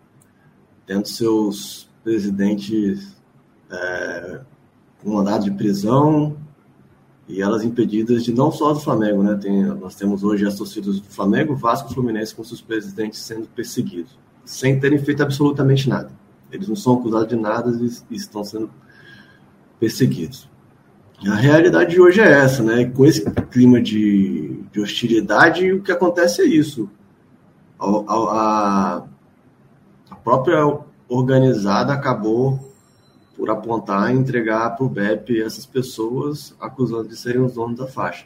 tendo 0.85 1.07
seus 1.07 1.89
presidentes 2.03 3.18
é, 3.71 4.41
com 5.01 5.11
mandado 5.11 5.43
de 5.43 5.51
prisão 5.51 6.37
e 7.27 7.41
elas 7.41 7.63
impedidas 7.63 8.23
de 8.23 8.33
não 8.33 8.51
só 8.51 8.73
do 8.73 8.79
Flamengo, 8.79 9.21
né? 9.21 9.37
Tem, 9.39 9.63
nós 9.63 9.95
temos 9.95 10.23
hoje 10.23 10.45
as 10.45 10.55
torcidas 10.55 10.99
do 10.99 11.07
Flamengo, 11.07 11.55
Vasco, 11.55 11.93
Fluminense 11.93 12.33
com 12.33 12.43
seus 12.43 12.59
presidentes 12.59 13.19
sendo 13.19 13.47
perseguidos, 13.47 14.17
sem 14.43 14.79
terem 14.79 14.97
feito 14.97 15.21
absolutamente 15.21 15.87
nada. 15.87 16.11
Eles 16.51 16.67
não 16.67 16.75
são 16.75 16.95
acusados 16.95 17.27
de 17.27 17.35
nada 17.35 17.69
e, 18.09 18.15
estão 18.15 18.43
sendo 18.43 18.71
perseguidos. 19.79 20.49
A 21.27 21.35
realidade 21.35 21.91
de 21.91 22.01
hoje 22.01 22.19
é 22.19 22.31
essa, 22.31 22.63
né? 22.63 22.85
Com 22.85 23.05
esse 23.05 23.23
clima 23.51 23.79
de, 23.79 24.63
de 24.71 24.79
hostilidade, 24.79 25.71
o 25.71 25.83
que 25.83 25.91
acontece 25.91 26.41
é 26.41 26.45
isso. 26.45 26.89
A, 27.79 27.85
a, 27.85 29.03
a 30.09 30.15
própria 30.15 30.79
organizada 31.07 31.93
acabou 31.93 32.68
por 33.39 33.49
apontar 33.49 34.13
e 34.13 34.17
entregar 34.17 34.75
para 34.75 34.85
o 34.85 34.89
BEP 34.89 35.41
essas 35.41 35.65
pessoas 35.65 36.53
acusando 36.59 37.07
de 37.07 37.15
serem 37.15 37.41
os 37.41 37.53
donos 37.53 37.79
da 37.79 37.87
faixa. 37.87 38.25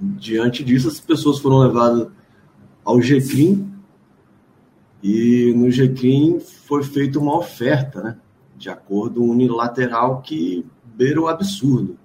Diante 0.00 0.64
disso, 0.64 0.88
as 0.88 0.98
pessoas 0.98 1.38
foram 1.38 1.58
levadas 1.58 2.08
ao 2.84 3.00
GCRIM 3.00 3.72
e 5.00 5.54
no 5.54 5.70
GCRIM 5.70 6.40
foi 6.40 6.82
feita 6.82 7.16
uma 7.20 7.38
oferta, 7.38 8.02
né, 8.02 8.16
de 8.56 8.68
acordo 8.68 9.22
unilateral 9.22 10.20
que 10.20 10.66
beira 10.84 11.20
o 11.20 11.28
absurdo. 11.28 11.96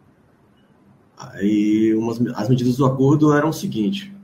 Aí 1.17 1.95
umas, 1.95 2.21
as 2.35 2.47
medidas 2.47 2.77
do 2.77 2.85
acordo 2.85 3.33
eram 3.33 3.49
o 3.49 3.53
seguinte: 3.53 4.15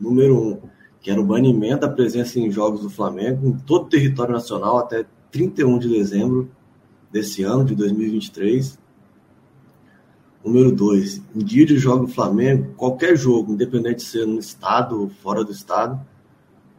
número 0.00 0.34
um, 0.34 0.60
que 0.98 1.10
era 1.10 1.20
o 1.20 1.26
banimento 1.26 1.82
da 1.82 1.90
presença 1.90 2.40
em 2.40 2.50
jogos 2.50 2.80
do 2.80 2.88
Flamengo 2.88 3.46
em 3.46 3.52
todo 3.52 3.84
o 3.84 3.88
território 3.90 4.32
nacional 4.32 4.78
até 4.78 5.04
31 5.30 5.78
de 5.78 5.88
dezembro 5.90 6.50
desse 7.14 7.44
ano, 7.44 7.64
de 7.64 7.76
2023. 7.76 8.76
Número 10.44 10.72
2, 10.72 11.22
em 11.36 11.44
dia 11.44 11.64
de 11.64 11.78
jogo 11.78 12.06
do 12.06 12.12
Flamengo, 12.12 12.74
qualquer 12.76 13.16
jogo, 13.16 13.52
independente 13.52 13.98
de 13.98 14.02
ser 14.02 14.26
no 14.26 14.40
estado 14.40 15.00
ou 15.00 15.08
fora 15.08 15.44
do 15.44 15.52
estado, 15.52 16.04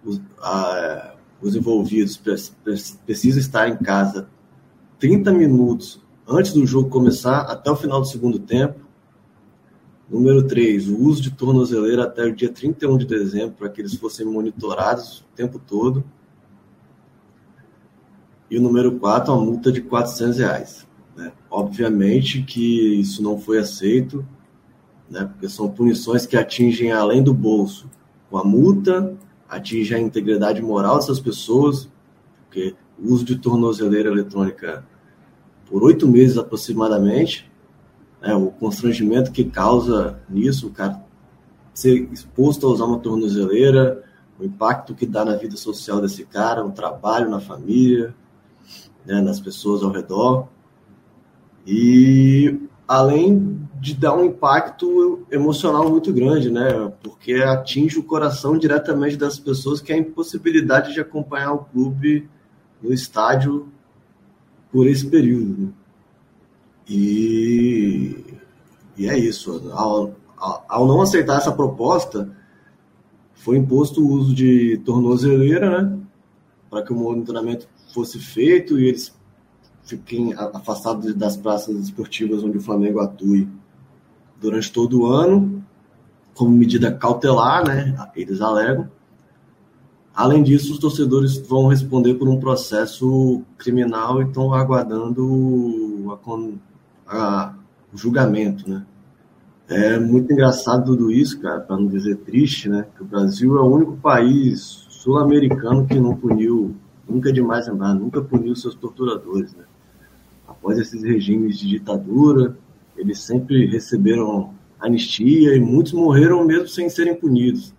os, 0.03 0.22
a, 0.40 1.16
os 1.41 1.56
envolvidos 1.56 2.22
precisam 3.06 3.40
estar 3.40 3.70
em 3.70 3.78
casa 3.78 4.28
30 4.99 5.32
minutos 5.32 6.03
antes 6.28 6.52
do 6.52 6.66
jogo 6.66 6.90
começar 6.90 7.40
até 7.44 7.72
o 7.72 7.76
final 7.76 8.02
do 8.02 8.07
segundo 8.07 8.38
tempo. 8.38 8.82
Número 10.10 10.45
3, 10.45 10.90
o 10.90 10.99
uso 10.99 11.22
de 11.22 11.32
tornozeleira 11.32 12.03
até 12.03 12.26
o 12.26 12.36
dia 12.36 12.52
31 12.52 12.98
de 12.98 13.06
dezembro, 13.06 13.56
para 13.57 13.70
que 13.70 13.82
eles 13.82 13.95
fossem 13.95 14.26
monitorados 14.26 15.22
o 15.22 15.36
tempo 15.36 15.57
todo. 15.57 16.03
E 18.56 18.57
o 18.57 18.61
número 18.61 18.94
4, 18.94 19.34
uma 19.34 19.44
multa 19.44 19.69
de 19.69 19.82
400 19.82 20.38
reais. 20.38 20.88
Né? 21.14 21.34
Obviamente 21.52 22.41
que 22.41 23.02
isso 23.02 23.22
não 23.22 23.38
foi 23.38 23.57
aceito, 23.57 24.26
né? 25.11 25.26
porque 25.26 25.49
são 25.49 25.69
punições 25.69 26.26
que 26.26 26.38
atingem 26.38 26.90
além 26.90 27.22
do 27.22 27.34
bolso. 27.34 27.90
Com 28.30 28.38
a 28.38 28.45
multa, 28.45 29.14
atinge 29.49 29.94
a 29.94 29.99
integridade 29.99 30.61
moral 30.61 30.95
dessas 30.95 31.19
pessoas, 31.19 31.90
porque 32.45 32.73
o 32.98 33.11
uso 33.11 33.26
de 33.26 33.36
tornozeleira 33.36 34.10
eletrônica 34.10 34.86
por 35.69 35.84
oito 35.84 36.07
meses 36.07 36.38
aproximadamente, 36.38 37.52
né? 38.22 38.34
o 38.36 38.52
constrangimento 38.52 39.34
que 39.34 39.44
causa 39.44 40.18
nisso, 40.30 40.68
o 40.68 40.72
cara 40.72 41.03
ser 41.73 42.07
exposto 42.10 42.65
a 42.65 42.69
usar 42.69 42.86
uma 42.86 42.99
tornozeleira, 42.99 44.02
o 44.40 44.45
impacto 44.45 44.95
que 44.95 45.06
dá 45.06 45.26
na 45.26 45.36
vida 45.36 45.57
social 45.57 45.99
desse 45.99 46.23
cara, 46.23 46.64
no 46.64 46.72
trabalho, 46.72 47.30
na 47.30 47.41
família, 47.41 48.15
né, 49.06 49.22
nas 49.22 49.40
pessoas 49.40 49.84
ao 49.84 49.91
redor. 49.91 50.48
E 51.65 52.60
além 52.88 53.68
de 53.80 53.94
dar 53.94 54.15
um 54.15 54.26
impacto 54.26 55.26
emocional 55.32 55.90
muito 55.90 56.11
grande, 56.14 56.49
né? 56.49 56.91
Porque 57.03 57.34
atinge 57.34 57.99
o 57.99 58.03
coração 58.03 58.57
diretamente 58.57 59.18
das 59.18 59.40
pessoas 59.40 59.82
que 59.82 59.91
é 59.91 59.95
a 59.95 59.99
impossibilidade 59.99 60.94
de 60.94 60.99
acompanhar 60.99 61.53
o 61.53 61.65
clube 61.65 62.30
no 62.82 62.94
estádio 62.94 63.68
por 64.72 64.88
esse 64.88 65.07
período. 65.07 65.61
Né? 65.61 65.69
E, 66.88 68.23
e 68.98 69.07
é 69.07 69.18
isso. 69.18 69.69
Ao, 69.72 70.14
ao, 70.38 70.88
não 70.88 71.02
aceitar 71.02 71.38
essa 71.38 71.52
proposta, 71.52 72.36
foi 73.34 73.57
imposto 73.57 74.02
o 74.02 74.10
uso 74.10 74.34
de 74.34 74.77
tornozeleira, 74.86 75.82
né? 75.82 75.99
Para 76.69 76.84
que 76.84 76.91
o 76.91 76.95
monitoramento 76.95 77.68
fosse 77.96 78.20
feito 78.20 78.78
e 78.78 78.90
eles 78.90 79.16
fiquem 79.86 80.34
afastados 80.34 81.14
das 81.16 81.38
praças 81.38 81.78
esportivas 81.78 82.44
onde 82.44 82.58
o 82.58 82.62
Flamengo 82.62 83.00
atue 83.00 83.48
durante 84.40 84.72
todo 84.72 85.02
o 85.02 85.06
ano, 85.08 85.64
como 86.34 86.52
medida 86.52 86.92
cautelar, 86.92 87.66
né? 87.66 87.96
Eles 88.14 88.42
alegam. 88.42 88.90
Além 90.14 90.44
disso, 90.44 90.74
os 90.74 90.80
torcedores 90.80 91.38
vão 91.38 91.68
responder 91.68 92.16
por 92.16 92.28
um 92.28 92.40
processo 92.40 93.42
criminal 93.58 94.22
e 94.22 94.26
estão 94.26 94.54
aguardando 94.54 96.20
a, 97.08 97.18
a, 97.18 97.54
o 97.94 97.98
julgamento, 97.98 98.70
né? 98.70 98.86
É 99.68 99.98
muito 99.98 100.32
engraçado 100.32 100.86
tudo 100.86 101.12
isso, 101.12 101.40
cara, 101.40 101.62
para 101.62 101.78
não 101.78 101.88
dizer 101.88 102.18
triste, 102.18 102.70
né? 102.70 102.86
Que 102.96 103.02
o 103.02 103.06
Brasil 103.06 103.58
é 103.58 103.62
o 103.62 103.66
único 103.66 103.98
país 103.98 104.86
sul-americano 104.90 105.88
que 105.88 106.00
não 106.00 106.16
puniu, 106.16 106.76
nunca 107.07 107.30
é 107.30 107.32
demais 107.32 107.68
lembrar, 107.68 107.94
nunca 107.94 108.22
puniu 108.22 108.56
seus 108.56 108.76
torturadores, 108.76 109.53
né? 109.53 109.65
após 110.48 110.77
esses 110.77 111.02
regimes 111.03 111.57
de 111.57 111.68
ditadura, 111.68 112.57
eles 112.98 113.19
sempre 113.19 113.65
receberam 113.65 114.53
anistia 114.80 115.56
e 115.56 115.60
muitos 115.60 115.94
morreram 115.94 116.45
mesmo 116.45 116.68
sem 116.68 116.90
serem 116.90 117.15
punidos. 117.15 117.73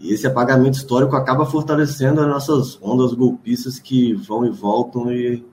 E 0.00 0.12
esse 0.12 0.26
apagamento 0.26 0.76
histórico 0.76 1.16
acaba 1.16 1.44
fortalecendo 1.44 2.20
as 2.20 2.28
nossas 2.28 2.78
ondas 2.82 3.12
golpistas 3.12 3.78
que 3.78 4.14
vão 4.14 4.44
e 4.46 4.50
voltam 4.50 5.12
e, 5.12 5.44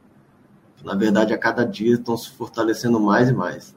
na 0.83 0.93
verdade, 0.95 1.33
a 1.33 1.37
cada 1.37 1.63
dia 1.63 1.95
estão 1.95 2.15
se 2.15 2.29
fortalecendo 2.31 2.99
mais 2.99 3.29
e 3.29 3.33
mais. 3.33 3.75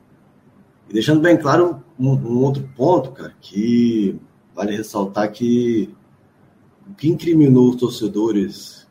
E 0.88 0.92
deixando 0.92 1.20
bem 1.20 1.36
claro 1.36 1.82
um, 1.98 2.10
um 2.10 2.38
outro 2.38 2.68
ponto, 2.76 3.12
cara, 3.12 3.32
que 3.40 4.20
vale 4.54 4.76
ressaltar 4.76 5.30
que 5.30 5.94
que 6.98 7.08
incriminou 7.08 7.70
os 7.70 7.76
torcedores 7.76 8.86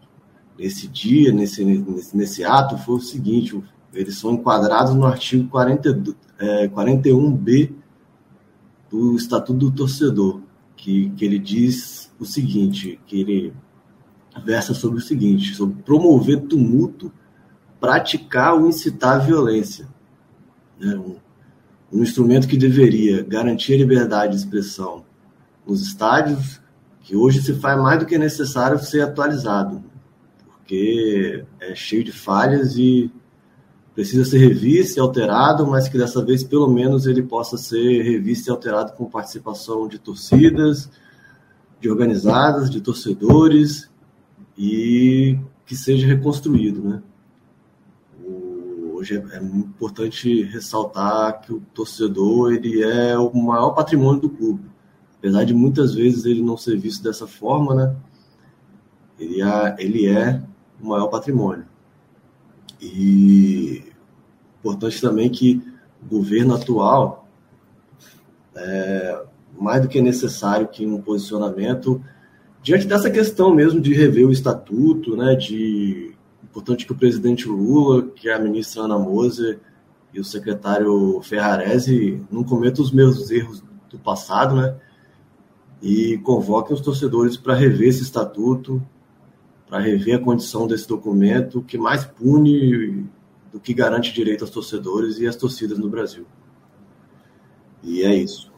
nesse 0.57 0.88
dia, 0.88 1.31
nesse, 1.31 1.63
nesse, 1.63 2.17
nesse 2.17 2.43
ato, 2.43 2.77
foi 2.77 2.95
o 2.95 3.01
seguinte: 3.01 3.61
eles 3.93 4.17
são 4.17 4.34
enquadrados 4.34 4.95
no 4.95 5.05
artigo 5.05 5.47
40, 5.49 6.15
é, 6.39 6.67
41b 6.69 7.73
do 8.89 9.15
Estatuto 9.15 9.59
do 9.59 9.71
Torcedor, 9.71 10.41
que, 10.75 11.09
que 11.11 11.25
ele 11.25 11.38
diz 11.38 12.11
o 12.17 12.25
seguinte, 12.25 12.99
que 13.05 13.19
ele 13.19 13.53
versa 14.43 14.73
sobre 14.73 14.99
o 14.99 15.01
seguinte, 15.01 15.53
sobre 15.53 15.81
promover 15.84 16.41
tumulto, 16.41 17.11
praticar 17.79 18.53
ou 18.53 18.67
incitar 18.67 19.15
a 19.15 19.19
violência. 19.19 19.88
Né? 20.79 20.95
Um, 20.95 21.17
um 21.91 22.03
instrumento 22.03 22.47
que 22.47 22.57
deveria 22.57 23.23
garantir 23.23 23.73
a 23.73 23.77
liberdade 23.77 24.34
de 24.34 24.39
expressão 24.39 25.05
nos 25.65 25.81
estádios, 25.81 26.61
que 27.07 27.15
hoje 27.15 27.41
se 27.41 27.53
faz 27.53 27.81
mais 27.81 27.99
do 27.99 28.05
que 28.05 28.17
necessário 28.17 28.77
ser 28.77 29.01
atualizado 29.01 29.81
porque 30.67 31.45
é 31.61 31.73
cheio 31.73 32.03
de 32.03 32.11
falhas 32.11 32.77
e 32.77 33.09
precisa 33.95 34.25
ser 34.25 34.38
revisto 34.39 34.99
e 34.99 35.01
alterado, 35.01 35.65
mas 35.65 35.88
que 35.88 35.97
dessa 35.97 36.23
vez 36.23 36.43
pelo 36.43 36.67
menos 36.67 37.07
ele 37.07 37.23
possa 37.23 37.57
ser 37.57 38.01
revisto 38.01 38.49
e 38.49 38.51
alterado 38.51 38.91
com 38.91 39.09
participação 39.09 39.88
de 39.88 39.97
torcidas, 39.97 40.89
de 41.79 41.89
organizadas, 41.89 42.69
de 42.69 42.81
torcedores 42.81 43.89
e 44.57 45.39
que 45.65 45.73
seja 45.73 46.05
reconstruído, 46.05 46.84
né? 46.84 47.01
Hoje 48.93 49.15
é, 49.15 49.38
é 49.38 49.41
importante 49.41 50.43
ressaltar 50.43 51.39
que 51.39 51.53
o 51.53 51.61
torcedor 51.73 52.51
ele 52.51 52.84
é 52.84 53.17
o 53.17 53.34
maior 53.34 53.71
patrimônio 53.71 54.19
do 54.19 54.29
clube, 54.29 54.65
apesar 55.19 55.44
de 55.44 55.53
muitas 55.53 55.94
vezes 55.94 56.26
ele 56.26 56.41
não 56.41 56.57
ser 56.57 56.77
visto 56.77 57.03
dessa 57.03 57.27
forma, 57.27 57.73
né? 57.73 57.95
Ele 59.19 59.41
é, 59.41 59.76
ele 59.80 60.07
é 60.07 60.41
o 60.81 60.88
maior 60.88 61.07
patrimônio. 61.07 61.65
E 62.80 63.84
importante 64.60 65.02
também 65.02 65.30
que 65.30 65.61
o 66.02 66.18
governo 66.18 66.56
atual, 66.56 67.27
é, 68.56 69.23
mais 69.60 69.81
do 69.81 69.88
que 69.88 70.02
necessário 70.02 70.68
que 70.68 70.85
um 70.85 71.02
posicionamento 71.02 72.02
diante 72.61 72.85
dessa 72.85 73.10
questão 73.10 73.53
mesmo 73.53 73.80
de 73.80 73.94
rever 73.94 74.27
o 74.27 74.31
estatuto, 74.31 75.15
né, 75.15 75.35
de 75.35 76.14
importante 76.44 76.85
que 76.85 76.91
o 76.91 76.98
presidente 76.98 77.48
Lula, 77.48 78.07
que 78.10 78.30
é 78.30 78.34
a 78.34 78.39
ministra 78.39 78.84
Ana 78.84 78.98
Moser 78.98 79.60
e 80.14 80.19
o 80.19 80.23
secretário 80.23 81.22
Ferrarese 81.22 82.22
não 82.31 82.44
cometam 82.44 82.84
os 82.84 82.91
meus 82.91 83.30
erros 83.31 83.64
do 83.89 83.98
passado, 83.98 84.56
né, 84.56 84.76
e 85.81 86.17
convoquem 86.19 86.75
os 86.75 86.81
torcedores 86.81 87.37
para 87.37 87.53
rever 87.53 87.89
esse 87.89 88.03
estatuto, 88.03 88.81
para 89.69 89.79
rever 89.79 90.15
a 90.15 90.19
condição 90.19 90.67
desse 90.67 90.87
documento 90.87 91.61
que 91.61 91.77
mais 91.77 92.05
pune 92.05 93.05
do 93.51 93.59
que 93.59 93.73
garante 93.73 94.13
direito 94.13 94.43
aos 94.43 94.51
torcedores 94.51 95.19
e 95.19 95.27
às 95.27 95.35
torcidas 95.35 95.77
no 95.77 95.89
Brasil. 95.89 96.25
E 97.83 98.03
é 98.03 98.13
isso. 98.15 98.51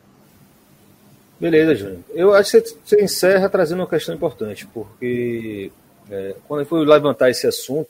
Beleza, 1.39 1.75
Júnior. 1.75 1.99
Eu 2.09 2.33
acho 2.33 2.61
que 2.61 2.75
você 2.83 3.01
encerra 3.01 3.49
trazendo 3.49 3.79
uma 3.79 3.87
questão 3.87 4.13
importante, 4.13 4.67
porque 4.67 5.71
é, 6.09 6.35
quando 6.47 6.61
eu 6.61 6.65
fui 6.65 6.85
levantar 6.85 7.29
esse 7.29 7.47
assunto, 7.47 7.89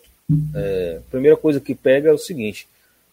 é, 0.53 0.99
a 0.99 1.11
primeira 1.11 1.35
coisa 1.35 1.59
que 1.59 1.73
pega 1.73 2.09
é 2.09 2.13
o 2.13 2.17
seguinte: 2.17 2.67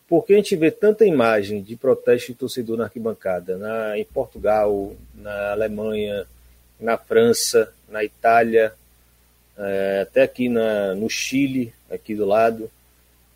por 0.09 0.25
que 0.25 0.35
a 0.35 0.37
gente 0.37 0.55
vê 0.55 0.71
tanta 0.71 1.05
imagem 1.05 1.63
de 1.63 1.75
protesto 1.77 2.33
de 2.33 2.39
torcedor 2.39 2.77
na 2.77 2.85
arquibancada 2.85 3.57
na, 3.57 3.99
em 3.99 4.05
Portugal, 4.05 4.95
na 5.15 5.53
Alemanha, 5.53 6.27
na 6.79 6.97
França, 6.97 7.73
na 7.89 8.05
Itália, 8.05 8.73
é, 9.59 10.01
até 10.03 10.23
aqui 10.23 10.49
na, 10.49 10.95
no 10.95 11.09
Chile, 11.11 11.73
aqui 11.91 12.15
do 12.15 12.25
lado. 12.25 12.71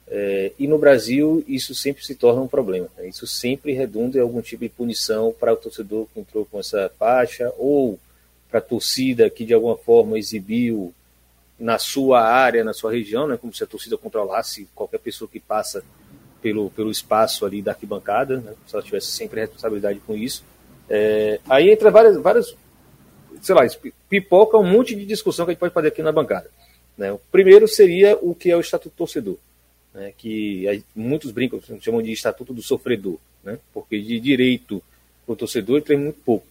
É, 0.07 0.53
e 0.59 0.67
no 0.67 0.79
Brasil, 0.79 1.45
isso 1.49 1.75
sempre 1.75 2.05
se 2.05 2.15
torna 2.15 2.43
um 2.43 2.49
problema. 2.49 2.89
Né? 2.97 3.09
Isso 3.09 3.27
sempre 3.27 3.73
redunda 3.73 4.19
em 4.19 4.21
algum 4.21 4.41
tipo 4.41 4.63
de 4.63 4.69
punição 4.69 5.35
para 5.39 5.53
o 5.53 5.57
torcedor 5.57 6.07
que 6.13 6.21
entrou 6.21 6.45
com 6.45 6.61
essa 6.61 6.91
faixa, 6.99 7.53
ou 7.59 7.99
para 8.49 8.59
a 8.59 8.63
torcida 8.63 9.31
que 9.31 9.45
de 9.45 9.55
alguma 9.55 9.77
forma 9.77 10.19
exibiu 10.19 10.93
na 11.59 11.79
sua 11.79 12.23
área, 12.23 12.65
na 12.65 12.73
sua 12.73 12.93
região, 12.93 13.27
né? 13.27 13.37
como 13.37 13.55
se 13.55 13.63
a 13.65 13.67
torcida 13.67 13.99
controlasse 13.99 14.69
qualquer 14.75 14.99
pessoa 14.99 15.29
que 15.31 15.41
passa 15.41 15.85
pelo, 16.43 16.71
pelo 16.71 16.91
espaço 16.91 17.45
ali 17.45 17.63
da 17.63 17.73
arquibancada, 17.73 18.39
né? 18.39 18.55
se 18.67 18.75
ela 18.75 18.83
tivesse 18.83 19.09
sempre 19.09 19.41
responsabilidade 19.41 20.01
com 20.01 20.15
isso. 20.15 20.45
É, 20.89 21.39
aí 21.49 21.71
entra 21.71 21.91
várias, 21.91 22.17
várias 22.17 22.55
sei 23.41 23.55
lá, 23.55 23.63
pipoca 24.09 24.59
um 24.59 24.71
monte 24.71 24.95
de 24.95 25.05
discussão 25.05 25.45
que 25.45 25.51
a 25.51 25.53
gente 25.53 25.61
pode 25.61 25.75
fazer 25.75 25.89
aqui 25.89 26.03
na 26.03 26.13
bancada. 26.13 26.51
Né? 26.97 27.13
O 27.13 27.19
primeiro 27.31 27.67
seria 27.67 28.17
o 28.21 28.35
que 28.35 28.51
é 28.51 28.57
o 28.57 28.61
Estatuto 28.61 28.95
Torcedor, 28.97 29.37
né? 29.95 30.13
que 30.17 30.85
muitos 30.95 31.31
brincam, 31.31 31.61
chamam 31.81 32.03
de 32.03 32.13
Estatuto 32.13 32.53
do 32.53 32.63
Sofredor, 32.63 33.19
né? 33.43 33.59
porque 33.73 34.01
de 34.01 34.21
direito 34.21 34.83
o 35.27 35.37
torcedor 35.37 35.77
ele 35.77 35.87
tem 35.87 35.97
muito 35.97 36.21
pouco. 36.25 36.47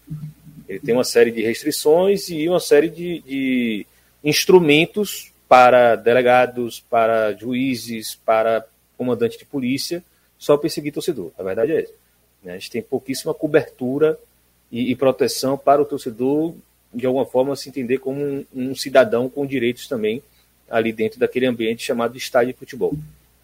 Ele 0.68 0.80
tem 0.80 0.94
uma 0.94 1.04
série 1.04 1.30
de 1.30 1.42
restrições 1.42 2.30
e 2.30 2.48
uma 2.48 2.60
série 2.60 2.88
de, 2.88 3.20
de 3.20 3.86
instrumentos 4.24 5.32
para 5.46 5.96
delegados, 5.96 6.80
para 6.80 7.32
juízes, 7.34 8.14
para 8.14 8.64
comandante 9.00 9.38
de 9.38 9.46
polícia, 9.46 10.04
só 10.38 10.58
perseguir 10.58 10.92
torcedor. 10.92 11.30
A 11.38 11.42
verdade 11.42 11.72
é 11.72 11.80
essa. 11.80 11.92
Né? 12.44 12.52
A 12.52 12.58
gente 12.58 12.70
tem 12.70 12.82
pouquíssima 12.82 13.32
cobertura 13.32 14.18
e, 14.70 14.90
e 14.90 14.94
proteção 14.94 15.56
para 15.56 15.80
o 15.80 15.86
torcedor 15.86 16.54
de 16.92 17.06
alguma 17.06 17.24
forma, 17.24 17.56
se 17.56 17.70
entender 17.70 17.96
como 17.98 18.20
um, 18.20 18.44
um, 18.54 18.74
cidadão 18.74 19.30
com 19.30 19.46
direitos 19.46 19.88
também 19.88 20.22
ali 20.68 20.92
dentro 20.92 21.18
daquele 21.18 21.46
ambiente 21.46 21.82
chamado 21.82 22.18
estádio 22.18 22.52
de 22.52 22.58
futebol. 22.58 22.92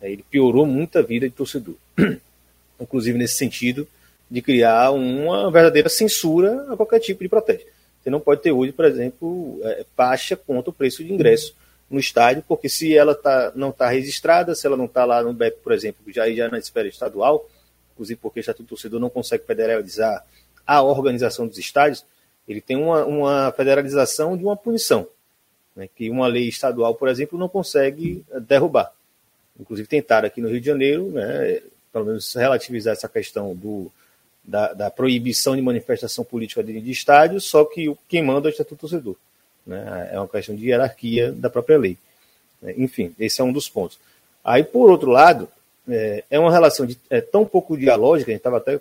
É, 0.03 0.11
ele 0.11 0.23
piorou 0.29 0.67
muito 0.67 0.99
a 0.99 1.03
vida 1.03 1.27
de 1.27 1.35
torcedor, 1.35 1.77
inclusive 2.79 3.17
nesse 3.17 3.39
sentido 3.39 3.89
de 4.31 4.43
criar 4.43 4.91
uma 4.91 5.51
verdadeira 5.51 5.89
censura 5.89 6.67
a 6.71 6.77
qualquer 6.77 6.99
tipo 6.99 7.23
de 7.23 7.31
protesto. 7.31 7.67
Você 8.03 8.11
não 8.11 8.21
pode 8.21 8.43
ter 8.43 8.53
hoje, 8.53 8.73
por 8.73 8.85
exemplo, 8.85 9.59
é, 9.63 9.87
faixa 9.97 10.37
contra 10.37 10.69
o 10.69 10.73
preço 10.73 11.03
de 11.03 11.11
ingresso 11.11 11.55
no 11.89 12.01
estádio, 12.01 12.45
porque 12.47 12.69
se 12.69 12.97
ela 12.97 13.15
tá, 13.15 13.53
não 13.55 13.71
está 13.71 13.89
registrada, 13.89 14.55
se 14.55 14.67
ela 14.67 14.77
não 14.77 14.87
está 14.87 15.05
lá 15.05 15.23
no 15.23 15.33
BEP, 15.33 15.59
por 15.63 15.73
exemplo, 15.73 16.01
já, 16.13 16.29
já 16.31 16.49
na 16.49 16.59
esfera 16.59 16.89
estadual, 16.89 17.49
inclusive 17.93 18.19
porque 18.21 18.41
o 18.41 18.43
Estatuto 18.43 18.65
do 18.65 18.69
Torcedor 18.71 19.01
não 19.01 19.09
consegue 19.09 19.45
federalizar 19.45 20.25
a 20.67 20.83
organização 20.83 21.47
dos 21.47 21.59
estádios, 21.59 22.05
ele 22.49 22.61
tem 22.61 22.77
uma, 22.77 23.05
uma 23.05 23.53
federalização 23.53 24.37
de 24.37 24.45
uma 24.45 24.57
punição, 24.57 25.07
né, 25.75 25.89
que 25.95 26.11
uma 26.11 26.27
lei 26.27 26.49
estadual, 26.49 26.95
por 26.95 27.09
exemplo, 27.09 27.39
não 27.39 27.49
consegue 27.49 28.25
eh, 28.31 28.41
derrubar. 28.41 28.93
Inclusive 29.59 29.89
tentaram 29.89 30.27
aqui 30.27 30.41
no 30.41 30.49
Rio 30.49 30.61
de 30.61 30.67
Janeiro, 30.67 31.11
né, 31.11 31.63
pelo 31.93 32.05
menos 32.05 32.35
relativizar 32.35 32.93
essa 32.93 33.09
questão 33.09 33.55
do, 33.55 33.91
da, 34.45 34.73
da 34.73 34.91
proibição 34.91 35.57
de 35.57 35.63
manifestação 35.63 36.25
política 36.25 36.63
de, 36.63 36.81
de 36.81 36.91
estádios, 36.91 37.45
só 37.45 37.65
que 37.65 37.95
quem 38.09 38.23
manda 38.23 38.49
é 38.49 38.51
o 38.51 38.53
Estatuto 38.53 38.81
Torcedor. 38.81 39.17
Né? 39.67 40.11
É 40.13 40.19
uma 40.19 40.29
questão 40.29 40.55
de 40.55 40.67
hierarquia 40.67 41.33
da 41.33 41.51
própria 41.51 41.79
lei. 41.79 41.99
Enfim, 42.77 43.15
esse 43.19 43.41
é 43.41 43.45
um 43.45 43.53
dos 43.53 43.69
pontos. 43.69 43.99
Aí, 44.45 44.65
por 44.65 44.91
outro 44.91 45.11
lado, 45.11 45.49
é, 45.89 46.25
é 46.31 46.39
uma 46.39 46.51
relação 46.51 46.87
de, 46.87 46.99
é, 47.11 47.21
tão 47.21 47.45
pouco 47.45 47.77
dialógica, 47.77 48.31
a 48.31 48.33
gente 48.33 48.41
estava 48.41 48.59
até 48.59 48.81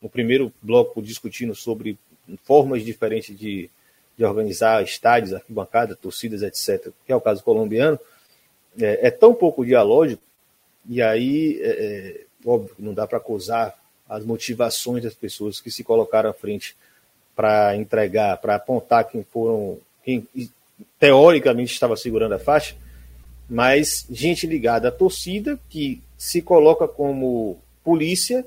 no 0.00 0.08
primeiro 0.08 0.52
bloco 0.60 1.00
discutindo 1.02 1.54
sobre 1.54 1.96
formas 2.44 2.84
diferentes 2.84 3.36
de, 3.38 3.70
de 4.16 4.24
organizar 4.24 4.82
estádios, 4.82 5.34
arquibancadas, 5.34 5.96
torcidas, 5.98 6.42
etc., 6.42 6.92
que 7.06 7.12
é 7.12 7.16
o 7.16 7.20
caso 7.20 7.42
colombiano, 7.42 7.98
é, 8.80 9.06
é 9.08 9.10
tão 9.10 9.34
pouco 9.34 9.64
dialógico, 9.64 10.22
e 10.88 11.00
aí, 11.00 11.60
é, 11.62 11.68
é 11.68 12.20
óbvio, 12.44 12.74
não 12.78 12.92
dá 12.92 13.06
para 13.06 13.18
acusar 13.18 13.78
as 14.08 14.24
motivações 14.24 15.04
das 15.04 15.14
pessoas 15.14 15.60
que 15.60 15.70
se 15.70 15.84
colocaram 15.84 16.30
à 16.30 16.32
frente 16.32 16.76
para 17.34 17.76
entregar, 17.76 18.36
para 18.38 18.56
apontar 18.56 19.08
quem 19.08 19.22
foram, 19.22 19.78
quem 20.04 20.26
teoricamente 20.98 21.72
estava 21.72 21.96
segurando 21.96 22.32
a 22.34 22.38
faixa, 22.38 22.76
mas 23.48 24.06
gente 24.10 24.46
ligada 24.46 24.88
à 24.88 24.92
torcida 24.92 25.58
que 25.68 26.02
se 26.16 26.40
coloca 26.40 26.86
como 26.88 27.58
polícia, 27.84 28.44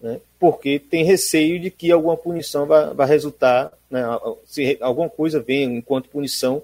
né, 0.00 0.20
porque 0.38 0.78
tem 0.78 1.04
receio 1.04 1.60
de 1.60 1.70
que 1.70 1.90
alguma 1.90 2.16
punição 2.16 2.66
vai 2.66 3.06
resultar, 3.06 3.72
né, 3.90 4.02
se 4.44 4.76
alguma 4.80 5.08
coisa 5.08 5.40
venha 5.40 5.64
enquanto 5.64 6.08
punição 6.08 6.62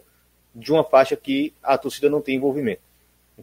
de 0.55 0.73
uma 0.73 0.83
faixa 0.83 1.17
que 1.17 1.53
a 1.63 1.79
torcida 1.79 2.11
não 2.11 2.21
tem 2.21 2.37
envolvimento. 2.37 2.81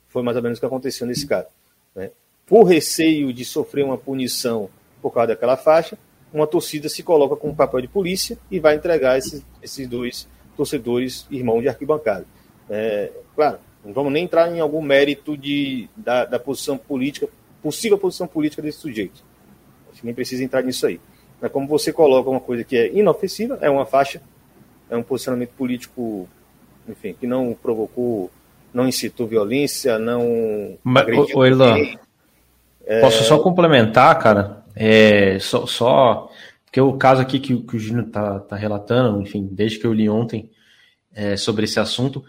Foi 0.10 0.22
mais 0.22 0.36
ou 0.36 0.44
menos 0.44 0.58
o 0.58 0.62
que 0.62 0.66
aconteceu 0.66 1.08
nesse 1.08 1.26
caso. 1.26 1.48
Né 1.96 2.12
por 2.46 2.64
receio 2.64 3.34
de 3.34 3.44
sofrer 3.44 3.84
uma 3.84 3.98
punição 3.98 4.70
por 5.02 5.12
causa 5.12 5.30
daquela 5.30 5.58
faixa, 5.58 5.98
uma 6.34 6.46
torcida 6.46 6.90
se 6.90 7.02
coloca 7.02 7.36
com 7.36 7.50
um 7.50 7.56
papel 7.56 7.82
de 7.82 7.88
polícia 7.88 8.38
e 8.52 8.60
vai 8.60 8.76
entregar 8.76 9.18
esses, 9.18 9.44
esses 9.62 9.88
dois 9.88 10.28
torcedores 10.56 11.28
irmãos 11.30 11.62
de 11.62 11.70
arquibancada. 11.70 12.26
É, 12.70 13.12
claro, 13.36 13.60
não 13.84 13.94
vamos 13.94 14.12
nem 14.12 14.24
entrar 14.24 14.52
em 14.52 14.60
algum 14.60 14.82
mérito 14.82 15.38
de, 15.38 15.88
da, 15.96 16.26
da 16.26 16.40
posição 16.40 16.78
política, 16.78 17.28
possível 17.62 17.98
posição 17.98 18.28
política 18.28 18.62
desse 18.62 18.80
sujeito. 18.80 19.24
Acho 19.92 20.02
que 20.02 20.06
nem 20.06 20.16
precisa 20.16 20.44
entrar 20.44 20.64
nisso 20.64 20.86
aí. 20.88 21.00
Mas 21.42 21.52
como 21.52 21.68
você 21.68 21.92
coloca 21.94 22.30
uma 22.30 22.40
coisa 22.40 22.64
que 22.64 22.78
é 22.78 22.92
inofensiva, 22.92 23.58
é 23.62 23.70
uma 23.70 23.86
faixa, 23.86 24.22
é 24.90 24.96
um 24.96 25.04
posicionamento 25.04 25.52
político, 25.52 26.28
enfim, 26.88 27.14
que 27.14 27.28
não 27.28 27.54
provocou, 27.54 28.32
não 28.74 28.88
incitou 28.88 29.28
violência, 29.28 30.00
não. 30.00 30.78
Mas, 30.84 31.06
o 31.34 31.46
Irlan, 31.46 31.78
é... 32.86 33.02
Posso 33.02 33.24
só 33.24 33.40
complementar, 33.40 34.18
cara? 34.20 34.64
É, 34.76 35.40
só, 35.40 35.66
só, 35.66 36.30
porque 36.76 36.82
o 36.82 36.98
caso 36.98 37.22
aqui 37.22 37.40
que, 37.40 37.56
que 37.64 37.78
o 37.78 37.80
Júnior 37.80 38.10
tá, 38.10 38.38
tá 38.38 38.58
relatando, 38.58 39.22
enfim, 39.22 39.48
desde 39.50 39.80
que 39.80 39.88
eu 39.88 39.94
li 39.94 40.10
ontem 40.10 40.52
é, 41.14 41.38
sobre 41.38 41.64
esse 41.64 41.80
assunto, 41.80 42.22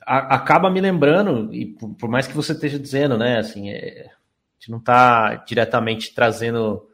a, 0.00 0.34
acaba 0.34 0.70
me 0.70 0.80
lembrando, 0.80 1.52
e 1.52 1.66
por, 1.66 1.90
por, 1.96 2.08
mais 2.08 2.26
que 2.26 2.32
você 2.32 2.52
esteja 2.52 2.78
dizendo, 2.78 3.18
né, 3.18 3.38
assim, 3.38 3.68
é, 3.68 4.06
a 4.06 4.54
gente 4.58 4.70
não 4.70 4.78
está 4.78 5.34
diretamente 5.46 6.14
trazendo 6.14 6.88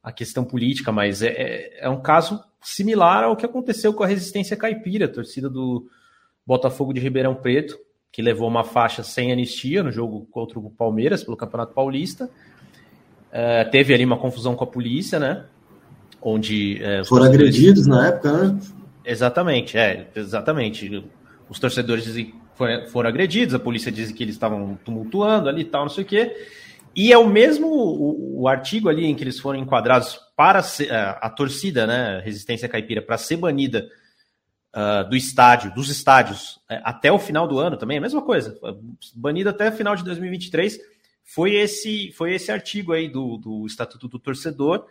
a 0.00 0.12
questão 0.12 0.44
política, 0.44 0.92
mas 0.92 1.22
é, 1.22 1.30
é, 1.30 1.86
é 1.86 1.88
um 1.88 2.00
caso 2.00 2.40
similar 2.62 3.24
ao 3.24 3.34
que 3.34 3.44
aconteceu 3.44 3.92
com 3.92 4.04
a 4.04 4.06
resistência 4.06 4.56
caipira, 4.56 5.06
a 5.06 5.12
torcida 5.12 5.50
do 5.50 5.90
Botafogo 6.46 6.92
de 6.92 7.00
Ribeirão 7.00 7.34
Preto, 7.34 7.76
que 8.12 8.22
levou 8.22 8.46
uma 8.46 8.62
faixa 8.62 9.02
sem 9.02 9.32
anistia 9.32 9.82
no 9.82 9.90
jogo 9.90 10.24
contra 10.30 10.56
o 10.56 10.70
Palmeiras 10.70 11.24
pelo 11.24 11.36
Campeonato 11.36 11.74
Paulista. 11.74 12.30
É, 13.32 13.64
teve 13.64 13.92
ali 13.92 14.04
uma 14.04 14.18
confusão 14.18 14.54
com 14.54 14.62
a 14.62 14.68
polícia, 14.68 15.18
né? 15.18 15.46
Onde. 16.24 16.82
É, 16.82 17.04
Foram 17.04 17.26
agredidos 17.26 17.86
na 17.86 18.08
época, 18.08 18.32
né? 18.32 18.58
Exatamente, 19.04 19.76
é, 19.76 20.08
exatamente. 20.16 21.04
Os 21.48 21.60
torcedores 21.60 22.04
dizem 22.04 22.26
que 22.26 22.44
foram 22.90 23.08
agredidos, 23.08 23.54
a 23.54 23.58
polícia 23.58 23.92
diz 23.92 24.10
que 24.10 24.22
eles 24.22 24.34
estavam 24.34 24.78
tumultuando 24.84 25.48
ali 25.48 25.60
e 25.60 25.64
tal, 25.64 25.82
não 25.82 25.90
sei 25.90 26.04
o 26.04 26.06
quê. 26.06 26.34
E 26.96 27.12
é 27.12 27.18
o 27.18 27.28
mesmo 27.28 27.66
o, 27.66 28.42
o, 28.42 28.48
artigo 28.48 28.88
ali 28.88 29.04
em 29.04 29.14
que 29.14 29.24
eles 29.24 29.40
foram 29.40 29.58
enquadrados 29.58 30.18
para 30.36 30.62
ser, 30.62 30.92
a, 30.92 31.10
a 31.12 31.28
torcida, 31.28 31.86
né, 31.86 32.20
Resistência 32.24 32.68
Caipira, 32.68 33.02
para 33.02 33.18
ser 33.18 33.36
banida 33.36 33.88
uh, 34.74 35.08
do 35.08 35.16
estádio, 35.16 35.74
dos 35.74 35.90
estádios, 35.90 36.60
uh, 36.70 36.80
até 36.84 37.10
o 37.10 37.18
final 37.18 37.48
do 37.48 37.58
ano 37.58 37.76
também, 37.76 37.98
a 37.98 38.00
mesma 38.00 38.22
coisa, 38.22 38.56
banida 39.14 39.50
até 39.50 39.70
o 39.70 39.72
final 39.72 39.96
de 39.96 40.04
2023 40.04 40.78
foi 41.24 41.54
esse, 41.54 42.12
foi 42.12 42.34
esse 42.34 42.52
artigo 42.52 42.92
aí 42.92 43.08
do, 43.08 43.38
do 43.38 43.66
Estatuto 43.66 44.06
do 44.06 44.18
Torcedor, 44.18 44.86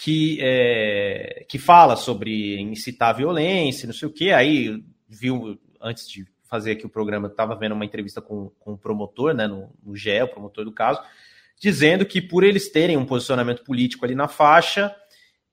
que, 0.00 0.38
é, 0.40 1.44
que 1.48 1.58
fala 1.58 1.96
sobre 1.96 2.60
incitar 2.60 3.16
violência, 3.16 3.86
não 3.86 3.92
sei 3.92 4.06
o 4.06 4.12
que. 4.12 4.30
Aí, 4.30 4.80
viu, 5.08 5.58
antes 5.80 6.08
de 6.08 6.24
fazer 6.44 6.72
aqui 6.72 6.86
o 6.86 6.88
programa, 6.88 7.26
estava 7.26 7.56
vendo 7.56 7.72
uma 7.72 7.84
entrevista 7.84 8.22
com, 8.22 8.50
com 8.60 8.74
o 8.74 8.78
promotor, 8.78 9.34
né, 9.34 9.48
no, 9.48 9.68
no 9.82 9.96
GE, 9.96 10.22
o 10.22 10.28
promotor 10.28 10.64
do 10.64 10.72
caso, 10.72 11.02
dizendo 11.60 12.06
que 12.06 12.22
por 12.22 12.44
eles 12.44 12.70
terem 12.70 12.96
um 12.96 13.04
posicionamento 13.04 13.64
político 13.64 14.04
ali 14.04 14.14
na 14.14 14.28
faixa, 14.28 14.94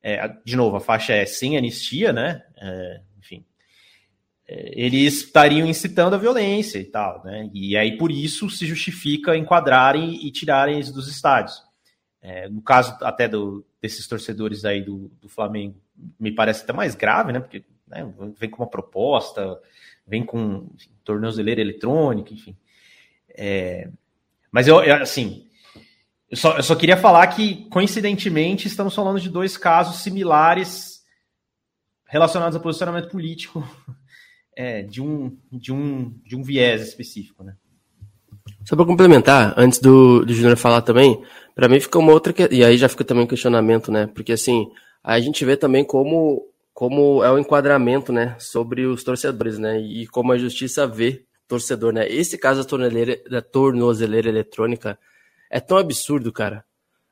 é, 0.01 0.31
de 0.45 0.55
novo, 0.55 0.77
a 0.77 0.81
faixa 0.81 1.13
é 1.13 1.25
sem 1.25 1.57
anistia, 1.57 2.13
né? 2.13 2.43
É, 2.61 3.01
eles 4.47 5.23
estariam 5.23 5.67
incitando 5.67 6.13
a 6.13 6.19
violência 6.19 6.77
e 6.77 6.85
tal, 6.85 7.23
né? 7.25 7.49
E 7.51 7.75
aí 7.75 7.97
por 7.97 8.11
isso 8.11 8.47
se 8.47 8.67
justifica 8.67 9.35
enquadrarem 9.35 10.23
e 10.23 10.31
tirarem 10.31 10.75
eles 10.75 10.91
dos 10.91 11.07
estádios. 11.07 11.64
É, 12.27 12.49
no 12.49 12.59
caso 12.59 12.97
até 13.01 13.27
do, 13.27 13.63
desses 13.79 14.07
torcedores 14.07 14.65
aí 14.65 14.81
do, 14.81 15.11
do, 15.21 15.29
Flamengo, 15.29 15.79
me 16.19 16.31
parece 16.31 16.63
até 16.63 16.73
mais 16.73 16.95
grave, 16.95 17.31
né? 17.31 17.39
Porque 17.39 17.63
né, 17.87 18.11
vem 18.35 18.49
com 18.49 18.63
uma 18.63 18.69
proposta, 18.69 19.61
vem 20.07 20.25
com 20.25 20.67
enfim, 20.73 20.89
tornozeleira 21.03 21.61
eletrônica, 21.61 22.33
enfim. 22.33 22.57
É, 23.29 23.91
mas 24.51 24.67
eu, 24.67 24.81
eu 24.81 24.95
assim, 24.95 25.47
eu 26.27 26.35
só, 26.35 26.57
eu 26.57 26.63
só 26.63 26.75
queria 26.75 26.97
falar 26.97 27.27
que, 27.27 27.69
coincidentemente, 27.69 28.67
estamos 28.67 28.95
falando 28.95 29.19
de 29.19 29.29
dois 29.29 29.55
casos 29.55 30.01
similares 30.01 31.05
relacionados 32.07 32.55
a 32.55 32.59
posicionamento 32.59 33.07
político 33.07 33.63
é, 34.57 34.81
de, 34.81 34.99
um, 34.99 35.37
de, 35.51 35.71
um, 35.71 36.09
de 36.23 36.35
um 36.35 36.41
viés 36.41 36.81
específico, 36.81 37.43
né? 37.43 37.55
Só 38.63 38.75
para 38.75 38.85
complementar, 38.85 39.53
antes 39.57 39.79
do, 39.79 40.25
do 40.25 40.33
Júnior 40.33 40.57
falar 40.57 40.81
também, 40.81 41.21
para 41.53 41.67
mim 41.67 41.79
fica 41.79 41.99
uma 41.99 42.11
outra. 42.11 42.33
Que... 42.33 42.47
E 42.51 42.63
aí 42.63 42.77
já 42.77 42.89
fica 42.89 43.03
também 43.03 43.23
um 43.23 43.27
questionamento, 43.27 43.91
né? 43.91 44.07
Porque 44.07 44.33
assim, 44.33 44.69
a 45.03 45.19
gente 45.19 45.43
vê 45.45 45.55
também 45.55 45.83
como, 45.83 46.47
como 46.73 47.23
é 47.23 47.31
o 47.31 47.37
enquadramento, 47.37 48.11
né? 48.11 48.35
Sobre 48.39 48.85
os 48.85 49.03
torcedores, 49.03 49.57
né? 49.57 49.79
E 49.79 50.07
como 50.07 50.31
a 50.31 50.37
justiça 50.37 50.87
vê 50.87 51.23
torcedor, 51.47 51.93
né? 51.93 52.07
Esse 52.07 52.37
caso 52.37 52.61
da 52.61 52.67
tornozeleira, 52.67 53.21
da 53.29 53.41
tornozeleira 53.41 54.29
eletrônica 54.29 54.97
é 55.49 55.59
tão 55.59 55.77
absurdo, 55.77 56.31
cara. 56.31 56.65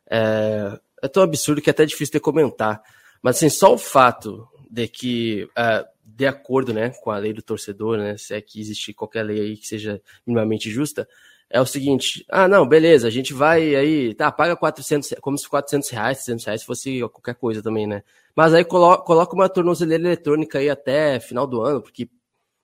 É, 0.10 0.80
é 1.04 1.08
tão 1.08 1.24
absurdo 1.24 1.62
que 1.62 1.70
é 1.70 1.72
até 1.72 1.86
difícil 1.86 2.14
de 2.14 2.20
comentar. 2.20 2.82
Mas 3.22 3.38
assim, 3.38 3.50
só 3.50 3.74
o 3.74 3.78
fato 3.78 4.48
de 4.70 4.88
que 4.88 5.44
uh, 5.58 5.86
de 6.16 6.28
acordo 6.28 6.74
né, 6.74 6.92
com 7.02 7.10
a 7.12 7.18
lei 7.18 7.34
do 7.34 7.42
torcedor, 7.42 7.98
né, 7.98 8.18
se 8.18 8.34
é 8.34 8.42
que 8.42 8.60
existe 8.60 8.94
qualquer 8.94 9.24
lei 9.24 9.40
aí 9.40 9.58
que 9.58 9.68
seja 9.68 10.02
minimamente 10.26 10.70
justa, 10.70 11.08
é 11.50 11.62
o 11.62 11.66
seguinte, 11.66 12.26
ah, 12.30 12.48
não, 12.48 12.68
beleza, 12.68 13.08
a 13.08 13.12
gente 13.12 13.34
vai 13.34 13.76
aí, 13.76 14.14
tá, 14.14 14.32
paga 14.32 14.56
400, 14.56 15.16
como 15.22 15.38
se 15.38 15.48
400 15.48 15.90
reais, 15.90 16.18
600 16.20 16.46
reais 16.46 16.64
fosse 16.64 17.00
qualquer 17.02 17.36
coisa 17.36 17.62
também, 17.62 17.86
né? 17.86 18.04
Mas 18.36 18.54
aí 18.54 18.66
coloca, 18.66 19.04
coloca 19.04 19.36
uma 19.36 19.48
tornozeleira 19.48 20.04
eletrônica 20.04 20.58
aí 20.58 20.70
até 20.70 21.20
final 21.20 21.46
do 21.46 21.62
ano, 21.62 21.82
porque 21.82 22.10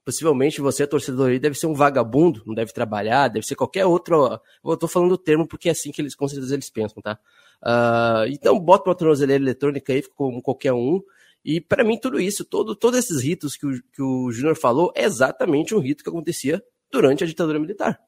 possivelmente 0.04 0.60
você, 0.60 0.88
torcedor 0.88 1.30
aí, 1.30 1.40
deve 1.40 1.56
ser 1.56 1.68
um 1.68 1.74
vagabundo, 1.76 2.42
não 2.48 2.56
deve 2.56 2.74
trabalhar, 2.74 3.28
deve 3.28 3.46
ser 3.46 3.56
qualquer 3.56 3.86
outro, 3.86 4.40
eu 4.66 4.78
tô 4.78 4.88
falando 4.88 5.12
o 5.12 5.18
termo 5.18 5.48
porque 5.48 5.70
é 5.70 5.72
assim 5.72 5.92
que 5.92 6.02
eles, 6.02 6.16
com 6.16 6.28
certeza 6.28 6.56
eles 6.56 6.70
pensam, 6.70 7.02
tá? 7.02 7.20
Uh, 7.62 8.26
então 8.30 8.60
bota 8.60 8.90
uma 8.90 8.96
tornozeleira 8.96 9.44
eletrônica 9.44 9.94
aí, 9.94 10.02
como 10.16 10.42
qualquer 10.42 10.74
um, 10.74 11.00
e 11.44 11.62
para 11.62 11.84
mim, 11.84 11.98
tudo 11.98 12.20
isso, 12.20 12.44
todo, 12.44 12.76
todos 12.76 13.00
esses 13.00 13.24
ritos 13.24 13.56
que 13.56 13.66
o, 13.66 13.82
que 13.94 14.02
o 14.02 14.32
Júnior 14.32 14.56
falou, 14.56 14.92
é 14.96 15.04
exatamente 15.04 15.74
um 15.74 15.80
rito 15.80 16.04
que 16.04 16.10
acontecia 16.10 16.62
durante 16.92 17.24
a 17.24 17.28
ditadura 17.28 17.60
militar. 17.60 18.00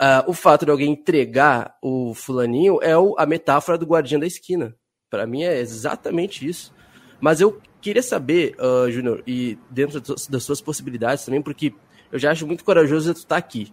Uh, 0.00 0.30
o 0.30 0.32
fato 0.32 0.64
de 0.64 0.70
alguém 0.70 0.92
entregar 0.92 1.76
o 1.82 2.14
fulaninho 2.14 2.78
é 2.80 2.96
o, 2.96 3.16
a 3.18 3.26
metáfora 3.26 3.76
do 3.76 3.86
guardião 3.86 4.20
da 4.20 4.26
esquina. 4.26 4.76
Para 5.10 5.26
mim 5.26 5.42
é 5.42 5.58
exatamente 5.58 6.46
isso. 6.46 6.72
Mas 7.20 7.40
eu 7.40 7.60
queria 7.80 8.02
saber, 8.02 8.54
uh, 8.60 8.90
Júnior, 8.90 9.22
e 9.26 9.58
dentro 9.70 10.00
das 10.00 10.42
suas 10.44 10.60
possibilidades 10.60 11.24
também, 11.24 11.42
porque 11.42 11.74
eu 12.12 12.18
já 12.18 12.30
acho 12.30 12.46
muito 12.46 12.64
corajoso 12.64 13.12
tu 13.12 13.18
estar 13.18 13.36
aqui. 13.36 13.72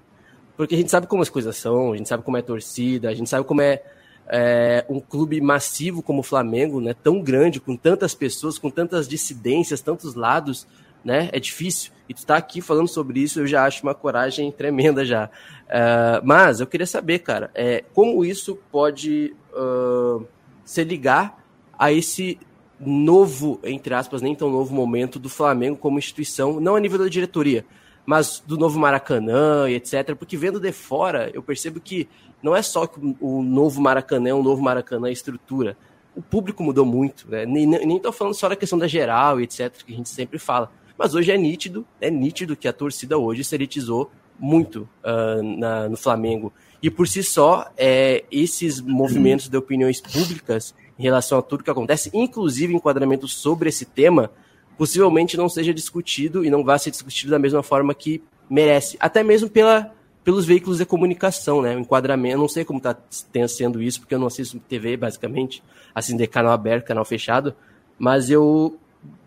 Porque 0.57 0.73
a 0.73 0.77
gente 0.77 0.89
sabe 0.89 1.06
como 1.06 1.22
as 1.22 1.30
coisas 1.30 1.56
são, 1.57 1.93
a 1.93 1.97
gente 1.97 2.10
sabe 2.10 2.23
como 2.23 2.38
é 2.38 2.41
torcida, 2.41 3.10
a 3.10 3.14
gente 3.14 3.30
sabe 3.30 3.45
como 3.45 3.61
é 3.61 3.84
é, 4.27 4.85
um 4.89 4.99
clube 4.99 5.39
massivo 5.39 6.02
como 6.02 6.19
o 6.19 6.23
Flamengo, 6.23 6.81
né, 6.81 6.93
tão 6.93 7.22
grande, 7.22 7.60
com 7.60 7.76
tantas 7.76 8.14
pessoas, 8.14 8.57
com 8.57 8.69
tantas 8.69 9.07
dissidências, 9.07 9.81
tantos 9.81 10.15
lados, 10.15 10.68
né? 11.03 11.30
É 11.31 11.39
difícil. 11.39 11.91
E 12.10 12.14
tu 12.14 12.26
tá 12.26 12.35
aqui 12.35 12.61
falando 12.61 12.88
sobre 12.88 13.19
isso, 13.19 13.39
eu 13.39 13.47
já 13.47 13.64
acho 13.64 13.84
uma 13.84 13.93
coragem 13.93 14.52
tremenda 14.52 15.06
já. 15.06 15.30
Uh, 15.65 16.22
mas 16.23 16.60
eu 16.60 16.68
queria 16.68 16.88
saber, 16.88 17.19
cara, 17.19 17.52
é, 17.53 17.84
como 17.93 18.26
isso 18.26 18.57
pode 18.72 19.35
uh, 19.53 20.26
se 20.64 20.84
ligar 20.84 21.43
a 21.77 21.91
esse 21.91 22.39
novo, 22.80 23.60
entre 23.64 23.93
aspas, 23.93 24.22
nem 24.22 24.35
tão 24.35 24.49
novo 24.49 24.73
momento 24.73 25.19
do 25.19 25.30
Flamengo 25.30 25.77
como 25.77 25.99
instituição, 25.99 26.60
não 26.60 26.76
a 26.76 26.80
nível 26.80 26.99
da 26.99 27.07
diretoria, 27.07 27.65
mas 28.06 28.43
do 28.45 28.57
novo 28.57 28.80
Maracanã 28.80 29.69
e 29.69 29.76
etc. 29.76 30.15
Porque 30.15 30.38
vendo 30.38 30.60
de 30.60 30.72
fora, 30.72 31.30
eu 31.34 31.41
percebo 31.41 31.80
que 31.80 32.07
não 32.45 32.55
é 32.55 32.61
só 32.61 32.85
que 32.85 32.99
o 33.19 33.41
novo 33.41 33.81
Maracanã 33.81 34.30
é 34.30 34.34
um 34.35 34.43
novo 34.43 34.61
Maracanã 34.61 35.09
estrutura. 35.09 35.76
O 36.15 36.22
público 36.22 36.61
mudou 36.61 36.85
muito, 36.85 37.27
né? 37.27 37.43
Nem, 37.43 37.99
tô 37.99 38.11
falando 38.11 38.35
só 38.35 38.47
da 38.47 38.55
questão 38.55 38.77
da 38.77 38.88
geral 38.88 39.41
etc, 39.41 39.72
que 39.84 39.91
a 39.91 39.97
gente 39.97 40.09
sempre 40.09 40.38
fala. 40.38 40.72
Mas 40.95 41.15
hoje 41.15 41.31
é 41.31 41.38
nítido, 41.38 41.88
é 41.99 42.11
nítido 42.11 42.55
que 42.55 42.67
a 42.67 42.72
torcida 42.72 43.17
hoje 43.17 43.43
se 43.43 43.55
elitizou 43.55 44.11
muito 44.39 44.88
uh, 45.03 45.41
na, 45.41 45.89
no 45.89 45.97
Flamengo. 45.97 46.53
E 46.84 46.91
por 46.91 47.07
si 47.07 47.23
só, 47.23 47.67
é, 47.76 48.23
esses 48.31 48.80
movimentos 48.80 49.49
de 49.49 49.57
opiniões 49.57 49.99
públicas 49.99 50.76
em 50.99 51.01
relação 51.01 51.39
a 51.39 51.41
tudo 51.41 51.63
que 51.63 51.72
acontece, 51.72 52.11
inclusive 52.13 52.76
enquadramento 52.76 53.27
sobre 53.27 53.69
esse 53.69 53.85
tema, 53.85 54.30
possivelmente 54.77 55.35
não 55.35 55.49
seja 55.49 55.73
discutido 55.73 56.45
e 56.45 56.51
não 56.51 56.63
vá 56.63 56.77
ser 56.77 56.91
discutido 56.91 57.31
da 57.31 57.39
mesma 57.39 57.63
forma 57.63 57.95
que 57.95 58.22
merece, 58.47 58.97
até 58.99 59.23
mesmo 59.23 59.49
pela, 59.49 59.94
pelos 60.26 60.43
veículos 60.43 60.80
de 60.80 60.85
comunicação, 60.85 61.61
né? 61.61 61.76
O 61.76 61.80
enquadramento, 61.80 62.39
não 62.39 62.49
sei 62.49 62.65
como 62.65 62.80
está 62.80 62.97
sendo 63.47 63.80
isso, 63.80 63.99
porque 63.99 64.15
eu 64.15 64.19
não 64.19 64.26
assisto 64.26 64.60
TV, 64.60 64.97
basicamente, 64.97 65.64
assim, 65.93 66.18
de 66.18 66.26
canal 66.26 66.52
aberto, 66.52 66.88
canal 66.88 67.06
fechado, 67.06 67.53
mas 67.97 68.31
eu 68.31 68.77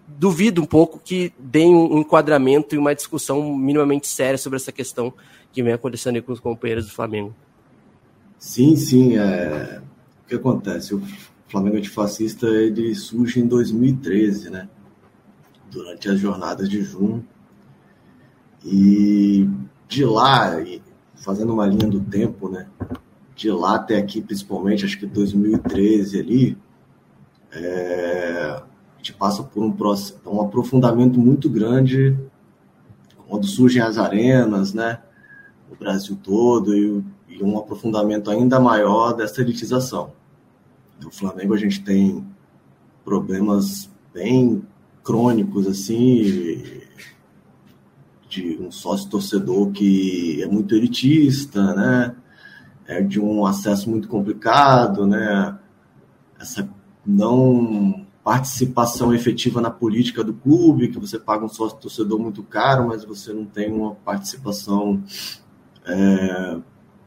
duvido 0.08 0.60
um 0.60 0.66
pouco 0.66 0.98
que 0.98 1.32
deem 1.38 1.72
um 1.72 1.98
enquadramento 1.98 2.74
e 2.74 2.78
uma 2.78 2.96
discussão 2.96 3.56
minimamente 3.56 4.08
séria 4.08 4.36
sobre 4.36 4.56
essa 4.56 4.72
questão 4.72 5.14
que 5.52 5.62
vem 5.62 5.72
acontecendo 5.72 6.20
com 6.20 6.32
os 6.32 6.40
companheiros 6.40 6.86
do 6.86 6.92
Flamengo. 6.92 7.32
Sim, 8.36 8.74
sim. 8.74 9.16
É... 9.16 9.80
O 10.24 10.28
que 10.28 10.34
acontece? 10.34 10.94
O 10.94 11.02
Flamengo 11.46 11.76
antifascista 11.76 12.46
ele 12.48 12.92
surge 12.96 13.38
em 13.38 13.46
2013, 13.46 14.50
né? 14.50 14.68
Durante 15.70 16.08
as 16.08 16.18
jornadas 16.18 16.68
de 16.68 16.82
junho. 16.82 17.24
E 18.64 19.48
de 19.86 20.04
lá, 20.04 20.56
fazendo 21.20 21.52
uma 21.52 21.66
linha 21.66 21.88
do 21.88 22.00
tempo, 22.00 22.48
né? 22.48 22.66
De 23.34 23.50
lá 23.50 23.76
até 23.76 23.96
aqui, 23.96 24.20
principalmente, 24.20 24.84
acho 24.84 24.98
que 24.98 25.06
2013 25.06 26.18
ali, 26.18 26.58
é, 27.52 28.60
a 28.60 28.96
gente 28.98 29.12
passa 29.14 29.42
por 29.42 29.62
um, 29.62 29.74
um 30.26 30.40
aprofundamento 30.42 31.18
muito 31.18 31.48
grande 31.48 32.16
quando 33.28 33.46
surgem 33.46 33.82
as 33.82 33.98
arenas, 33.98 34.72
né? 34.72 35.00
No 35.70 35.76
Brasil 35.76 36.18
todo, 36.22 36.74
e, 36.74 37.04
e 37.28 37.42
um 37.42 37.58
aprofundamento 37.58 38.30
ainda 38.30 38.58
maior 38.58 39.12
dessa 39.12 39.40
elitização. 39.40 40.12
No 41.00 41.10
Flamengo 41.10 41.54
a 41.54 41.58
gente 41.58 41.82
tem 41.84 42.26
problemas 43.04 43.88
bem 44.12 44.62
crônicos, 45.04 45.66
assim, 45.66 46.82
de 48.42 48.62
um 48.62 48.70
sócio 48.70 49.08
torcedor 49.10 49.70
que 49.72 50.42
é 50.42 50.46
muito 50.46 50.74
elitista, 50.74 51.74
né? 51.74 52.14
É 52.86 53.02
de 53.02 53.20
um 53.20 53.44
acesso 53.44 53.90
muito 53.90 54.08
complicado, 54.08 55.06
né? 55.06 55.58
Essa 56.40 56.68
não 57.04 58.06
participação 58.22 59.14
efetiva 59.14 59.60
na 59.60 59.70
política 59.70 60.22
do 60.22 60.34
clube, 60.34 60.88
que 60.88 60.98
você 60.98 61.18
paga 61.18 61.44
um 61.44 61.48
sócio 61.48 61.78
torcedor 61.78 62.18
muito 62.18 62.42
caro, 62.42 62.88
mas 62.88 63.04
você 63.04 63.32
não 63.32 63.46
tem 63.46 63.72
uma 63.72 63.94
participação 63.94 65.02
é, 65.86 66.58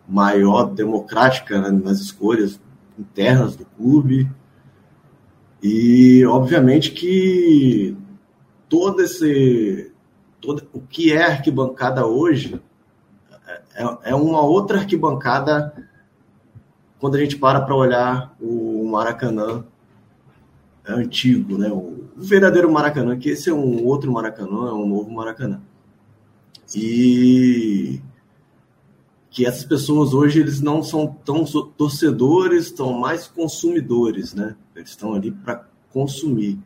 maior, 0.07 0.73
democrática 0.73 1.61
né, 1.61 1.69
nas 1.69 1.99
escolhas 1.99 2.59
internas 2.97 3.55
do 3.55 3.65
clube. 3.65 4.29
E, 5.61 6.25
obviamente, 6.25 6.91
que 6.91 7.95
todo 8.67 9.01
esse. 9.01 9.90
O 10.73 10.81
que 10.81 11.11
é 11.11 11.23
arquibancada 11.23 12.05
hoje 12.05 12.61
é, 13.75 14.11
é 14.11 14.15
uma 14.15 14.41
outra 14.41 14.79
arquibancada 14.79 15.73
quando 16.99 17.15
a 17.15 17.19
gente 17.19 17.37
para 17.37 17.61
para 17.61 17.75
olhar 17.75 18.35
o 18.39 18.87
Maracanã 18.87 19.65
antigo, 20.87 21.57
né? 21.57 21.69
o 21.69 22.07
verdadeiro 22.15 22.71
Maracanã, 22.71 23.17
que 23.17 23.29
esse 23.29 23.49
é 23.49 23.53
um 23.53 23.85
outro 23.85 24.11
Maracanã, 24.11 24.69
é 24.69 24.73
um 24.73 24.87
novo 24.87 25.11
Maracanã. 25.11 25.61
E 26.75 28.01
que 29.31 29.45
essas 29.45 29.63
pessoas 29.63 30.13
hoje 30.13 30.39
eles 30.39 30.61
não 30.61 30.83
são 30.83 31.07
tão 31.07 31.45
torcedores, 31.77 32.65
estão 32.65 32.93
mais 32.93 33.27
consumidores, 33.27 34.33
né? 34.33 34.55
Eles 34.75 34.89
estão 34.89 35.13
ali 35.13 35.31
para 35.31 35.65
consumir. 35.89 36.59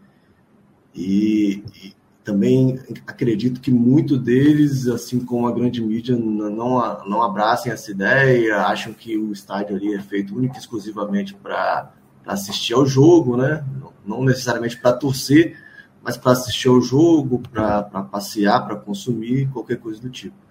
E, 0.94 1.64
e, 1.76 1.94
também 2.26 2.80
acredito 3.08 3.62
que 3.62 3.72
muito 3.72 4.18
deles, 4.18 4.88
assim 4.88 5.20
como 5.20 5.48
a 5.48 5.52
grande 5.52 5.82
mídia, 5.82 6.18
não, 6.18 7.06
não 7.06 7.22
abracem 7.22 7.72
essa 7.72 7.92
ideia, 7.92 8.66
acham 8.66 8.92
que 8.92 9.16
o 9.16 9.32
estádio 9.32 9.76
ali 9.76 9.94
é 9.94 10.02
feito 10.02 10.36
única 10.36 10.58
e 10.58 10.60
exclusivamente 10.60 11.34
para 11.36 11.94
assistir 12.26 12.74
ao 12.74 12.86
jogo, 12.86 13.38
né? 13.38 13.64
Não 14.06 14.24
necessariamente 14.24 14.78
para 14.78 14.92
torcer, 14.94 15.58
mas 16.04 16.18
para 16.18 16.32
assistir 16.34 16.68
ao 16.68 16.82
jogo, 16.82 17.42
para 17.52 17.84
passear, 17.84 18.66
para 18.66 18.76
consumir, 18.76 19.48
qualquer 19.54 19.78
coisa 19.78 20.02
do 20.02 20.10
tipo 20.10 20.46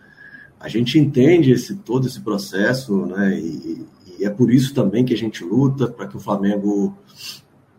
a 0.64 0.68
gente 0.68 0.98
entende 0.98 1.52
esse, 1.52 1.74
todo 1.74 2.06
esse 2.06 2.22
processo, 2.22 3.04
né? 3.04 3.38
E, 3.38 3.86
e, 4.18 4.24
é 4.24 4.30
por 4.30 4.50
isso 4.50 4.72
também 4.72 5.04
que 5.04 5.12
a 5.12 5.16
gente 5.16 5.44
luta 5.44 5.86
para 5.86 6.06
que 6.06 6.16
o 6.16 6.20
Flamengo 6.20 6.96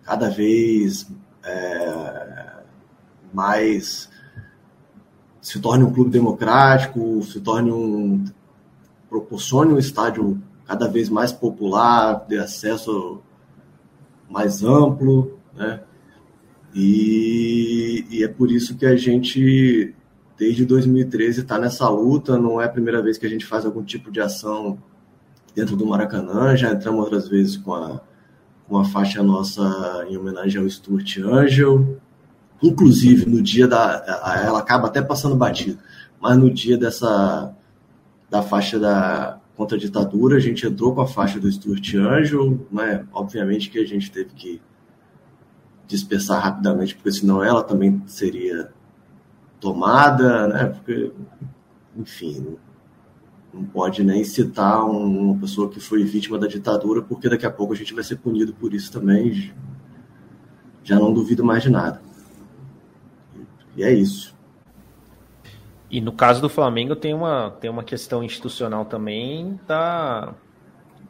cada 0.04 0.30
vez 0.30 1.08
é, 1.44 2.25
mais 3.36 4.10
se 5.42 5.60
torne 5.60 5.84
um 5.84 5.94
clube 5.94 6.10
democrático, 6.10 7.22
se 7.22 7.40
torne 7.40 7.72
um 7.72 8.24
proporcione 9.08 9.74
um 9.74 9.78
estádio 9.78 10.42
cada 10.66 10.88
vez 10.88 11.10
mais 11.10 11.32
popular, 11.32 12.26
de 12.28 12.38
acesso 12.38 13.22
mais 14.28 14.64
amplo, 14.64 15.38
né? 15.56 15.82
E, 16.74 18.06
e 18.10 18.24
é 18.24 18.28
por 18.28 18.52
isso 18.52 18.76
que 18.76 18.86
a 18.86 18.96
gente 18.96 19.94
desde 20.38 20.66
2013 20.66 21.42
está 21.42 21.58
nessa 21.58 21.88
luta, 21.90 22.38
não 22.38 22.60
é 22.60 22.66
a 22.66 22.70
primeira 22.70 23.02
vez 23.02 23.18
que 23.18 23.26
a 23.26 23.30
gente 23.30 23.46
faz 23.46 23.66
algum 23.66 23.84
tipo 23.84 24.12
de 24.12 24.20
ação 24.20 24.78
dentro 25.56 25.78
do 25.78 25.86
Maracanã, 25.86 26.56
já 26.58 26.74
entramos 26.74 27.02
outras 27.02 27.30
vezes 27.30 27.56
com 27.56 27.74
a, 27.74 28.02
com 28.68 28.78
a 28.78 28.84
faixa 28.84 29.24
nossa 29.24 30.06
em 30.10 30.18
homenagem 30.18 30.62
ao 30.62 30.70
Stuart 30.70 31.18
Angel, 31.20 31.98
inclusive 32.62 33.26
no 33.26 33.42
dia 33.42 33.68
da, 33.68 34.04
ela 34.44 34.60
acaba 34.60 34.88
até 34.88 35.02
passando 35.02 35.36
batido, 35.36 35.80
mas 36.20 36.38
no 36.38 36.50
dia 36.50 36.78
dessa, 36.78 37.54
da 38.30 38.42
faixa 38.42 38.80
da 38.80 39.40
contra 39.56 39.78
a 39.78 39.80
ditadura, 39.80 40.36
a 40.36 40.40
gente 40.40 40.68
entrou 40.68 40.94
com 40.94 41.02
a 41.02 41.08
faixa 41.08 41.40
do 41.40 41.50
Stuart 41.50 41.96
Angel, 41.96 42.60
né? 42.70 43.06
obviamente 43.14 43.70
que 43.70 43.80
a 43.80 43.86
gente 43.86 44.12
teve 44.12 44.32
que 44.36 44.62
dispersar 45.88 46.44
rapidamente, 46.44 46.96
porque 46.96 47.12
senão 47.12 47.44
ela 47.44 47.64
também 47.64 48.02
seria 48.06 48.70
tomada, 49.60 50.48
né? 50.48 50.66
Porque, 50.66 51.12
enfim, 51.96 52.58
não 53.54 53.64
pode 53.64 54.04
nem 54.04 54.24
citar 54.24 54.86
uma 54.86 55.38
pessoa 55.40 55.70
que 55.70 55.80
foi 55.80 56.04
vítima 56.04 56.38
da 56.38 56.48
ditadura, 56.48 57.02
porque 57.02 57.30
daqui 57.30 57.46
a 57.46 57.52
pouco 57.52 57.74
a 57.74 57.76
gente 57.76 57.94
vai 57.94 58.04
ser 58.04 58.18
punido 58.18 58.54
por 58.54 58.74
isso 58.74 58.92
também. 58.92 59.54
Já 60.84 61.00
não 61.00 61.14
duvido 61.14 61.44
mais 61.44 61.64
de 61.64 61.70
nada. 61.70 62.02
E 63.76 63.84
é 63.84 63.94
isso. 63.94 64.36
E 65.90 66.02
no 66.02 66.12
caso 66.12 66.42
do 66.42 66.50
Flamengo 66.50 66.96
tem 66.96 67.14
uma, 67.14 67.52
tem 67.52 67.70
uma 67.70 67.84
questão 67.84 68.24
institucional 68.24 68.86
também 68.86 69.60
da, 69.68 70.34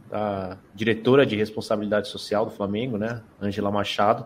da 0.10 0.58
diretora 0.74 1.26
de 1.26 1.36
responsabilidade 1.36 2.08
social 2.10 2.46
do 2.46 2.52
Flamengo, 2.52 2.98
né, 2.98 3.22
Angela 3.42 3.72
Machado. 3.72 4.26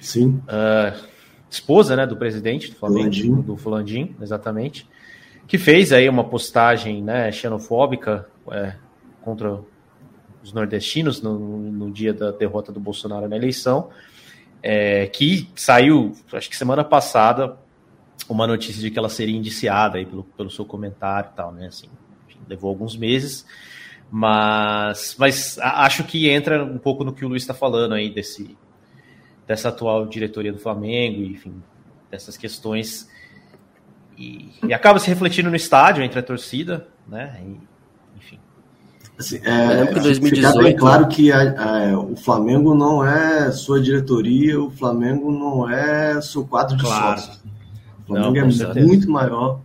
Sim. 0.00 0.42
Uh, 0.48 1.14
esposa 1.48 1.94
né, 1.96 2.06
do 2.06 2.16
presidente 2.16 2.70
do 2.70 2.76
Flamengo, 2.76 3.42
do 3.42 3.56
Fulandim, 3.56 4.14
exatamente, 4.20 4.88
que 5.46 5.58
fez 5.58 5.92
aí 5.92 6.08
uma 6.08 6.24
postagem 6.24 7.02
né, 7.02 7.30
xenofóbica 7.30 8.28
é, 8.50 8.74
contra 9.22 9.60
os 10.42 10.52
nordestinos 10.52 11.22
no, 11.22 11.38
no, 11.38 11.90
dia 11.90 12.12
da 12.12 12.30
derrota 12.30 12.72
do 12.72 12.80
Bolsonaro 12.80 13.28
na 13.28 13.36
eleição, 13.36 13.90
é, 14.62 15.06
que 15.06 15.48
saiu, 15.54 16.12
acho 16.32 16.50
que 16.50 16.56
semana 16.56 16.84
passada, 16.84 17.56
uma 18.28 18.46
notícia 18.46 18.80
de 18.80 18.90
que 18.90 18.98
ela 18.98 19.08
seria 19.08 19.36
indiciada 19.36 19.98
aí 19.98 20.06
pelo, 20.06 20.24
pelo 20.24 20.50
seu 20.50 20.64
comentário 20.64 21.30
e 21.32 21.36
tal, 21.36 21.52
né? 21.52 21.66
Assim, 21.66 21.88
enfim, 22.28 22.40
levou 22.48 22.70
alguns 22.70 22.96
meses, 22.96 23.46
mas, 24.10 25.16
mas 25.18 25.58
acho 25.58 26.04
que 26.04 26.28
entra 26.28 26.64
um 26.64 26.78
pouco 26.78 27.04
no 27.04 27.12
que 27.12 27.24
o 27.24 27.28
Luiz 27.28 27.42
está 27.42 27.54
falando 27.54 27.94
aí 27.94 28.10
desse 28.10 28.56
dessa 29.46 29.68
atual 29.68 30.06
diretoria 30.06 30.50
do 30.50 30.58
Flamengo, 30.58 31.22
enfim, 31.22 31.62
dessas 32.10 32.34
questões 32.34 33.06
e, 34.16 34.50
e, 34.66 34.72
acaba 34.72 34.98
se 34.98 35.08
refletindo 35.08 35.50
no 35.50 35.56
estádio 35.56 36.02
entre 36.02 36.18
a 36.18 36.22
torcida, 36.22 36.86
né? 37.06 37.40
E, 37.44 37.60
enfim. 38.18 38.38
Assim, 39.18 39.36
é, 39.44 39.86
que 39.86 40.00
2018... 40.00 40.36
Ficar 40.36 40.62
bem 40.62 40.76
claro 40.76 41.08
que 41.08 41.32
a, 41.32 41.90
a, 41.90 41.98
o 41.98 42.16
Flamengo 42.16 42.74
não 42.74 43.04
é 43.04 43.50
sua 43.50 43.80
diretoria, 43.80 44.60
o 44.60 44.70
Flamengo 44.70 45.30
não 45.32 45.68
é 45.68 46.20
seu 46.20 46.44
quadro 46.46 46.76
de 46.76 46.84
claro. 46.84 47.20
sócios. 47.20 47.44
O 48.04 48.06
Flamengo 48.08 48.40
não, 48.40 48.48
é 48.48 48.52
certeza. 48.52 48.86
muito 48.86 49.10
maior 49.10 49.60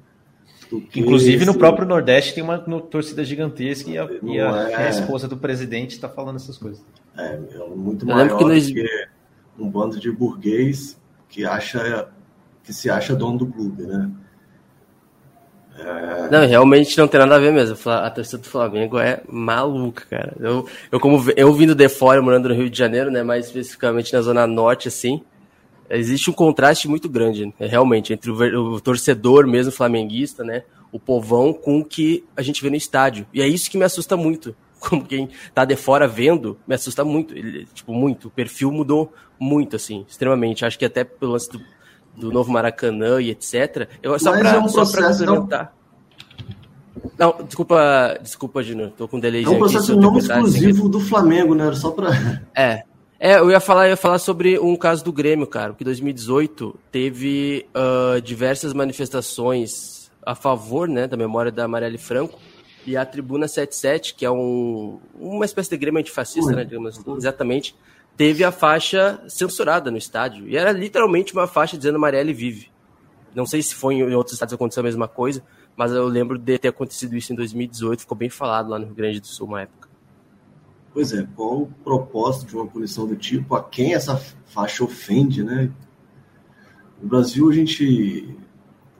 Inclusive 0.95 1.38
esse... 1.38 1.45
no 1.45 1.56
próprio 1.56 1.88
Nordeste 1.88 2.36
tem 2.36 2.44
uma 2.44 2.60
torcida 2.60 3.24
gigantesca 3.24 3.90
e 3.90 3.98
a, 3.98 4.07
e 4.24 4.40
a, 4.40 4.70
é... 4.70 4.76
a 4.76 4.90
esposa 4.90 5.28
do 5.28 5.36
presidente 5.36 5.91
está 5.91 6.07
falando 6.07 6.36
essas 6.36 6.57
coisas. 6.57 6.84
É, 7.18 7.34
é 7.34 7.68
muito 7.76 8.06
maior 8.06 8.38
que 8.38 8.44
nós... 8.44 8.68
do 8.68 8.74
que 8.74 9.07
um 9.57 9.70
bando 9.70 9.99
de 9.99 10.11
burguês 10.11 10.99
que 11.28 11.45
acha 11.45 12.07
que 12.64 12.72
se 12.72 12.90
acha 12.90 13.16
dono 13.16 13.40
do 13.40 13.48
clube, 13.48 13.84
né? 13.84 14.11
É... 15.80 16.30
Não, 16.30 16.45
realmente 16.45 16.98
não 16.98 17.07
tem 17.07 17.20
nada 17.20 17.36
a 17.36 17.40
ver 17.40 17.52
mesmo. 17.52 17.76
A 17.90 18.10
torcida 18.11 18.38
do 18.38 18.48
Flamengo 18.48 18.99
é 18.99 19.22
maluca, 19.28 20.06
cara. 20.07 20.36
Eu, 20.40 20.68
eu 20.91 20.99
como 20.99 21.24
eu 21.36 21.52
vindo 21.53 21.74
de 21.74 21.90
fora, 21.90 22.22
morando 22.22 22.49
no 22.49 22.56
Rio 22.56 22.70
de 22.70 22.78
Janeiro, 22.78 23.10
né, 23.10 23.24
mais 23.24 23.48
especificamente 23.48 24.14
na 24.14 24.22
zona 24.22 24.45
norte, 24.45 24.88
assim, 24.88 25.24
existe 25.90 26.30
um 26.30 26.34
contraste 26.34 26.88
muito 26.88 27.10
grande, 27.10 27.45
né, 27.45 27.68
realmente, 27.68 28.14
entre 28.14 28.30
o, 28.30 28.76
o, 28.76 28.82
torcedor 28.82 29.48
mesmo 29.48 29.72
flamenguista, 29.72 30.44
né? 30.44 30.64
O 30.91 30.99
povão 30.99 31.53
com 31.53 31.80
o 31.80 31.86
que 31.86 32.24
a 32.36 32.41
gente 32.41 32.61
vê 32.61 32.70
no 32.70 32.76
estádio. 32.76 33.26
E 33.34 33.41
é 33.41 33.48
isso 33.48 33.70
que 33.70 33.78
me 33.78 33.84
assusta 33.84 34.16
muito. 34.16 34.56
Como 34.80 35.03
quem 35.03 35.30
tá 35.53 35.66
de 35.66 35.76
fora 35.76 36.07
vendo, 36.07 36.57
me 36.68 36.76
assusta 36.76 37.03
muito. 37.03 37.36
Ele, 37.36 37.68
tipo, 37.74 37.94
muito. 37.94 38.28
O 38.28 38.32
perfil 38.32 38.72
mudou 38.72 39.14
muito, 39.40 39.76
assim, 39.76 40.06
extremamente. 40.07 40.66
Acho 40.66 40.80
que 40.80 40.86
até 40.86 41.03
pelo 41.03 41.34
lance 41.34 41.49
do, 41.49 41.61
do 42.16 42.32
novo 42.32 42.52
Maracanã 42.52 43.22
e 43.22 43.30
etc. 43.30 43.90
Eu, 44.02 44.18
só 44.18 44.32
para 44.32 44.56
é 44.56 44.60
um 44.60 44.68
complementar. 44.68 45.74
Não... 47.18 47.36
desculpa, 47.44 48.18
desculpa, 48.22 48.64
Gino. 48.64 48.90
Tô 48.91 49.07
com 49.07 49.20
delay. 49.20 49.44
É 49.44 49.49
um 49.49 49.57
processo 49.57 49.95
não 49.95 50.18
exclusivo 50.18 50.88
do 50.88 50.99
Flamengo, 50.99 51.53
né? 51.53 51.74
Só 51.74 51.91
para. 51.91 52.41
É, 52.56 52.84
é, 53.20 53.38
eu 53.38 53.52
ia 53.52 53.60
falar, 53.60 53.88
eu 53.88 53.91
ia 53.91 53.98
falar 53.98 54.18
sobre 54.18 54.58
um 54.58 54.76
caso 54.76 55.04
do 55.04 55.12
Grêmio, 55.12 55.46
cara, 55.46 55.74
porque 55.74 55.84
2018 55.84 56.80
teve 56.91 57.68
uh, 57.76 58.22
diversas 58.22 58.74
manifestações 58.74 60.10
a 60.26 60.36
favor, 60.36 60.88
né, 60.88 61.08
da 61.08 61.18
memória 61.18 61.52
da 61.52 61.68
Marielle 61.68 61.98
Franco 61.98 62.40
e 62.86 62.96
a 62.96 63.06
Tribuna 63.06 63.48
77, 63.48 64.16
que 64.16 64.26
é 64.26 64.32
um, 64.32 65.00
uma 65.20 65.44
espécie 65.44 65.70
de 65.70 65.78
Grêmio 65.78 66.00
antifascista, 66.00 66.52
né, 66.52 66.64
digamos 66.64 66.98
assim, 66.98 67.16
exatamente, 67.16 67.76
teve 68.16 68.44
a 68.44 68.52
faixa 68.52 69.22
censurada 69.28 69.91
no 69.91 69.98
estádio 69.98 70.48
e 70.48 70.56
era 70.56 70.72
literalmente 70.72 71.34
uma 71.34 71.48
faixa 71.48 71.78
dizendo 71.78 72.00
Marielle 72.00 72.34
vive. 72.34 72.70
Não 73.34 73.46
sei 73.46 73.62
se 73.62 73.76
foi 73.76 73.96
em 73.96 74.14
outros 74.14 74.34
estados 74.34 74.54
aconteceu 74.54 74.82
a 74.82 74.84
mesma 74.84 75.08
coisa, 75.08 75.44
mas 75.76 75.91
eu 75.91 76.06
lembro 76.08 76.38
de 76.38 76.58
ter 76.58 76.70
acontecido 76.70 77.16
isso 77.16 77.32
em 77.32 77.36
2018, 77.36 78.02
ficou 78.02 78.18
bem 78.18 78.30
falado 78.30 78.70
lá 78.70 78.80
no 78.80 78.86
Rio 78.86 78.96
Grande 78.96 79.20
do 79.20 79.28
Sul 79.28 79.48
uma 79.48 79.62
época. 79.62 79.78
Pois 81.00 81.14
é, 81.14 81.26
qual 81.34 81.62
o 81.62 81.68
propósito 81.82 82.50
de 82.50 82.56
uma 82.58 82.68
punição 82.68 83.08
do 83.08 83.16
tipo? 83.16 83.56
A 83.56 83.64
quem 83.64 83.94
essa 83.94 84.18
faixa 84.18 84.84
ofende, 84.84 85.42
né? 85.42 85.72
No 87.02 87.08
Brasil, 87.08 87.50
a 87.50 87.54
gente 87.54 88.38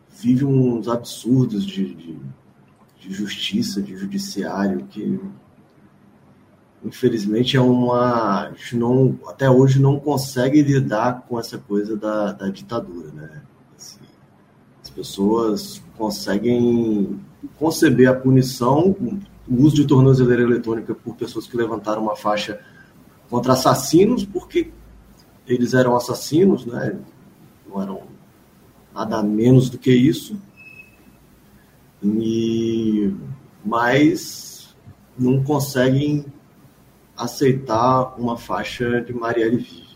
vive 0.10 0.46
uns 0.46 0.88
absurdos 0.88 1.66
de, 1.66 1.94
de, 1.94 2.18
de 3.02 3.14
justiça, 3.14 3.82
de 3.82 3.98
judiciário, 3.98 4.86
que 4.86 5.20
infelizmente 6.86 7.58
é 7.58 7.62
uma. 7.62 8.48
A 8.48 8.52
gente 8.54 8.78
não, 8.78 9.20
até 9.28 9.50
hoje 9.50 9.82
não 9.82 10.00
consegue 10.00 10.62
lidar 10.62 11.26
com 11.28 11.38
essa 11.38 11.58
coisa 11.58 11.98
da, 11.98 12.32
da 12.32 12.48
ditadura, 12.48 13.12
né? 13.12 13.42
Assim, 13.78 14.00
as 14.82 14.90
pessoas 14.90 15.84
conseguem 15.98 17.20
conceber 17.58 18.08
a 18.08 18.16
punição 18.16 18.96
o 19.50 19.64
uso 19.64 19.76
de 19.76 19.88
tornozeleira 19.88 20.44
eletrônica 20.44 20.94
por 20.94 21.16
pessoas 21.16 21.48
que 21.48 21.58
levantaram 21.58 22.04
uma 22.04 22.16
faixa 22.16 22.60
contra 23.30 23.54
assassinos, 23.54 24.24
porque 24.24 24.72
eles 25.48 25.74
eram 25.74 25.96
assassinos, 25.96 26.66
né? 26.66 26.98
não 27.68 27.82
eram 27.82 28.04
nada 28.94 29.24
menos 29.24 29.70
do 29.70 29.78
que 29.78 29.92
isso, 29.92 30.40
e, 32.04 33.14
mas 33.64 34.76
não 35.18 35.44
conseguem 35.44 36.26
aceitar 37.16 38.20
uma 38.20 38.38
faixa 38.38 39.02
de 39.02 39.14
Marielle 39.14 39.58
Vive. 39.58 39.90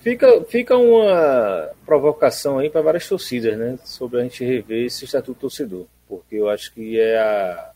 Fica, 0.00 0.44
fica 0.48 0.76
uma 0.76 1.70
provocação 1.86 2.58
aí 2.58 2.68
para 2.68 2.82
várias 2.82 3.08
torcidas, 3.08 3.56
né? 3.56 3.78
Sobre 3.84 4.20
a 4.20 4.22
gente 4.22 4.44
rever 4.44 4.86
esse 4.86 5.04
estatuto 5.04 5.40
torcedor, 5.40 5.86
porque 6.08 6.36
eu 6.36 6.48
acho 6.48 6.72
que 6.74 6.98
é 6.98 7.18
a, 7.18 7.71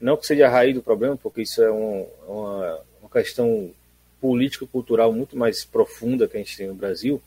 não 0.00 0.16
que 0.16 0.26
seja 0.26 0.46
a 0.46 0.50
raiz 0.50 0.74
do 0.74 0.82
problema, 0.82 1.16
porque 1.16 1.42
isso 1.42 1.62
é 1.62 1.70
um, 1.70 2.06
uma, 2.26 2.80
uma 3.00 3.10
questão 3.10 3.70
político-cultural 4.20 5.12
muito 5.12 5.36
mais 5.36 5.64
profunda 5.64 6.28
que 6.28 6.36
a 6.36 6.40
gente 6.40 6.56
tem 6.56 6.68
no 6.68 6.74
Brasil, 6.74 7.20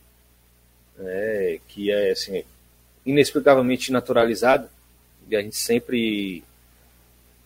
né, 0.97 1.59
que 1.67 1.91
é 1.91 2.11
assim, 2.11 2.43
inexplicavelmente 3.05 3.91
naturalizado, 3.91 4.67
e 5.29 5.35
a 5.35 5.41
gente 5.41 5.55
sempre 5.55 6.43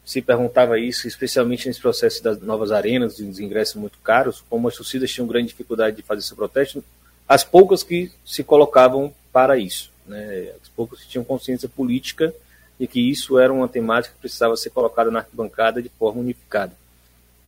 se 0.04 0.22
perguntava 0.22 0.80
isso, 0.80 1.08
especialmente 1.08 1.68
nesse 1.68 1.82
processo 1.82 2.24
das 2.24 2.40
novas 2.42 2.72
arenas, 2.72 3.18
dos 3.18 3.40
ingressos 3.40 3.76
muito 3.76 3.98
caros, 4.00 4.44
como 4.48 4.68
as 4.68 4.76
torcidas 4.76 5.12
tinham 5.12 5.28
grande 5.28 5.48
dificuldade 5.48 5.96
de 5.96 6.04
fazer 6.04 6.20
esse 6.20 6.36
protesto, 6.36 6.84
as 7.28 7.44
poucas 7.44 7.82
que 7.82 8.12
se 8.24 8.44
colocavam 8.44 9.14
para 9.34 9.58
isso, 9.58 9.92
né, 10.06 10.52
as 10.62 10.70
poucas 10.70 11.02
que 11.02 11.10
tinham 11.10 11.24
consciência 11.24 11.68
política 11.68 12.34
e 12.80 12.88
que 12.88 13.00
isso 13.00 13.40
era 13.40 13.52
uma 13.54 13.68
temática 13.68 14.14
que 14.14 14.22
precisava 14.22 14.56
ser 14.58 14.70
colocada 14.70 15.10
na 15.10 15.20
arquibancada 15.20 15.82
de 15.82 15.90
forma 15.90 16.22
unificada. 16.22 16.74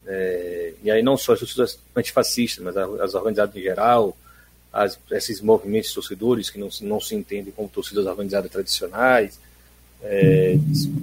É, 0.06 0.74
e 0.82 0.90
aí 0.90 1.04
não 1.04 1.18
só 1.18 1.34
as 1.34 1.40
torcidas 1.40 1.80
antifascistas, 1.96 2.64
mas 2.64 2.78
as 2.78 3.14
organizadas 3.14 3.56
em 3.56 3.62
geral, 3.62 4.16
as, 4.72 4.98
esses 5.12 5.42
movimentos 5.42 5.94
torcedores 5.94 6.50
que 6.50 6.58
não, 6.58 6.70
não 6.82 7.02
se 7.02 7.14
entendem 7.14 7.52
como 7.54 7.68
torcidas 7.68 8.06
organizadas 8.06 8.52
tradicionais. 8.52 9.40
É, 10.02 10.58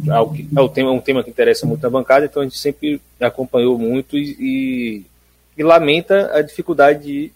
é, 0.06 0.60
um 0.60 0.68
tema, 0.68 0.90
é 0.90 0.92
um 0.92 1.01
tema 1.01 1.22
que 1.22 1.30
interessa 1.30 1.66
muito 1.66 1.82
na 1.82 1.90
bancada, 1.90 2.24
então 2.24 2.40
a 2.40 2.44
gente 2.44 2.59
sempre 2.59 3.01
acompanhou 3.20 3.76
muito 3.78 4.16
e, 4.16 4.36
e, 4.38 5.05
e 5.59 5.62
lamenta 5.62 6.30
a 6.32 6.40
dificuldade 6.40 7.02
de, 7.02 7.32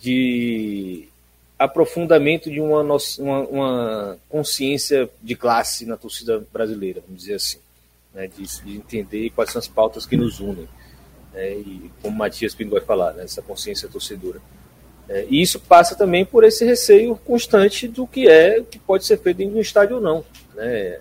de 0.00 1.08
aprofundamento 1.64 2.50
de 2.50 2.60
uma, 2.60 2.82
uma, 2.82 3.40
uma, 3.48 4.18
consciência 4.28 5.08
de 5.22 5.34
classe 5.34 5.86
na 5.86 5.96
torcida 5.96 6.44
brasileira, 6.52 7.00
vamos 7.06 7.22
dizer 7.22 7.34
assim, 7.34 7.58
né, 8.14 8.26
de, 8.26 8.44
de, 8.64 8.76
entender 8.76 9.30
quais 9.30 9.50
são 9.50 9.58
as 9.58 9.68
pautas 9.68 10.06
que 10.06 10.16
nos 10.16 10.40
unem, 10.40 10.68
né, 11.32 11.52
e 11.54 11.90
como 12.00 12.16
Matias 12.16 12.54
Pinto 12.54 12.72
vai 12.72 12.80
falar, 12.80 13.12
né, 13.12 13.24
essa 13.24 13.42
consciência 13.42 13.88
torcedora. 13.88 14.40
É, 15.08 15.26
e 15.28 15.42
isso 15.42 15.58
passa 15.60 15.94
também 15.94 16.24
por 16.24 16.44
esse 16.44 16.64
receio 16.64 17.16
constante 17.16 17.88
do 17.88 18.06
que 18.06 18.28
é, 18.28 18.62
que 18.62 18.78
pode 18.78 19.04
ser 19.04 19.18
feito 19.18 19.38
dentro 19.38 19.52
de 19.52 19.58
um 19.58 19.62
estádio 19.62 19.96
ou 19.96 20.02
não. 20.02 20.24
Né? 20.54 21.00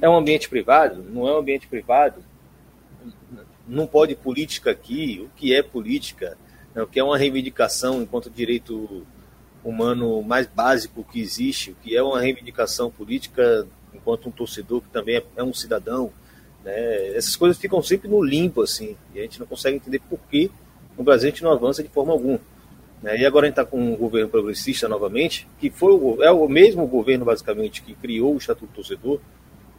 É 0.00 0.08
um 0.08 0.16
ambiente 0.16 0.48
privado? 0.48 1.02
Não 1.02 1.28
é 1.28 1.34
um 1.34 1.38
ambiente 1.38 1.66
privado? 1.66 2.22
Não 3.66 3.86
pode 3.86 4.14
política 4.14 4.70
aqui? 4.70 5.22
O 5.24 5.30
que 5.36 5.54
é 5.54 5.62
política? 5.62 6.36
O 6.74 6.86
que 6.86 6.98
é 6.98 7.04
uma 7.04 7.18
reivindicação 7.18 8.02
enquanto 8.02 8.30
direito 8.30 9.06
humano 9.64 10.22
mais 10.22 10.46
básico 10.46 11.04
que 11.04 11.20
existe, 11.20 11.74
que 11.82 11.96
é 11.96 12.02
uma 12.02 12.20
reivindicação 12.20 12.90
política 12.90 13.66
enquanto 13.92 14.28
um 14.28 14.32
torcedor 14.32 14.82
que 14.82 14.88
também 14.88 15.16
é, 15.16 15.24
é 15.36 15.42
um 15.42 15.54
cidadão. 15.54 16.12
Né? 16.62 17.16
Essas 17.16 17.34
coisas 17.36 17.58
ficam 17.58 17.82
sempre 17.82 18.08
no 18.08 18.22
limbo, 18.22 18.62
assim, 18.62 18.96
e 19.14 19.18
a 19.18 19.22
gente 19.22 19.40
não 19.40 19.46
consegue 19.46 19.76
entender 19.76 20.00
por 20.00 20.18
que 20.30 20.50
no 20.96 21.02
Brasil 21.02 21.28
a 21.28 21.30
gente 21.30 21.42
não 21.42 21.52
avança 21.52 21.82
de 21.82 21.88
forma 21.88 22.12
alguma. 22.12 22.40
Né? 23.02 23.18
E 23.18 23.26
agora 23.26 23.46
a 23.46 23.48
gente 23.48 23.58
está 23.58 23.64
com 23.64 23.80
um 23.80 23.96
governo 23.96 24.28
progressista 24.28 24.88
novamente, 24.88 25.48
que 25.58 25.70
foi 25.70 25.92
o, 25.92 26.22
é 26.22 26.30
o 26.30 26.48
mesmo 26.48 26.86
governo, 26.86 27.24
basicamente, 27.24 27.82
que 27.82 27.94
criou 27.94 28.34
o 28.34 28.38
Estatuto 28.38 28.66
do 28.66 28.74
Torcedor, 28.76 29.20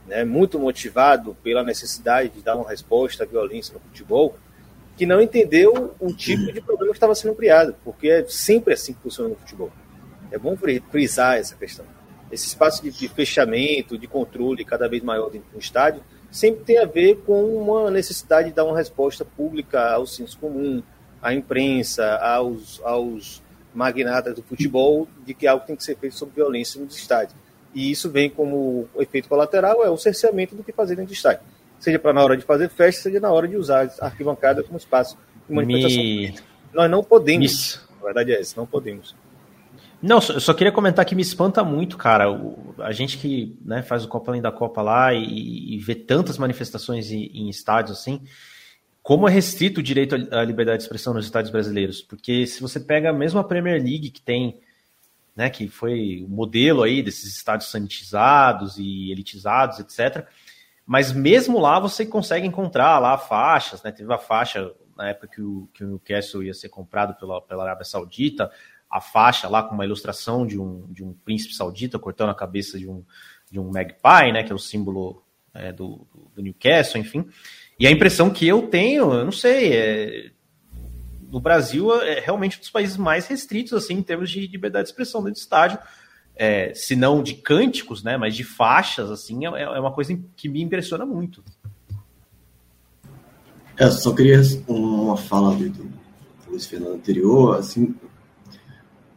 né? 0.08 0.24
muito 0.24 0.60
motivado 0.60 1.36
pela 1.44 1.64
necessidade 1.64 2.30
de 2.30 2.42
dar 2.42 2.56
uma 2.56 2.70
resposta 2.70 3.24
à 3.24 3.28
violência 3.28 3.74
no 3.74 3.80
futebol, 3.80 4.38
que 4.96 5.06
não 5.06 5.22
entendeu 5.22 5.94
o 6.00 6.14
tipo 6.14 6.52
de 6.52 6.62
problema 6.62 6.92
que 6.92 6.98
estava 6.98 7.16
sendo 7.16 7.36
criado, 7.36 7.76
porque 7.84 8.08
é 8.08 8.26
sempre 8.28 8.74
assim 8.74 8.94
que 8.94 9.02
funciona 9.02 9.30
no 9.30 9.36
futebol. 9.36 9.72
É 10.32 10.38
bom 10.38 10.58
frisar 10.90 11.38
essa 11.38 11.56
questão. 11.56 11.86
Esse 12.32 12.48
espaço 12.48 12.82
de, 12.82 12.92
de 12.92 13.08
fechamento, 13.08 13.98
de 13.98 14.08
controle 14.08 14.64
cada 14.64 14.88
vez 14.88 15.04
maior 15.04 15.30
dentro 15.30 15.50
do 15.52 15.60
estádio, 15.60 16.02
sempre 16.32 16.64
tem 16.64 16.78
a 16.78 16.86
ver 16.86 17.18
com 17.26 17.58
uma 17.58 17.92
necessidade 17.92 18.50
de 18.50 18.56
dar 18.56 18.66
uma 18.66 18.78
resposta 18.78 19.26
pública 19.26 19.92
ao 19.92 20.08
senso 20.08 20.38
comum, 20.40 20.82
à 21.22 21.34
imprensa, 21.34 22.16
aos, 22.18 22.82
aos 22.84 23.44
magnatas 23.74 24.34
do 24.34 24.44
futebol, 24.44 25.08
de 25.26 25.34
que 25.34 25.46
algo 25.46 25.66
tem 25.66 25.76
que 25.76 25.84
ser 25.84 25.98
feito 25.98 26.16
sobre 26.16 26.36
violência 26.36 26.82
nos 26.82 26.98
estádios. 26.98 27.36
E 27.74 27.92
isso 27.92 28.10
vem 28.10 28.30
como 28.30 28.88
efeito 28.98 29.28
colateral, 29.28 29.84
é 29.84 29.90
o 29.90 29.98
cerceamento 29.98 30.56
do 30.56 30.64
que 30.64 30.72
fazer 30.72 30.96
dentro 30.96 31.12
do 31.12 31.16
estádio 31.16 31.55
seja 31.86 32.00
para 32.00 32.14
na 32.14 32.24
hora 32.24 32.36
de 32.36 32.44
fazer 32.44 32.68
festa, 32.68 33.04
seja 33.04 33.20
na 33.20 33.32
hora 33.32 33.48
de 33.48 33.56
usar 33.56 33.88
a 34.02 34.06
arquibancada 34.06 34.64
como 34.64 34.78
espaço 34.78 35.18
de 35.48 35.54
manifestação. 35.54 36.04
Me... 36.04 36.36
Nós 36.74 36.90
não 36.90 37.04
podemos. 37.04 37.52
Isso. 37.52 37.88
A 38.02 38.06
verdade 38.06 38.34
é 38.34 38.42
essa, 38.42 38.60
não 38.60 38.66
podemos. 38.66 39.16
Não, 40.02 40.18
eu 40.18 40.40
só 40.40 40.54
queria 40.54 40.72
comentar 40.72 41.06
que 41.06 41.16
me 41.16 41.22
espanta 41.22 41.64
muito, 41.64 41.96
cara. 41.98 42.32
O, 42.32 42.76
a 42.80 42.92
gente 42.92 43.18
que 43.18 43.58
né, 43.64 43.82
faz 43.84 44.04
o 44.04 44.08
Copa 44.08 44.32
Além 44.32 44.42
da 44.42 44.52
Copa 44.52 44.82
lá 44.82 45.14
e, 45.14 45.76
e 45.76 45.78
vê 45.78 45.96
tantas 45.96 46.38
manifestações 46.38 47.12
em, 47.12 47.26
em, 47.34 47.50
estádios 47.50 47.98
assim, 47.98 48.22
como 49.02 49.28
é 49.28 49.32
restrito 49.32 49.80
o 49.80 49.84
direito 49.84 50.16
à 50.32 50.44
liberdade 50.44 50.80
de 50.80 50.84
expressão 50.84 51.14
nos 51.14 51.26
estádios 51.26 51.52
brasileiros. 51.52 52.02
Porque 52.02 52.46
se 52.48 52.62
você 52.62 52.80
pega 52.80 53.14
mesmo 53.14 53.40
a 53.40 53.44
Premier 53.44 53.82
League, 53.82 54.10
que 54.10 54.22
tem, 54.22 54.60
né, 55.36 55.50
que 55.50 55.68
foi 55.68 56.24
o 56.28 56.30
modelo 56.30 56.84
aí 56.84 57.02
desses 57.02 57.36
estádios 57.36 57.70
sanitizados 57.70 58.78
e 58.78 59.12
elitizados, 59.12 59.80
etc. 59.80 60.28
Mas 60.86 61.12
mesmo 61.12 61.60
lá 61.60 61.80
você 61.80 62.06
consegue 62.06 62.46
encontrar 62.46 63.00
lá 63.00 63.18
faixas, 63.18 63.82
né? 63.82 63.92
Teve 63.92 64.14
a 64.14 64.18
faixa 64.18 64.72
na 64.96 65.10
época 65.10 65.28
que 65.28 65.42
o, 65.42 65.68
que 65.74 65.84
o 65.84 65.88
Newcastle 65.88 66.44
ia 66.44 66.54
ser 66.54 66.70
comprado 66.70 67.16
pela, 67.16 67.42
pela 67.42 67.64
Arábia 67.64 67.86
Saudita 67.86 68.52
a 68.90 69.02
faixa 69.02 69.50
lá 69.50 69.62
com 69.62 69.74
uma 69.74 69.84
ilustração 69.84 70.46
de 70.46 70.60
um, 70.60 70.86
de 70.90 71.04
um 71.04 71.14
príncipe 71.14 71.54
saudita 71.54 72.00
cortando 72.00 72.30
a 72.30 72.36
cabeça 72.36 72.78
de 72.78 72.88
um, 72.88 73.04
de 73.52 73.60
um 73.60 73.70
magpie, 73.70 74.32
né, 74.32 74.44
que 74.44 74.52
é 74.52 74.56
o 74.56 74.60
símbolo 74.60 75.22
é, 75.54 75.74
do, 75.74 76.08
do, 76.34 76.42
Newcastle, 76.42 77.02
enfim. 77.02 77.28
E 77.80 77.86
a 77.86 77.92
impressão 77.92 78.30
que 78.30 78.48
eu 78.48 78.68
tenho, 78.68 79.12
eu 79.12 79.26
não 79.26 79.32
sei, 79.34 79.74
é, 79.74 80.32
no 81.30 81.42
Brasil 81.42 81.94
é 82.02 82.22
realmente 82.22 82.58
um 82.58 82.60
dos 82.62 82.70
países 82.70 82.96
mais 82.96 83.28
restritos 83.28 83.74
assim 83.74 83.96
em 83.96 84.04
termos 84.04 84.30
de 84.30 84.48
liberdade 84.48 84.86
de 84.86 84.92
expressão 84.92 85.22
dentro 85.22 85.40
do 85.40 85.44
estádio, 85.44 85.80
é, 86.36 86.74
se 86.74 86.96
não 86.96 87.24
de 87.24 87.34
cânticos, 87.36 88.04
né, 88.04 88.18
mas 88.18 88.36
de 88.36 88.44
faixas, 88.44 89.10
assim, 89.10 89.46
é, 89.46 89.62
é 89.62 89.80
uma 89.80 89.92
coisa 89.92 90.18
que 90.36 90.50
me 90.50 90.62
impressiona 90.62 91.06
muito. 91.06 91.44
É, 93.78 93.90
só 93.92 94.14
queria 94.14 94.42
uma 94.68 95.18
fala 95.18 95.54
do 95.56 95.90
Luiz 96.48 96.66
Fernando 96.66 96.96
anterior, 96.96 97.58
assim, 97.58 97.96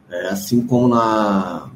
é, 0.09 0.27
assim 0.27 0.65
como 0.65 0.87
na, 0.89 1.69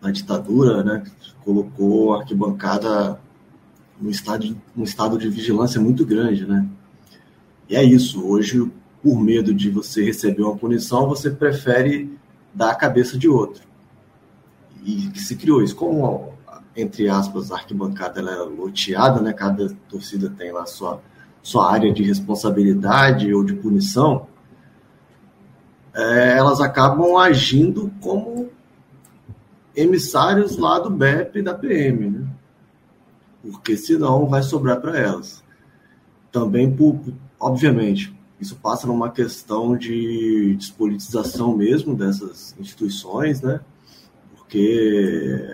na 0.00 0.10
ditadura, 0.10 0.82
né, 0.82 1.04
colocou 1.44 2.14
a 2.14 2.20
arquibancada 2.20 3.20
num 4.00 4.10
estado, 4.10 4.56
num 4.74 4.84
estado 4.84 5.18
de 5.18 5.28
vigilância 5.28 5.80
muito 5.80 6.04
grande, 6.04 6.44
né? 6.46 6.68
E 7.68 7.76
é 7.76 7.82
isso. 7.82 8.24
Hoje, 8.24 8.70
por 9.02 9.20
medo 9.20 9.54
de 9.54 9.70
você 9.70 10.04
receber 10.04 10.42
uma 10.42 10.56
punição, 10.56 11.08
você 11.08 11.30
prefere 11.30 12.16
dar 12.52 12.70
a 12.70 12.74
cabeça 12.74 13.18
de 13.18 13.28
outro. 13.28 13.62
E 14.86 15.10
que 15.10 15.20
se 15.20 15.34
criou 15.36 15.62
isso. 15.62 15.74
Como, 15.74 16.32
entre 16.74 17.08
aspas, 17.08 17.50
a 17.50 17.56
arquibancada 17.56 18.20
ela 18.20 18.32
é 18.32 18.36
loteada, 18.36 19.20
né? 19.20 19.32
Cada 19.32 19.68
torcida 19.88 20.30
tem 20.30 20.52
lá 20.52 20.64
sua, 20.64 21.02
sua 21.42 21.70
área 21.70 21.92
de 21.92 22.02
responsabilidade 22.02 23.34
ou 23.34 23.44
de 23.44 23.54
punição 23.54 24.26
é, 25.96 26.36
elas 26.36 26.60
acabam 26.60 27.16
agindo 27.16 27.90
como 28.02 28.50
emissários 29.74 30.58
lá 30.58 30.78
do 30.78 30.90
BEP 30.90 31.38
e 31.38 31.42
da 31.42 31.54
PM, 31.54 32.10
né? 32.10 32.28
Porque 33.42 33.76
senão 33.76 34.26
vai 34.26 34.42
sobrar 34.42 34.78
para 34.78 34.98
elas. 34.98 35.42
Também, 36.30 36.70
por, 36.70 37.00
obviamente, 37.40 38.14
isso 38.38 38.56
passa 38.56 38.86
numa 38.86 39.10
questão 39.10 39.74
de 39.74 40.54
despolitização 40.56 41.56
mesmo 41.56 41.94
dessas 41.94 42.54
instituições, 42.58 43.40
né? 43.40 43.60
Porque 44.46 45.44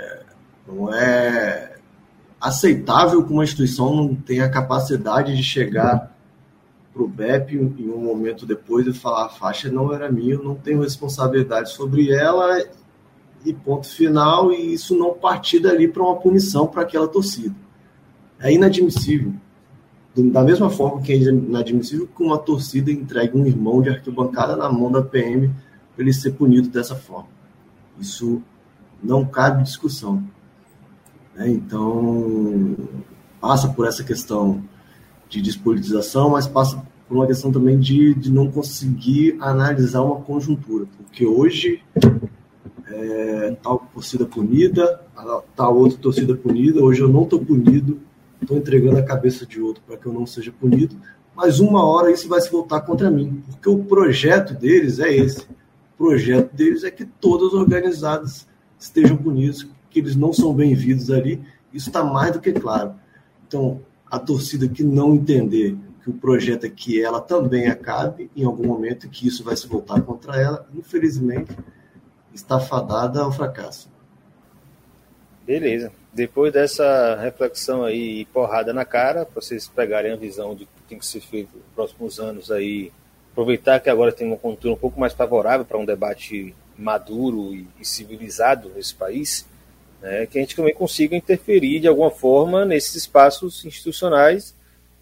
não 0.68 0.92
é 0.92 1.76
aceitável 2.38 3.24
que 3.24 3.32
uma 3.32 3.42
instituição 3.42 3.96
não 3.96 4.14
tenha 4.14 4.50
capacidade 4.50 5.34
de 5.34 5.42
chegar 5.42 6.14
para 6.92 7.02
o 7.02 7.08
BEP 7.08 7.54
em 7.54 7.88
um 7.88 7.98
momento 7.98 8.44
depois 8.44 8.86
e 8.86 8.92
falar 8.92 9.26
a 9.26 9.30
faixa 9.30 9.70
não 9.70 9.94
era 9.94 10.12
minha, 10.12 10.34
eu 10.34 10.42
não 10.42 10.54
tenho 10.54 10.82
responsabilidade 10.82 11.72
sobre 11.72 12.10
ela 12.10 12.62
e 13.44 13.52
ponto 13.52 13.88
final, 13.88 14.52
e 14.52 14.74
isso 14.74 14.96
não 14.96 15.14
partir 15.14 15.58
dali 15.58 15.88
para 15.88 16.02
uma 16.02 16.16
punição 16.16 16.66
para 16.66 16.82
aquela 16.82 17.08
torcida. 17.08 17.54
É 18.38 18.52
inadmissível. 18.52 19.32
Da 20.14 20.42
mesma 20.42 20.68
forma 20.68 21.00
que 21.00 21.12
é 21.12 21.16
inadmissível 21.16 22.06
que 22.06 22.22
uma 22.22 22.38
torcida 22.38 22.92
entregue 22.92 23.36
um 23.36 23.46
irmão 23.46 23.80
de 23.80 23.88
arquibancada 23.88 24.54
na 24.54 24.70
mão 24.70 24.92
da 24.92 25.00
PM 25.00 25.48
para 25.94 26.04
ele 26.04 26.12
ser 26.12 26.32
punido 26.32 26.68
dessa 26.68 26.94
forma. 26.94 27.30
Isso 27.98 28.42
não 29.02 29.24
cabe 29.24 29.62
discussão. 29.62 30.22
Né? 31.34 31.50
Então, 31.50 32.76
passa 33.40 33.68
por 33.68 33.86
essa 33.86 34.04
questão 34.04 34.62
de 35.28 35.40
despolitização, 35.40 36.30
mas 36.30 36.46
passa 36.46 36.82
por 37.08 37.16
uma 37.16 37.26
questão 37.26 37.50
também 37.50 37.78
de, 37.78 38.14
de 38.14 38.30
não 38.30 38.50
conseguir 38.50 39.36
analisar 39.40 40.02
uma 40.02 40.20
conjuntura, 40.20 40.86
porque 40.96 41.26
hoje 41.26 41.82
é, 42.86 43.56
tal 43.62 43.78
torcida 43.92 44.24
punida, 44.26 45.00
tal 45.56 45.76
outra 45.76 45.98
torcida 45.98 46.34
punida, 46.36 46.82
hoje 46.82 47.00
eu 47.00 47.08
não 47.08 47.24
estou 47.24 47.40
punido, 47.44 48.00
estou 48.40 48.56
entregando 48.56 48.98
a 48.98 49.02
cabeça 49.02 49.46
de 49.46 49.60
outro 49.60 49.82
para 49.86 49.96
que 49.96 50.06
eu 50.06 50.12
não 50.12 50.26
seja 50.26 50.52
punido, 50.52 50.96
mas 51.34 51.60
uma 51.60 51.84
hora 51.84 52.10
isso 52.10 52.28
vai 52.28 52.40
se 52.40 52.50
voltar 52.50 52.82
contra 52.82 53.10
mim, 53.10 53.42
porque 53.50 53.68
o 53.68 53.84
projeto 53.84 54.54
deles 54.54 54.98
é 54.98 55.14
esse. 55.14 55.42
O 55.94 56.04
projeto 56.04 56.52
deles 56.54 56.84
é 56.84 56.90
que 56.90 57.04
todas 57.04 57.48
as 57.48 57.54
organizadas 57.54 58.46
estejam 58.82 59.16
punidas, 59.16 59.66
que 59.90 60.00
eles 60.00 60.16
não 60.16 60.32
são 60.32 60.52
bem-vindos 60.52 61.10
ali, 61.10 61.40
isso 61.72 61.88
está 61.88 62.02
mais 62.02 62.32
do 62.32 62.40
que 62.40 62.52
claro. 62.52 62.94
Então, 63.46 63.80
a 64.10 64.18
torcida 64.18 64.68
que 64.68 64.82
não 64.82 65.14
entender 65.14 65.76
que 66.02 66.10
o 66.10 66.12
projeto 66.12 66.64
é 66.64 66.68
que 66.68 67.00
ela 67.00 67.20
também 67.20 67.68
acabe 67.68 68.30
em 68.34 68.44
algum 68.44 68.66
momento 68.66 69.08
que 69.08 69.26
isso 69.26 69.44
vai 69.44 69.56
se 69.56 69.68
voltar 69.68 70.02
contra 70.02 70.40
ela, 70.40 70.66
infelizmente, 70.74 71.56
está 72.34 72.58
fadada 72.58 73.20
ao 73.20 73.30
fracasso. 73.30 73.88
Beleza. 75.46 75.92
Depois 76.12 76.52
dessa 76.52 77.16
reflexão 77.20 77.84
aí 77.84 78.24
porrada 78.26 78.72
na 78.72 78.84
cara, 78.84 79.24
para 79.24 79.40
vocês 79.40 79.68
pegarem 79.68 80.12
a 80.12 80.16
visão 80.16 80.54
de 80.54 80.66
que 80.66 80.82
tem 80.88 80.98
que 80.98 81.06
ser 81.06 81.20
feito 81.20 81.56
nos 81.56 81.66
próximos 81.74 82.18
anos 82.18 82.50
aí, 82.50 82.92
aproveitar 83.30 83.80
que 83.80 83.88
agora 83.88 84.12
tem 84.12 84.26
uma 84.26 84.36
conjuntura 84.36 84.74
um 84.74 84.78
pouco 84.78 84.98
mais 84.98 85.12
favorável 85.12 85.64
para 85.64 85.78
um 85.78 85.84
debate 85.84 86.54
maduro 86.82 87.54
e 87.54 87.84
civilizado 87.84 88.70
nesse 88.74 88.94
país, 88.94 89.46
né, 90.00 90.26
que 90.26 90.38
a 90.38 90.40
gente 90.40 90.56
também 90.56 90.74
consiga 90.74 91.16
interferir 91.16 91.80
de 91.80 91.88
alguma 91.88 92.10
forma 92.10 92.64
nesses 92.64 92.96
espaços 92.96 93.64
institucionais 93.64 94.54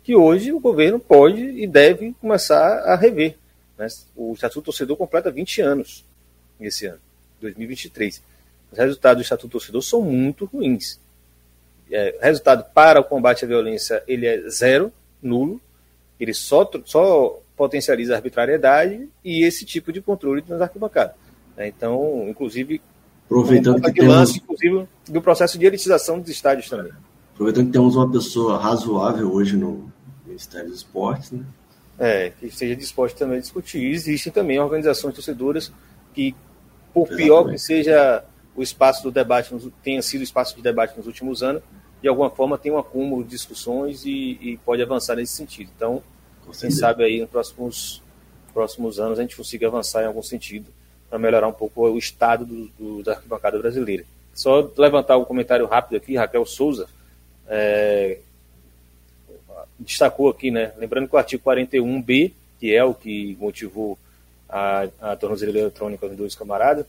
que 0.02 0.15
hoje 0.15 0.52
o 0.52 0.61
governo 0.61 0.98
pode 0.98 1.40
e 1.40 1.66
deve 1.66 2.15
começar 2.20 2.81
a 2.81 2.97
rever. 2.97 3.36
Né? 3.78 3.86
O 4.16 4.32
Estatuto 4.32 4.66
Torcedor 4.66 4.97
completa 4.97 5.31
20 5.31 5.61
anos 5.61 6.05
esse 6.61 6.86
ano, 6.86 6.98
2023. 7.40 8.23
Os 8.73 8.78
resultados 8.78 9.23
do 9.23 9.24
Estatuto 9.24 9.52
Torcedor 9.52 9.82
são 9.82 10.02
muito 10.02 10.44
ruins. 10.44 11.01
É, 11.90 12.16
resultado 12.20 12.65
para 12.73 13.01
o 13.01 13.05
combate 13.05 13.44
à 13.44 13.48
violência 13.48 14.02
ele 14.07 14.27
é 14.27 14.48
zero, 14.48 14.93
nulo. 15.23 15.61
Ele 16.19 16.35
só, 16.35 16.70
só 16.85 17.40
potencializa 17.57 18.15
a 18.15 18.16
arbitrariedade 18.16 19.09
e 19.24 19.44
esse 19.44 19.65
tipo 19.65 19.93
de 19.93 20.01
controle 20.01 20.44
nas 20.47 20.61
arquibancadas. 20.61 21.16
Né? 21.57 21.69
Então, 21.69 22.27
inclusive, 22.29 22.81
Aproveitando 23.31 23.81
que 23.81 23.93
temos... 23.93 24.15
lance, 24.15 24.39
inclusive, 24.39 24.89
do 25.09 25.23
processo 25.23 25.57
de 25.57 25.65
elitização 25.65 26.19
dos 26.19 26.29
estádios 26.29 26.69
também. 26.69 26.93
Aproveitando 27.33 27.67
que 27.67 27.73
temos 27.73 27.95
uma 27.95 28.11
pessoa 28.11 28.59
razoável 28.59 29.33
hoje 29.33 29.57
no 29.57 29.91
Ministério 30.27 30.69
dos 30.69 30.79
Esportes, 30.79 31.31
né? 31.31 31.45
É, 31.97 32.31
que 32.31 32.47
esteja 32.47 32.75
disposto 32.75 33.17
também 33.17 33.39
a 33.39 33.41
discutir. 33.41 33.85
Existem 33.85 34.33
também 34.33 34.59
organizações 34.59 35.15
torcedoras 35.15 35.71
que, 36.13 36.35
por 36.93 37.03
Exatamente. 37.03 37.25
pior 37.25 37.51
que 37.51 37.59
seja 37.59 38.25
o 38.57 38.63
espaço 38.63 39.03
do 39.05 39.13
debate, 39.13 39.55
tenha 39.83 40.03
sido 40.03 40.23
o 40.23 40.25
espaço 40.25 40.57
de 40.57 40.63
debate 40.63 40.97
nos 40.97 41.07
últimos 41.07 41.43
anos, 41.43 41.63
de 42.03 42.09
alguma 42.09 42.31
forma 42.31 42.59
tem 42.59 42.73
um 42.73 42.79
acúmulo 42.79 43.23
de 43.23 43.31
discussões 43.31 44.05
e, 44.05 44.39
e 44.41 44.57
pode 44.65 44.83
avançar 44.83 45.15
nesse 45.15 45.35
sentido. 45.35 45.71
Então, 45.77 46.03
quem 46.59 46.71
sabe 46.71 47.05
aí 47.05 47.21
nos 47.21 47.31
próximos, 47.31 48.03
próximos 48.53 48.99
anos 48.99 49.19
a 49.19 49.23
gente 49.23 49.37
consiga 49.37 49.69
avançar 49.69 50.03
em 50.03 50.07
algum 50.07 50.23
sentido 50.23 50.67
para 51.11 51.19
melhorar 51.19 51.49
um 51.49 51.53
pouco 51.53 51.89
o 51.89 51.99
estado 51.99 52.47
do, 52.47 52.70
do, 52.78 53.03
da 53.03 53.12
arquibancada 53.12 53.59
brasileira. 53.59 54.05
Só 54.32 54.70
levantar 54.78 55.19
um 55.19 55.24
comentário 55.24 55.66
rápido 55.66 55.97
aqui, 55.97 56.16
Raquel 56.16 56.47
Souza 56.47 56.89
é, 57.49 58.19
destacou 59.78 60.28
aqui, 60.28 60.51
né? 60.51 60.73
Lembrando 60.78 61.09
que 61.09 61.15
o 61.15 61.19
artigo 61.19 61.43
41B, 61.45 62.32
que 62.61 62.74
é 62.74 62.85
o 62.85 62.95
que 62.95 63.37
motivou 63.41 63.99
a, 64.49 64.89
a 65.01 65.16
tornozeleira 65.16 65.61
eletrônica 65.61 66.07
dos 66.09 66.16
dois 66.16 66.35
camaradas, 66.37 66.87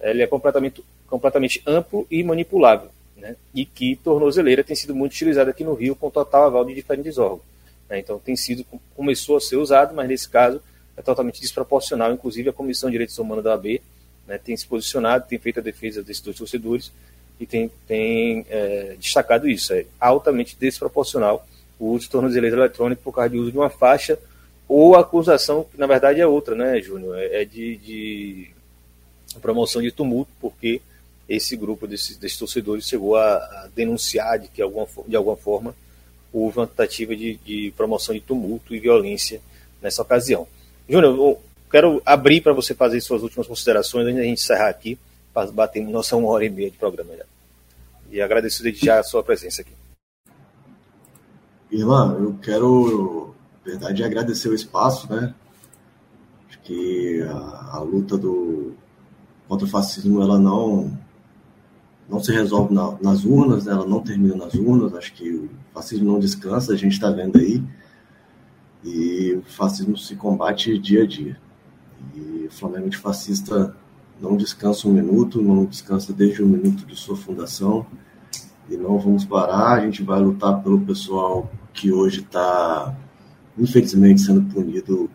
ele 0.00 0.22
é 0.22 0.26
completamente, 0.26 0.84
completamente 1.08 1.62
amplo 1.66 2.06
e 2.10 2.22
manipulável, 2.22 2.90
né? 3.16 3.34
E 3.54 3.64
que 3.64 3.96
tornozeleira 3.96 4.62
tem 4.62 4.76
sido 4.76 4.94
muito 4.94 5.12
utilizada 5.12 5.50
aqui 5.50 5.64
no 5.64 5.74
Rio 5.74 5.96
com 5.96 6.10
total 6.10 6.44
aval 6.44 6.64
de 6.66 6.74
diferentes 6.74 7.16
órgãos. 7.16 7.42
Né? 7.88 7.98
Então 7.98 8.18
tem 8.18 8.36
sido, 8.36 8.64
começou 8.94 9.38
a 9.38 9.40
ser 9.40 9.56
usado, 9.56 9.94
mas 9.94 10.06
nesse 10.06 10.28
caso 10.28 10.60
é 10.96 11.02
totalmente 11.02 11.40
desproporcional. 11.40 12.12
Inclusive, 12.12 12.48
a 12.48 12.52
Comissão 12.52 12.88
de 12.88 12.94
Direitos 12.94 13.18
Humanos 13.18 13.44
da 13.44 13.54
AB 13.54 13.80
né, 14.26 14.38
tem 14.38 14.56
se 14.56 14.66
posicionado, 14.66 15.26
tem 15.28 15.38
feito 15.38 15.60
a 15.60 15.62
defesa 15.62 16.02
desses 16.02 16.22
dois 16.22 16.36
torcedores 16.36 16.92
e 17.38 17.46
tem, 17.46 17.70
tem 17.86 18.46
é, 18.48 18.96
destacado 18.98 19.48
isso. 19.48 19.72
É 19.72 19.86
altamente 19.98 20.56
desproporcional 20.58 21.46
o 21.78 21.88
uso 21.88 22.04
de 22.04 22.10
tornozeleira 22.10 22.56
eletrônico 22.56 23.02
por 23.02 23.12
causa 23.12 23.30
do 23.30 23.38
uso 23.38 23.52
de 23.52 23.58
uma 23.58 23.70
faixa 23.70 24.18
ou 24.68 24.96
acusação, 24.96 25.64
que 25.64 25.78
na 25.78 25.86
verdade 25.86 26.20
é 26.20 26.26
outra, 26.26 26.54
né, 26.54 26.80
Júnior? 26.80 27.18
É, 27.18 27.42
é 27.42 27.44
de, 27.44 27.76
de 27.76 28.50
promoção 29.40 29.82
de 29.82 29.90
tumulto, 29.90 30.30
porque 30.40 30.80
esse 31.28 31.56
grupo 31.56 31.86
desses, 31.86 32.16
desses 32.16 32.38
torcedores 32.38 32.88
chegou 32.88 33.16
a, 33.16 33.36
a, 33.36 33.68
denunciar 33.74 34.38
de 34.38 34.48
que 34.48 34.62
alguma, 34.62 34.86
de 35.06 35.16
alguma 35.16 35.36
forma 35.36 35.74
houve 36.32 36.58
uma 36.58 36.66
tentativa 36.66 37.14
de, 37.14 37.36
de 37.36 37.72
promoção 37.76 38.14
de 38.14 38.20
tumulto 38.20 38.74
e 38.74 38.80
violência 38.80 39.40
nessa 39.80 40.02
ocasião. 40.02 40.48
Júnior, 40.88 41.16
eu 41.16 41.42
quero 41.70 42.02
abrir 42.04 42.40
para 42.40 42.52
você 42.52 42.74
fazer 42.74 43.00
suas 43.00 43.22
últimas 43.22 43.46
considerações 43.46 44.06
antes 44.06 44.16
da 44.16 44.22
gente 44.22 44.40
encerrar 44.40 44.68
aqui, 44.68 44.98
para 45.32 45.50
bater 45.50 45.84
nossa 45.86 46.16
uma 46.16 46.28
hora 46.28 46.44
e 46.44 46.50
meia 46.50 46.70
de 46.70 46.76
programa 46.76 47.16
já. 47.16 47.24
E 48.10 48.20
agradeço 48.20 48.62
desde 48.62 48.86
já 48.86 49.00
a 49.00 49.02
sua 49.02 49.22
presença 49.22 49.62
aqui. 49.62 49.72
Irmã, 51.70 52.16
eu 52.20 52.38
quero, 52.40 53.34
na 53.64 53.72
verdade, 53.72 54.04
agradecer 54.04 54.48
o 54.48 54.54
espaço, 54.54 55.12
né? 55.12 55.34
Acho 56.48 56.60
que 56.60 57.22
a, 57.22 57.76
a 57.76 57.80
luta 57.80 58.16
do, 58.16 58.74
contra 59.48 59.66
o 59.66 59.70
fascismo, 59.70 60.22
ela 60.22 60.38
não 60.38 60.96
não 62.08 62.22
se 62.22 62.30
resolve 62.32 62.74
na, 62.74 62.96
nas 63.00 63.24
urnas, 63.24 63.64
né? 63.64 63.72
ela 63.72 63.86
não 63.86 64.00
termina 64.00 64.36
nas 64.36 64.54
urnas. 64.54 64.94
Acho 64.94 65.14
que 65.14 65.30
o 65.30 65.48
fascismo 65.72 66.12
não 66.12 66.20
descansa, 66.20 66.72
a 66.72 66.76
gente 66.76 66.92
está 66.92 67.10
vendo 67.10 67.38
aí. 67.38 67.62
E 68.84 69.32
o 69.34 69.42
fascismo 69.42 69.96
se 69.96 70.14
combate 70.14 70.78
dia 70.78 71.04
a 71.04 71.06
dia. 71.06 71.40
E 72.14 72.46
o 72.46 72.50
Flamengo 72.50 72.90
de 72.90 72.98
fascista 72.98 73.74
não 74.20 74.36
descansa 74.36 74.86
um 74.86 74.92
minuto, 74.92 75.40
não 75.40 75.64
descansa 75.64 76.12
desde 76.12 76.42
o 76.42 76.46
minuto 76.46 76.84
de 76.86 76.94
sua 76.94 77.16
fundação. 77.16 77.86
E 78.68 78.76
não 78.76 78.98
vamos 78.98 79.24
parar, 79.24 79.72
a 79.72 79.80
gente 79.80 80.02
vai 80.02 80.20
lutar 80.20 80.62
pelo 80.62 80.80
pessoal 80.80 81.50
que 81.72 81.92
hoje 81.92 82.20
está, 82.20 82.94
infelizmente, 83.58 84.20
sendo 84.20 84.42
punido 84.42 85.10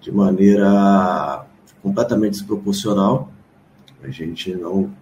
de 0.00 0.12
maneira 0.12 1.46
completamente 1.82 2.32
desproporcional. 2.32 3.32
A 4.02 4.10
gente 4.10 4.54
não 4.54 4.92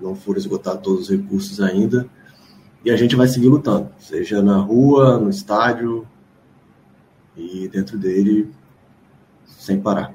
não 0.00 0.14
for 0.14 0.36
esgotar 0.36 0.76
todos 0.78 1.02
os 1.02 1.10
recursos 1.10 1.60
ainda. 1.60 2.08
E 2.84 2.90
a 2.90 2.96
gente 2.96 3.14
vai 3.14 3.28
seguir 3.28 3.48
lutando, 3.48 3.90
seja 3.98 4.42
na 4.42 4.56
rua, 4.56 5.18
no 5.18 5.28
estádio 5.28 6.06
e 7.40 7.68
dentro 7.68 7.96
dele, 7.96 8.50
sem 9.46 9.80
parar. 9.80 10.14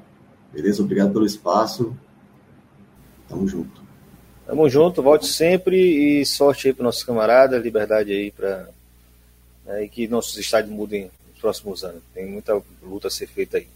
Beleza? 0.53 0.83
Obrigado 0.83 1.11
pelo 1.11 1.25
espaço. 1.25 1.95
Tamo 3.27 3.47
junto. 3.47 3.81
Tamo 4.45 4.69
junto, 4.69 5.01
volte 5.01 5.25
sempre 5.25 5.75
e 6.21 6.25
sorte 6.25 6.67
aí 6.67 6.73
para 6.73 6.83
nossos 6.83 7.03
camaradas, 7.03 7.63
liberdade 7.63 8.11
aí 8.11 8.29
para 8.29 8.69
né, 9.65 9.85
e 9.85 9.89
que 9.89 10.07
nossos 10.07 10.37
estádios 10.37 10.71
mudem 10.71 11.09
nos 11.31 11.39
próximos 11.39 11.83
anos. 11.83 12.03
Tem 12.13 12.27
muita 12.27 12.61
luta 12.83 13.07
a 13.07 13.11
ser 13.11 13.25
feita 13.27 13.57
aí. 13.57 13.67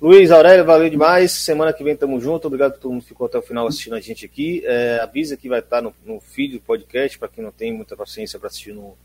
Luiz 0.00 0.30
Aurélio, 0.30 0.64
valeu 0.64 0.88
demais. 0.88 1.30
Semana 1.30 1.72
que 1.72 1.84
vem 1.84 1.94
tamo 1.94 2.20
junto. 2.20 2.46
Obrigado 2.46 2.72
por 2.72 2.80
todo 2.80 2.92
mundo 2.92 3.02
que 3.02 3.08
ficou 3.08 3.26
até 3.26 3.38
o 3.38 3.42
final 3.42 3.66
assistindo 3.66 3.94
a 3.94 4.00
gente 4.00 4.24
aqui. 4.24 4.62
É, 4.64 4.98
avisa 5.00 5.36
que 5.36 5.48
vai 5.48 5.60
estar 5.60 5.82
no, 5.82 5.94
no 6.04 6.18
feed 6.20 6.54
do 6.54 6.60
podcast, 6.60 7.18
para 7.18 7.28
quem 7.28 7.44
não 7.44 7.52
tem 7.52 7.72
muita 7.72 7.94
paciência 7.94 8.38
para 8.38 8.48
assistir 8.48 8.72
no, 8.72 8.96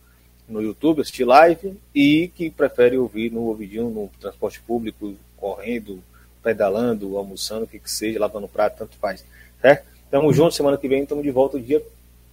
no 0.47 0.61
YouTube, 0.61 1.01
assistir 1.01 1.25
live, 1.25 1.77
e 1.93 2.29
que 2.29 2.49
prefere 2.49 2.97
ouvir 2.97 3.31
no 3.31 3.41
ouvidinho, 3.41 3.89
no 3.89 4.09
transporte 4.19 4.59
público, 4.61 5.15
correndo, 5.35 6.01
pedalando, 6.41 7.17
almoçando, 7.17 7.65
o 7.65 7.67
que 7.67 7.79
que 7.79 7.91
seja, 7.91 8.19
lavando 8.19 8.47
prato, 8.47 8.77
tanto 8.77 8.95
faz. 8.97 9.25
Certo? 9.61 9.85
Tamo 10.09 10.31
junto. 10.31 10.55
Semana 10.55 10.77
que 10.77 10.87
vem 10.87 11.03
estamos 11.03 11.23
de 11.23 11.31
volta 11.31 11.59
dia, 11.59 11.83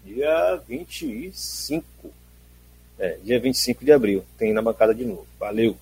dia 0.05 0.61
25. 0.69 1.85
É, 2.99 3.19
dia 3.25 3.41
25 3.41 3.85
de 3.85 3.93
abril. 3.93 4.25
Tem 4.39 4.53
na 4.53 4.63
bancada 4.63 4.95
de 4.95 5.05
novo. 5.05 5.27
Valeu! 5.39 5.77